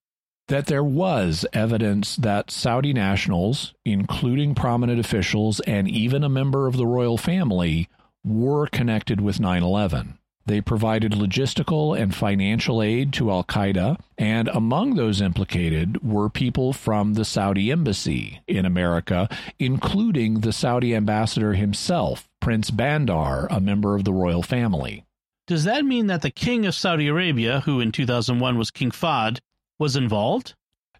That 0.49 0.66
there 0.66 0.85
was 0.85 1.47
evidence 1.53 2.16
that 2.16 2.51
Saudi 2.51 2.93
nationals, 2.93 3.75
including 3.85 4.55
prominent 4.55 4.99
officials 4.99 5.61
and 5.61 5.89
even 5.89 6.25
a 6.25 6.29
member 6.29 6.66
of 6.66 6.77
the 6.77 6.87
royal 6.87 7.16
family, 7.16 7.89
were 8.25 8.66
connected 8.66 9.20
with 9.20 9.41
9 9.41 9.62
11. 9.62 10.19
They 10.47 10.62
provided 10.62 11.12
logistical 11.12 11.99
and 11.99 12.15
financial 12.15 12.83
aid 12.83 13.12
to 13.15 13.31
Al 13.31 13.45
Qaeda, 13.45 14.01
and 14.16 14.49
among 14.49 14.95
those 14.95 15.20
implicated 15.20 16.03
were 16.03 16.31
people 16.31 16.73
from 16.73 17.15
the 17.15 17.27
Saudi 17.27 17.70
embassy 17.70 18.41
in 18.47 18.65
America, 18.65 19.29
including 19.59 20.41
the 20.41 20.55
Saudi 20.55 20.95
ambassador 20.95 21.53
himself, 21.53 22.27
Prince 22.41 22.70
Bandar, 22.70 23.47
a 23.51 23.61
member 23.61 23.95
of 23.95 24.05
the 24.05 24.12
royal 24.15 24.43
family. 24.43 25.05
Does 25.47 25.65
that 25.65 25.85
mean 25.85 26.07
that 26.07 26.23
the 26.23 26.31
king 26.31 26.65
of 26.65 26.75
Saudi 26.75 27.09
Arabia, 27.09 27.61
who 27.61 27.81
in 27.81 27.93
2001 27.93 28.57
was 28.57 28.70
King 28.70 28.91
Fahd, 28.91 29.41
was 29.78 29.96
involved? 29.96 30.55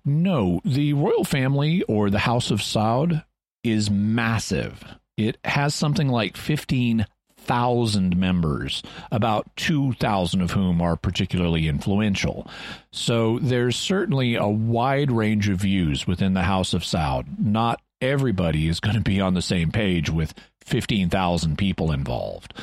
No, 0.05 0.61
the 0.65 0.93
royal 0.95 1.25
family 1.25 1.83
or 1.83 2.11
the 2.11 2.21
House 2.21 2.51
of 2.51 2.61
Saud 2.61 3.25
is 3.65 3.91
massive. 3.91 4.85
It 5.17 5.37
has 5.45 5.75
something 5.75 6.09
like 6.09 6.37
15,000 6.37 8.17
members, 8.17 8.83
about 9.11 9.51
2,000 9.57 10.41
of 10.41 10.53
whom 10.53 10.81
are 10.81 10.97
particularly 10.97 11.69
influential. 11.69 12.49
So 12.93 13.39
there's 13.41 13.77
certainly 13.77 14.37
a 14.37 14.47
wide 14.47 15.11
range 15.11 15.49
of 15.49 15.59
views 15.59 16.07
within 16.07 16.35
the 16.35 16.43
House 16.43 16.73
of 16.73 16.83
Saud. 16.83 17.39
Not 17.39 17.83
everybody 18.01 18.69
is 18.69 18.81
going 18.81 18.97
to 18.97 19.03
be 19.03 19.21
on 19.21 19.35
the 19.35 19.43
same 19.43 19.73
page 19.73 20.09
with 20.09 20.35
15,000 20.61 21.59
people 21.59 21.91
involved. 21.91 22.55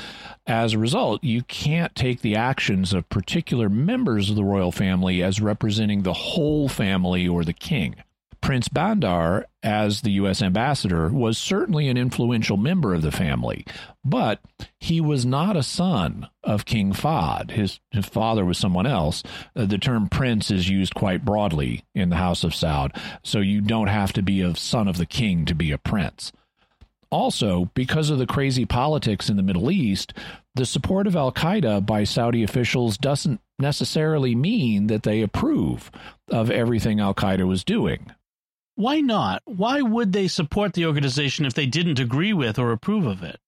As 0.47 0.73
a 0.73 0.79
result, 0.79 1.23
you 1.23 1.41
can't 1.43 1.95
take 1.95 2.21
the 2.21 2.35
actions 2.35 2.93
of 2.93 3.09
particular 3.09 3.67
members 3.67 4.29
of 4.29 4.35
the 4.35 4.43
royal 4.43 4.71
family 4.71 5.23
as 5.23 5.41
representing 5.41 6.03
the 6.03 6.13
whole 6.13 6.69
family 6.69 7.27
or 7.27 7.43
the 7.43 7.53
king. 7.53 7.95
Prince 8.41 8.67
Bandar, 8.67 9.47
as 9.63 10.01
the 10.01 10.11
U.S. 10.11 10.43
ambassador, 10.43 11.09
was 11.09 11.39
certainly 11.39 11.87
an 11.87 11.97
influential 11.97 12.57
member 12.57 12.93
of 12.93 13.01
the 13.01 13.11
family, 13.11 13.65
but 14.03 14.39
he 14.79 15.01
was 15.01 15.25
not 15.25 15.57
a 15.57 15.63
son 15.63 16.29
of 16.43 16.63
King 16.63 16.93
Fahd. 16.93 17.49
His, 17.49 17.79
his 17.89 18.05
father 18.05 18.45
was 18.45 18.59
someone 18.59 18.85
else. 18.85 19.23
Uh, 19.55 19.65
the 19.65 19.79
term 19.79 20.07
prince 20.09 20.51
is 20.51 20.69
used 20.69 20.93
quite 20.93 21.25
broadly 21.25 21.85
in 21.95 22.09
the 22.09 22.17
House 22.17 22.43
of 22.43 22.51
Saud, 22.51 22.95
so 23.23 23.39
you 23.39 23.61
don't 23.61 23.87
have 23.87 24.13
to 24.13 24.21
be 24.21 24.41
a 24.41 24.55
son 24.55 24.87
of 24.87 24.97
the 24.97 25.07
king 25.07 25.45
to 25.45 25.55
be 25.55 25.71
a 25.71 25.79
prince. 25.79 26.31
Also, 27.11 27.71
because 27.73 28.09
of 28.09 28.17
the 28.17 28.25
crazy 28.25 28.65
politics 28.65 29.29
in 29.29 29.37
the 29.37 29.43
Middle 29.43 29.71
East, 29.71 30.13
the 30.55 30.65
support 30.65 31.07
of 31.07 31.15
Al 31.15 31.31
Qaeda 31.31 31.85
by 31.85 32.03
Saudi 32.03 32.43
officials 32.43 32.97
doesn't 32.97 33.39
necessarily 33.59 34.35
mean 34.35 34.87
that 34.87 35.03
they 35.03 35.21
approve 35.21 35.91
of 36.29 36.51
everything 36.51 36.99
Al 36.99 37.13
Qaeda 37.13 37.47
was 37.47 37.63
doing. 37.63 38.11
Why 38.75 38.99
not? 38.99 39.41
Why 39.45 39.81
would 39.81 40.11
they 40.11 40.27
support 40.27 40.73
the 40.73 40.85
organization 40.85 41.45
if 41.45 41.53
they 41.53 41.65
didn't 41.65 41.99
agree 41.99 42.33
with 42.33 42.59
or 42.59 42.71
approve 42.71 43.05
of 43.05 43.23
it? 43.23 43.39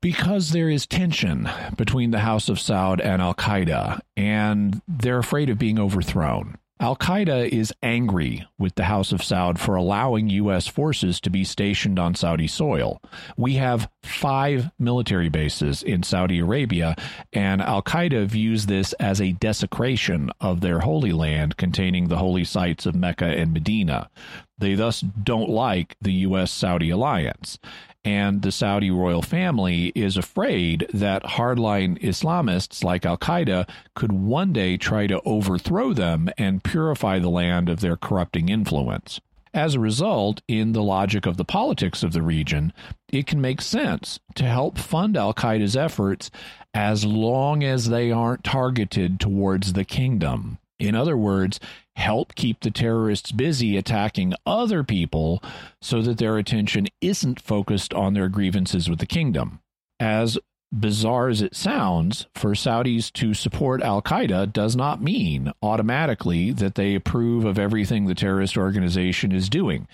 Because 0.00 0.50
there 0.50 0.70
is 0.70 0.86
tension 0.86 1.50
between 1.76 2.12
the 2.12 2.20
House 2.20 2.48
of 2.48 2.58
Saud 2.58 3.04
and 3.04 3.20
Al 3.20 3.34
Qaeda, 3.34 4.00
and 4.16 4.80
they're 4.86 5.18
afraid 5.18 5.50
of 5.50 5.58
being 5.58 5.78
overthrown. 5.78 6.56
Al 6.80 6.96
Qaeda 6.96 7.46
is 7.46 7.74
angry 7.82 8.46
with 8.58 8.74
the 8.74 8.84
House 8.84 9.12
of 9.12 9.20
Saud 9.20 9.58
for 9.58 9.74
allowing 9.74 10.30
U.S. 10.30 10.66
forces 10.66 11.20
to 11.20 11.28
be 11.28 11.44
stationed 11.44 11.98
on 11.98 12.14
Saudi 12.14 12.46
soil. 12.46 13.02
We 13.36 13.56
have 13.56 13.90
five 14.02 14.70
military 14.78 15.28
bases 15.28 15.82
in 15.82 16.02
Saudi 16.02 16.38
Arabia, 16.38 16.96
and 17.34 17.60
Al 17.60 17.82
Qaeda 17.82 18.26
views 18.26 18.64
this 18.64 18.94
as 18.94 19.20
a 19.20 19.32
desecration 19.32 20.30
of 20.40 20.62
their 20.62 20.80
holy 20.80 21.12
land 21.12 21.58
containing 21.58 22.08
the 22.08 22.16
holy 22.16 22.44
sites 22.44 22.86
of 22.86 22.94
Mecca 22.94 23.26
and 23.26 23.52
Medina. 23.52 24.08
They 24.56 24.74
thus 24.74 25.02
don't 25.02 25.50
like 25.50 25.96
the 26.00 26.12
U.S. 26.12 26.50
Saudi 26.50 26.88
alliance 26.88 27.58
and 28.04 28.42
the 28.42 28.52
Saudi 28.52 28.90
royal 28.90 29.22
family 29.22 29.92
is 29.94 30.16
afraid 30.16 30.86
that 30.94 31.22
hardline 31.22 32.00
Islamists 32.00 32.82
like 32.82 33.04
Al 33.04 33.18
Qaeda 33.18 33.68
could 33.94 34.12
one 34.12 34.52
day 34.52 34.76
try 34.76 35.06
to 35.06 35.20
overthrow 35.24 35.92
them 35.92 36.30
and 36.38 36.64
purify 36.64 37.18
the 37.18 37.28
land 37.28 37.68
of 37.68 37.80
their 37.80 37.96
corrupting 37.96 38.48
influence. 38.48 39.20
As 39.52 39.74
a 39.74 39.80
result, 39.80 40.42
in 40.46 40.72
the 40.72 40.82
logic 40.82 41.26
of 41.26 41.36
the 41.36 41.44
politics 41.44 42.04
of 42.04 42.12
the 42.12 42.22
region, 42.22 42.72
it 43.12 43.26
can 43.26 43.40
make 43.40 43.60
sense 43.60 44.20
to 44.36 44.44
help 44.44 44.78
fund 44.78 45.16
Al 45.16 45.34
Qaeda's 45.34 45.76
efforts 45.76 46.30
as 46.72 47.04
long 47.04 47.64
as 47.64 47.88
they 47.88 48.12
aren't 48.12 48.44
targeted 48.44 49.18
towards 49.18 49.72
the 49.72 49.84
kingdom. 49.84 50.59
In 50.80 50.94
other 50.94 51.16
words, 51.16 51.60
help 51.94 52.34
keep 52.34 52.60
the 52.60 52.70
terrorists 52.70 53.30
busy 53.30 53.76
attacking 53.76 54.32
other 54.46 54.82
people 54.82 55.42
so 55.82 56.00
that 56.02 56.18
their 56.18 56.38
attention 56.38 56.86
isn't 57.00 57.40
focused 57.40 57.92
on 57.92 58.14
their 58.14 58.28
grievances 58.28 58.88
with 58.88 58.98
the 58.98 59.06
kingdom. 59.06 59.60
As 60.00 60.38
bizarre 60.72 61.28
as 61.28 61.42
it 61.42 61.54
sounds, 61.54 62.26
for 62.34 62.52
Saudis 62.52 63.12
to 63.12 63.34
support 63.34 63.82
Al 63.82 64.00
Qaeda 64.00 64.52
does 64.52 64.74
not 64.74 65.02
mean 65.02 65.52
automatically 65.62 66.52
that 66.52 66.76
they 66.76 66.94
approve 66.94 67.44
of 67.44 67.58
everything 67.58 68.06
the 68.06 68.14
terrorist 68.14 68.56
organization 68.56 69.32
is 69.32 69.50
doing. 69.50 69.86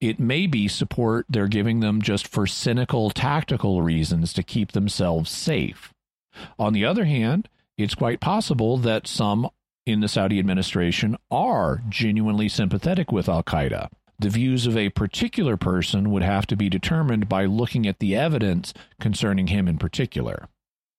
It 0.00 0.18
may 0.18 0.46
be 0.46 0.66
support 0.66 1.26
they're 1.28 1.46
giving 1.46 1.80
them 1.80 2.00
just 2.00 2.26
for 2.26 2.46
cynical 2.46 3.10
tactical 3.10 3.82
reasons 3.82 4.32
to 4.32 4.42
keep 4.42 4.72
themselves 4.72 5.30
safe. 5.30 5.92
On 6.58 6.72
the 6.72 6.84
other 6.84 7.04
hand, 7.04 7.48
it's 7.76 7.94
quite 7.94 8.20
possible 8.20 8.78
that 8.78 9.06
some 9.06 9.48
in 9.86 10.00
the 10.00 10.08
Saudi 10.08 10.38
administration 10.38 11.16
are 11.30 11.82
genuinely 11.88 12.48
sympathetic 12.48 13.10
with 13.10 13.28
Al 13.28 13.42
Qaeda 13.42 13.88
the 14.22 14.30
views 14.30 14.66
of 14.66 14.76
a 14.76 14.88
particular 14.90 15.56
person 15.56 16.10
would 16.10 16.22
have 16.22 16.46
to 16.46 16.56
be 16.56 16.68
determined 16.68 17.28
by 17.28 17.44
looking 17.44 17.86
at 17.86 17.98
the 17.98 18.14
evidence 18.14 18.72
concerning 19.00 19.48
him 19.48 19.66
in 19.66 19.78
particular. 19.78 20.48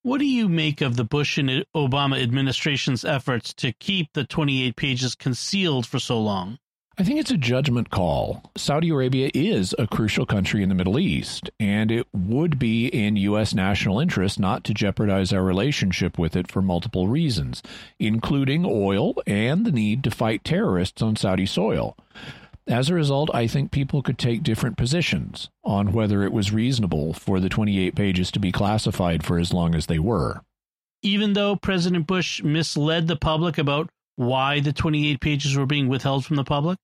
What 0.02 0.20
do 0.20 0.26
you 0.26 0.50
make 0.50 0.82
of 0.82 0.98
the 0.98 1.06
Bush 1.06 1.38
and 1.38 1.66
Obama 1.74 2.22
administration's 2.22 3.06
efforts 3.06 3.54
to 3.56 3.72
keep 3.72 4.12
the 4.14 4.26
28 4.26 4.76
pages 4.76 5.16
concealed 5.16 5.86
for 5.86 6.00
so 6.00 6.20
long? 6.20 6.60
I 6.96 7.04
think 7.04 7.20
it's 7.20 7.32
a 7.32 7.38
judgment 7.38 7.90
call. 7.90 8.52
Saudi 8.56 8.90
Arabia 8.90 9.32
is 9.34 9.74
a 9.80 9.88
crucial 9.88 10.28
country 10.28 10.62
in 10.62 10.70
the 10.70 10.76
Middle 10.76 11.00
East, 11.00 11.50
and 11.60 11.92
it 11.92 12.06
would 12.14 12.60
be 12.60 12.86
in 12.86 13.18
U.S. 13.18 13.56
national 13.56 14.00
interest 14.00 14.40
not 14.40 14.64
to 14.66 14.76
jeopardize 14.76 15.34
our 15.34 15.44
relationship 15.44 16.20
with 16.20 16.36
it 16.36 16.52
for 16.52 16.62
multiple 16.62 17.08
reasons, 17.08 17.64
including 17.98 18.64
oil 18.64 19.16
and 19.26 19.66
the 19.66 19.72
need 19.72 20.04
to 20.04 20.12
fight 20.12 20.44
terrorists 20.44 21.02
on 21.02 21.16
Saudi 21.16 21.48
soil. 21.48 21.98
As 22.68 22.92
a 22.92 22.94
result, 22.94 23.34
I 23.34 23.48
think 23.48 23.72
people 23.72 24.04
could 24.04 24.20
take 24.20 24.44
different 24.44 24.78
positions 24.78 25.50
on 25.64 25.94
whether 25.94 26.22
it 26.22 26.32
was 26.32 26.54
reasonable 26.54 27.14
for 27.14 27.40
the 27.40 27.50
28 27.50 27.96
pages 27.96 28.30
to 28.30 28.40
be 28.40 28.52
classified 28.52 29.26
for 29.26 29.40
as 29.40 29.52
long 29.52 29.74
as 29.74 29.88
they 29.88 30.00
were. 30.00 30.42
Even 31.02 31.34
though 31.34 31.56
President 31.56 32.06
Bush 32.06 32.44
misled 32.44 33.08
the 33.08 33.16
public 33.16 33.58
about 33.58 33.90
why 34.16 34.60
the 34.60 34.74
28 34.74 35.20
pages 35.20 35.56
were 35.56 35.66
being 35.66 35.88
withheld 35.88 36.26
from 36.26 36.36
the 36.36 36.44
public? 36.44 36.78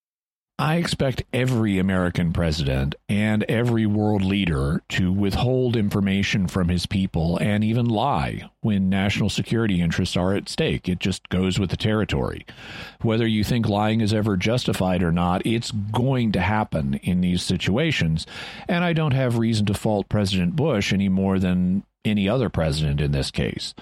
I 0.60 0.76
expect 0.76 1.24
every 1.32 1.80
American 1.80 2.34
president 2.34 2.94
and 3.08 3.44
every 3.44 3.86
world 3.86 4.26
leader 4.26 4.82
to 4.90 5.10
withhold 5.10 5.78
information 5.78 6.48
from 6.48 6.68
his 6.68 6.86
people 6.86 7.38
and 7.38 7.64
even 7.64 7.86
lie 7.86 8.50
when 8.60 8.90
national 8.90 9.30
security 9.30 9.80
interests 9.80 10.18
are 10.18 10.34
at 10.34 10.50
stake. 10.50 10.90
It 10.90 11.00
just 11.00 11.30
goes 11.30 11.60
with 11.60 11.70
the 11.70 11.78
territory. 11.78 12.46
Whether 13.02 13.26
you 13.26 13.46
think 13.46 13.70
lying 13.70 14.02
is 14.02 14.14
ever 14.14 14.36
justified 14.36 15.02
or 15.02 15.14
not, 15.14 15.46
it's 15.46 15.72
going 15.72 16.34
to 16.34 16.42
happen 16.42 16.96
in 16.96 17.22
these 17.22 17.42
situations. 17.42 18.28
And 18.68 18.84
I 18.84 18.92
don't 18.92 19.14
have 19.14 19.38
reason 19.38 19.66
to 19.68 19.74
fault 19.74 20.10
President 20.10 20.58
Bush 20.58 20.92
any 20.92 21.08
more 21.08 21.40
than 21.40 21.86
any 22.04 22.28
other 22.28 22.50
president 22.50 23.00
in 23.00 23.14
this 23.14 23.32
case 23.32 23.74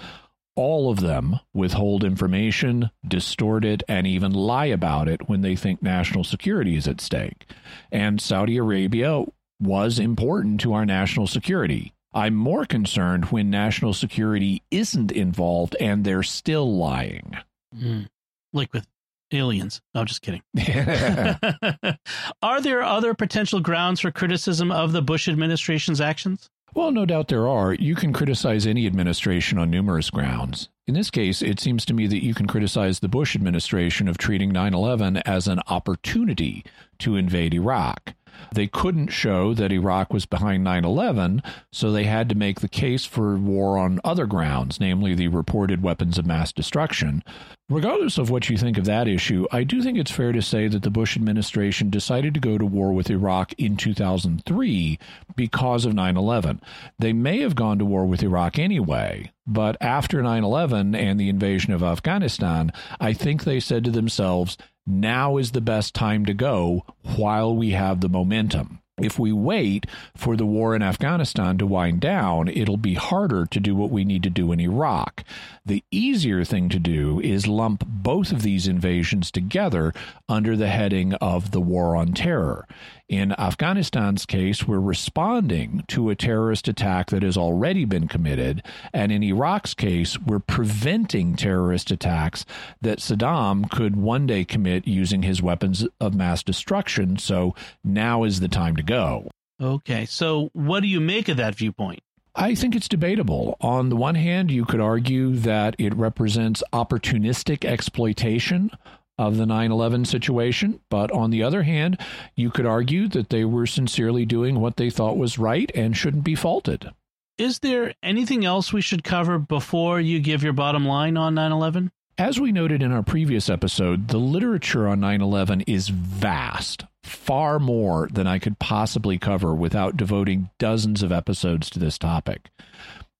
all 0.57 0.89
of 0.89 0.99
them 0.99 1.39
withhold 1.53 2.03
information, 2.03 2.89
distort 3.07 3.63
it, 3.63 3.84
and 3.88 4.07
even 4.07 4.34
lie 4.34 4.65
about 4.65 5.07
it 5.07 5.29
when 5.29 5.41
they 5.41 5.55
think 5.55 5.81
national 5.81 6.23
security 6.23 6.75
is 6.75 6.88
at 6.88 6.99
stake. 6.99 7.49
And 7.91 8.19
Saudi 8.19 8.57
Arabia 8.57 9.23
was 9.61 9.99
important 9.99 10.59
to 10.61 10.73
our 10.73 10.85
national 10.85 11.27
security. 11.27 11.93
I'm 12.13 12.35
more 12.35 12.65
concerned 12.65 13.25
when 13.25 13.51
national 13.51 13.93
security 13.93 14.63
isn't 14.71 15.11
involved 15.11 15.75
and 15.79 16.03
they're 16.03 16.23
still 16.23 16.75
lying. 16.75 17.38
Mm. 17.75 18.07
Like 18.51 18.73
with 18.73 18.88
aliens. 19.31 19.81
No, 19.93 20.01
I'm 20.01 20.07
just 20.07 20.23
kidding. 20.23 20.41
Are 22.41 22.61
there 22.61 22.81
other 22.81 23.13
potential 23.13 23.59
grounds 23.59 23.99
for 23.99 24.11
criticism 24.11 24.71
of 24.71 24.91
the 24.91 25.01
Bush 25.03 25.27
administration's 25.27 26.01
actions? 26.01 26.49
Well, 26.77 26.91
no 26.91 27.07
doubt 27.07 27.29
there 27.29 27.47
are. 27.47 27.73
You 27.73 27.95
can 27.95 28.13
criticize 28.13 28.67
any 28.67 28.85
administration 28.85 29.57
on 29.57 29.71
numerous 29.71 30.11
grounds. 30.11 30.69
In 30.85 30.93
this 30.93 31.09
case, 31.09 31.41
it 31.41 31.59
seems 31.59 31.85
to 31.85 31.93
me 31.95 32.05
that 32.05 32.23
you 32.23 32.35
can 32.35 32.45
criticize 32.45 32.99
the 32.99 33.07
Bush 33.07 33.35
administration 33.35 34.07
of 34.07 34.19
treating 34.19 34.51
9 34.51 34.75
11 34.75 35.17
as 35.25 35.47
an 35.47 35.59
opportunity 35.69 36.63
to 36.99 37.15
invade 37.15 37.55
Iraq. 37.55 38.13
They 38.53 38.68
couldn't 38.68 39.09
show 39.09 39.53
that 39.53 39.72
Iraq 39.72 40.14
was 40.14 40.26
behind 40.26 40.64
9 40.64 40.85
11, 40.85 41.43
so 41.72 41.91
they 41.91 42.05
had 42.05 42.30
to 42.30 42.35
make 42.35 42.59
the 42.59 42.68
case 42.68 43.05
for 43.05 43.35
war 43.35 43.77
on 43.77 43.99
other 44.03 44.26
grounds, 44.26 44.80
namely 44.80 45.15
the 45.15 45.27
reported 45.27 45.84
weapons 45.84 46.18
of 46.18 46.26
mass 46.26 46.51
destruction. 46.51 47.23
Regardless 47.69 48.18
of 48.18 48.30
what 48.30 48.49
you 48.49 48.57
think 48.57 48.77
of 48.77 48.85
that 48.85 49.09
issue, 49.09 49.45
I 49.51 49.65
do 49.65 49.81
think 49.81 49.97
it's 49.97 50.11
fair 50.11 50.31
to 50.31 50.41
say 50.41 50.69
that 50.69 50.84
the 50.84 50.89
Bush 50.89 51.18
administration 51.18 51.89
decided 51.89 52.34
to 52.34 52.39
go 52.39 52.57
to 52.57 52.65
war 52.65 52.93
with 52.93 53.09
Iraq 53.09 53.51
in 53.57 53.76
2003 53.76 54.97
because 55.35 55.84
of 55.84 55.93
9 55.93 56.15
11. 56.15 56.61
They 56.97 57.11
may 57.11 57.39
have 57.39 57.55
gone 57.55 57.77
to 57.80 57.85
war 57.85 58.05
with 58.05 58.23
Iraq 58.23 58.57
anyway, 58.57 59.31
but 59.45 59.76
after 59.81 60.22
9 60.22 60.43
11 60.45 60.95
and 60.95 61.19
the 61.19 61.27
invasion 61.27 61.73
of 61.73 61.84
Afghanistan, 61.84 62.72
I 63.01 63.11
think 63.11 63.43
they 63.43 63.59
said 63.59 63.84
to 63.84 63.91
themselves, 63.91 64.57
now 64.88 65.38
is 65.38 65.51
the 65.51 65.61
best 65.61 65.93
time 65.93 66.26
to 66.26 66.34
go 66.34 66.85
while 67.18 67.55
we 67.55 67.72
have 67.72 67.99
the 67.99 68.09
momentum. 68.09 68.80
If 68.99 69.19
we 69.19 69.31
wait 69.31 69.85
for 70.15 70.35
the 70.35 70.45
war 70.45 70.75
in 70.75 70.81
Afghanistan 70.81 71.59
to 71.59 71.67
wind 71.67 71.99
down, 71.99 72.47
it'll 72.47 72.77
be 72.77 72.95
harder 72.95 73.45
to 73.45 73.59
do 73.59 73.75
what 73.75 73.91
we 73.91 74.03
need 74.03 74.23
to 74.23 74.31
do 74.31 74.51
in 74.51 74.59
Iraq. 74.59 75.23
The 75.63 75.83
easier 75.91 76.43
thing 76.43 76.67
to 76.69 76.79
do 76.79 77.19
is 77.19 77.45
lump 77.45 77.83
both 77.85 78.31
of 78.31 78.41
these 78.41 78.67
invasions 78.67 79.29
together 79.29 79.93
under 80.27 80.55
the 80.55 80.69
heading 80.69 81.13
of 81.15 81.51
the 81.51 81.61
War 81.61 81.95
on 81.95 82.13
Terror. 82.13 82.65
In 83.09 83.33
Afghanistan's 83.37 84.25
case, 84.25 84.67
we're 84.67 84.79
responding 84.79 85.85
to 85.87 86.09
a 86.09 86.15
terrorist 86.15 86.67
attack 86.67 87.09
that 87.11 87.23
has 87.23 87.37
already 87.37 87.85
been 87.85 88.09
committed. 88.09 88.63
And 88.91 89.13
in 89.13 89.23
Iraq's 89.23 89.73
case, 89.73 90.19
we're 90.19 90.39
preventing 90.39 91.35
terrorist 91.37 91.89
attacks 91.89 92.45
that 92.81 92.99
Saddam 92.99 93.69
could 93.69 93.95
one 93.95 94.27
day 94.27 94.43
commit 94.43 94.87
using 94.87 95.21
his 95.21 95.41
weapons 95.41 95.87
of 96.01 96.15
mass 96.15 96.43
destruction. 96.43 97.17
So 97.17 97.55
now 97.81 98.23
is 98.23 98.41
the 98.41 98.49
time 98.49 98.75
to 98.75 98.83
go. 98.88 99.30
Okay. 99.61 100.05
So 100.05 100.49
what 100.53 100.81
do 100.81 100.88
you 100.88 100.99
make 100.99 101.30
of 101.30 101.38
that 101.38 101.55
viewpoint? 101.55 101.99
I 102.35 102.53
think 102.53 102.76
it's 102.76 102.88
debatable. 102.88 103.57
On 103.61 103.89
the 103.89 103.95
one 103.95 104.15
hand, 104.15 104.51
you 104.51 104.64
could 104.64 104.80
argue 104.80 105.35
that 105.38 105.76
it 105.80 105.95
represents 105.95 106.64
opportunistic 106.72 107.65
exploitation 107.65 108.72
of 109.18 109.38
the 109.38 109.45
9 109.47 109.72
11 109.72 110.05
situation. 110.05 110.80
But 110.89 111.11
on 111.11 111.31
the 111.31 111.41
other 111.41 111.64
hand, 111.64 111.97
you 112.35 112.51
could 112.51 112.68
argue 112.68 113.07
that 113.09 113.30
they 113.30 113.43
were 113.43 113.65
sincerely 113.65 114.26
doing 114.26 114.59
what 114.59 114.77
they 114.77 114.91
thought 114.91 115.18
was 115.18 115.39
right 115.39 115.72
and 115.73 115.97
shouldn't 115.97 116.23
be 116.23 116.35
faulted. 116.35 116.91
Is 117.38 117.59
there 117.59 117.93
anything 118.01 118.45
else 118.45 118.73
we 118.73 118.81
should 118.81 119.03
cover 119.03 119.38
before 119.39 119.99
you 119.99 120.19
give 120.19 120.43
your 120.43 120.53
bottom 120.53 120.85
line 120.85 121.18
on 121.18 121.35
9 121.35 121.51
11? 121.51 121.91
As 122.19 122.39
we 122.39 122.51
noted 122.51 122.81
in 122.81 122.91
our 122.91 123.03
previous 123.03 123.47
episode, 123.47 124.07
the 124.07 124.18
literature 124.18 124.88
on 124.88 124.99
9 124.99 125.22
11 125.22 125.61
is 125.61 125.89
vast, 125.89 126.85
far 127.07 127.59
more 127.59 128.07
than 128.11 128.27
I 128.27 128.39
could 128.39 128.59
possibly 128.59 129.17
cover 129.17 129.53
without 129.53 129.97
devoting 129.97 130.49
dozens 130.59 131.03
of 131.03 131.11
episodes 131.11 131.69
to 131.71 131.79
this 131.79 131.97
topic. 131.97 132.49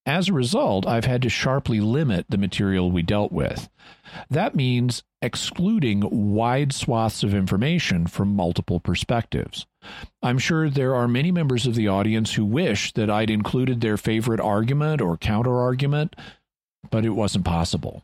As 0.06 0.30
a 0.30 0.34
result, 0.34 0.88
I've 0.88 1.06
had 1.06 1.22
to 1.24 1.30
sharply 1.30 1.82
limit 1.82 2.28
the 2.30 2.38
material 2.38 2.90
we 2.90 3.02
dealt 3.02 3.34
with. 3.34 3.68
That 4.30 4.56
means 4.56 5.04
excluding 5.22 6.34
wide 6.34 6.72
swaths 6.72 7.24
of 7.24 7.34
information 7.34 8.08
from 8.08 8.34
multiple 8.34 8.80
perspectives. 8.80 9.66
I'm 10.24 10.38
sure 10.38 10.70
there 10.70 10.96
are 10.96 11.10
many 11.10 11.32
members 11.32 11.68
of 11.68 11.76
the 11.76 11.90
audience 11.90 12.34
who 12.34 12.46
wish 12.46 12.94
that 12.94 13.10
I'd 13.10 13.30
included 13.30 13.82
their 13.82 13.98
favorite 13.98 14.40
argument 14.40 15.02
or 15.02 15.18
counterargument, 15.18 16.14
but 16.90 17.04
it 17.04 17.10
wasn't 17.10 17.44
possible. 17.44 18.04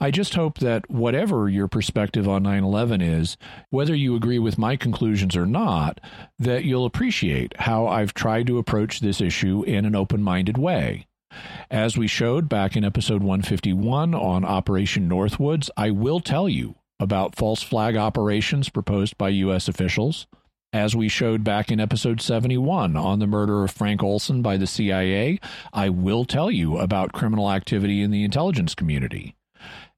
I 0.00 0.10
just 0.10 0.34
hope 0.34 0.58
that 0.58 0.90
whatever 0.90 1.48
your 1.48 1.68
perspective 1.68 2.28
on 2.28 2.42
9 2.42 2.64
11 2.64 3.00
is, 3.00 3.36
whether 3.70 3.94
you 3.94 4.14
agree 4.14 4.38
with 4.38 4.58
my 4.58 4.76
conclusions 4.76 5.36
or 5.36 5.46
not, 5.46 6.00
that 6.38 6.64
you'll 6.64 6.86
appreciate 6.86 7.54
how 7.60 7.86
I've 7.86 8.14
tried 8.14 8.46
to 8.48 8.58
approach 8.58 9.00
this 9.00 9.20
issue 9.20 9.62
in 9.62 9.84
an 9.84 9.94
open 9.94 10.22
minded 10.22 10.58
way. 10.58 11.06
As 11.70 11.96
we 11.96 12.06
showed 12.06 12.48
back 12.48 12.76
in 12.76 12.84
episode 12.84 13.22
151 13.22 14.14
on 14.14 14.44
Operation 14.44 15.08
Northwoods, 15.08 15.70
I 15.76 15.90
will 15.90 16.20
tell 16.20 16.48
you 16.48 16.74
about 16.98 17.36
false 17.36 17.62
flag 17.62 17.96
operations 17.96 18.68
proposed 18.68 19.16
by 19.16 19.28
U.S. 19.30 19.68
officials. 19.68 20.26
As 20.72 20.94
we 20.94 21.08
showed 21.08 21.42
back 21.42 21.72
in 21.72 21.80
episode 21.80 22.20
71 22.20 22.96
on 22.96 23.18
the 23.18 23.26
murder 23.26 23.64
of 23.64 23.72
Frank 23.72 24.04
Olson 24.04 24.40
by 24.40 24.56
the 24.56 24.68
CIA, 24.68 25.40
I 25.72 25.88
will 25.88 26.24
tell 26.24 26.48
you 26.50 26.78
about 26.78 27.12
criminal 27.12 27.50
activity 27.50 28.02
in 28.02 28.12
the 28.12 28.22
intelligence 28.22 28.76
community. 28.76 29.34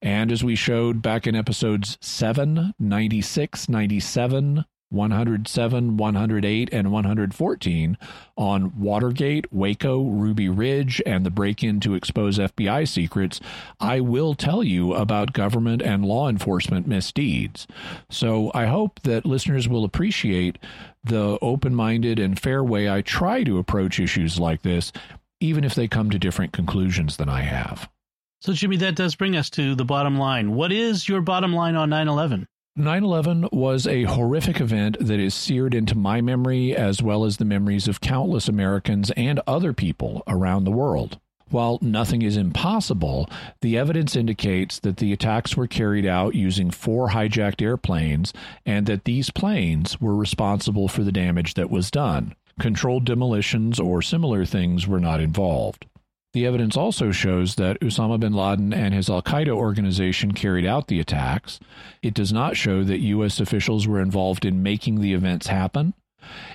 And 0.02 0.32
as 0.32 0.42
we 0.42 0.56
showed 0.56 1.00
back 1.00 1.28
in 1.28 1.36
episodes 1.36 1.96
7, 2.00 2.74
96, 2.78 3.68
97, 3.68 4.64
107, 4.92 5.96
108, 5.96 6.68
and 6.72 6.92
114 6.92 7.98
on 8.36 8.78
Watergate, 8.78 9.52
Waco, 9.52 10.02
Ruby 10.02 10.48
Ridge, 10.48 11.00
and 11.06 11.24
the 11.24 11.30
break 11.30 11.62
in 11.62 11.80
to 11.80 11.94
expose 11.94 12.38
FBI 12.38 12.86
secrets, 12.86 13.40
I 13.80 14.00
will 14.00 14.34
tell 14.34 14.62
you 14.62 14.92
about 14.92 15.32
government 15.32 15.82
and 15.82 16.04
law 16.04 16.28
enforcement 16.28 16.86
misdeeds. 16.86 17.66
So 18.10 18.50
I 18.54 18.66
hope 18.66 19.00
that 19.02 19.24
listeners 19.24 19.68
will 19.68 19.84
appreciate 19.84 20.58
the 21.04 21.38
open 21.40 21.74
minded 21.74 22.18
and 22.18 22.38
fair 22.38 22.62
way 22.62 22.90
I 22.90 23.02
try 23.02 23.44
to 23.44 23.58
approach 23.58 23.98
issues 23.98 24.38
like 24.38 24.62
this, 24.62 24.92
even 25.40 25.64
if 25.64 25.74
they 25.74 25.88
come 25.88 26.10
to 26.10 26.18
different 26.18 26.52
conclusions 26.52 27.16
than 27.16 27.28
I 27.28 27.42
have. 27.42 27.88
So, 28.42 28.52
Jimmy, 28.52 28.76
that 28.78 28.96
does 28.96 29.14
bring 29.14 29.36
us 29.36 29.48
to 29.50 29.76
the 29.76 29.84
bottom 29.84 30.18
line. 30.18 30.56
What 30.56 30.72
is 30.72 31.08
your 31.08 31.20
bottom 31.20 31.52
line 31.52 31.76
on 31.76 31.90
9 31.90 32.08
11? 32.08 32.48
9 32.74 33.04
11 33.04 33.48
was 33.52 33.86
a 33.86 34.02
horrific 34.02 34.60
event 34.60 34.96
that 34.98 35.20
is 35.20 35.32
seared 35.32 35.74
into 35.74 35.96
my 35.96 36.20
memory 36.20 36.74
as 36.74 37.00
well 37.00 37.24
as 37.24 37.36
the 37.36 37.44
memories 37.44 37.86
of 37.86 38.00
countless 38.00 38.48
Americans 38.48 39.12
and 39.12 39.40
other 39.46 39.72
people 39.72 40.24
around 40.26 40.64
the 40.64 40.72
world. 40.72 41.20
While 41.50 41.78
nothing 41.80 42.22
is 42.22 42.36
impossible, 42.36 43.30
the 43.60 43.78
evidence 43.78 44.16
indicates 44.16 44.80
that 44.80 44.96
the 44.96 45.12
attacks 45.12 45.56
were 45.56 45.68
carried 45.68 46.04
out 46.04 46.34
using 46.34 46.72
four 46.72 47.10
hijacked 47.10 47.62
airplanes 47.62 48.32
and 48.66 48.86
that 48.86 49.04
these 49.04 49.30
planes 49.30 50.00
were 50.00 50.16
responsible 50.16 50.88
for 50.88 51.04
the 51.04 51.12
damage 51.12 51.54
that 51.54 51.70
was 51.70 51.92
done. 51.92 52.34
Controlled 52.58 53.04
demolitions 53.04 53.78
or 53.78 54.02
similar 54.02 54.44
things 54.44 54.88
were 54.88 54.98
not 54.98 55.20
involved. 55.20 55.86
The 56.32 56.46
evidence 56.46 56.78
also 56.78 57.12
shows 57.12 57.56
that 57.56 57.78
Osama 57.80 58.18
bin 58.18 58.32
Laden 58.32 58.72
and 58.72 58.94
his 58.94 59.10
Al 59.10 59.22
Qaeda 59.22 59.50
organization 59.50 60.32
carried 60.32 60.64
out 60.64 60.86
the 60.86 60.98
attacks. 61.00 61.60
It 62.00 62.14
does 62.14 62.32
not 62.32 62.56
show 62.56 62.82
that 62.84 63.00
U.S. 63.00 63.38
officials 63.38 63.86
were 63.86 64.00
involved 64.00 64.46
in 64.46 64.62
making 64.62 65.00
the 65.00 65.12
events 65.12 65.48
happen. 65.48 65.92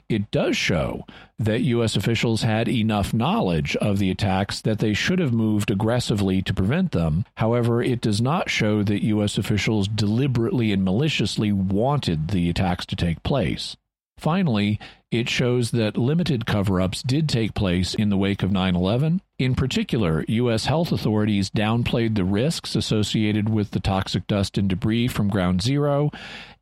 It 0.09 0.31
does 0.31 0.57
show 0.57 1.05
that 1.37 1.61
U.S. 1.61 1.95
officials 1.95 2.41
had 2.41 2.67
enough 2.67 3.13
knowledge 3.13 3.75
of 3.75 3.99
the 3.99 4.09
attacks 4.09 4.61
that 4.61 4.79
they 4.79 4.93
should 4.93 5.19
have 5.19 5.33
moved 5.33 5.69
aggressively 5.69 6.41
to 6.41 6.53
prevent 6.53 6.91
them. 6.91 7.25
However, 7.35 7.83
it 7.83 8.01
does 8.01 8.21
not 8.21 8.49
show 8.49 8.81
that 8.83 9.03
U.S. 9.03 9.37
officials 9.37 9.87
deliberately 9.87 10.71
and 10.71 10.83
maliciously 10.83 11.51
wanted 11.51 12.29
the 12.29 12.49
attacks 12.49 12.85
to 12.87 12.95
take 12.95 13.21
place. 13.23 13.75
Finally, 14.17 14.79
it 15.11 15.29
shows 15.29 15.71
that 15.71 15.95
limited 15.95 16.45
cover 16.45 16.81
ups 16.81 17.03
did 17.03 17.29
take 17.29 17.53
place 17.53 17.93
in 17.93 18.09
the 18.09 18.17
wake 18.17 18.41
of 18.41 18.51
9 18.51 18.75
11. 18.75 19.21
In 19.37 19.53
particular, 19.53 20.25
U.S. 20.27 20.65
health 20.65 20.91
authorities 20.91 21.49
downplayed 21.51 22.15
the 22.15 22.25
risks 22.25 22.75
associated 22.75 23.47
with 23.47 23.71
the 23.71 23.79
toxic 23.79 24.25
dust 24.25 24.57
and 24.57 24.67
debris 24.67 25.07
from 25.07 25.29
Ground 25.29 25.61
Zero, 25.61 26.11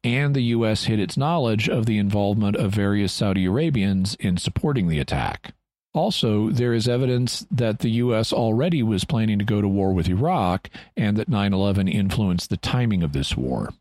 and 0.03 0.35
the 0.35 0.43
U.S. 0.43 0.83
hid 0.83 0.99
its 0.99 1.17
knowledge 1.17 1.69
of 1.69 1.85
the 1.85 1.97
involvement 1.97 2.57
of 2.57 2.71
various 2.71 3.13
Saudi 3.13 3.45
Arabians 3.45 4.15
in 4.15 4.37
supporting 4.37 4.89
the 4.89 4.99
attack. 4.99 5.53
Also, 5.93 6.49
there 6.49 6.73
is 6.73 6.89
evidence 6.89 7.47
that 7.49 7.79
the 7.79 7.89
U.S. 7.91 8.33
already 8.33 8.83
was 8.83 9.05
planning 9.05 9.39
to 9.39 9.45
go 9.45 9.61
to 9.61 9.67
war 9.67 9.93
with 9.93 10.09
Iraq 10.09 10.69
and 10.97 11.15
that 11.15 11.29
9 11.29 11.53
11 11.53 11.87
influenced 11.87 12.49
the 12.49 12.57
timing 12.57 13.01
of 13.01 13.13
this 13.13 13.37
war. 13.37 13.73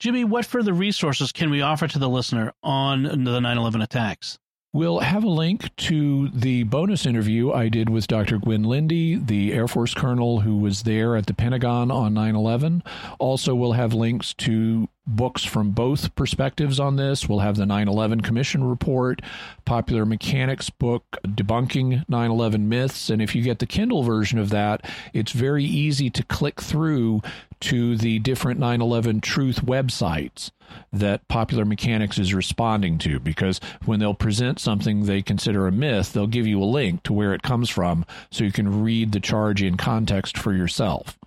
Jimmy, 0.00 0.22
what 0.22 0.46
further 0.46 0.72
resources 0.72 1.32
can 1.32 1.50
we 1.50 1.60
offer 1.60 1.88
to 1.88 1.98
the 1.98 2.08
listener 2.08 2.52
on 2.62 3.02
the 3.02 3.40
9 3.40 3.58
11 3.58 3.82
attacks? 3.82 4.38
We'll 4.74 4.98
have 4.98 5.24
a 5.24 5.30
link 5.30 5.74
to 5.76 6.28
the 6.28 6.64
bonus 6.64 7.06
interview 7.06 7.50
I 7.50 7.70
did 7.70 7.88
with 7.88 8.06
Dr. 8.06 8.36
Gwynn 8.36 8.64
Lindy, 8.64 9.16
the 9.16 9.54
Air 9.54 9.66
Force 9.66 9.94
colonel 9.94 10.40
who 10.40 10.58
was 10.58 10.82
there 10.82 11.16
at 11.16 11.24
the 11.24 11.32
Pentagon 11.32 11.90
on 11.90 12.12
9 12.12 12.36
11. 12.36 12.82
Also, 13.18 13.54
we'll 13.54 13.72
have 13.72 13.94
links 13.94 14.34
to 14.34 14.86
books 15.06 15.42
from 15.42 15.70
both 15.70 16.14
perspectives 16.16 16.78
on 16.78 16.96
this. 16.96 17.26
We'll 17.26 17.38
have 17.38 17.56
the 17.56 17.64
9 17.64 17.88
11 17.88 18.20
Commission 18.20 18.62
report, 18.62 19.22
Popular 19.64 20.04
Mechanics 20.04 20.68
book, 20.68 21.16
Debunking 21.26 22.04
9 22.06 22.30
11 22.30 22.68
Myths. 22.68 23.08
And 23.08 23.22
if 23.22 23.34
you 23.34 23.42
get 23.42 23.60
the 23.60 23.66
Kindle 23.66 24.02
version 24.02 24.38
of 24.38 24.50
that, 24.50 24.84
it's 25.14 25.32
very 25.32 25.64
easy 25.64 26.10
to 26.10 26.22
click 26.22 26.60
through 26.60 27.22
to 27.60 27.96
the 27.96 28.18
different 28.18 28.60
9 28.60 28.82
11 28.82 29.22
truth 29.22 29.64
websites 29.64 30.50
that 30.92 31.26
Popular 31.28 31.64
Mechanics 31.64 32.18
is 32.18 32.34
responding 32.34 32.98
to 32.98 33.20
because 33.20 33.60
when 33.84 34.00
they'll 34.00 34.14
present 34.14 34.58
something 34.58 35.04
they 35.04 35.22
consider 35.22 35.66
a 35.66 35.72
myth, 35.72 36.12
they'll 36.12 36.26
give 36.26 36.46
you 36.46 36.62
a 36.62 36.64
link 36.64 37.02
to 37.04 37.12
where 37.12 37.34
it 37.34 37.42
comes 37.42 37.68
from 37.68 38.04
so 38.30 38.44
you 38.44 38.52
can 38.52 38.82
read 38.82 39.12
the 39.12 39.20
charge 39.20 39.62
in 39.62 39.76
context 39.76 40.36
for 40.36 40.52
yourself. 40.52 41.18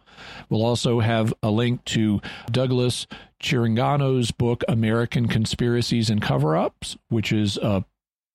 We'll 0.50 0.66
also 0.66 1.00
have 1.00 1.34
a 1.42 1.50
link 1.50 1.84
to 1.86 2.22
Douglas 2.52 3.08
Chirangano's 3.42 4.32
book, 4.32 4.64
American 4.68 5.28
Conspiracies 5.28 6.10
and 6.10 6.22
Cover 6.22 6.56
Ups, 6.56 6.98
which 7.10 7.32
is 7.32 7.58
a 7.58 7.86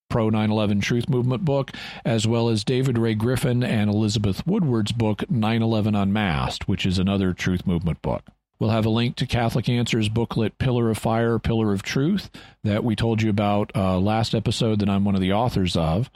pro 0.08 0.30
9 0.30 0.50
11 0.50 0.80
truth 0.80 1.08
movement 1.08 1.44
book, 1.44 1.72
as 2.04 2.26
well 2.26 2.48
as 2.48 2.64
David 2.64 2.98
Ray 2.98 3.14
Griffin 3.14 3.62
and 3.62 3.90
Elizabeth 3.90 4.46
Woodward's 4.46 4.92
book, 4.92 5.28
9 5.30 5.62
11 5.62 5.94
Unmasked, 5.94 6.68
which 6.68 6.86
is 6.86 6.98
another 6.98 7.32
truth 7.32 7.66
movement 7.66 8.02
book. 8.02 8.24
We'll 8.58 8.70
have 8.70 8.86
a 8.86 8.90
link 8.90 9.16
to 9.16 9.26
Catholic 9.26 9.68
Answers 9.68 10.08
booklet 10.08 10.58
Pillar 10.58 10.88
of 10.90 10.96
Fire, 10.96 11.38
Pillar 11.38 11.72
of 11.72 11.82
Truth 11.82 12.30
that 12.64 12.82
we 12.82 12.96
told 12.96 13.20
you 13.20 13.28
about 13.28 13.70
uh, 13.74 13.98
last 13.98 14.34
episode 14.34 14.78
that 14.80 14.88
I'm 14.88 15.04
one 15.04 15.14
of 15.14 15.20
the 15.20 15.34
authors 15.34 15.76
of. 15.76 16.10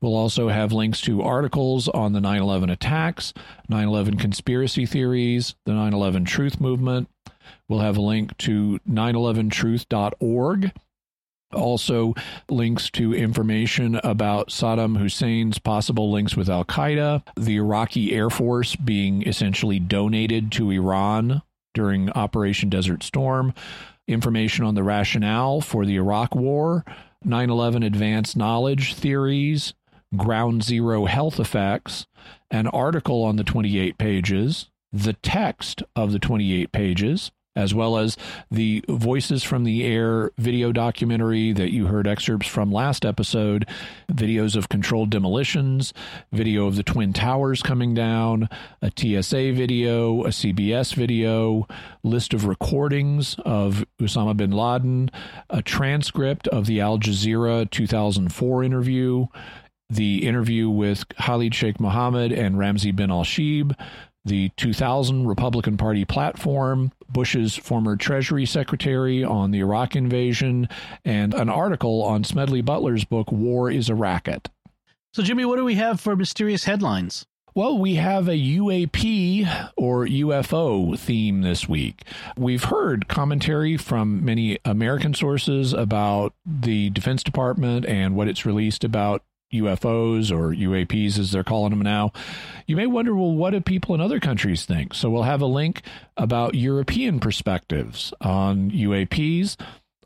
We'll 0.00 0.16
also 0.16 0.48
have 0.48 0.72
links 0.72 1.00
to 1.02 1.22
articles 1.22 1.88
on 1.88 2.12
the 2.12 2.20
9 2.20 2.40
11 2.40 2.70
attacks, 2.70 3.34
9 3.68 3.86
11 3.86 4.16
conspiracy 4.16 4.86
theories, 4.86 5.54
the 5.66 5.74
9 5.74 5.92
11 5.92 6.24
truth 6.24 6.60
movement. 6.60 7.08
We'll 7.68 7.80
have 7.80 7.98
a 7.98 8.02
link 8.02 8.36
to 8.38 8.80
911truth.org. 8.88 10.72
Also, 11.52 12.14
links 12.48 12.88
to 12.90 13.12
information 13.12 14.00
about 14.02 14.48
Saddam 14.48 14.96
Hussein's 14.96 15.58
possible 15.58 16.10
links 16.10 16.34
with 16.34 16.48
Al 16.48 16.64
Qaeda, 16.64 17.22
the 17.36 17.56
Iraqi 17.56 18.14
Air 18.14 18.30
Force 18.30 18.74
being 18.74 19.22
essentially 19.28 19.78
donated 19.78 20.50
to 20.52 20.70
Iran 20.70 21.42
during 21.74 22.10
Operation 22.10 22.68
Desert 22.68 23.02
Storm, 23.02 23.54
information 24.06 24.64
on 24.64 24.74
the 24.74 24.82
rationale 24.82 25.60
for 25.60 25.84
the 25.84 25.96
Iraq 25.96 26.34
War, 26.34 26.84
9 27.24 27.50
11 27.50 27.82
advanced 27.82 28.36
knowledge 28.36 28.94
theories, 28.94 29.74
ground 30.16 30.62
zero 30.62 31.06
health 31.06 31.38
effects, 31.40 32.06
an 32.50 32.66
article 32.66 33.22
on 33.22 33.36
the 33.36 33.44
28 33.44 33.98
pages, 33.98 34.70
the 34.92 35.14
text 35.14 35.82
of 35.96 36.12
the 36.12 36.18
28 36.18 36.72
pages, 36.72 37.30
as 37.54 37.74
well 37.74 37.98
as 37.98 38.16
the 38.50 38.84
Voices 38.88 39.42
from 39.42 39.64
the 39.64 39.84
Air 39.84 40.30
video 40.38 40.72
documentary 40.72 41.52
that 41.52 41.72
you 41.72 41.86
heard 41.86 42.06
excerpts 42.06 42.46
from 42.46 42.72
last 42.72 43.04
episode, 43.04 43.68
videos 44.10 44.56
of 44.56 44.68
controlled 44.68 45.10
demolitions, 45.10 45.92
video 46.32 46.66
of 46.66 46.76
the 46.76 46.82
Twin 46.82 47.12
Towers 47.12 47.62
coming 47.62 47.94
down, 47.94 48.48
a 48.80 48.90
TSA 48.96 49.52
video, 49.52 50.24
a 50.24 50.28
CBS 50.28 50.94
video, 50.94 51.66
list 52.02 52.32
of 52.32 52.46
recordings 52.46 53.36
of 53.44 53.84
Osama 54.00 54.36
bin 54.36 54.52
Laden, 54.52 55.10
a 55.50 55.62
transcript 55.62 56.48
of 56.48 56.66
the 56.66 56.80
Al 56.80 56.98
Jazeera 56.98 57.70
2004 57.70 58.64
interview, 58.64 59.26
the 59.90 60.26
interview 60.26 60.70
with 60.70 61.06
Khalid 61.16 61.54
Sheikh 61.54 61.78
Mohammed 61.78 62.32
and 62.32 62.56
Ramzi 62.56 62.96
bin 62.96 63.10
al 63.10 63.24
Shibh, 63.24 63.76
the 64.24 64.50
2000 64.56 65.26
Republican 65.26 65.76
Party 65.76 66.04
platform, 66.04 66.92
Bush's 67.08 67.56
former 67.56 67.96
Treasury 67.96 68.46
Secretary 68.46 69.24
on 69.24 69.50
the 69.50 69.60
Iraq 69.60 69.96
invasion, 69.96 70.68
and 71.04 71.34
an 71.34 71.48
article 71.48 72.02
on 72.02 72.24
Smedley 72.24 72.62
Butler's 72.62 73.04
book, 73.04 73.32
War 73.32 73.70
is 73.70 73.88
a 73.88 73.94
Racket. 73.94 74.48
So, 75.12 75.22
Jimmy, 75.22 75.44
what 75.44 75.56
do 75.56 75.64
we 75.64 75.74
have 75.74 76.00
for 76.00 76.16
mysterious 76.16 76.64
headlines? 76.64 77.26
Well, 77.54 77.76
we 77.76 77.96
have 77.96 78.28
a 78.28 78.32
UAP 78.32 79.72
or 79.76 80.06
UFO 80.06 80.98
theme 80.98 81.42
this 81.42 81.68
week. 81.68 82.02
We've 82.34 82.64
heard 82.64 83.08
commentary 83.08 83.76
from 83.76 84.24
many 84.24 84.58
American 84.64 85.12
sources 85.12 85.74
about 85.74 86.32
the 86.46 86.88
Defense 86.88 87.22
Department 87.22 87.84
and 87.84 88.16
what 88.16 88.28
it's 88.28 88.46
released 88.46 88.84
about 88.84 89.22
UFOs 89.52 90.30
or 90.30 90.54
UAPs 90.54 91.18
as 91.18 91.32
they're 91.32 91.44
calling 91.44 91.70
them 91.70 91.82
now, 91.82 92.12
you 92.66 92.76
may 92.76 92.86
wonder, 92.86 93.14
well, 93.14 93.32
what 93.32 93.50
do 93.50 93.60
people 93.60 93.94
in 93.94 94.00
other 94.00 94.20
countries 94.20 94.64
think? 94.64 94.94
So 94.94 95.10
we'll 95.10 95.22
have 95.22 95.42
a 95.42 95.46
link 95.46 95.82
about 96.16 96.54
European 96.54 97.20
perspectives 97.20 98.12
on 98.20 98.70
UAPs. 98.70 99.56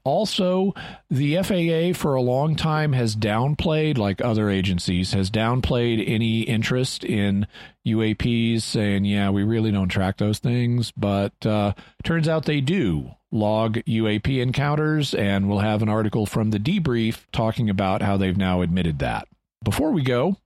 Also, 0.06 0.72
the 1.10 1.36
FAA 1.42 1.98
for 1.98 2.14
a 2.14 2.22
long 2.22 2.54
time 2.54 2.92
has 2.92 3.16
downplayed, 3.16 3.98
like 3.98 4.20
other 4.20 4.48
agencies, 4.48 5.12
has 5.14 5.32
downplayed 5.32 6.02
any 6.08 6.42
interest 6.42 7.02
in 7.02 7.44
UAPs, 7.84 8.62
saying, 8.62 9.04
yeah, 9.04 9.30
we 9.30 9.42
really 9.42 9.72
don't 9.72 9.88
track 9.88 10.18
those 10.18 10.38
things. 10.38 10.92
But 10.92 11.44
uh, 11.44 11.72
turns 12.04 12.28
out 12.28 12.44
they 12.44 12.60
do 12.60 13.10
log 13.32 13.78
UAP 13.78 14.40
encounters, 14.40 15.12
and 15.12 15.48
we'll 15.48 15.58
have 15.58 15.82
an 15.82 15.88
article 15.88 16.24
from 16.24 16.50
the 16.50 16.60
debrief 16.60 17.24
talking 17.32 17.68
about 17.68 18.00
how 18.00 18.16
they've 18.16 18.36
now 18.36 18.62
admitted 18.62 19.00
that. 19.00 19.26
Before 19.66 19.90
we 19.90 20.04
go, 20.04 20.36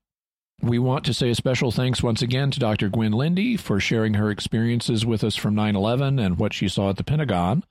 We 0.62 0.78
want 0.78 1.04
to 1.04 1.12
say 1.14 1.28
a 1.28 1.34
special 1.34 1.70
thanks 1.70 2.02
once 2.02 2.22
again 2.22 2.50
to 2.52 2.58
Dr. 2.58 2.88
Gwen 2.88 3.12
Lindy 3.12 3.58
for 3.58 3.78
sharing 3.78 4.14
her 4.14 4.30
experiences 4.30 5.04
with 5.04 5.22
us 5.22 5.36
from 5.36 5.54
9 5.54 5.76
11 5.76 6.18
and 6.18 6.38
what 6.38 6.54
she 6.54 6.68
saw 6.68 6.88
at 6.88 6.96
the 6.96 7.04
Pentagon. 7.04 7.62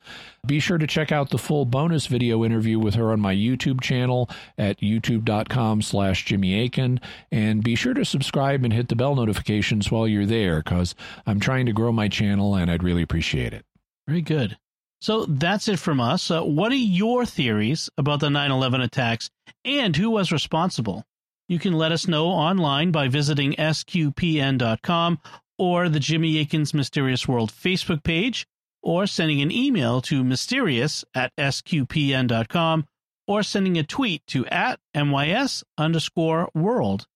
Be 0.46 0.60
sure 0.60 0.78
to 0.78 0.86
check 0.86 1.12
out 1.12 1.32
the 1.32 1.40
full 1.40 1.66
bonus 1.66 2.06
video 2.06 2.46
interview 2.46 2.78
with 2.78 2.94
her 2.94 3.12
on 3.12 3.20
my 3.20 3.34
YouTube 3.34 3.82
channel 3.82 4.30
at 4.60 4.80
youtube.com 4.80 5.82
slash 5.82 6.24
Jimmy 6.26 6.64
Akin. 6.64 7.00
And 7.32 7.64
be 7.64 7.74
sure 7.74 7.96
to 7.96 8.06
subscribe 8.06 8.64
and 8.64 8.72
hit 8.72 8.88
the 8.88 8.96
bell 8.96 9.16
notifications 9.16 9.92
while 9.92 10.08
you're 10.08 10.28
there 10.28 10.62
because 10.62 10.94
I'm 11.26 11.40
trying 11.40 11.66
to 11.66 11.74
grow 11.74 11.92
my 11.92 12.10
channel 12.10 12.54
and 12.56 12.70
I'd 12.70 12.84
really 12.84 13.02
appreciate 13.02 13.54
it. 13.54 13.66
Very 14.08 14.22
good. 14.22 14.56
So 15.02 15.26
that's 15.26 15.68
it 15.68 15.80
from 15.80 16.00
us. 16.00 16.30
Uh, 16.30 16.44
what 16.44 16.72
are 16.72 16.76
your 16.76 17.26
theories 17.26 17.90
about 17.98 18.20
the 18.20 18.30
9 18.30 18.52
11 18.52 18.82
attacks 18.82 19.32
and 19.66 19.96
who 19.96 20.12
was 20.12 20.32
responsible? 20.32 21.06
You 21.50 21.58
can 21.58 21.74
let 21.74 21.92
us 21.92 22.08
know 22.08 22.28
online 22.28 22.92
by 22.92 23.08
visiting 23.08 23.54
sqpn.com 23.54 25.20
or 25.58 25.90
the 25.90 26.00
Jimmy 26.00 26.40
Akin's 26.40 26.76
Mysterious 26.76 27.28
World 27.28 27.52
Facebook 27.52 28.04
page, 28.04 28.46
or 28.84 29.08
sending 29.08 29.42
an 29.42 29.52
email 29.52 30.00
to 30.04 30.24
mysterious 30.24 31.04
at 31.16 31.36
sqpn.com, 31.38 32.86
or 33.28 33.42
sending 33.42 33.78
a 33.80 33.84
tweet 33.84 34.26
to 34.28 34.46
at 34.46 34.80
mys 34.94 35.64
underscore 35.76 36.50
world. 36.54 37.08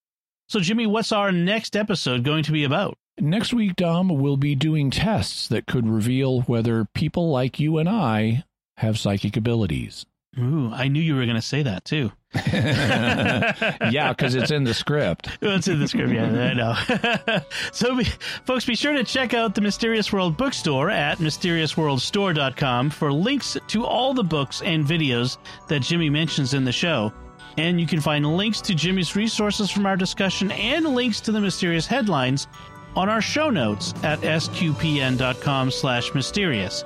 So, 0.50 0.60
Jimmy, 0.60 0.88
what's 0.88 1.12
our 1.12 1.32
next 1.32 1.76
episode 1.76 2.24
going 2.24 2.44
to 2.44 2.52
be 2.52 2.64
about? 2.64 2.98
Next 3.20 3.54
week, 3.54 3.76
Dom, 3.76 4.10
we'll 4.10 4.38
be 4.38 4.56
doing 4.56 4.90
tests 4.90 5.48
that 5.48 5.68
could 5.68 5.88
reveal 5.88 6.42
whether 6.42 6.86
people 6.96 7.30
like 7.30 7.60
you 7.60 7.78
and 7.78 7.88
I 7.88 8.44
have 8.78 8.98
psychic 8.98 9.38
abilities. 9.38 10.08
Ooh, 10.40 10.72
I 10.74 10.88
knew 10.88 11.02
you 11.02 11.16
were 11.16 11.26
going 11.26 11.36
to 11.36 11.42
say 11.42 11.64
that 11.64 11.86
too. 11.86 12.12
yeah, 12.36 14.10
because 14.10 14.34
it's 14.34 14.50
in 14.50 14.64
the 14.64 14.74
script. 14.74 15.30
it's 15.42 15.68
in 15.68 15.80
the 15.80 15.88
script, 15.88 16.12
yeah, 16.12 16.26
I 16.26 16.54
know. 16.54 17.40
so, 17.72 17.96
be, 17.96 18.06
folks, 18.46 18.66
be 18.66 18.76
sure 18.76 18.94
to 18.94 19.04
check 19.04 19.36
out 19.36 19.54
the 19.54 19.62
Mysterious 19.62 20.12
World 20.12 20.36
bookstore 20.36 20.90
at 20.90 21.20
mysteriousworldstore.com 21.20 22.90
for 22.90 23.14
links 23.14 23.58
to 23.68 23.86
all 23.86 24.16
the 24.16 24.24
books 24.24 24.64
and 24.64 24.86
videos 24.86 25.38
that 25.68 25.82
Jimmy 25.82 26.10
mentions 26.10 26.56
in 26.56 26.64
the 26.64 26.72
show. 26.72 27.14
And 27.58 27.80
you 27.80 27.86
can 27.86 28.02
find 28.02 28.26
links 28.26 28.62
to 28.62 28.74
Jimmy's 28.74 29.16
resources 29.16 29.70
from 29.70 29.86
our 29.86 29.96
discussion 29.96 30.52
and 30.52 30.96
links 30.96 31.22
to 31.22 31.32
the 31.32 31.40
mysterious 31.40 31.86
headlines 31.86 32.48
on 32.96 33.10
our 33.10 33.22
show 33.22 33.52
notes 33.52 33.94
at 34.04 34.20
sqpn.com 34.22 35.70
slash 35.70 36.14
mysterious. 36.16 36.84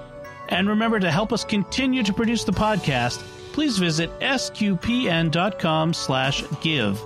And 0.49 0.67
remember 0.67 0.99
to 0.99 1.11
help 1.11 1.33
us 1.33 1.43
continue 1.43 2.03
to 2.03 2.13
produce 2.13 2.43
the 2.43 2.51
podcast, 2.53 3.21
please 3.57 3.79
visit 3.79 4.11
sqpn.com 4.19 5.91
slash 5.91 6.43
give. 6.61 7.01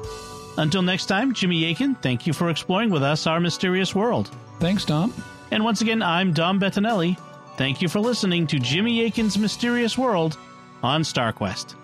Until 0.57 0.81
next 0.81 1.05
time, 1.05 1.33
Jimmy 1.33 1.71
Akin, 1.71 1.95
thank 1.95 2.27
you 2.27 2.33
for 2.33 2.49
exploring 2.49 2.89
with 2.89 3.03
us 3.03 3.25
our 3.25 3.39
mysterious 3.39 3.95
world. 3.95 4.29
Thanks, 4.59 4.83
Dom. 4.83 5.13
And 5.51 5.63
once 5.63 5.79
again, 5.79 6.01
I'm 6.01 6.33
Dom 6.33 6.59
Bettinelli. 6.59 7.17
Thank 7.55 7.81
you 7.81 7.87
for 7.87 8.01
listening 8.01 8.47
to 8.47 8.59
Jimmy 8.59 9.05
Akin's 9.05 9.37
Mysterious 9.37 9.97
World 9.97 10.37
on 10.83 11.03
StarQuest. 11.03 11.75